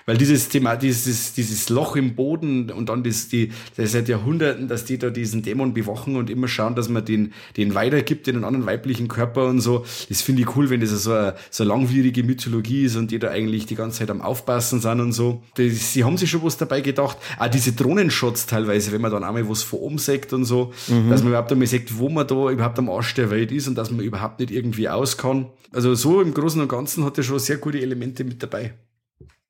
Weil 0.07 0.17
dieses 0.17 0.47
Thema, 0.47 0.77
dieses, 0.77 1.33
dieses 1.33 1.67
Loch 1.67 1.97
im 1.97 2.15
Boden 2.15 2.71
und 2.71 2.87
dann 2.87 3.03
das, 3.03 3.27
die, 3.27 3.51
das 3.75 3.91
seit 3.91 4.07
Jahrhunderten, 4.07 4.69
dass 4.69 4.85
die 4.85 4.97
da 4.97 5.09
diesen 5.09 5.41
Dämon 5.41 5.73
bewachen 5.73 6.15
und 6.15 6.29
immer 6.29 6.47
schauen, 6.47 6.75
dass 6.75 6.87
man 6.87 7.03
den, 7.03 7.33
den 7.57 7.75
weitergibt 7.75 8.29
in 8.29 8.35
einen 8.35 8.45
anderen 8.45 8.65
weiblichen 8.65 9.09
Körper 9.09 9.47
und 9.47 9.59
so. 9.59 9.85
Das 10.07 10.21
finde 10.21 10.43
ich 10.43 10.55
cool, 10.55 10.69
wenn 10.69 10.79
das 10.79 10.91
so 10.91 11.11
eine, 11.11 11.35
so 11.51 11.63
eine 11.63 11.73
langwierige 11.73 12.23
Mythologie 12.23 12.85
ist 12.85 12.95
und 12.95 13.11
die 13.11 13.19
da 13.19 13.31
eigentlich 13.31 13.65
die 13.65 13.75
ganze 13.75 13.99
Zeit 13.99 14.09
am 14.09 14.21
Aufpassen 14.21 14.79
sind 14.79 15.01
und 15.01 15.11
so. 15.11 15.43
Das, 15.55 15.91
sie 15.91 16.05
haben 16.05 16.15
sich 16.15 16.31
schon 16.31 16.41
was 16.41 16.55
dabei 16.55 16.79
gedacht. 16.79 17.17
Auch 17.37 17.49
diese 17.49 17.73
Drohnenshots 17.73 18.45
teilweise, 18.45 18.93
wenn 18.93 19.01
man 19.01 19.11
dann 19.11 19.25
einmal 19.25 19.49
was 19.49 19.63
von 19.63 19.79
oben 19.79 19.97
sagt 19.97 20.31
und 20.31 20.45
so, 20.45 20.71
dass 21.09 21.21
man 21.21 21.31
überhaupt 21.33 21.51
einmal 21.51 21.67
sagt, 21.67 21.97
wo 21.97 22.07
man 22.07 22.25
da 22.25 22.49
überhaupt 22.49 22.79
am 22.79 22.89
Arsch 22.89 23.13
der 23.15 23.29
Welt 23.29 23.51
ist 23.51 23.67
und 23.67 23.75
dass 23.75 23.91
man 23.91 24.05
überhaupt 24.05 24.39
nicht 24.39 24.51
irgendwie 24.51 24.87
aus 24.87 25.17
kann. 25.17 25.47
Also 25.73 25.95
so 25.95 26.21
im 26.21 26.33
Großen 26.33 26.61
und 26.61 26.69
Ganzen 26.69 27.03
hat 27.03 27.17
er 27.17 27.25
schon 27.25 27.39
sehr 27.39 27.57
gute 27.57 27.81
Elemente 27.81 28.23
mit 28.23 28.41
dabei. 28.41 28.73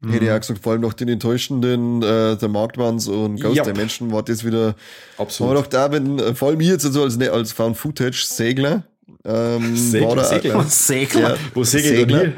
Hätte 0.05 0.25
ich 0.25 0.31
auch 0.31 0.39
gesagt, 0.39 0.59
vor 0.61 0.73
allem 0.73 0.81
nach 0.81 0.93
den 0.93 1.07
enttäuschenden 1.09 2.03
äh, 2.03 2.37
der 2.37 2.49
Marktwands 2.49 3.07
und 3.07 3.41
Ghost 3.41 3.55
Ja. 3.55 3.63
Dimension 3.63 4.11
war 4.11 4.21
das 4.23 4.45
wieder. 4.45 4.75
Absolut. 5.17 5.51
Aber 5.51 5.61
doch 5.61 5.67
da, 5.67 5.91
wenn, 5.91 6.19
äh, 6.19 6.35
vor 6.35 6.49
allem 6.49 6.59
ich 6.59 6.67
jetzt 6.67 6.85
also 6.85 7.03
als, 7.03 7.17
ne- 7.17 7.31
als 7.31 7.51
Found 7.51 7.77
Footage 7.77 8.23
Segler, 8.23 8.83
ähm, 9.25 9.75
Segler, 9.75 10.07
war 10.07 10.15
da, 10.17 10.23
Segler. 10.25 10.63
Segler. 10.65 11.29
Ja, 11.31 11.35
Wo 11.53 11.63
segelt 11.63 12.11
er 12.11 12.33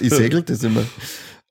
ich 0.00 0.10
segelt 0.10 0.50
das 0.50 0.62
immer. 0.64 0.82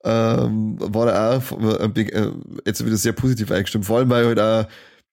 Ähm, 0.03 0.75
war 0.79 1.05
da 1.05 1.37
auch 1.37 1.79
äh, 1.95 2.01
äh, 2.01 2.31
jetzt 2.65 2.85
wieder 2.85 2.97
sehr 2.97 3.13
positiv 3.13 3.49
eingestimmt. 3.51 3.85
Vor 3.85 3.99
allem, 3.99 4.09
weil 4.09 4.25
halt 4.25 4.39
auch 4.39 4.65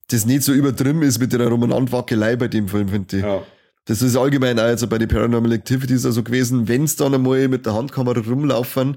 das 0.09 0.27
nicht 0.27 0.43
so 0.43 0.53
übertrieben 0.53 1.03
ist 1.03 1.21
mit 1.21 1.33
der 1.33 1.47
Romanantwackelei 1.47 2.35
bei 2.35 2.49
dem 2.49 2.67
Film, 2.67 2.89
finde 2.89 3.17
ich. 3.17 3.23
Ja. 3.23 3.43
Das 3.85 4.03
ist 4.03 4.17
allgemein 4.17 4.59
auch 4.59 4.67
jetzt 4.69 4.89
bei 4.91 4.99
den 4.99 5.09
Paranormal 5.09 5.53
Activities 5.53 6.05
also 6.05 6.23
gewesen, 6.25 6.67
wenn's 6.69 6.97
dann 6.97 7.15
einmal 7.15 7.47
mit 7.49 7.67
der 7.67 7.75
Handkamera 7.75 8.21
rumlaufen, 8.21 8.97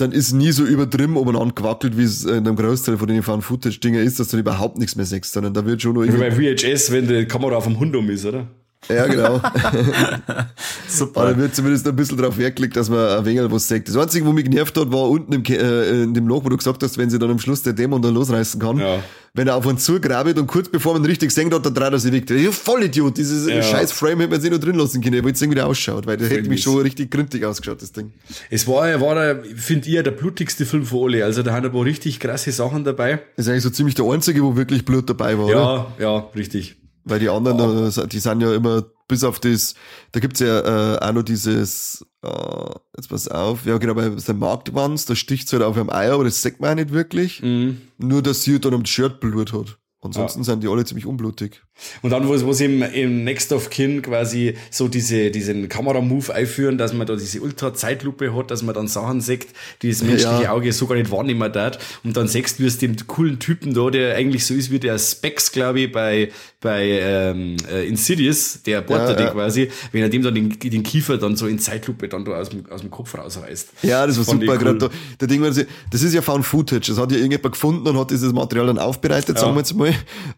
dann 0.00 0.12
ist 0.12 0.32
nie 0.32 0.52
so 0.52 0.64
übertrieben 0.64 1.16
umeinander 1.16 1.54
gewackelt, 1.54 1.96
wie 1.96 2.04
es 2.04 2.24
in 2.24 2.46
einem 2.46 2.56
Großteil 2.56 2.98
von 2.98 3.08
den 3.08 3.22
Found 3.22 3.44
Footage 3.44 3.78
Dinger 3.80 4.00
ist, 4.00 4.20
dass 4.20 4.28
du 4.28 4.38
überhaupt 4.38 4.78
nichts 4.78 4.96
mehr 4.96 5.06
siehst, 5.06 5.32
sondern 5.32 5.54
da 5.54 5.64
wird 5.64 5.82
schon 5.82 5.94
noch 5.94 6.02
Wie 6.02 6.10
bei 6.10 6.30
VHS, 6.30 6.92
wenn 6.92 7.06
die 7.06 7.26
Kamera 7.26 7.56
auf 7.56 7.64
dem 7.64 7.78
Hund 7.78 7.94
um 7.94 8.08
ist, 8.10 8.24
oder? 8.24 8.46
Ja 8.88 9.06
genau, 9.06 9.40
Super. 10.88 11.20
aber 11.20 11.30
da 11.32 11.38
wird 11.38 11.54
zumindest 11.54 11.86
ein 11.86 11.94
bisschen 11.96 12.16
drauf 12.18 12.36
hergelegt, 12.38 12.76
dass 12.76 12.88
man 12.88 13.18
ein 13.18 13.24
wenig 13.24 13.42
was 13.50 13.68
sagt. 13.68 13.88
Das 13.88 13.96
Einzige, 13.96 14.26
wo 14.26 14.32
mich 14.32 14.44
genervt 14.44 14.76
hat, 14.76 14.90
war 14.90 15.08
unten 15.08 15.32
im, 15.32 15.44
äh, 15.44 16.02
in 16.02 16.14
dem 16.14 16.26
Loch, 16.26 16.44
wo 16.44 16.48
du 16.48 16.56
gesagt 16.56 16.82
hast, 16.82 16.98
wenn 16.98 17.10
sie 17.10 17.18
dann 17.18 17.30
am 17.30 17.38
Schluss 17.38 17.62
der 17.62 17.72
Dämon 17.72 18.00
dann 18.02 18.14
losreißen 18.14 18.60
kann, 18.60 18.78
Ja. 18.78 18.98
wenn 19.34 19.46
er 19.48 19.56
auf 19.56 19.66
uns 19.66 19.84
zugrabet 19.84 20.38
und 20.38 20.46
kurz 20.46 20.68
bevor 20.68 20.94
man 20.94 21.04
richtig 21.04 21.30
senkt 21.30 21.54
hat, 21.54 21.64
dann 21.64 21.74
dreht 21.74 21.92
er 21.92 21.98
sich 21.98 22.12
weg. 22.12 22.28
Ja, 22.30 22.50
voll 22.50 22.82
Idiot, 22.84 23.16
dieses 23.18 23.46
Ja. 23.48 23.62
scheiß 23.62 23.92
Frame 23.92 24.20
hätte 24.20 24.30
man 24.32 24.40
sich 24.40 24.50
noch 24.50 24.58
drin 24.58 24.76
lassen 24.76 25.00
können, 25.00 25.14
ich 25.16 25.24
wollte 25.24 25.38
sehen, 25.38 25.50
wie 25.50 25.54
der 25.54 25.66
ausschaut, 25.66 26.06
weil 26.06 26.16
der 26.16 26.28
hätte 26.28 26.40
Voll 26.40 26.48
mich 26.48 26.62
schon 26.62 26.80
richtig 26.82 27.10
gründig 27.10 27.44
ausgeschaut, 27.44 27.82
das 27.82 27.92
Ding. 27.92 28.12
Es 28.50 28.66
war, 28.66 29.00
war 29.00 29.36
finde 29.54 29.88
ich, 29.88 30.02
der 30.02 30.10
blutigste 30.10 30.66
Film 30.66 30.84
von 30.84 31.08
alle. 31.08 31.24
Also 31.24 31.42
da 31.42 31.52
haben 31.52 31.64
ein 31.66 31.72
paar 31.72 31.84
richtig 31.84 32.18
krasse 32.18 32.50
Sachen 32.50 32.84
dabei. 32.84 33.20
Das 33.36 33.46
ist 33.46 33.50
eigentlich 33.50 33.62
so 33.62 33.70
ziemlich 33.70 33.94
der 33.94 34.06
einzige, 34.06 34.42
wo 34.42 34.56
wirklich 34.56 34.84
Blut 34.84 35.08
dabei 35.08 35.36
war, 35.38 35.44
oder? 35.44 35.92
Ja, 35.98 36.04
ja, 36.04 36.16
richtig. 36.34 36.76
Weil 37.04 37.18
die 37.18 37.28
anderen, 37.28 37.88
äh, 37.88 38.06
die 38.08 38.18
sind 38.18 38.40
ja 38.40 38.54
immer 38.54 38.84
bis 39.08 39.24
auf 39.24 39.40
das, 39.40 39.74
da 40.12 40.20
gibt's 40.20 40.40
ja 40.40 40.94
äh, 40.94 40.98
auch 40.98 41.12
noch 41.12 41.22
dieses, 41.22 42.06
äh, 42.22 42.70
jetzt 42.96 43.08
pass 43.08 43.28
auf, 43.28 43.66
ja 43.66 43.76
genau, 43.78 43.94
bei 43.94 44.08
der 44.08 44.34
Marktwands, 44.34 45.04
da 45.06 45.16
sticht's 45.16 45.52
halt 45.52 45.62
auf 45.62 45.76
einem 45.76 45.90
Eier, 45.90 46.14
aber 46.14 46.24
das 46.24 46.40
sagt 46.42 46.60
man 46.60 46.70
auch 46.70 46.74
nicht 46.76 46.92
wirklich. 46.92 47.42
Mhm. 47.42 47.80
Nur, 47.98 48.22
dass 48.22 48.42
sie 48.42 48.52
halt 48.52 48.64
dann 48.64 48.74
am 48.74 48.86
Shirt 48.86 49.20
Blut 49.20 49.52
hat. 49.52 49.78
Ansonsten 50.02 50.44
sind 50.44 50.62
die 50.62 50.68
alle 50.68 50.84
ziemlich 50.84 51.06
unblutig. 51.06 51.62
Und 52.02 52.10
dann, 52.10 52.26
wo, 52.28 52.52
sie 52.52 52.64
im, 52.64 52.82
im 52.82 53.24
Next 53.24 53.52
of 53.52 53.70
Kin 53.70 54.02
quasi 54.02 54.54
so 54.70 54.88
diese, 54.88 55.30
diesen 55.30 55.68
Kameramove 55.68 56.32
einführen, 56.34 56.78
dass 56.78 56.92
man 56.92 57.06
da 57.06 57.16
diese 57.16 57.40
Ultra-Zeitlupe 57.40 58.34
hat, 58.34 58.50
dass 58.50 58.62
man 58.62 58.74
dann 58.74 58.88
Sachen 58.88 59.20
sieht, 59.20 59.46
die 59.82 59.90
das 59.90 60.02
menschliche 60.02 60.44
Ja. 60.44 60.52
Auge 60.52 60.72
so 60.72 60.86
gar 60.86 60.96
nicht 60.96 61.10
wahrnehmen 61.10 61.52
darf. 61.52 61.78
Und 62.04 62.16
dann 62.16 62.28
siehst 62.28 62.58
du, 62.58 62.66
es 62.66 62.78
dem 62.78 62.96
coolen 63.06 63.38
Typen 63.38 63.74
da, 63.74 63.90
der 63.90 64.16
eigentlich 64.16 64.46
so 64.46 64.54
ist 64.54 64.70
wie 64.70 64.78
der 64.78 64.98
Specs, 64.98 65.52
glaube 65.52 65.80
ich, 65.80 65.92
bei, 65.92 66.30
bei 66.60 66.86
ähm, 67.00 67.56
äh, 67.70 67.86
Insidious, 67.88 68.62
der 68.64 68.82
Porter, 68.82 69.18
Ja, 69.18 69.26
ja. 69.26 69.30
quasi, 69.32 69.70
wenn 69.92 70.02
er 70.02 70.08
dem 70.08 70.22
dann 70.22 70.34
den, 70.34 70.58
den 70.58 70.82
Kiefer 70.82 71.18
dann 71.18 71.36
so 71.36 71.46
in 71.46 71.58
Zeitlupe 71.58 72.08
dann 72.08 72.24
da 72.24 72.32
aus 72.32 72.50
dem, 72.50 72.64
aus 72.70 72.80
dem 72.80 72.90
Kopf 72.90 73.16
rausreißt. 73.16 73.68
Ja, 73.82 74.06
das 74.06 74.18
war 74.18 74.24
Fand 74.24 74.42
super. 74.42 74.58
cool. 74.62 74.78
da, 74.78 74.88
der 75.20 75.28
Ding 75.28 75.42
war, 75.42 75.50
das 75.50 76.02
ist 76.02 76.14
ja 76.14 76.22
Found 76.22 76.44
Footage. 76.44 76.88
Das 76.88 76.98
hat 76.98 77.10
ja 77.12 77.18
irgendjemand 77.18 77.52
gefunden 77.52 77.86
und 77.88 77.98
hat 77.98 78.10
dieses 78.10 78.32
Material 78.32 78.66
dann 78.66 78.78
aufbereitet, 78.78 79.38
sagen 79.38 79.54
wir 79.54 79.60
jetzt 79.60 79.74
mal. 79.74 79.88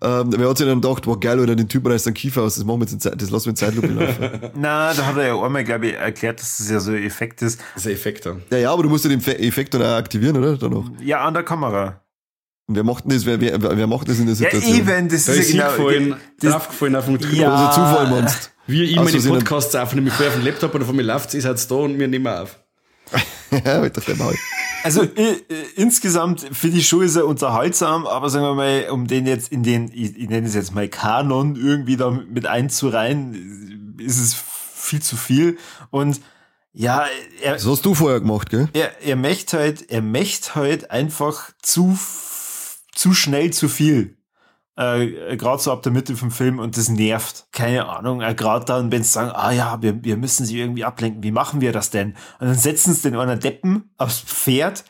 Ähm, 0.00 0.30
wer 0.36 0.48
hat 0.48 0.58
sich 0.58 0.66
dann 0.66 0.80
gedacht, 0.80 1.06
wow, 1.06 1.18
geil, 1.18 1.31
oder 1.40 1.54
den 1.56 1.68
Typ 1.68 1.86
reißt 1.86 2.06
den 2.06 2.14
Kiefer 2.14 2.42
aus, 2.42 2.54
das 2.56 2.64
machen 2.64 2.80
wir 2.80 2.84
jetzt 2.84 2.92
in 2.92 3.00
Zeit, 3.00 3.20
das 3.20 3.30
lassen 3.30 3.46
wir 3.46 3.50
in 3.50 3.56
Zeitlupe 3.56 3.86
laufen. 3.88 4.50
Na, 4.54 4.92
da 4.94 5.06
hat 5.06 5.16
er 5.16 5.26
ja 5.28 5.40
einmal, 5.42 5.64
glaube 5.64 5.88
ich, 5.88 5.94
erklärt, 5.94 6.40
dass 6.40 6.58
das 6.58 6.70
ja 6.70 6.80
so 6.80 6.92
ein 6.92 7.02
Effekt 7.02 7.42
ist. 7.42 7.60
Das 7.74 7.82
ist 7.84 7.86
ein 7.88 7.92
Effekt 7.94 8.26
da. 8.26 8.36
ja, 8.50 8.58
ja, 8.58 8.72
aber 8.72 8.82
du 8.82 8.88
musst 8.88 9.04
ja 9.04 9.10
den 9.10 9.20
Fe- 9.20 9.38
Effekt 9.38 9.74
dann 9.74 9.82
auch 9.82 9.96
aktivieren, 9.96 10.36
oder? 10.36 10.56
Danach. 10.56 10.84
Ja, 11.02 11.24
an 11.24 11.34
der 11.34 11.42
Kamera. 11.42 12.00
Und 12.68 12.76
wer 12.76 12.84
macht 12.84 13.04
denn 13.04 13.10
das? 13.12 13.26
Wer, 13.26 13.40
wer, 13.40 13.60
wer 13.76 13.86
macht 13.86 14.08
das 14.08 14.18
in 14.18 14.26
der 14.26 14.34
Ja, 14.36 14.50
Situation? 14.50 14.74
eben, 14.76 15.08
das 15.08 15.24
Da 15.24 15.32
ist 15.32 15.52
ja 15.52 15.68
genau. 15.74 15.88
hingefallen, 15.88 16.20
das- 16.40 16.52
draufgefallen 16.52 16.96
auf 16.96 17.04
dem 17.06 17.18
Knopf. 17.18 17.32
Ja. 17.32 17.54
Also 17.54 17.80
Zufall 17.82 18.10
meinst. 18.10 18.50
Wie 18.68 18.84
ich 18.84 18.96
meine 18.96 19.18
Podcasts 19.20 19.74
aufnehme, 19.74 20.08
ich 20.08 20.14
vorher 20.14 20.32
auf 20.32 20.38
dem 20.38 20.44
Laptop 20.46 20.74
und 20.76 20.84
von 20.84 20.94
mir 20.94 21.02
läuft's, 21.02 21.34
ist 21.34 21.44
halt 21.44 21.68
da 21.70 21.74
und 21.74 21.98
wir 21.98 22.06
nehmen 22.08 22.28
auf. 22.28 22.58
ja, 23.50 23.60
halt 23.64 23.96
doch 23.96 24.04
der 24.04 24.16
Maul. 24.16 24.36
Also 24.82 25.02
äh, 25.02 25.36
insgesamt 25.76 26.46
finde 26.52 26.78
ich 26.78 26.88
schon 26.88 27.06
sehr 27.08 27.26
unterhaltsam, 27.26 28.06
aber 28.06 28.30
sagen 28.30 28.44
wir 28.44 28.54
mal, 28.54 28.86
um 28.90 29.06
den 29.06 29.26
jetzt 29.26 29.52
in 29.52 29.62
den, 29.62 29.90
ich, 29.92 30.16
ich 30.16 30.28
nenne 30.28 30.46
es 30.46 30.54
jetzt 30.54 30.74
mal 30.74 30.88
Kanon 30.88 31.56
irgendwie 31.56 31.96
da 31.96 32.10
mit 32.10 32.46
einzureihen, 32.46 33.96
ist 33.98 34.20
es 34.20 34.34
viel 34.34 35.02
zu 35.02 35.16
viel. 35.16 35.58
Und 35.90 36.20
ja, 36.72 37.06
er, 37.42 37.52
das 37.52 37.66
hast 37.66 37.84
du 37.84 37.94
vorher 37.94 38.20
gemacht, 38.20 38.50
gell? 38.50 38.68
Er, 38.72 39.02
er 39.02 39.16
möchte 39.16 39.58
halt, 39.58 39.90
er 39.90 40.02
möchte 40.02 40.54
halt 40.54 40.90
einfach 40.90 41.50
zu, 41.60 41.98
zu 42.92 43.12
schnell 43.12 43.52
zu 43.52 43.68
viel. 43.68 44.16
Äh, 44.74 45.36
gerade 45.36 45.62
so 45.62 45.70
ab 45.70 45.82
der 45.82 45.92
Mitte 45.92 46.16
vom 46.16 46.30
Film 46.30 46.58
und 46.58 46.78
das 46.78 46.88
nervt. 46.88 47.46
Keine 47.52 47.86
Ahnung, 47.86 48.22
äh, 48.22 48.34
gerade 48.34 48.64
dann, 48.64 48.90
wenn 48.90 49.02
sie 49.02 49.10
sagen, 49.10 49.30
ah 49.34 49.52
ja, 49.52 49.82
wir, 49.82 50.02
wir 50.02 50.16
müssen 50.16 50.46
sie 50.46 50.58
irgendwie 50.58 50.84
ablenken, 50.84 51.22
wie 51.22 51.30
machen 51.30 51.60
wir 51.60 51.72
das 51.72 51.90
denn? 51.90 52.14
Und 52.40 52.48
dann 52.48 52.54
setzen 52.54 52.94
sie 52.94 53.10
den 53.10 53.18
einer 53.18 53.36
Deppen 53.36 53.90
aufs 53.98 54.20
Pferd 54.20 54.84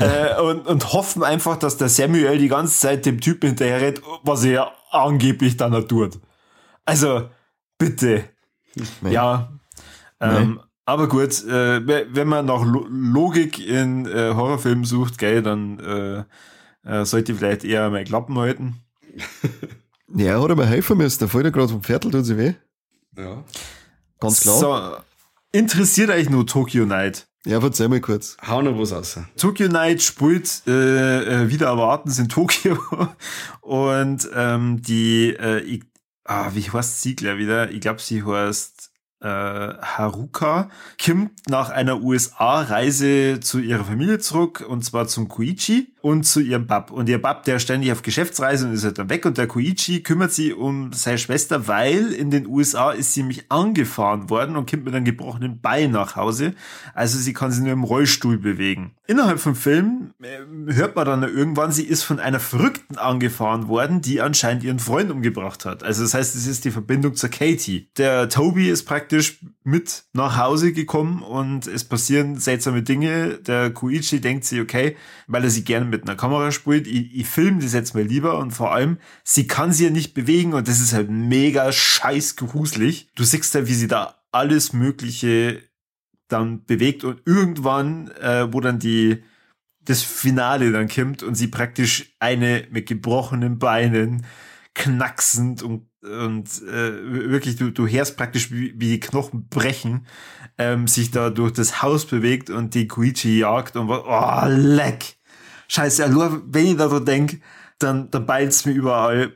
äh, 0.00 0.38
und, 0.42 0.66
und 0.66 0.92
hoffen 0.92 1.24
einfach, 1.24 1.56
dass 1.56 1.78
der 1.78 1.88
Samuel 1.88 2.36
die 2.36 2.48
ganze 2.48 2.78
Zeit 2.78 3.06
dem 3.06 3.20
Typen 3.22 3.48
hinterher 3.48 3.80
rennt, 3.80 4.02
was 4.22 4.44
er 4.44 4.72
angeblich 4.90 5.56
dann 5.56 5.72
er 5.72 5.88
tut. 5.88 6.20
Also, 6.84 7.30
bitte. 7.78 8.24
Nee. 9.00 9.12
Ja. 9.12 9.50
Ähm, 10.20 10.54
nee. 10.54 10.60
Aber 10.84 11.08
gut, 11.08 11.42
äh, 11.44 11.86
wenn 12.14 12.28
man 12.28 12.46
nach 12.46 12.64
Logik 12.64 13.64
in 13.64 14.04
äh, 14.06 14.34
Horrorfilmen 14.34 14.84
sucht, 14.84 15.16
gell, 15.16 15.42
dann 15.42 15.78
äh, 15.78 16.24
äh, 16.84 17.04
sollte 17.04 17.34
vielleicht 17.34 17.64
eher 17.64 17.88
mal 17.88 18.04
Klappen 18.04 18.36
halten. 18.36 18.81
Ja, 20.14 20.40
hat 20.40 20.48
er 20.50 20.56
mir 20.56 20.66
helfen 20.66 20.98
müssen. 20.98 21.18
Der 21.20 21.28
fällt 21.28 21.44
ja 21.44 21.50
gerade 21.50 21.68
vom 21.68 21.82
Viertel, 21.82 22.10
tut 22.10 22.24
sich 22.24 22.36
weh. 22.36 22.54
Ja. 23.16 23.44
Ganz 24.20 24.40
klar. 24.40 24.58
So, 24.58 24.96
interessiert 25.58 26.10
euch 26.10 26.30
nur 26.30 26.46
Tokyo 26.46 26.86
Night? 26.86 27.26
Ja, 27.44 27.60
verzeih 27.60 27.88
mal 27.88 28.00
kurz. 28.00 28.36
Hau 28.46 28.62
noch 28.62 28.78
was 28.78 28.92
aus. 28.92 29.18
Tokyo 29.36 29.68
Night 29.68 30.00
spielt 30.00 30.62
äh, 30.66 31.42
äh, 31.42 31.50
wieder 31.50 31.66
erwarten 31.66 32.12
in 32.16 32.28
Tokio 32.28 32.78
und 33.60 34.28
ähm, 34.32 34.80
die, 34.80 35.34
äh, 35.36 35.58
ich, 35.60 35.82
ah, 36.24 36.50
wie 36.54 36.70
heißt 36.70 37.02
sie 37.02 37.16
gleich 37.16 37.38
wieder? 37.38 37.70
Ich 37.72 37.80
glaube, 37.80 38.00
sie 38.00 38.22
heißt 38.22 38.92
äh, 39.22 39.26
Haruka 39.26 40.70
kommt 41.04 41.32
nach 41.48 41.70
einer 41.70 42.02
USA-Reise 42.02 43.40
zu 43.40 43.58
ihrer 43.58 43.84
Familie 43.84 44.20
zurück 44.20 44.64
und 44.66 44.84
zwar 44.84 45.08
zum 45.08 45.28
Koichi 45.28 45.91
und 46.02 46.24
zu 46.24 46.40
ihrem 46.40 46.66
Bab. 46.66 46.90
Und 46.90 47.08
ihr 47.08 47.22
Bab, 47.22 47.44
der 47.44 47.58
ständig 47.60 47.92
auf 47.92 48.02
Geschäftsreise 48.02 48.66
und 48.66 48.74
ist 48.74 48.84
halt 48.84 48.98
dann 48.98 49.08
weg 49.08 49.24
und 49.24 49.38
der 49.38 49.46
Koichi 49.46 50.02
kümmert 50.02 50.32
sich 50.32 50.54
um 50.54 50.92
seine 50.92 51.18
Schwester, 51.18 51.68
weil 51.68 52.12
in 52.12 52.30
den 52.30 52.46
USA 52.46 52.90
ist 52.90 53.14
sie 53.14 53.20
nämlich 53.20 53.50
angefahren 53.50 54.28
worden 54.28 54.56
und 54.56 54.68
kommt 54.68 54.84
mit 54.84 54.94
einem 54.94 55.04
gebrochenen 55.04 55.60
Bein 55.60 55.92
nach 55.92 56.16
Hause. 56.16 56.54
Also 56.92 57.18
sie 57.18 57.32
kann 57.32 57.52
sich 57.52 57.62
nur 57.62 57.72
im 57.72 57.84
Rollstuhl 57.84 58.36
bewegen. 58.36 58.92
Innerhalb 59.06 59.38
vom 59.40 59.54
Film 59.54 60.14
äh, 60.22 60.72
hört 60.72 60.96
man 60.96 61.06
dann 61.06 61.22
irgendwann, 61.22 61.70
sie 61.70 61.84
ist 61.84 62.02
von 62.02 62.18
einer 62.18 62.40
Verrückten 62.40 62.98
angefahren 62.98 63.68
worden, 63.68 64.00
die 64.00 64.20
anscheinend 64.20 64.64
ihren 64.64 64.78
Freund 64.80 65.10
umgebracht 65.10 65.64
hat. 65.64 65.84
Also 65.84 66.02
das 66.02 66.14
heißt, 66.14 66.34
es 66.34 66.46
ist 66.46 66.64
die 66.64 66.70
Verbindung 66.70 67.14
zur 67.14 67.28
Katie. 67.28 67.88
Der 67.96 68.28
Toby 68.28 68.68
ist 68.68 68.84
praktisch 68.84 69.38
mit 69.64 70.04
nach 70.12 70.36
Hause 70.36 70.72
gekommen 70.72 71.22
und 71.22 71.66
es 71.68 71.84
passieren 71.84 72.38
seltsame 72.38 72.82
Dinge. 72.82 73.38
Der 73.38 73.70
Koichi 73.70 74.20
denkt 74.20 74.44
sich, 74.44 74.60
okay, 74.60 74.96
weil 75.28 75.44
er 75.44 75.50
sie 75.50 75.62
gerne 75.62 75.91
mit 75.92 76.08
einer 76.08 76.16
Kamera 76.16 76.50
spielt. 76.50 76.88
Ich, 76.88 77.14
ich 77.14 77.26
filme 77.28 77.62
das 77.62 77.72
jetzt 77.72 77.94
mal 77.94 78.02
lieber 78.02 78.38
und 78.38 78.50
vor 78.50 78.74
allem, 78.74 78.98
sie 79.22 79.46
kann 79.46 79.72
sie 79.72 79.84
ja 79.84 79.90
nicht 79.90 80.14
bewegen 80.14 80.54
und 80.54 80.66
das 80.66 80.80
ist 80.80 80.92
halt 80.92 81.10
mega 81.10 81.70
scheiß 81.70 82.34
gruselig. 82.36 83.10
Du 83.14 83.22
siehst 83.22 83.54
ja, 83.54 83.68
wie 83.68 83.74
sie 83.74 83.86
da 83.86 84.16
alles 84.32 84.72
Mögliche 84.72 85.62
dann 86.28 86.64
bewegt 86.64 87.04
und 87.04 87.22
irgendwann, 87.26 88.08
äh, 88.12 88.52
wo 88.52 88.60
dann 88.60 88.78
die 88.78 89.22
das 89.84 90.02
Finale 90.02 90.72
dann 90.72 90.88
kommt 90.88 91.22
und 91.22 91.34
sie 91.34 91.48
praktisch 91.48 92.14
eine 92.20 92.66
mit 92.70 92.86
gebrochenen 92.86 93.58
Beinen 93.58 94.24
knacksend 94.74 95.62
und 95.62 95.88
und 96.02 96.48
äh, 96.62 97.30
wirklich 97.30 97.56
du 97.56 97.70
du 97.70 97.86
hörst 97.86 98.16
praktisch 98.16 98.50
wie, 98.50 98.74
wie 98.76 98.88
die 98.88 99.00
Knochen 99.00 99.48
brechen 99.48 100.06
ähm, 100.58 100.88
sich 100.88 101.10
da 101.10 101.30
durch 101.30 101.52
das 101.52 101.82
Haus 101.82 102.06
bewegt 102.06 102.50
und 102.50 102.74
die 102.74 102.88
Koichi 102.88 103.38
jagt 103.38 103.76
und 103.76 103.88
oh 103.88 104.44
leck 104.48 105.16
scheiße, 105.72 106.08
nur 106.08 106.42
wenn 106.46 106.66
ich 106.66 106.76
da 106.76 106.88
so 106.88 107.00
denke, 107.00 107.40
dann, 107.78 108.10
dann 108.10 108.26
beilt's 108.26 108.64
mir 108.64 108.72
überall. 108.72 109.32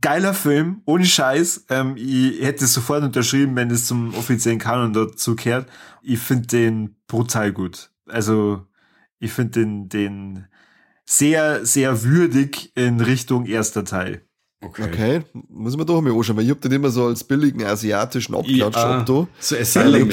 Geiler 0.00 0.32
Film, 0.32 0.80
ohne 0.86 1.04
Scheiß. 1.04 1.66
Ähm, 1.68 1.94
ich 1.96 2.42
hätte 2.42 2.64
es 2.64 2.72
sofort 2.72 3.02
unterschrieben, 3.02 3.54
wenn 3.56 3.70
es 3.70 3.86
zum 3.86 4.14
offiziellen 4.14 4.58
Kanon 4.58 4.94
dazu 4.94 5.36
kehrt. 5.36 5.68
Ich 6.02 6.18
finde 6.18 6.46
den 6.46 6.96
brutal 7.06 7.52
gut. 7.52 7.90
Also, 8.06 8.66
ich 9.18 9.32
finde 9.32 9.60
den, 9.60 9.88
den 9.88 10.46
sehr, 11.04 11.66
sehr 11.66 12.02
würdig 12.02 12.72
in 12.74 13.00
Richtung 13.00 13.44
erster 13.44 13.84
Teil. 13.84 14.22
Okay. 14.62 14.84
okay. 14.84 15.22
Muss 15.50 15.76
man 15.76 15.86
doch 15.86 16.00
mal 16.00 16.14
anschauen, 16.14 16.38
weil 16.38 16.44
ich 16.44 16.50
hab 16.50 16.62
den 16.62 16.72
immer 16.72 16.88
so 16.88 17.06
als 17.06 17.22
billigen 17.22 17.62
asiatischen 17.62 18.34
Abklatsch 18.34 18.76
ja, 18.76 19.02
da. 19.02 19.28
So 19.38 19.56
Asylum 19.56 20.08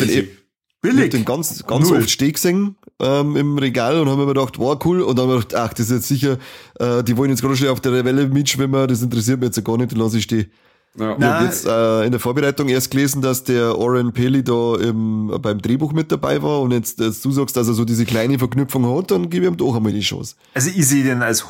Billig. 0.82 0.98
Ich 0.98 1.04
hab 1.06 1.12
den 1.12 1.26
ganz, 1.26 1.66
ganz 1.66 1.90
Null. 1.90 2.00
oft 2.00 2.10
stehen 2.10 2.34
gesehen 2.34 2.76
ähm, 3.00 3.36
im 3.36 3.58
Regal 3.58 4.00
und 4.00 4.10
haben 4.10 4.20
mir 4.20 4.28
gedacht, 4.28 4.58
wow, 4.58 4.78
cool. 4.86 5.02
Und 5.02 5.18
dann 5.18 5.28
haben 5.28 5.36
wir 5.36 5.42
gedacht, 5.42 5.56
ach, 5.56 5.74
das 5.74 5.88
ist 5.88 5.92
jetzt 5.92 6.08
sicher, 6.08 6.38
äh, 6.80 7.04
die 7.04 7.16
wollen 7.18 7.30
jetzt 7.30 7.42
gerade 7.42 7.56
schnell 7.56 7.70
auf 7.70 7.82
der 7.82 8.04
Welle 8.04 8.28
mitschwimmen, 8.28 8.88
das 8.88 9.02
interessiert 9.02 9.40
mich 9.40 9.48
jetzt 9.48 9.64
gar 9.64 9.78
nicht, 9.78 9.92
den 9.92 10.00
lasse 10.00 10.18
ich 10.18 10.24
stehen. 10.24 10.52
Ja. 10.98 11.16
Ich 11.18 11.24
habe 11.24 11.46
jetzt 11.46 11.66
äh, 11.66 12.06
in 12.06 12.12
der 12.12 12.20
Vorbereitung 12.20 12.68
erst 12.68 12.92
gelesen, 12.92 13.22
dass 13.22 13.46
der 13.46 13.78
Oren 13.78 14.12
Pelly 14.12 14.44
da 14.44 14.76
im, 14.76 15.38
beim 15.42 15.62
Drehbuch 15.62 15.94
mit 15.94 16.12
dabei 16.12 16.42
war 16.42 16.62
und 16.62 16.72
jetzt, 16.72 17.00
dass 17.00 17.22
du 17.22 17.32
sagst, 17.32 17.56
dass 17.56 17.68
er 17.70 17.74
so 17.74 17.86
diese 17.86 18.06
kleine 18.06 18.38
Verknüpfung 18.38 18.98
hat, 18.98 19.12
dann 19.12 19.30
gebe 19.30 19.46
ich 19.46 19.52
ihm 19.52 19.58
doch 19.58 19.76
einmal 19.76 19.94
die 19.94 20.02
Chance. 20.02 20.36
Also 20.54 20.70
ich 20.70 20.86
sehe 20.86 21.04
den 21.04 21.22
als 21.22 21.46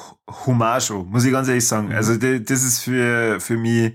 Hommage, 0.46 0.92
muss 0.92 1.26
ich 1.26 1.32
ganz 1.32 1.48
ehrlich 1.48 1.66
sagen. 1.66 1.92
Also 1.92 2.18
das 2.18 2.64
ist 2.64 2.80
für, 2.80 3.40
für 3.40 3.58
mich 3.58 3.94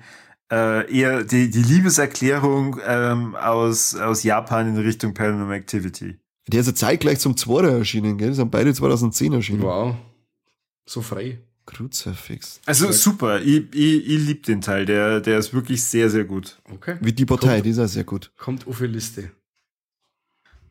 äh, 0.51 0.92
eher 0.92 1.24
die, 1.24 1.51
die 1.51 1.62
Liebeserklärung 1.62 2.80
ähm, 2.86 3.34
aus, 3.34 3.94
aus 3.94 4.22
Japan 4.22 4.68
in 4.68 4.76
Richtung 4.76 5.14
Paranormal 5.14 5.57
Activity. 5.57 6.18
Der 6.49 6.61
ist 6.61 6.66
ja 6.66 6.74
zeitgleich 6.74 7.18
zum 7.18 7.36
Zweiter 7.36 7.70
erschienen, 7.78 8.18
gell? 8.18 8.30
Die 8.30 8.36
sind 8.36 8.51
beide 8.51 8.72
2010 8.72 9.32
erschienen. 9.32 9.62
Wow. 9.62 9.97
So 10.86 11.03
frei. 11.03 11.40
Kruzifix. 11.66 12.61
Also 12.64 12.92
super, 12.92 13.40
ich, 13.42 13.74
ich, 13.74 14.07
ich 14.07 14.20
liebe 14.20 14.40
den 14.42 14.61
Teil, 14.61 14.86
der, 14.86 15.20
der 15.20 15.38
ist 15.38 15.53
wirklich 15.53 15.82
sehr, 15.82 16.09
sehr 16.09 16.24
gut. 16.24 16.59
Okay. 16.72 16.97
Wie 17.01 17.12
die 17.12 17.26
Partei, 17.26 17.55
kommt, 17.55 17.66
die 17.66 17.70
ist 17.70 17.78
auch 17.80 17.88
sehr 17.88 18.05
gut. 18.05 18.30
Kommt 18.38 18.66
auf 18.68 18.78
die 18.78 18.86
Liste. 18.86 19.32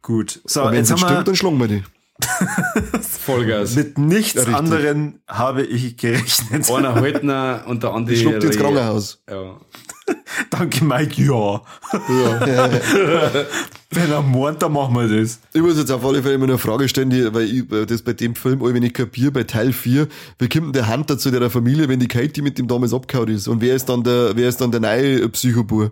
Gut. 0.02 0.42
So, 0.46 0.62
Aber 0.62 0.72
wenn 0.72 0.84
es 0.84 0.88
stimmt, 0.88 1.28
dann 1.28 1.36
schlagen 1.36 1.60
wir 1.60 1.68
die. 1.68 1.84
Vollgas. 3.02 3.76
Mit 3.76 3.98
nichts 3.98 4.46
ja, 4.46 4.58
anderen 4.58 5.20
habe 5.28 5.64
ich 5.64 5.98
gerechnet. 5.98 6.70
Einer 6.70 6.96
Haltner 7.02 7.64
und 7.68 7.84
der 7.84 7.94
andere. 7.94 8.16
Schluckt 8.16 8.44
ins 8.44 8.58
Krankenhaus. 8.58 9.22
Ja. 9.30 9.60
Danke, 10.50 10.86
Mike, 10.86 11.22
ja. 11.22 11.62
ja. 11.94 13.46
Wenn 13.90 14.12
er 14.12 14.22
meint, 14.22 14.62
dann 14.62 14.74
machen 14.74 14.96
wir 14.96 15.22
das. 15.22 15.40
Ich 15.54 15.62
muss 15.62 15.78
jetzt 15.78 15.92
auf 15.92 16.06
alle 16.06 16.22
Fälle 16.22 16.36
immer 16.36 16.46
eine 16.46 16.58
Frage 16.58 16.88
stellen, 16.88 17.10
die, 17.10 17.34
weil 17.34 17.44
ich 17.44 17.64
das 17.88 18.02
bei 18.02 18.14
dem 18.14 18.36
Film, 18.36 18.62
wenn 18.62 18.84
ich 18.84 18.94
kapiere, 18.94 19.32
bei 19.32 19.44
Teil 19.44 19.74
4, 19.74 20.08
wie 20.40 20.50
kommt 20.50 20.66
denn 20.66 20.74
der 20.74 20.94
Hunter 20.94 21.18
zu 21.18 21.32
der 21.32 21.50
Familie, 21.50 21.90
wenn 21.90 22.00
die 22.00 22.08
Katie 22.08 22.42
mit 22.42 22.58
dem 22.58 22.68
damals 22.68 22.94
abgehauen 22.94 23.30
ist? 23.30 23.48
Und 23.48 23.62
wer 23.62 23.76
ist 23.76 23.90
dann 23.90 24.04
der, 24.04 24.36
wer 24.36 24.48
ist 24.48 24.62
dann 24.62 24.72
der 24.72 24.80
neue 24.80 25.28
Psychobur? 25.30 25.92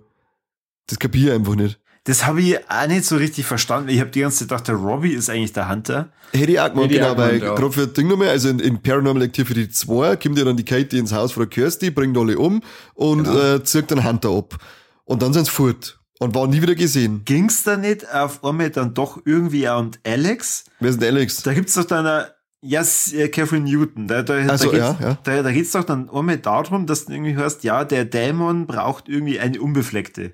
Das 0.88 1.00
kapiere 1.00 1.30
ich 1.30 1.36
einfach 1.40 1.56
nicht. 1.56 1.80
Das 2.06 2.26
habe 2.26 2.42
ich 2.42 2.58
auch 2.70 2.88
nicht 2.88 3.06
so 3.06 3.16
richtig 3.16 3.46
verstanden. 3.46 3.88
Ich 3.88 4.02
habe 4.02 4.10
die 4.10 4.20
ganze 4.20 4.40
Zeit 4.40 4.50
gedacht, 4.50 4.68
der 4.68 4.76
Robbie 4.76 5.14
ist 5.14 5.30
eigentlich 5.30 5.54
der 5.54 5.70
Hunter. 5.70 6.10
Hätte 6.34 6.52
ich 6.52 6.60
auch 6.60 6.70
gemacht, 6.70 6.90
genau, 6.90 7.16
weil 7.16 7.42
ja. 7.42 7.56
gerade 7.56 7.72
für 7.72 7.86
das 7.86 7.94
Ding 7.94 8.08
nochmal, 8.08 8.28
also 8.30 8.50
in, 8.50 8.60
in, 8.60 8.82
Paranormal 8.82 9.24
Activity 9.24 9.70
2 9.70 10.18
kommt 10.18 10.38
ja 10.38 10.44
dann 10.44 10.58
die 10.58 10.66
Katie 10.66 10.98
ins 10.98 11.14
Haus 11.14 11.32
von 11.32 11.42
der 11.42 11.50
Kirsty, 11.50 11.92
bringt 11.92 12.18
alle 12.18 12.38
um 12.38 12.62
und 12.96 13.24
genau. 13.24 13.56
äh, 13.56 13.64
zirkt 13.64 13.92
den 13.92 14.04
Hunter 14.04 14.32
ab. 14.32 14.58
Und 15.06 15.22
dann 15.22 15.32
sind 15.32 15.46
sie 15.46 15.52
fort. 15.52 16.00
Und 16.20 16.36
waren 16.36 16.50
nie 16.50 16.62
wieder 16.62 16.76
gesehen. 16.76 17.22
Ging's 17.24 17.64
da 17.64 17.78
nicht 17.78 18.12
auf 18.14 18.44
einmal 18.44 18.70
dann 18.70 18.94
doch 18.94 19.22
irgendwie 19.26 19.70
auch 19.70 19.80
und 19.80 20.00
Alex? 20.06 20.66
Wer 20.80 20.90
ist 20.90 21.02
denn 21.02 21.16
Alex? 21.16 21.44
Da 21.44 21.54
gibt's 21.54 21.74
doch 21.74 21.86
dann 21.86 22.06
eine, 22.06 22.28
ja, 22.62 22.82
yes, 22.82 23.14
Catherine 23.32 23.70
Newton. 23.70 24.08
Da, 24.08 24.24
da, 24.24 24.34
also, 24.34 24.72
da, 24.72 24.90
geht's, 24.90 25.00
ja, 25.00 25.08
ja. 25.08 25.18
da, 25.24 25.44
da 25.44 25.52
geht's 25.52 25.72
doch 25.72 25.84
dann 25.84 26.10
einmal 26.10 26.38
darum, 26.38 26.86
dass 26.86 27.06
du 27.06 27.14
irgendwie 27.14 27.36
hörst, 27.36 27.64
ja, 27.64 27.86
der 27.86 28.04
Dämon 28.04 28.68
braucht 28.68 29.08
irgendwie 29.08 29.40
eine 29.40 29.62
Unbefleckte. 29.62 30.34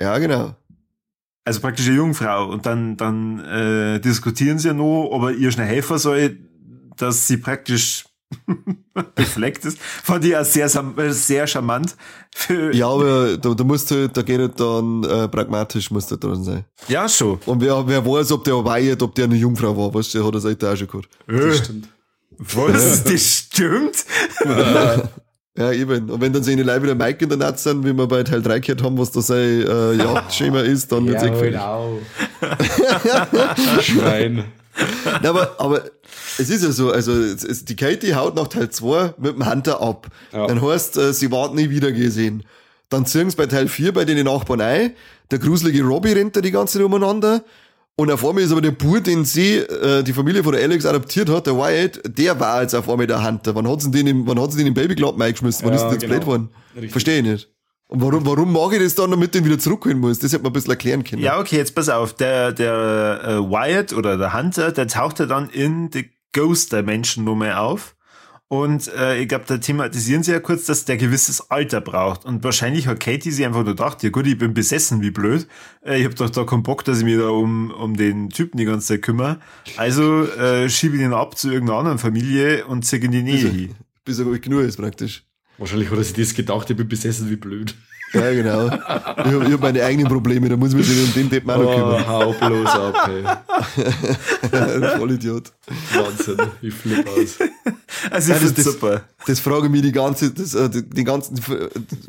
Ja, 0.00 0.18
genau 0.18 0.56
also 1.44 1.60
praktisch 1.60 1.86
eine 1.86 1.96
Jungfrau. 1.96 2.48
Und 2.48 2.66
dann, 2.66 2.96
dann 2.96 3.40
äh, 3.40 4.00
diskutieren 4.00 4.58
sie 4.58 4.68
ja 4.68 4.74
noch, 4.74 5.08
ob 5.10 5.22
er 5.24 5.30
ihr 5.32 5.50
schnell 5.50 5.66
helfen 5.66 5.98
soll, 5.98 6.38
dass 6.96 7.26
sie 7.26 7.38
praktisch 7.38 8.04
befleckt 9.14 9.64
ist. 9.64 9.78
Fand 9.78 10.24
ich 10.24 10.36
auch 10.36 10.44
sehr, 10.44 10.68
sehr 10.68 11.46
charmant. 11.46 11.96
ja, 12.72 12.88
aber 12.88 13.36
da, 13.36 13.54
da 13.54 13.64
musst 13.64 13.90
du, 13.90 14.08
da 14.08 14.22
geht 14.22 14.38
halt 14.38 14.60
dann 14.60 15.02
äh, 15.04 15.28
pragmatisch 15.28 15.90
muss 15.90 16.06
da 16.06 16.16
dran 16.16 16.44
sein. 16.44 16.64
Ja, 16.88 17.08
schon. 17.08 17.38
Und 17.46 17.60
wer, 17.60 17.86
wer 17.86 18.04
weiß, 18.04 18.32
ob 18.32 18.44
der 18.44 18.64
weiht, 18.64 19.02
ob 19.02 19.14
der 19.14 19.24
eine 19.24 19.36
Jungfrau 19.36 19.76
war, 19.76 19.92
weißt 19.92 20.14
du, 20.14 20.26
hat 20.26 20.34
er 20.34 20.40
seit 20.40 20.62
auch 20.64 20.76
schon 20.76 20.86
gehört. 20.86 21.08
Das 21.26 21.58
stimmt. 21.58 21.88
Was? 22.38 23.04
Das 23.04 23.22
stimmt? 23.22 24.04
Ja, 25.58 25.72
eben. 25.72 26.08
Und 26.08 26.20
wenn 26.20 26.32
dann 26.32 26.42
seine 26.42 26.62
Leute 26.62 26.84
wieder 26.84 26.94
Mike 26.94 27.24
in 27.24 27.28
der 27.28 27.38
Nacht 27.38 27.58
sind, 27.58 27.84
wie 27.84 27.92
wir 27.92 28.06
bei 28.06 28.22
Teil 28.22 28.40
3 28.40 28.60
gehört 28.60 28.82
haben, 28.82 28.98
was 28.98 29.10
da 29.10 29.20
sein 29.20 29.66
äh, 29.66 29.92
Jagdschema 29.96 30.60
ist, 30.60 30.92
dann 30.92 31.06
wird 31.06 31.22
es 31.22 31.40
genau. 31.40 31.98
Schwein. 33.80 34.44
Ja, 35.22 35.30
aber, 35.30 35.56
aber 35.58 35.84
es 36.38 36.48
ist 36.50 36.62
ja 36.62 36.70
so, 36.70 36.90
also 36.90 37.12
es, 37.12 37.64
die 37.64 37.76
Katie 37.76 38.14
haut 38.14 38.36
nach 38.36 38.48
Teil 38.48 38.70
2 38.70 39.14
mit 39.18 39.34
dem 39.34 39.50
Hunter 39.50 39.82
ab. 39.82 40.06
Ja. 40.32 40.46
Dann 40.46 40.62
heißt 40.62 40.96
äh, 40.96 41.12
sie 41.12 41.30
ward 41.30 41.54
nie 41.54 41.68
wieder 41.68 41.90
gesehen. 41.92 42.44
Dann 42.88 43.04
ziehen 43.06 43.28
sie 43.28 43.36
bei 43.36 43.46
Teil 43.46 43.68
4 43.68 43.92
bei 43.92 44.04
den 44.04 44.24
Nachbarn 44.24 44.60
ein. 44.60 44.92
Der 45.30 45.38
gruselige 45.38 45.82
Robbie 45.82 46.12
rennt 46.12 46.36
da 46.36 46.40
die 46.40 46.50
ganze 46.50 46.78
Zeit 46.78 46.86
umeinander. 46.86 47.44
Und 48.00 48.10
auf 48.10 48.26
einmal 48.26 48.42
ist 48.42 48.50
aber 48.52 48.62
der 48.62 48.70
Bub, 48.70 49.04
den 49.04 49.26
sie, 49.26 49.56
äh, 49.56 50.02
die 50.02 50.14
Familie 50.14 50.42
von 50.42 50.52
der 50.52 50.62
Alex 50.62 50.86
adoptiert 50.86 51.28
hat, 51.28 51.46
der 51.46 51.54
Wyatt, 51.56 52.00
der 52.06 52.40
war 52.40 52.62
jetzt 52.62 52.74
auf 52.74 52.88
einmal 52.88 53.06
der 53.06 53.22
Hunter. 53.26 53.54
Wann 53.54 53.68
hat 53.68 53.82
sie 53.82 53.90
den, 53.90 54.06
im- 54.06 54.26
wann 54.26 54.40
hat 54.40 54.52
sie 54.52 54.58
den 54.58 54.68
im 54.68 54.74
Babyklappen 54.74 55.20
eingeschmissen? 55.20 55.66
Wann 55.66 55.74
Ja, 55.74 55.76
ist 55.76 55.82
denn 55.84 55.92
jetzt 55.92 56.00
genau. 56.02 56.14
blöd 56.14 56.26
worden? 56.26 56.48
Richtig. 56.74 56.92
Verstehe 56.92 57.18
ich 57.18 57.24
nicht. 57.24 57.48
Und 57.88 58.00
warum, 58.00 58.24
warum 58.24 58.52
mag 58.52 58.72
ich 58.72 58.78
das 58.82 58.94
dann, 58.94 59.10
damit 59.10 59.34
den 59.34 59.44
wieder 59.44 59.58
zurückholen 59.58 59.98
muss? 59.98 60.18
Das 60.18 60.32
hätte 60.32 60.42
man 60.44 60.50
ein 60.50 60.54
bisschen 60.54 60.70
erklären 60.70 61.04
können. 61.04 61.20
Ja, 61.20 61.38
okay, 61.40 61.56
jetzt 61.56 61.74
pass 61.74 61.88
auf. 61.90 62.14
Der, 62.14 62.52
der 62.52 63.20
äh, 63.22 63.38
Wyatt 63.50 63.92
oder 63.92 64.16
der 64.16 64.32
Hunter, 64.32 64.72
der 64.72 64.86
taucht 64.86 65.18
ja 65.18 65.26
dann 65.26 65.50
in 65.50 65.90
die 65.90 66.08
Ghost 66.32 66.72
Dimension 66.72 67.24
Nummer 67.26 67.60
auf. 67.60 67.96
Und 68.52 68.88
äh, 68.88 69.22
ich 69.22 69.28
glaube, 69.28 69.44
da 69.46 69.58
thematisieren 69.58 70.24
sie 70.24 70.32
ja 70.32 70.40
kurz, 70.40 70.64
dass 70.64 70.84
der 70.84 70.96
gewisses 70.96 71.52
Alter 71.52 71.80
braucht. 71.80 72.24
Und 72.24 72.42
wahrscheinlich 72.42 72.88
hat 72.88 72.98
Katie 72.98 73.30
sich 73.30 73.46
einfach 73.46 73.62
nur 73.62 73.76
gedacht, 73.76 74.02
ja 74.02 74.10
gut, 74.10 74.26
ich 74.26 74.36
bin 74.36 74.54
besessen, 74.54 75.02
wie 75.02 75.12
blöd. 75.12 75.46
Äh, 75.86 76.00
ich 76.00 76.04
habe 76.04 76.16
doch 76.16 76.28
da 76.30 76.42
keinen 76.42 76.64
Bock, 76.64 76.84
dass 76.84 76.98
ich 76.98 77.04
mich 77.04 77.16
da 77.16 77.28
um, 77.28 77.70
um 77.70 77.96
den 77.96 78.28
Typen 78.28 78.58
die 78.58 78.64
ganze 78.64 78.88
Zeit 78.88 79.02
kümmere. 79.02 79.38
Also 79.76 80.24
äh, 80.24 80.68
schiebe 80.68 80.96
ich 80.96 81.02
ihn 81.02 81.12
ab 81.12 81.38
zu 81.38 81.48
irgendeiner 81.48 81.78
anderen 81.78 81.98
Familie 82.00 82.66
und 82.66 82.84
ziehe 82.84 83.00
in 83.00 83.12
die 83.12 83.22
Nähe 83.22 83.36
hin. 83.36 83.76
Bis 84.04 84.18
er 84.18 84.24
ruhig 84.24 84.42
genug 84.42 84.62
ist, 84.62 84.78
praktisch. 84.78 85.22
Wahrscheinlich 85.58 85.88
hat 85.88 85.98
er 85.98 86.02
sich 86.02 86.14
das 86.14 86.34
gedacht, 86.34 86.68
ich 86.70 86.76
bin 86.76 86.88
besessen 86.88 87.30
wie 87.30 87.36
blöd. 87.36 87.76
Ja, 88.12 88.32
genau. 88.32 88.66
Ich 88.66 88.74
habe 89.32 89.52
hab 89.52 89.60
meine 89.60 89.84
eigenen 89.84 90.08
Probleme, 90.08 90.48
da 90.48 90.56
muss 90.56 90.72
man 90.74 90.82
sich 90.82 91.00
um 91.02 91.12
den 91.14 91.30
Depp 91.30 91.48
auch 91.48 91.58
noch 91.58 91.74
kümmern. 91.74 92.08
hau 92.08 92.32
bloß 92.32 92.66
ab, 92.68 93.08
ey. 93.08 93.24
Vollidiot. 94.98 95.52
Wahnsinn, 95.94 96.36
ich 96.62 96.74
flipp 96.74 97.06
aus. 97.08 97.38
Also 98.10 98.32
ich 98.32 98.38
Ja, 98.40 98.44
das- 98.44 98.54
das- 98.54 98.64
super. 98.64 99.02
Das 99.26 99.38
frage 99.38 99.66
ich 99.66 99.70
mich 99.70 99.82
die 99.82 99.92
ganze, 99.92 100.30
das, 100.30 100.54
äh, 100.54 100.68
die, 100.70 101.04
ganzen, 101.04 101.38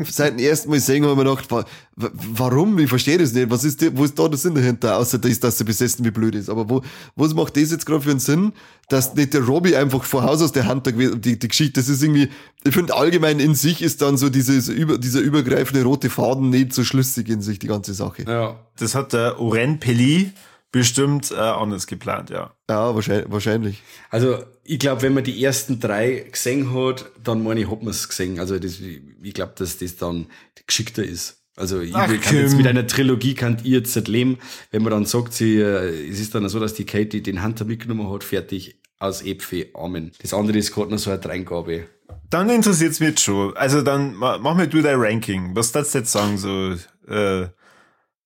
seit 0.10 0.40
dem 0.40 0.46
ersten 0.46 0.70
Mal 0.70 0.80
sehen, 0.80 1.04
habe 1.04 1.12
ich 1.14 1.18
mir 1.18 1.26
gedacht, 1.30 1.52
wa- 1.52 1.66
wa- 1.98 2.12
warum? 2.14 2.80
Ich 2.80 2.90
verstehe 2.90 3.18
das 3.18 3.34
nicht. 3.34 3.50
Was 3.50 3.64
ist, 3.66 3.86
wo 3.98 4.06
ist 4.06 4.18
da 4.18 4.28
der 4.30 4.38
Sinn 4.38 4.56
dahinter? 4.56 4.98
Außer 4.98 5.18
das, 5.18 5.40
dass 5.40 5.60
er 5.60 5.66
besessen 5.66 6.06
wie 6.06 6.12
blöd 6.12 6.36
ist. 6.36 6.50
Aber 6.50 6.70
wo, 6.70 6.82
was 7.16 7.34
macht 7.34 7.58
das 7.58 7.72
jetzt 7.72 7.86
gerade 7.86 8.02
für 8.02 8.12
einen 8.12 8.20
Sinn, 8.22 8.54
dass 8.90 9.14
nicht 9.14 9.34
der 9.34 9.42
Robbie 9.44 9.76
einfach 9.76 10.04
vor 10.06 10.24
Haus 10.24 10.42
aus 10.42 10.54
der 10.54 10.66
Hand 10.66 10.88
da 10.88 10.92
gewesen, 10.92 11.20
die, 11.22 11.38
die 11.38 11.48
Geschichte, 11.50 11.80
das 11.82 11.90
ist 11.90 12.02
irgendwie, 12.02 12.30
ich 12.64 12.74
finde 12.74 12.96
allgemein 12.96 13.40
in 13.40 13.56
sich 13.56 13.82
ist 13.82 14.02
dann 14.02 14.18
so 14.18 14.30
dieses, 14.30 14.70
über, 14.70 14.98
dieser 14.98 15.22
übergreifende 15.22 15.84
rote 15.84 16.10
Faden 16.10 16.50
nicht 16.50 16.74
so 16.74 16.84
schlüssig 16.84 17.28
in 17.30 17.42
sich, 17.42 17.60
die 17.60 17.68
ganze 17.68 17.94
Sache. 17.94 18.24
Ja. 18.28 18.60
Das 18.78 18.94
hat 18.94 19.14
der 19.14 19.40
Oren 19.40 19.80
Pelli 19.80 20.32
bestimmt 20.72 21.32
äh, 21.32 21.36
anders 21.36 21.88
geplant, 21.88 22.30
ja. 22.30 22.54
Ja, 22.70 22.96
wahrscheinlich. 22.96 23.32
wahrscheinlich. 23.32 23.84
Also, 24.10 24.44
ich 24.64 24.80
glaube, 24.80 25.02
wenn 25.02 25.14
man 25.14 25.24
die 25.24 25.44
ersten 25.44 25.80
drei 25.80 26.28
gesehen 26.32 26.74
hat, 26.74 27.12
dann 27.22 27.44
meine 27.44 27.62
ich, 27.62 27.70
hat 27.70 27.82
man 27.82 27.92
es 27.92 28.08
gesehen. 28.08 28.40
Also, 28.40 28.58
das, 28.58 28.80
ich 28.80 29.34
glaube, 29.34 29.54
dass 29.58 29.78
das 29.80 29.98
dann 29.98 30.28
geschickter 30.68 31.04
ist. 31.04 31.42
Also, 31.58 31.82
ich 31.82 31.94
Ach, 31.94 32.08
kann 32.08 32.22
Kim. 32.22 32.38
jetzt 32.38 32.56
mit 32.56 32.68
einer 32.68 32.88
Trilogie 32.88 33.34
kann 33.34 33.58
ich 33.62 33.70
jetzt 33.70 33.96
nicht 33.96 34.08
leben, 34.08 34.38
wenn 34.72 34.84
man 34.84 34.92
dann 34.92 35.06
sagt, 35.06 35.34
sie, 35.34 35.58
äh, 35.58 36.10
es 36.10 36.20
ist 36.20 36.34
dann 36.34 36.48
so, 36.48 36.60
dass 36.60 36.74
die 36.74 36.86
Katie 36.86 37.22
den 37.22 37.44
Hunter 37.44 37.66
mitgenommen 37.66 38.10
hat, 38.10 38.24
fertig, 38.24 38.81
aus 39.02 39.22
Epfe, 39.24 39.68
Amen. 39.74 40.12
Das 40.22 40.34
andere 40.34 40.58
ist 40.58 40.74
gerade 40.74 40.92
noch 40.92 41.00
so 41.00 41.10
eine 41.12 41.20
Dreingabe. 41.20 41.88
Dann 42.30 42.50
interessiert's 42.50 43.00
mich 43.00 43.10
jetzt 43.10 43.24
schon. 43.24 43.56
Also 43.58 43.82
dann 43.82 44.16
ma- 44.16 44.38
mach 44.38 44.56
mir 44.56 44.68
du 44.68 44.82
dein 44.82 45.00
Ranking. 45.00 45.56
Was 45.56 45.72
darfst 45.72 45.94
du 45.94 46.00
jetzt 46.00 46.12
sagen, 46.12 46.38
so 46.38 46.76
äh, 47.08 47.48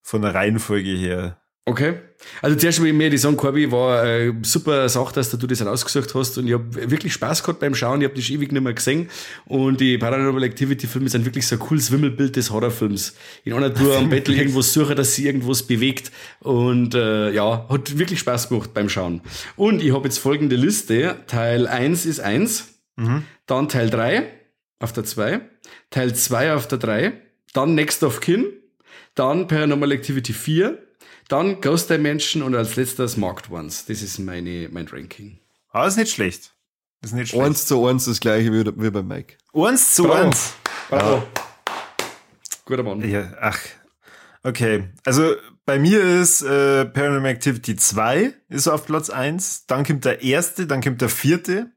von 0.02 0.22
der 0.22 0.34
Reihenfolge 0.34 0.90
her? 0.90 1.40
Okay. 1.64 1.94
Also 2.42 2.56
zuerst 2.56 2.80
mal 2.80 2.92
mir 2.92 3.10
die 3.10 3.18
sagen, 3.18 3.36
Corby, 3.36 3.70
war 3.70 4.04
äh, 4.04 4.32
super 4.42 4.88
Sache, 4.88 5.14
dass 5.14 5.30
du 5.30 5.46
das 5.46 5.64
rausgesucht 5.64 6.14
hast 6.14 6.38
und 6.38 6.46
ich 6.46 6.54
habe 6.54 6.90
wirklich 6.90 7.12
Spaß 7.12 7.42
gehabt 7.42 7.60
beim 7.60 7.74
Schauen. 7.74 8.00
Ich 8.00 8.06
habe 8.08 8.16
das 8.16 8.28
ewig 8.30 8.52
nicht 8.52 8.62
mehr 8.62 8.72
gesehen 8.72 9.08
und 9.46 9.80
die 9.80 9.98
Paranormal 9.98 10.42
Activity 10.42 10.86
Filme 10.86 11.08
sind 11.08 11.24
wirklich 11.24 11.46
so 11.46 11.56
ein 11.56 11.58
cooles 11.58 11.90
Wimmelbild 11.90 12.36
des 12.36 12.50
Horrorfilms. 12.50 13.14
In 13.44 13.52
einer 13.52 13.72
Tour 13.72 13.96
am 13.96 14.10
Battle 14.10 14.34
irgendwas 14.36 14.72
suchen, 14.72 14.96
dass 14.96 15.14
sie 15.14 15.26
irgendwas 15.26 15.62
bewegt 15.62 16.10
und 16.40 16.94
äh, 16.94 17.30
ja, 17.32 17.66
hat 17.68 17.98
wirklich 17.98 18.20
Spaß 18.20 18.48
gemacht 18.48 18.74
beim 18.74 18.88
Schauen. 18.88 19.20
Und 19.56 19.82
ich 19.82 19.92
habe 19.92 20.04
jetzt 20.04 20.18
folgende 20.18 20.56
Liste. 20.56 21.16
Teil 21.26 21.66
1 21.66 22.06
ist 22.06 22.20
1, 22.20 22.68
dann 23.46 23.68
Teil 23.68 23.90
3 23.90 24.26
auf 24.78 24.92
der 24.92 25.04
2, 25.04 25.40
Teil 25.90 26.14
2 26.14 26.54
auf 26.54 26.68
der 26.68 26.78
3, 26.78 27.12
dann 27.52 27.74
Next 27.74 28.02
of 28.02 28.20
Kin, 28.20 28.46
dann 29.14 29.48
Paranormal 29.48 29.92
Activity 29.92 30.32
4, 30.32 30.78
dann 31.28 31.60
Ghost 31.60 31.90
Dimension 31.90 32.42
und 32.42 32.54
als 32.54 32.76
letztes 32.76 33.16
Marked 33.16 33.50
Ones. 33.50 33.86
Das 33.86 34.02
ist 34.02 34.18
meine, 34.18 34.68
mein 34.70 34.86
Ranking. 34.88 35.38
Aber 35.70 35.86
ist 35.86 35.96
nicht 35.96 36.12
schlecht. 36.12 36.54
Ist 37.02 37.14
nicht 37.14 37.30
schlecht. 37.30 37.44
Eins 37.44 37.66
zu 37.66 37.86
eins 37.86 38.04
das 38.04 38.20
gleiche 38.20 38.52
wie, 38.52 38.64
wie 38.64 38.90
beim 38.90 39.06
Mike. 39.06 39.36
Eins 39.52 39.94
zu 39.94 40.04
Bravo. 40.04 40.26
eins. 40.26 40.54
Bravo. 40.88 41.22
Guter 42.64 42.82
Mann. 42.82 43.08
Ja, 43.08 43.32
ach. 43.40 43.58
Okay. 44.42 44.88
Also 45.04 45.34
bei 45.64 45.78
mir 45.78 46.02
ist 46.02 46.42
äh, 46.42 46.84
Paranormal 46.84 47.32
Activity 47.32 47.76
2 47.76 48.32
ist 48.48 48.68
auf 48.68 48.86
Platz 48.86 49.10
1. 49.10 49.66
Dann 49.66 49.84
kommt 49.84 50.04
der 50.04 50.22
erste, 50.22 50.66
dann 50.66 50.80
kommt 50.80 51.00
der 51.00 51.08
vierte, 51.08 51.72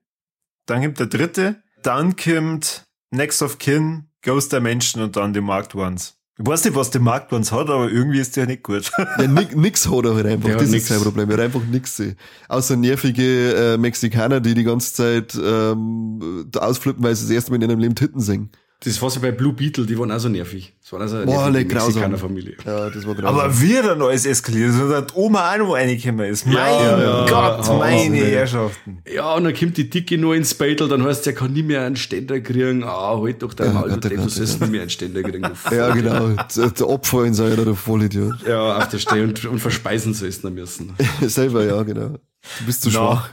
dann 0.67 0.83
kommt 0.83 0.99
der 0.99 1.07
dritte, 1.07 1.63
dann 1.81 2.15
kommt 2.15 2.85
Next 3.09 3.41
of 3.41 3.57
Kin, 3.57 4.11
Ghost 4.21 4.53
Dimension 4.53 5.03
und 5.03 5.15
dann 5.15 5.33
die 5.33 5.41
Marked 5.41 5.73
Ones. 5.73 6.18
Ich 6.41 6.47
weiß 6.47 6.63
nicht, 6.63 6.75
was 6.75 6.89
die 6.89 6.99
Marked 6.99 7.33
Ones 7.33 7.51
hat, 7.51 7.69
aber 7.69 7.91
irgendwie 7.91 8.19
ist 8.19 8.37
der 8.37 8.45
nicht 8.45 8.63
gut. 8.63 8.89
Ja, 8.97 9.27
nix, 9.27 9.53
nix 9.55 9.89
hat 9.89 10.05
er 10.05 10.15
halt 10.15 10.25
einfach. 10.25 10.45
Der 10.45 10.53
hat 10.55 10.61
das 10.61 10.69
nix. 10.69 10.83
ist 10.83 10.89
sein 10.89 11.01
Problem. 11.01 11.29
Er 11.29 11.33
hat 11.33 11.43
einfach 11.43 11.61
nix 11.69 11.97
sehen. 11.97 12.15
Außer 12.47 12.77
nervige 12.77 13.73
äh, 13.73 13.77
Mexikaner, 13.77 14.39
die 14.39 14.53
die 14.53 14.63
ganze 14.63 14.93
Zeit 14.93 15.35
ähm, 15.35 16.47
da 16.49 16.61
ausflippen, 16.61 17.03
weil 17.03 17.13
sie 17.15 17.25
das 17.25 17.31
erste 17.31 17.51
Mal 17.51 17.61
in 17.61 17.69
ihrem 17.69 17.79
Leben 17.79 17.95
Titten 17.95 18.21
singen. 18.21 18.51
Das 18.81 19.01
war 19.01 19.09
so 19.09 19.19
bei 19.19 19.31
Blue 19.31 19.51
Beetle, 19.51 19.85
die 19.85 19.99
waren 19.99 20.09
auch 20.09 20.19
so 20.19 20.29
nervig. 20.29 20.73
Das 20.81 20.93
war 20.93 21.01
also 21.01 21.17
eine 21.17 21.25
Boah, 21.25 21.49
nervige 21.49 21.57
leck, 21.57 21.69
grausam. 21.69 21.85
Mexikaner-Familie. 21.87 22.55
Ja, 22.65 22.89
das 22.89 23.05
war 23.05 23.13
grausam. 23.13 23.39
aber 23.39 23.61
wie 23.61 23.73
dann 23.73 24.01
alles 24.01 24.25
eskaliert 24.25 24.69
ist 24.69 24.79
und 24.79 24.89
dass 24.89 25.15
Oma 25.15 25.51
auch 25.51 25.57
noch 25.57 25.73
reingekommen 25.73 26.25
ist. 26.29 26.45
Mein 26.45 26.55
ja, 26.55 27.25
Gott, 27.27 27.67
ja, 27.67 27.73
meine 27.73 28.17
ja. 28.17 28.25
Herrschaften. 28.25 28.99
Ja, 29.13 29.35
und 29.35 29.43
dann 29.43 29.53
kommt 29.53 29.75
die 29.75 29.89
Dicke 29.89 30.17
nur 30.17 30.33
ins 30.33 30.53
Beitel, 30.53 30.87
dann 30.87 31.03
heißt 31.03 31.27
er 31.27 31.33
kann 31.33 31.51
nie 31.51 31.63
mehr 31.63 31.81
einen 31.81 31.97
Ständer 31.97 32.39
kriegen. 32.39 32.85
Ah, 32.85 33.19
halt 33.19 33.43
doch 33.43 33.53
dein 33.53 33.67
Ja, 33.67 33.73
Maul, 33.73 33.89
Gott, 33.89 34.05
du 34.05 34.29
sollst 34.29 34.61
nie 34.61 34.67
mehr 34.67 34.81
einen 34.81 34.89
Ständer 34.89 35.23
kriegen. 35.23 35.43
ja, 35.71 35.93
genau. 35.93 36.29
Der 36.55 36.69
der 36.69 36.87
Opfer 36.87 37.25
in 37.25 37.33
seiner, 37.33 37.57
der 37.57 37.75
Vollidiot. 37.75 38.47
Ja, 38.47 38.77
auf 38.77 38.87
der 38.87 38.99
Stelle 38.99 39.23
und, 39.23 39.43
und 39.43 39.59
verspeisen 39.59 40.13
sollst 40.13 40.45
du 40.45 40.51
müssen. 40.51 40.95
Selber, 41.21 41.65
ja, 41.65 41.83
genau. 41.83 42.11
Du 42.59 42.65
bist 42.65 42.83
zu 42.83 42.91
schwach. 42.91 43.29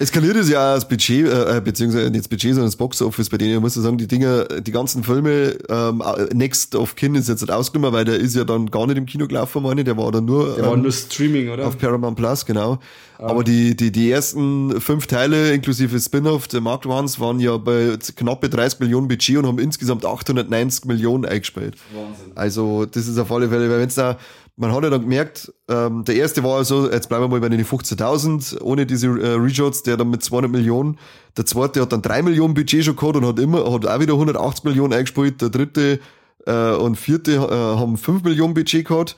Eskaliert 0.00 0.34
ist 0.36 0.48
ja 0.48 0.76
das 0.76 0.88
Budget, 0.88 1.26
äh, 1.26 1.60
beziehungsweise 1.62 2.10
nicht 2.10 2.20
das 2.20 2.28
Budget, 2.28 2.54
sondern 2.54 2.68
das 2.68 2.76
Boxoffice 2.76 3.28
bei 3.28 3.36
denen. 3.36 3.56
Ich 3.56 3.60
muss 3.60 3.76
ja 3.76 3.82
sagen, 3.82 3.98
die 3.98 4.08
Dinger, 4.08 4.44
die 4.46 4.72
ganzen 4.72 5.04
Filme, 5.04 5.58
ähm, 5.68 6.02
Next 6.32 6.74
of 6.74 6.96
Kin 6.96 7.14
ist 7.14 7.28
jetzt 7.28 7.42
nicht 7.42 7.52
ausgenommen, 7.52 7.92
weil 7.92 8.06
der 8.06 8.16
ist 8.16 8.34
ja 8.34 8.44
dann 8.44 8.70
gar 8.70 8.86
nicht 8.86 8.96
im 8.96 9.04
Kino 9.04 9.26
gelaufen, 9.26 9.62
meine. 9.62 9.84
Der 9.84 9.98
war 9.98 10.10
dann 10.10 10.24
nur, 10.24 10.54
Der 10.54 10.64
war 10.64 10.72
ähm, 10.72 10.80
nur 10.80 10.92
Streaming, 10.92 11.50
oder? 11.50 11.66
auf 11.66 11.76
Paramount 11.76 12.16
Plus, 12.16 12.46
genau. 12.46 12.78
Aber 13.18 13.44
die, 13.44 13.76
die, 13.76 13.92
die 13.92 14.10
ersten 14.10 14.80
fünf 14.80 15.06
Teile 15.06 15.52
inklusive 15.52 16.00
Spin-off, 16.00 16.48
der 16.48 16.62
Marked 16.62 16.86
Ones, 16.86 17.20
waren 17.20 17.38
ja 17.38 17.58
bei 17.58 17.98
knappe 18.16 18.48
30 18.48 18.80
Millionen 18.80 19.08
Budget 19.08 19.36
und 19.36 19.46
haben 19.46 19.58
insgesamt 19.58 20.06
890 20.06 20.86
Millionen 20.86 21.26
eingespielt. 21.26 21.76
Wahnsinn. 21.92 22.32
Also, 22.34 22.86
das 22.86 23.06
ist 23.06 23.18
auf 23.18 23.30
alle 23.30 23.50
Fälle, 23.50 23.68
weil 23.68 23.80
wenn's 23.80 23.96
da, 23.96 24.16
man 24.60 24.72
hat 24.74 24.84
ja 24.84 24.90
dann 24.90 25.00
gemerkt, 25.00 25.52
ähm, 25.68 26.04
der 26.04 26.16
erste 26.16 26.44
war 26.44 26.58
also, 26.58 26.90
jetzt 26.90 27.08
bleiben 27.08 27.24
wir 27.24 27.28
mal 27.28 27.40
bei 27.40 27.48
den 27.48 27.64
15.000, 27.64 28.60
ohne 28.60 28.84
diese 28.84 29.06
äh, 29.06 29.34
Reshots, 29.34 29.82
der 29.82 29.96
dann 29.96 30.10
mit 30.10 30.22
200 30.22 30.50
Millionen. 30.50 30.98
Der 31.36 31.46
zweite 31.46 31.80
hat 31.80 31.92
dann 31.92 32.02
3 32.02 32.22
Millionen 32.22 32.52
Budget 32.52 32.84
schon 32.84 32.94
gehabt 32.94 33.16
und 33.16 33.26
hat 33.26 33.38
immer, 33.38 33.60
hat 33.72 33.86
auch 33.86 34.00
wieder 34.00 34.12
180 34.12 34.64
Millionen 34.64 34.92
eingespielt. 34.92 35.40
Der 35.40 35.48
dritte 35.48 35.98
äh, 36.46 36.72
und 36.72 36.96
vierte 36.96 37.36
äh, 37.36 37.38
haben 37.38 37.96
5 37.96 38.22
Millionen 38.22 38.52
Budget 38.52 38.86
gehabt. 38.86 39.16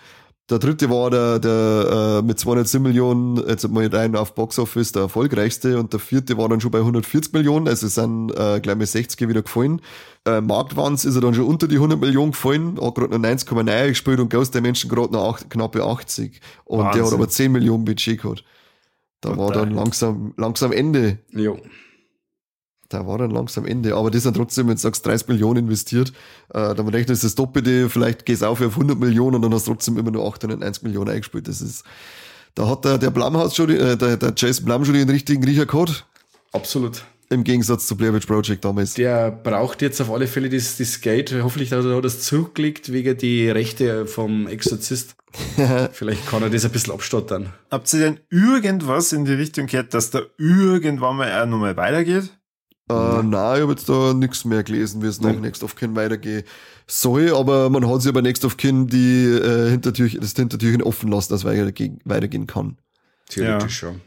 Der 0.51 0.59
dritte 0.59 0.90
war 0.90 1.09
der, 1.09 1.38
der 1.38 2.18
äh, 2.18 2.22
mit 2.22 2.38
207 2.38 2.82
Millionen, 2.82 3.36
jetzt 3.49 3.66
mal 3.68 3.86
rein 3.86 4.16
auf 4.16 4.34
Box 4.34 4.59
Office, 4.59 4.93
der 4.93 5.03
erfolgreichste. 5.03 5.78
Und 5.78 5.93
der 5.93 6.01
vierte 6.01 6.36
war 6.36 6.49
dann 6.49 6.61
schon 6.61 6.72
bei 6.72 6.78
140 6.78 7.32
Millionen, 7.32 7.68
also 7.68 7.86
es 7.86 7.95
sind 7.95 8.30
äh, 8.32 8.61
gleich 8.61 8.76
mal 8.76 8.84
60 8.84 9.28
wieder 9.28 9.43
gefallen. 9.43 9.80
Äh, 10.26 10.40
Marktwands 10.40 11.05
ist 11.05 11.14
er 11.14 11.20
dann 11.20 11.34
schon 11.34 11.47
unter 11.47 11.68
die 11.68 11.76
100 11.76 12.01
Millionen 12.01 12.32
gefallen, 12.32 12.78
hat 12.80 12.95
gerade 12.97 13.18
noch 13.18 13.28
90,9 13.28 13.88
gespielt 13.88 14.20
und 14.20 14.30
Ghost 14.30 14.55
Dimension 14.55 14.90
gerade 14.90 15.12
noch 15.12 15.32
acht, 15.34 15.49
knappe 15.49 15.84
80. 15.84 16.40
Und 16.64 16.78
der 16.80 16.86
hat 16.86 16.99
Wahnsinn. 16.99 17.14
aber 17.14 17.28
10 17.28 17.53
Millionen 17.53 17.84
Budget 17.84 18.20
gehabt. 18.20 18.45
Da 19.20 19.30
Gott 19.30 19.38
war 19.38 19.53
dann 19.53 19.70
langsam, 19.70 20.34
langsam 20.36 20.72
Ende. 20.72 21.18
Jo. 21.30 21.59
Da 22.93 23.07
war 23.07 23.18
dann 23.18 23.30
langsam 23.30 23.64
Ende. 23.64 23.95
Aber 23.95 24.11
das 24.11 24.24
sind 24.24 24.36
trotzdem, 24.36 24.68
wenn 24.68 24.74
du 24.74 24.80
sagst, 24.80 25.07
30 25.07 25.28
Millionen 25.28 25.64
investiert, 25.64 26.12
äh, 26.53 26.74
dann 26.74 26.88
rechnest 26.88 27.22
du 27.22 27.26
das 27.26 27.34
Doppelte, 27.34 27.88
vielleicht 27.88 28.26
gehst 28.26 28.43
du 28.43 28.47
auf 28.47 28.61
auf 28.61 28.72
100 28.72 28.99
Millionen 28.99 29.36
und 29.36 29.43
dann 29.43 29.55
hast 29.55 29.66
du 29.66 29.72
trotzdem 29.72 29.97
immer 29.97 30.11
nur 30.11 30.26
890 30.26 30.82
Millionen 30.82 31.11
eingespielt. 31.11 31.49
Das 31.49 31.62
ist, 31.62 31.84
da 32.55 32.68
hat 32.68 32.84
der, 32.84 32.99
der 32.99 33.11
Blumhouse 33.11 33.57
schon, 33.57 33.70
äh, 33.70 33.97
der, 33.97 34.18
der 34.18 34.34
Jason 34.36 34.66
Blum 34.66 34.84
schon 34.84 34.95
den 34.95 35.09
richtigen 35.09 35.43
Riecher 35.43 35.64
gehabt. 35.64 36.07
Absolut. 36.53 37.03
Im 37.30 37.45
Gegensatz 37.45 37.86
zu 37.86 37.97
Blair 37.97 38.12
Witch 38.12 38.26
Project 38.26 38.62
damals. 38.62 38.93
Der 38.93 39.30
braucht 39.30 39.80
jetzt 39.80 40.03
auf 40.03 40.11
alle 40.11 40.26
Fälle 40.26 40.51
das, 40.51 40.76
das 40.76 41.01
Geld. 41.01 41.34
Hoffentlich 41.43 41.72
hat 41.72 41.82
er 41.82 42.03
das 42.03 42.20
zurückgelegt 42.20 42.93
wegen 42.93 43.16
die 43.16 43.49
Rechte 43.49 44.05
vom 44.05 44.47
Exorzist. 44.47 45.14
Vielleicht 45.93 46.26
kann 46.26 46.43
er 46.43 46.51
das 46.51 46.66
ein 46.66 46.72
bisschen 46.72 46.93
abstottern. 46.93 47.55
Habt 47.70 47.90
ihr 47.95 48.01
denn 48.01 48.20
irgendwas 48.28 49.12
in 49.12 49.24
die 49.24 49.32
Richtung 49.32 49.66
gehört, 49.66 49.95
dass 49.95 50.11
da 50.11 50.20
irgendwann 50.36 51.16
mal 51.16 51.43
auch 51.43 51.47
nochmal 51.47 51.74
weitergeht? 51.78 52.30
Äh, 52.93 53.22
nein, 53.22 53.57
ich 53.57 53.62
habe 53.62 53.72
jetzt 53.72 53.88
da 53.88 54.14
nichts 54.14 54.45
mehr 54.45 54.62
gelesen, 54.62 55.03
wie 55.03 55.07
es 55.07 55.20
nach 55.20 55.38
Next 55.38 55.62
of 55.62 55.76
Kin 55.76 55.95
weitergehen 55.97 56.45
soll, 56.86 57.34
aber 57.34 57.70
man 57.70 57.88
hat 57.88 58.03
sich 58.03 58.12
bei 58.12 58.20
Next 58.20 58.45
of 58.45 58.57
Kin 58.57 58.86
die 58.86 59.24
äh, 59.24 59.70
Hintertürchen, 59.70 60.20
das 60.20 60.32
Hintertürchen 60.32 60.82
offen 60.82 61.11
lassen, 61.11 61.32
dass 61.32 61.40
es 61.40 61.45
weitergehen, 61.45 62.01
weitergehen 62.05 62.47
kann. 62.47 62.77
Theoretisch 63.28 63.78
schon. 63.78 64.01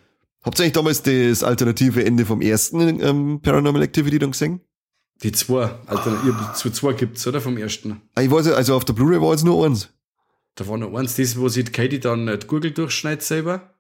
Habt 0.44 0.60
ihr 0.60 0.64
eigentlich 0.64 0.74
damals 0.74 1.02
das 1.02 1.44
alternative 1.44 2.06
Ende 2.06 2.26
vom 2.26 2.42
ersten 2.42 3.02
ähm, 3.02 3.40
Paranormal 3.42 3.82
Activity 3.82 4.20
dann 4.20 4.32
gesehen? 4.32 4.62
Die 5.24 5.32
zwei, 5.32 5.72
Alternativ 5.88 6.36
zwei, 6.54 6.70
zwei 6.70 6.94
gibt's, 6.94 7.26
oder? 7.26 7.42
Vom 7.42 7.58
ersten. 7.58 8.02
Ah, 8.14 8.22
Ich 8.22 8.30
weiß, 8.30 8.48
ja, 8.48 8.54
also 8.54 8.76
auf 8.76 8.86
der 8.86 8.94
Blu-ray 8.94 9.22
war 9.22 9.32
jetzt 9.32 9.44
nur 9.46 9.66
eins. 9.66 9.90
Da 10.56 10.68
war 10.68 10.78
noch 10.78 10.94
eins, 10.94 11.16
das, 11.16 11.38
wo 11.40 11.50
sich 11.50 11.72
Katie 11.72 12.00
dann 12.00 12.28
die 12.28 12.48
Gurgel 12.48 12.72
durchschneidet 12.72 13.24
selber. 13.24 13.75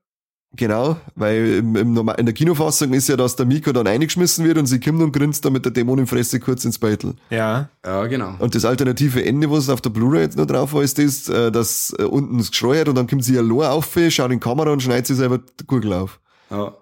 Genau, 0.55 0.97
weil 1.15 1.55
im, 1.55 1.75
im, 1.75 1.93
Norma- 1.93 2.13
in 2.13 2.25
der 2.25 2.33
Kinofassung 2.33 2.93
ist 2.93 3.09
ja, 3.09 3.17
dass 3.17 3.35
der 3.35 3.45
Miko 3.45 3.71
dann 3.73 3.87
eingeschmissen 3.87 4.45
wird 4.45 4.57
und 4.57 4.67
sie 4.67 4.79
kommt 4.79 5.01
und 5.01 5.11
grinst 5.11 5.43
dann 5.43 5.53
mit 5.53 5.65
der 5.65 5.71
Dämonenfresse 5.71 6.39
kurz 6.39 6.63
ins 6.65 6.77
Beutel. 6.79 7.15
Ja. 7.29 7.69
Ja, 7.85 8.05
genau. 8.07 8.35
Und 8.39 8.55
das 8.55 8.63
alternative 8.63 9.25
Ende, 9.25 9.49
was 9.51 9.69
auf 9.69 9.81
der 9.81 9.89
Blu-ray 9.89 10.21
jetzt 10.21 10.37
noch 10.37 10.45
drauf 10.45 10.73
war, 10.73 10.83
ist 10.83 10.97
das, 10.97 11.27
äh, 11.29 11.51
dass 11.51 11.93
äh, 11.99 12.03
unten 12.03 12.37
das 12.37 12.51
Geschrei 12.51 12.79
hat 12.79 12.87
und 12.87 12.95
dann 12.95 13.07
kommt 13.07 13.23
sie 13.23 13.37
allein 13.37 13.69
auf, 13.71 13.97
schaut 14.09 14.31
in 14.31 14.39
die 14.39 14.43
Kamera 14.43 14.71
und 14.71 14.81
schneidet 14.83 15.07
sie 15.07 15.15
selber 15.15 15.39
die 15.39 15.65
Gurgel 15.65 15.93
auf. 15.93 16.19
Ja. 16.49 16.73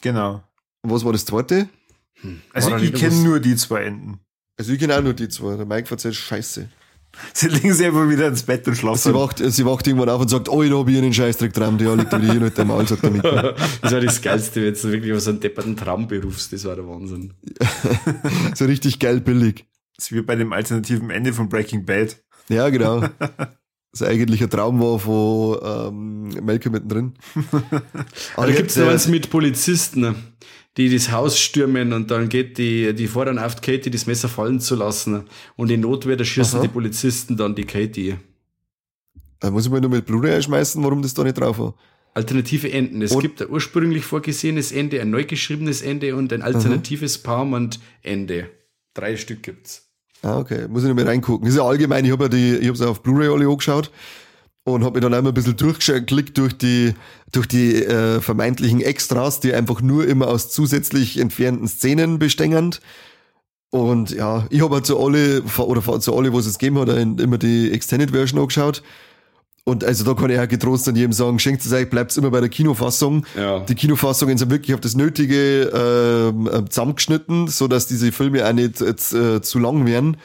Genau. 0.00 0.42
Und 0.82 0.90
was 0.90 1.04
war 1.04 1.12
das 1.12 1.24
zweite? 1.24 1.68
Also 2.52 2.70
War 2.70 2.78
da 2.78 2.84
ich 2.84 2.92
kenne 2.92 3.16
nur 3.22 3.40
die 3.40 3.56
zwei 3.56 3.82
Enden. 3.84 4.20
Also 4.58 4.72
ich 4.72 4.78
kenne 4.78 4.96
auch 4.96 5.02
nur 5.02 5.14
die 5.14 5.28
zwei. 5.28 5.56
Der 5.56 5.66
Mike 5.66 5.86
verzeiht 5.86 6.14
Scheiße. 6.14 6.68
Sie 7.34 7.48
legen 7.48 7.72
sich 7.74 7.86
einfach 7.86 8.08
wieder 8.08 8.28
ins 8.28 8.42
Bett 8.42 8.66
und 8.66 8.74
Sie 8.74 8.80
schlafen. 8.80 9.14
wacht, 9.14 9.38
sie 9.38 9.66
wacht 9.66 9.86
irgendwann 9.86 10.08
auf 10.08 10.20
und 10.22 10.28
sagt, 10.28 10.48
oh, 10.48 10.62
da 10.62 10.76
hab 10.78 10.88
ich 10.88 10.96
einen 10.98 11.12
Scheißdreck 11.12 11.52
dran, 11.52 11.76
der 11.78 11.94
liegt 11.96 12.12
wieder 12.12 12.32
hier 12.32 12.50
dem 12.50 12.68
Maul, 12.68 12.86
sagt 12.88 13.02
der 13.02 13.10
Miko. 13.10 13.28
Das 13.82 13.92
war 13.92 14.00
das 14.00 14.20
Geilste, 14.22 14.62
wenn 14.64 14.74
du 14.74 14.82
wirklich 14.92 15.20
so 15.22 15.30
einen 15.30 15.40
depperten 15.40 15.76
Traum 15.76 16.08
berufst. 16.08 16.52
Das 16.52 16.64
war 16.64 16.74
der 16.76 16.86
Wahnsinn. 16.88 17.34
So 18.54 18.64
richtig 18.64 18.98
geil 18.98 19.20
billig. 19.20 19.66
Das 19.96 20.06
ist 20.06 20.12
wie 20.12 20.22
bei 20.22 20.36
dem 20.36 20.52
alternativen 20.52 21.10
Ende 21.10 21.32
von 21.32 21.48
Breaking 21.48 21.84
Bad. 21.84 22.16
Ja, 22.48 22.68
genau. 22.70 23.02
Das 23.94 24.00
eigentlich 24.08 24.42
ein 24.42 24.48
Traum 24.48 24.80
war 24.80 24.98
von 24.98 25.58
ähm, 26.32 26.44
Malcolm 26.46 26.72
mittendrin. 26.72 27.12
Aber 28.36 28.46
da 28.46 28.52
gibt's 28.54 28.74
noch 28.76 28.84
der- 28.84 28.92
eins 28.94 29.06
mit 29.06 29.28
Polizisten, 29.28 30.14
die 30.76 30.88
das 30.88 31.10
Haus 31.10 31.38
stürmen 31.38 31.92
und 31.92 32.10
dann 32.10 32.28
geht 32.28 32.56
die, 32.58 32.94
die 32.94 33.06
fordern 33.06 33.38
auf, 33.38 33.60
Katie 33.60 33.90
das 33.90 34.06
Messer 34.06 34.28
fallen 34.28 34.60
zu 34.60 34.74
lassen. 34.74 35.24
Und 35.56 35.70
in 35.70 35.80
Notwehr 35.80 36.18
erschießen 36.18 36.58
Aha. 36.58 36.66
die 36.66 36.72
Polizisten 36.72 37.36
dann 37.36 37.54
die 37.54 37.64
Katie. 37.64 38.16
Da 39.40 39.50
muss 39.50 39.66
ich 39.66 39.70
mal 39.72 39.80
nur 39.80 39.90
mit 39.90 40.06
Blu-ray 40.06 40.34
einschmeißen, 40.36 40.82
warum 40.82 41.02
das 41.02 41.14
da 41.14 41.24
nicht 41.24 41.38
drauf 41.38 41.58
war. 41.58 41.74
Alternative 42.14 42.70
Enden. 42.72 43.02
Es 43.02 43.12
Und- 43.12 43.22
gibt 43.22 43.42
ein 43.42 43.50
ursprünglich 43.50 44.04
vorgesehenes 44.04 44.72
Ende, 44.72 45.00
ein 45.00 45.10
neu 45.10 45.24
geschriebenes 45.24 45.82
Ende 45.82 46.14
und 46.16 46.32
ein 46.32 46.42
alternatives 46.42 47.18
Palmand-Ende. 47.18 48.50
Drei 48.94 49.16
Stück 49.16 49.42
gibt's. 49.42 49.88
Ah, 50.22 50.38
okay. 50.38 50.68
Muss 50.68 50.82
ich 50.82 50.88
noch 50.88 50.94
mal 50.94 51.06
reingucken. 51.06 51.44
Das 51.46 51.54
ist 51.54 51.58
ja 51.58 51.66
allgemein, 51.66 52.04
ich 52.04 52.12
habe 52.12 52.24
ja 52.24 52.28
die, 52.28 52.56
ich 52.58 52.68
hab's 52.68 52.80
auf 52.82 53.02
Blu-ray 53.02 53.28
alle 53.28 53.48
angeschaut 53.48 53.90
und 54.64 54.84
habe 54.84 54.96
mir 54.96 55.00
dann 55.00 55.14
einmal 55.14 55.32
ein 55.32 55.34
bisschen 55.34 55.56
durchgeklickt 55.56 56.38
durch 56.38 56.56
die, 56.56 56.94
durch 57.32 57.46
die 57.46 57.84
äh, 57.84 58.20
vermeintlichen 58.20 58.80
Extras, 58.80 59.40
die 59.40 59.52
einfach 59.54 59.80
nur 59.80 60.06
immer 60.06 60.28
aus 60.28 60.50
zusätzlich 60.50 61.18
entfernten 61.18 61.66
Szenen 61.66 62.18
bestehen. 62.18 62.76
Und 63.70 64.10
ja, 64.10 64.46
ich 64.50 64.62
habe 64.62 64.76
halt 64.76 64.86
zu 64.86 65.00
alle, 65.00 65.42
oder 65.58 66.00
zu 66.00 66.14
alle, 66.14 66.32
was 66.32 66.46
es 66.46 66.58
gegeben 66.58 66.78
hat, 66.78 66.88
immer 66.88 67.38
die 67.38 67.72
Extended 67.72 68.10
Version 68.10 68.38
angeschaut. 68.40 68.82
Und 69.64 69.84
also 69.84 70.04
da 70.04 70.14
kann 70.14 70.30
ich 70.30 70.38
auch 70.38 70.48
getrost 70.48 70.88
an 70.88 70.96
jedem 70.96 71.12
sagen, 71.12 71.38
schenkt 71.38 71.64
es 71.64 71.72
euch, 71.72 71.88
bleibt 71.88 72.16
immer 72.16 72.30
bei 72.30 72.40
der 72.40 72.48
Kinofassung. 72.48 73.24
Ja. 73.36 73.60
Die 73.60 73.76
Kinofassungen 73.76 74.36
sind 74.36 74.50
wirklich 74.50 74.74
auf 74.74 74.80
das 74.80 74.96
Nötige 74.96 75.70
ähm, 75.72 76.48
äh, 76.48 76.68
zusammengeschnitten, 76.68 77.46
so 77.46 77.68
dass 77.68 77.86
diese 77.86 78.10
Filme 78.10 78.46
auch 78.46 78.52
nicht 78.52 78.80
äh, 78.80 79.40
zu 79.40 79.58
lang 79.60 79.86
werden. 79.86 80.16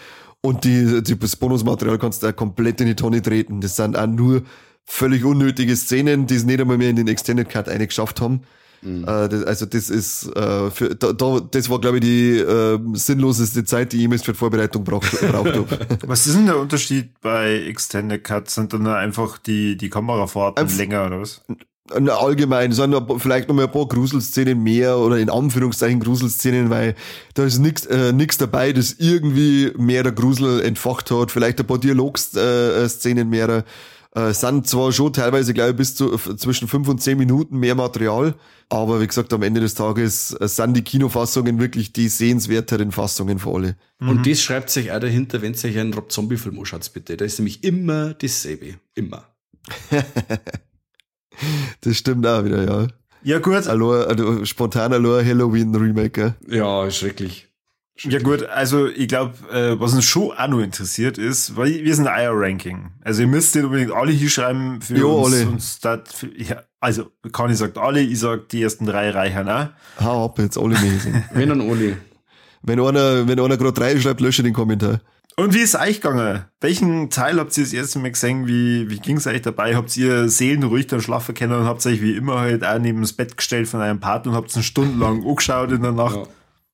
Und 0.48 0.64
die, 0.64 1.04
die, 1.04 1.20
das 1.20 1.36
Bonusmaterial 1.36 2.00
kannst 2.00 2.24
du 2.24 2.28
auch 2.28 2.36
komplett 2.36 2.80
in 2.80 2.88
die 2.88 2.96
Tonne 2.96 3.22
treten. 3.22 3.60
Das 3.60 3.76
sind 3.76 3.98
auch 3.98 4.08
nur 4.08 4.44
völlig 4.86 5.26
unnötige 5.26 5.76
Szenen, 5.76 6.26
die 6.26 6.36
es 6.36 6.46
nicht 6.46 6.62
einmal 6.62 6.78
mehr 6.78 6.90
in 6.90 6.96
den 6.96 7.10
Extended 7.10 7.50
Cut 7.50 7.68
eingeschafft 7.68 8.22
haben. 8.22 8.44
Äh, 8.82 9.28
das, 9.28 9.44
also 9.44 9.66
das 9.66 9.90
ist, 9.90 10.34
äh, 10.38 10.72
für, 10.72 10.96
da, 10.96 11.12
da, 11.12 11.42
das 11.42 11.70
war 11.70 11.82
glaube 11.82 11.98
ich 11.98 12.04
die 12.04 12.38
äh, 12.38 12.80
sinnloseste 12.94 13.66
Zeit, 13.66 13.92
die 13.92 13.98
ich 13.98 14.02
jemals 14.04 14.24
für 14.24 14.32
die 14.32 14.38
Vorbereitung 14.38 14.86
braucht, 14.86 15.12
braucht 15.20 15.54
habe. 15.54 15.68
Was 16.08 16.26
ist 16.28 16.38
denn 16.38 16.46
der 16.46 16.60
Unterschied 16.60 17.20
bei 17.20 17.64
Extended 17.66 18.24
Cuts? 18.24 18.56
Sind 18.56 18.72
dann 18.72 18.88
einfach 18.88 19.40
die, 19.40 19.76
die 19.76 19.90
Kamerafahrten 19.90 20.64
Einf- 20.64 20.78
länger 20.78 21.08
oder 21.08 21.20
was? 21.20 21.44
Na, 22.00 22.14
allgemein, 22.14 22.72
es 22.72 22.78
sind 22.78 22.96
vielleicht 23.18 23.48
noch 23.48 23.56
mal 23.56 23.66
ein 23.66 23.72
paar 23.72 23.88
Gruselszenen 23.88 24.62
mehr 24.62 24.98
oder 24.98 25.18
in 25.18 25.30
Anführungszeichen 25.30 26.00
Gruselszenen, 26.00 26.70
weil 26.70 26.96
da 27.34 27.46
ist 27.46 27.60
nix, 27.60 27.86
äh, 27.86 28.12
nix 28.12 28.38
dabei, 28.38 28.74
das 28.74 28.96
irgendwie 29.00 29.72
mehr 29.78 30.04
der 30.04 30.12
Grusel 30.12 30.62
entfacht 30.62 31.12
hat. 31.12 31.32
Vielleicht 31.32 31.60
ein 31.60 31.68
paar 31.68 31.78
Dialogszenen 31.78 32.86
äh, 32.86 32.90
Szenen 32.90 33.30
mehr. 33.30 33.64
Äh, 34.18 34.34
sind 34.34 34.68
zwar 34.68 34.92
schon 34.92 35.14
teilweise, 35.14 35.54
glaube 35.54 35.72
ich, 35.72 35.76
bis 35.76 35.96
zu 35.96 36.18
zwischen 36.18 36.68
fünf 36.68 36.88
und 36.88 37.02
zehn 37.02 37.18
Minuten 37.20 37.60
mehr 37.60 37.76
Material, 37.76 38.34
aber 38.68 39.00
wie 39.00 39.06
gesagt, 39.06 39.32
am 39.32 39.44
Ende 39.44 39.62
des 39.62 39.76
Tages 39.76 40.36
äh, 40.40 40.48
sind 40.48 40.76
die 40.76 40.82
Kinofassungen 40.82 41.60
wirklich 41.60 41.94
die 41.94 42.10
sehenswerteren 42.10 42.92
Fassungen 42.92 43.38
für 43.38 43.54
alle. 43.54 43.76
Und 44.00 44.26
das 44.26 44.42
schreibt 44.42 44.72
sich 44.72 44.92
auch 44.92 45.00
dahinter, 45.00 45.42
wenn 45.42 45.54
euch 45.54 45.78
einen 45.78 45.94
Rob 45.94 46.12
Zombie-Film 46.12 46.58
anschaut, 46.58 46.90
bitte. 46.94 47.16
Da 47.16 47.26
ist 47.26 47.38
nämlich 47.38 47.64
immer 47.64 48.16
dasselbe. 48.16 48.76
Immer. 48.96 49.28
Das 51.82 51.98
stimmt 51.98 52.26
auch 52.28 52.44
wieder, 52.44 52.64
ja. 52.64 52.88
Ja 53.24 53.40
gut, 53.40 53.68
Allein, 53.68 54.08
also 54.08 54.46
spontan 54.46 54.94
allein 54.94 55.26
Halloween 55.26 55.76
Remake. 55.76 56.36
Ja, 56.48 56.90
schrecklich. 56.92 57.48
ja 58.04 58.20
gut, 58.20 58.44
also 58.44 58.88
ich 58.88 59.08
glaube, 59.08 59.34
äh, 59.52 59.80
was 59.80 59.94
uns 59.94 60.06
schon 60.06 60.32
auch 60.32 60.48
noch 60.48 60.60
interessiert 60.62 61.18
ist, 61.18 61.56
weil 61.58 61.84
wir 61.84 61.96
sind 61.96 62.08
ein 62.08 62.30
ranking 62.32 62.92
Also 63.04 63.22
ihr 63.24 63.28
müsst 63.28 63.56
den 63.56 63.66
unbedingt 63.66 63.92
alle 63.92 64.12
hier 64.12 64.30
schreiben 64.30 64.82
für 64.82 64.98
Ja, 64.98 65.06
uns. 65.06 65.36
alle. 65.36 65.48
uns 65.48 65.80
dat, 65.80 66.08
für, 66.08 66.28
ja, 66.42 66.62
also 66.80 67.08
Conny 67.32 67.56
sagt 67.56 67.78
alle, 67.78 68.02
ich 68.02 68.20
sag 68.20 68.50
die 68.50 68.62
ersten 68.62 68.86
drei 68.86 69.10
reichen 69.10 69.50
auch. 69.50 69.68
Hau 70.00 70.26
ab, 70.26 70.40
jetzt 70.40 70.58
alle 70.58 70.76
lesen. 70.76 71.24
Wenn 71.34 71.52
und 71.52 71.62
Oli. 71.62 71.98
wenn 72.62 72.80
einer, 72.80 73.28
wenn 73.28 73.40
einer 73.40 73.58
gerade 73.58 73.74
drei 73.74 74.00
schreibt, 74.00 74.22
lösche 74.22 74.44
den 74.44 74.54
Kommentar. 74.54 75.02
Und 75.40 75.54
wie 75.54 75.60
ist 75.60 75.76
es 75.76 75.80
euch 75.80 76.02
gegangen? 76.02 76.46
Welchen 76.62 77.12
Teil 77.12 77.40
habt 77.40 77.56
ihr 77.56 77.64
das 77.64 77.72
erste 77.72 78.00
Mal 78.00 78.10
gesehen? 78.12 78.48
Wie, 78.48 78.90
wie 78.90 78.98
ging 78.98 79.18
es 79.18 79.28
euch 79.28 79.44
dabei? 79.44 79.76
Habt 79.76 79.96
ihr 79.96 80.30
seelenruhig 80.30 80.88
dann 80.88 81.00
schlafen 81.00 81.36
können 81.36 81.54
und 81.54 81.66
habt 81.66 81.86
euch 81.86 82.02
wie 82.02 82.14
immer 82.14 82.40
halt 82.40 82.66
auch 82.66 82.80
neben 82.80 83.02
das 83.02 83.14
Bett 83.14 83.38
gestellt 83.38 83.68
von 83.68 83.80
einem 83.80 84.00
Partner 84.00 84.32
und 84.32 84.36
habt 84.36 84.56
es 84.56 84.66
stundenlang 84.66 85.24
angeschaut 85.24 85.72
in 85.72 85.84
der 85.84 85.92
Nacht? 85.92 86.16
Ja. 86.16 86.28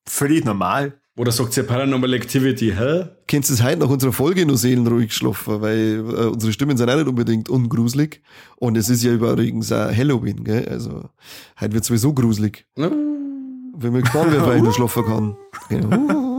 Völlig 0.06 0.46
normal. 0.46 0.94
Oder 1.16 1.30
sagt 1.30 1.54
ihr 1.58 1.64
Paranormal 1.64 2.14
Activity, 2.14 2.72
hä? 2.76 3.08
Kennst 3.26 3.50
du 3.50 3.54
es 3.54 3.62
heute 3.62 3.80
nach 3.80 3.90
unserer 3.90 4.14
Folge 4.14 4.46
noch 4.46 4.56
seelenruhig 4.56 5.10
geschlafen, 5.10 5.60
weil 5.60 5.98
äh, 5.98 6.26
unsere 6.28 6.52
Stimmen 6.52 6.78
sind 6.78 6.88
auch 6.88 6.96
nicht 6.96 7.06
unbedingt 7.06 7.50
ungruselig. 7.50 8.22
Und 8.56 8.78
es 8.78 8.88
ist 8.88 9.04
ja 9.04 9.12
übrigens 9.12 9.70
auch 9.72 9.94
Halloween, 9.94 10.42
gell? 10.42 10.66
Also, 10.70 11.10
heute 11.60 11.74
wird 11.74 11.84
sowieso 11.84 12.14
gruselig. 12.14 12.66
Ja. 12.78 12.90
Wenn 12.90 13.92
man 13.92 14.00
gespannt 14.00 14.32
wird, 14.32 14.46
weil 14.46 14.56
ich 14.56 14.62
noch 14.62 14.74
schlafen 14.74 15.04
kann. 15.04 15.36
Genau. 15.68 16.33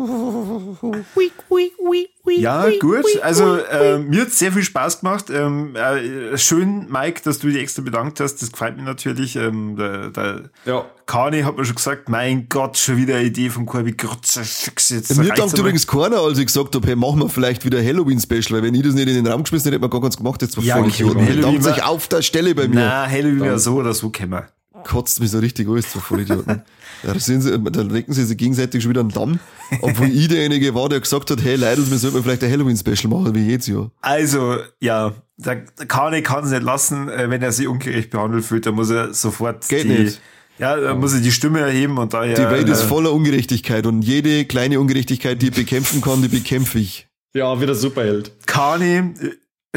Ja, 2.28 2.68
gut. 2.80 3.06
Also 3.22 3.58
äh, 3.58 4.00
mir 4.00 4.22
hat 4.22 4.32
sehr 4.32 4.52
viel 4.52 4.64
Spaß 4.64 5.02
gemacht. 5.02 5.26
Ähm, 5.30 5.76
äh, 5.76 6.38
schön, 6.38 6.88
Mike, 6.90 7.22
dass 7.24 7.40
du 7.40 7.48
dich 7.48 7.58
extra 7.58 7.82
bedankt 7.82 8.20
hast. 8.20 8.42
Das 8.42 8.52
gefällt 8.52 8.78
mir 8.78 8.84
natürlich. 8.84 9.36
Ähm, 9.36 9.76
der, 9.78 10.10
der 10.10 10.50
Ja. 10.66 10.86
Kani 11.06 11.42
hat 11.42 11.56
mir 11.58 11.66
schon 11.66 11.76
gesagt, 11.76 12.10
mein 12.10 12.50
Gott, 12.50 12.78
schon 12.78 12.98
wieder 12.98 13.16
eine 13.18 13.26
Idee 13.26 13.50
von 13.50 13.66
Corby. 13.66 13.94
Grotze, 13.94 14.44
fix 14.44 14.90
jetzt. 14.90 15.16
Mir 15.18 15.30
dankt 15.34 15.58
übrigens 15.58 15.86
keiner, 15.86 16.20
als 16.20 16.40
ich 16.40 16.48
gesagt 16.48 16.74
habe, 16.76 16.88
hey, 16.88 16.96
machen 16.96 17.20
wir 17.20 17.30
vielleicht 17.30 17.64
wieder 17.64 17.84
Halloween-Special, 17.84 18.52
weil 18.52 18.64
wenn 18.64 18.74
ich 18.74 18.82
das 18.84 18.96
nicht 18.96 19.08
in 19.08 19.14
den 19.24 19.28
Raum 19.28 19.44
geschmissen 19.44 19.66
hätte, 19.66 19.76
hätte 19.76 19.82
man 19.82 19.92
gar 19.92 20.02
keins 20.02 20.18
gemacht, 20.18 20.42
jetzt 20.42 20.58
war 20.58 20.64
Ja, 20.64 20.78
voll 20.78 20.88
okay. 20.88 21.04
Halloween 21.04 21.42
Dankt 21.42 21.64
sich 21.64 21.84
auf 21.84 22.08
der 22.08 22.22
Stelle 22.24 22.56
bei 22.56 22.68
mir. 22.68 22.76
Na, 22.76 23.08
Halloween 23.10 23.44
ja 23.44 23.58
so 23.60 23.76
oder 23.76 23.94
so 23.94 24.10
kennen 24.10 24.32
wir. 24.32 24.48
Kotzt 24.86 25.20
mich 25.20 25.32
so 25.32 25.40
richtig 25.40 25.68
alles 25.68 25.92
zu 25.92 26.00
Vollidioten. 26.00 26.62
ja, 27.04 27.14
da, 27.14 27.20
sind 27.20 27.42
sie, 27.42 27.60
da 27.60 27.82
lecken 27.82 28.14
sie 28.14 28.24
sich 28.24 28.38
gegenseitig 28.38 28.82
schon 28.82 28.92
wieder 28.92 29.02
einen 29.02 29.10
Damm. 29.10 29.40
Obwohl 29.82 30.08
ich 30.08 30.28
derjenige 30.28 30.74
war, 30.74 30.88
der 30.88 31.02
gesagt 31.02 31.30
hat, 31.32 31.44
hey 31.44 31.56
Leute, 31.56 31.90
wir 31.90 31.98
sollten 31.98 32.24
vielleicht 32.24 32.44
ein 32.44 32.52
Halloween-Special 32.52 33.10
machen, 33.10 33.36
wie 33.36 33.46
jedes 33.46 33.68
Jahr. 33.68 33.92
Also, 34.02 34.58
ja, 34.80 35.14
der 35.38 35.66
Kani 35.66 36.22
kann 36.22 36.46
es 36.46 36.52
nicht 36.52 36.64
lassen, 36.64 37.10
äh, 37.10 37.30
wenn 37.30 37.42
er 37.42 37.52
sich 37.52 37.68
ungerecht 37.68 38.12
behandelt 38.12 38.46
fühlt, 38.46 38.66
dann 38.66 38.76
muss 38.76 38.90
er 38.90 39.14
sofort 39.14 39.68
Geht 39.68 39.84
die, 39.84 39.90
nicht. 39.90 40.22
Ja, 40.58 40.78
dann 40.78 41.00
muss 41.00 41.14
er 41.14 41.20
die 41.20 41.32
Stimme 41.32 41.60
erheben 41.60 41.98
und 41.98 42.14
daher. 42.14 42.36
Die 42.36 42.50
Welt 42.50 42.70
ist 42.70 42.84
äh, 42.84 42.88
voller 42.88 43.12
Ungerechtigkeit 43.12 43.86
und 43.86 44.04
jede 44.04 44.46
kleine 44.46 44.80
Ungerechtigkeit, 44.80 45.42
die 45.42 45.48
ich 45.48 45.54
bekämpfen 45.54 46.02
kann, 46.02 46.22
die 46.22 46.30
bekämpfe 46.30 46.80
ich. 46.80 47.08
Ja, 47.34 47.60
wieder 47.60 47.76
Superheld. 47.76 48.32
Kani, 48.46 49.14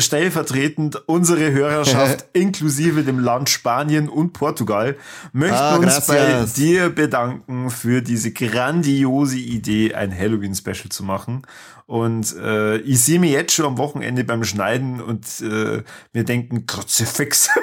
stellvertretend 0.00 1.02
unsere 1.06 1.52
Hörerschaft 1.52 2.26
inklusive 2.32 3.02
dem 3.02 3.18
Land 3.18 3.48
Spanien 3.48 4.08
und 4.08 4.32
Portugal 4.32 4.96
möchten 5.32 5.54
Ah, 5.56 5.76
uns 5.76 6.06
bei 6.06 6.44
dir 6.56 6.90
bedanken 6.90 7.70
für 7.70 8.02
diese 8.02 8.32
grandiose 8.32 9.38
Idee, 9.38 9.94
ein 9.94 10.16
Halloween-Special 10.16 10.88
zu 10.90 11.04
machen. 11.04 11.42
Und 11.86 12.36
äh, 12.36 12.78
ich 12.78 13.00
sehe 13.00 13.18
mich 13.18 13.30
jetzt 13.32 13.54
schon 13.54 13.64
am 13.64 13.78
Wochenende 13.78 14.22
beim 14.24 14.44
Schneiden 14.44 15.00
und 15.00 15.24
äh, 15.40 15.82
wir 16.12 16.24
denken, 16.24 16.66
Kruzifix. 16.66 17.48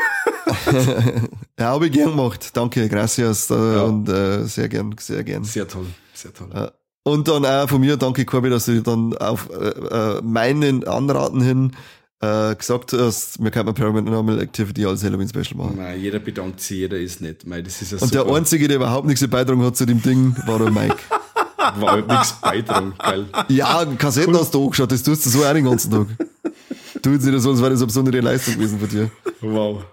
Ja, 1.60 1.68
habe 1.68 1.88
ich 1.88 1.94
gern 1.94 2.10
gemacht. 2.12 2.52
Danke, 2.56 2.88
gracias. 2.90 3.50
Äh, 3.50 3.54
Und 3.54 4.10
äh, 4.10 4.44
sehr 4.44 4.68
gern, 4.68 4.94
sehr 5.00 5.24
gern. 5.24 5.44
Sehr 5.44 5.68
toll, 5.68 5.86
sehr 6.14 6.34
toll. 6.34 6.50
Ja. 6.54 6.72
Und 7.04 7.28
dann 7.28 7.46
auch 7.46 7.70
von 7.70 7.80
mir, 7.82 7.98
danke 7.98 8.26
Corby, 8.26 8.50
dass 8.50 8.66
du 8.66 8.82
dann 8.82 9.16
auf 9.18 9.50
äh, 9.52 9.68
äh, 9.70 10.22
meinen 10.24 10.88
Anraten 10.88 11.40
hin 11.42 11.72
äh, 12.22 12.56
gesagt 12.56 12.94
hast, 12.94 13.44
wir 13.44 13.52
könnten 13.52 13.74
Paranormal 13.74 14.40
Activity 14.42 14.86
als 14.86 15.04
Halloween-Special 15.04 15.58
machen. 15.58 15.78
Mei, 15.78 15.96
jeder 15.98 16.20
bedankt 16.20 16.62
sich, 16.62 16.78
jeder 16.78 16.98
ist 16.98 17.22
nett. 17.22 17.46
Mei, 17.46 17.62
das 17.62 17.82
ist 17.82 17.92
ja 17.92 17.98
Und 18.00 18.14
der 18.14 18.22
super. 18.22 18.36
Einzige, 18.36 18.68
der 18.68 18.78
überhaupt 18.78 19.08
nichts 19.08 19.28
beitragen 19.28 19.64
hat 19.64 19.76
zu 19.76 19.86
dem 19.86 20.02
Ding, 20.02 20.36
war 20.46 20.60
der 20.60 20.72
Mike. 20.72 20.98
war 21.80 21.92
halt 21.92 22.08
nichts 22.08 22.34
beitragen, 22.42 22.94
geil. 22.98 23.26
Ja, 23.50 23.86
Kassetten 23.98 24.36
hast 24.38 24.54
du 24.54 24.64
angeschaut, 24.64 24.92
das 24.92 25.04
tust 25.04 25.26
du 25.26 25.30
so 25.30 25.46
auch 25.46 25.54
den 25.54 25.66
ganzen 25.66 25.92
Tag. 25.92 26.08
Tu 27.02 27.12
jetzt 27.12 27.26
nicht 27.26 27.42
so, 27.42 27.52
als 27.52 27.60
wäre 27.60 27.72
das 27.72 27.80
eine 27.80 27.88
besondere 27.88 28.20
Leistung 28.22 28.56
gewesen 28.56 28.80
von 28.80 28.90
dir. 28.90 29.12
Wow. 29.42 29.84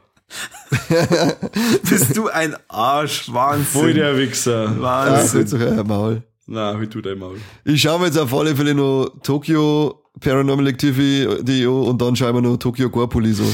Bist 1.88 2.16
du 2.16 2.28
ein 2.28 2.56
Arsch, 2.68 3.30
Wahnsinn. 3.32 3.66
Voll 3.66 3.94
der 3.94 4.16
Wichser. 4.16 4.68
Ah, 4.68 4.80
Wahnsinn. 4.80 5.40
jetzt 5.40 5.54
ein 5.54 5.86
Maul. 5.86 6.22
Na, 6.46 6.80
wie 6.80 6.86
tut 6.86 7.06
dein 7.06 7.18
Maul? 7.18 7.38
Ich 7.64 7.82
schaue 7.82 7.98
mir 7.98 8.06
jetzt 8.06 8.18
auf 8.18 8.32
alle 8.32 8.56
Fälle 8.56 8.74
noch 8.74 9.10
Tokyo 9.22 10.01
Paranormal 10.20 10.66
Activity 10.68 11.26
und 11.66 12.00
dann 12.00 12.14
wir 12.34 12.42
noch 12.42 12.56
Tokyo 12.56 12.90
Gore 12.90 13.08
Police 13.08 13.40
an. 13.40 13.46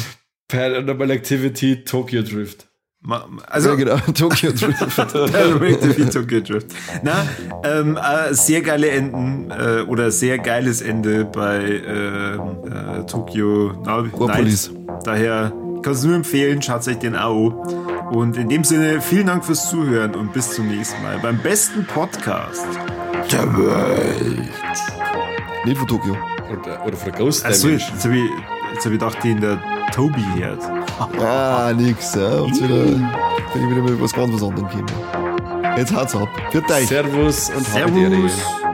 Paranormal 0.49 1.11
Activity 1.11 1.85
Tokyo 1.85 2.23
Drift. 2.23 2.67
Ma- 3.01 3.27
Also, 3.47 3.71
Ja, 3.71 3.75
genau, 3.77 3.97
Tokyo 4.15 4.51
Drift. 4.51 4.97
Directive 5.15 6.11
Tokyo 6.11 6.41
Drift. 6.41 6.67
Na, 7.03 7.25
ähm, 7.65 7.97
äh, 7.97 8.35
sehr 8.35 8.61
geile 8.61 8.91
Enden 8.91 9.51
äh, 9.53 9.83
oder 9.83 10.11
sehr 10.11 10.39
geiles 10.39 10.81
Ende 10.83 11.25
bei 11.25 11.81
ähm, 11.87 12.41
äh, 12.67 13.07
Tokyo 13.07 13.73
na. 13.87 14.73
Daher 15.05 15.53
kann 15.83 15.93
es 15.93 16.03
nur 16.03 16.17
empfehlen, 16.17 16.61
schaut 16.61 16.89
euch 16.89 16.99
den 16.99 17.15
an. 17.15 17.53
Und 18.11 18.37
in 18.37 18.49
dem 18.49 18.65
Sinne, 18.65 19.01
vielen 19.01 19.27
Dank 19.27 19.45
fürs 19.45 19.69
Zuhören 19.71 20.15
und 20.17 20.33
bis 20.33 20.51
zum 20.55 20.67
nächsten 20.67 21.01
Mal 21.03 21.19
beim 21.21 21.39
besten 21.39 21.85
Podcast 21.87 22.67
der 23.31 23.45
Welt. 23.57 24.51
Nicht 25.65 25.79
von 25.79 25.87
Tokyo. 25.87 26.17
Oder, 26.51 26.87
oder 26.87 26.97
von 26.97 27.13
Ghost 27.13 27.45
Achso, 27.45 27.69
jetzt, 27.69 27.91
jetzt 27.91 28.05
habe 28.05 28.17
ich, 28.17 28.31
jetzt 28.75 28.87
hab 28.87 28.93
ich 28.93 28.99
gedacht, 28.99 29.25
den 29.25 29.41
der 29.41 29.59
Tobi 29.93 30.25
hört. 30.37 30.63
Ah, 31.21 31.73
nix. 31.77 32.15
Ja. 32.17 32.45
Jetzt 32.45 32.61
wieder, 32.61 32.85
bin 32.85 33.09
ich 33.55 33.71
wieder 33.71 33.83
mit 33.83 34.01
was 34.01 34.13
ganz 34.13 34.35
was 34.35 34.43
anderem 34.43 34.69
gekommen. 34.69 34.87
Jetzt 35.77 35.95
haut's 35.95 36.17
ab. 36.17 36.29
Für 36.51 36.59
euch. 36.59 36.89
Servus 36.89 37.51
und 37.51 37.65
Servus. 37.65 38.01
Servus. 38.01 38.68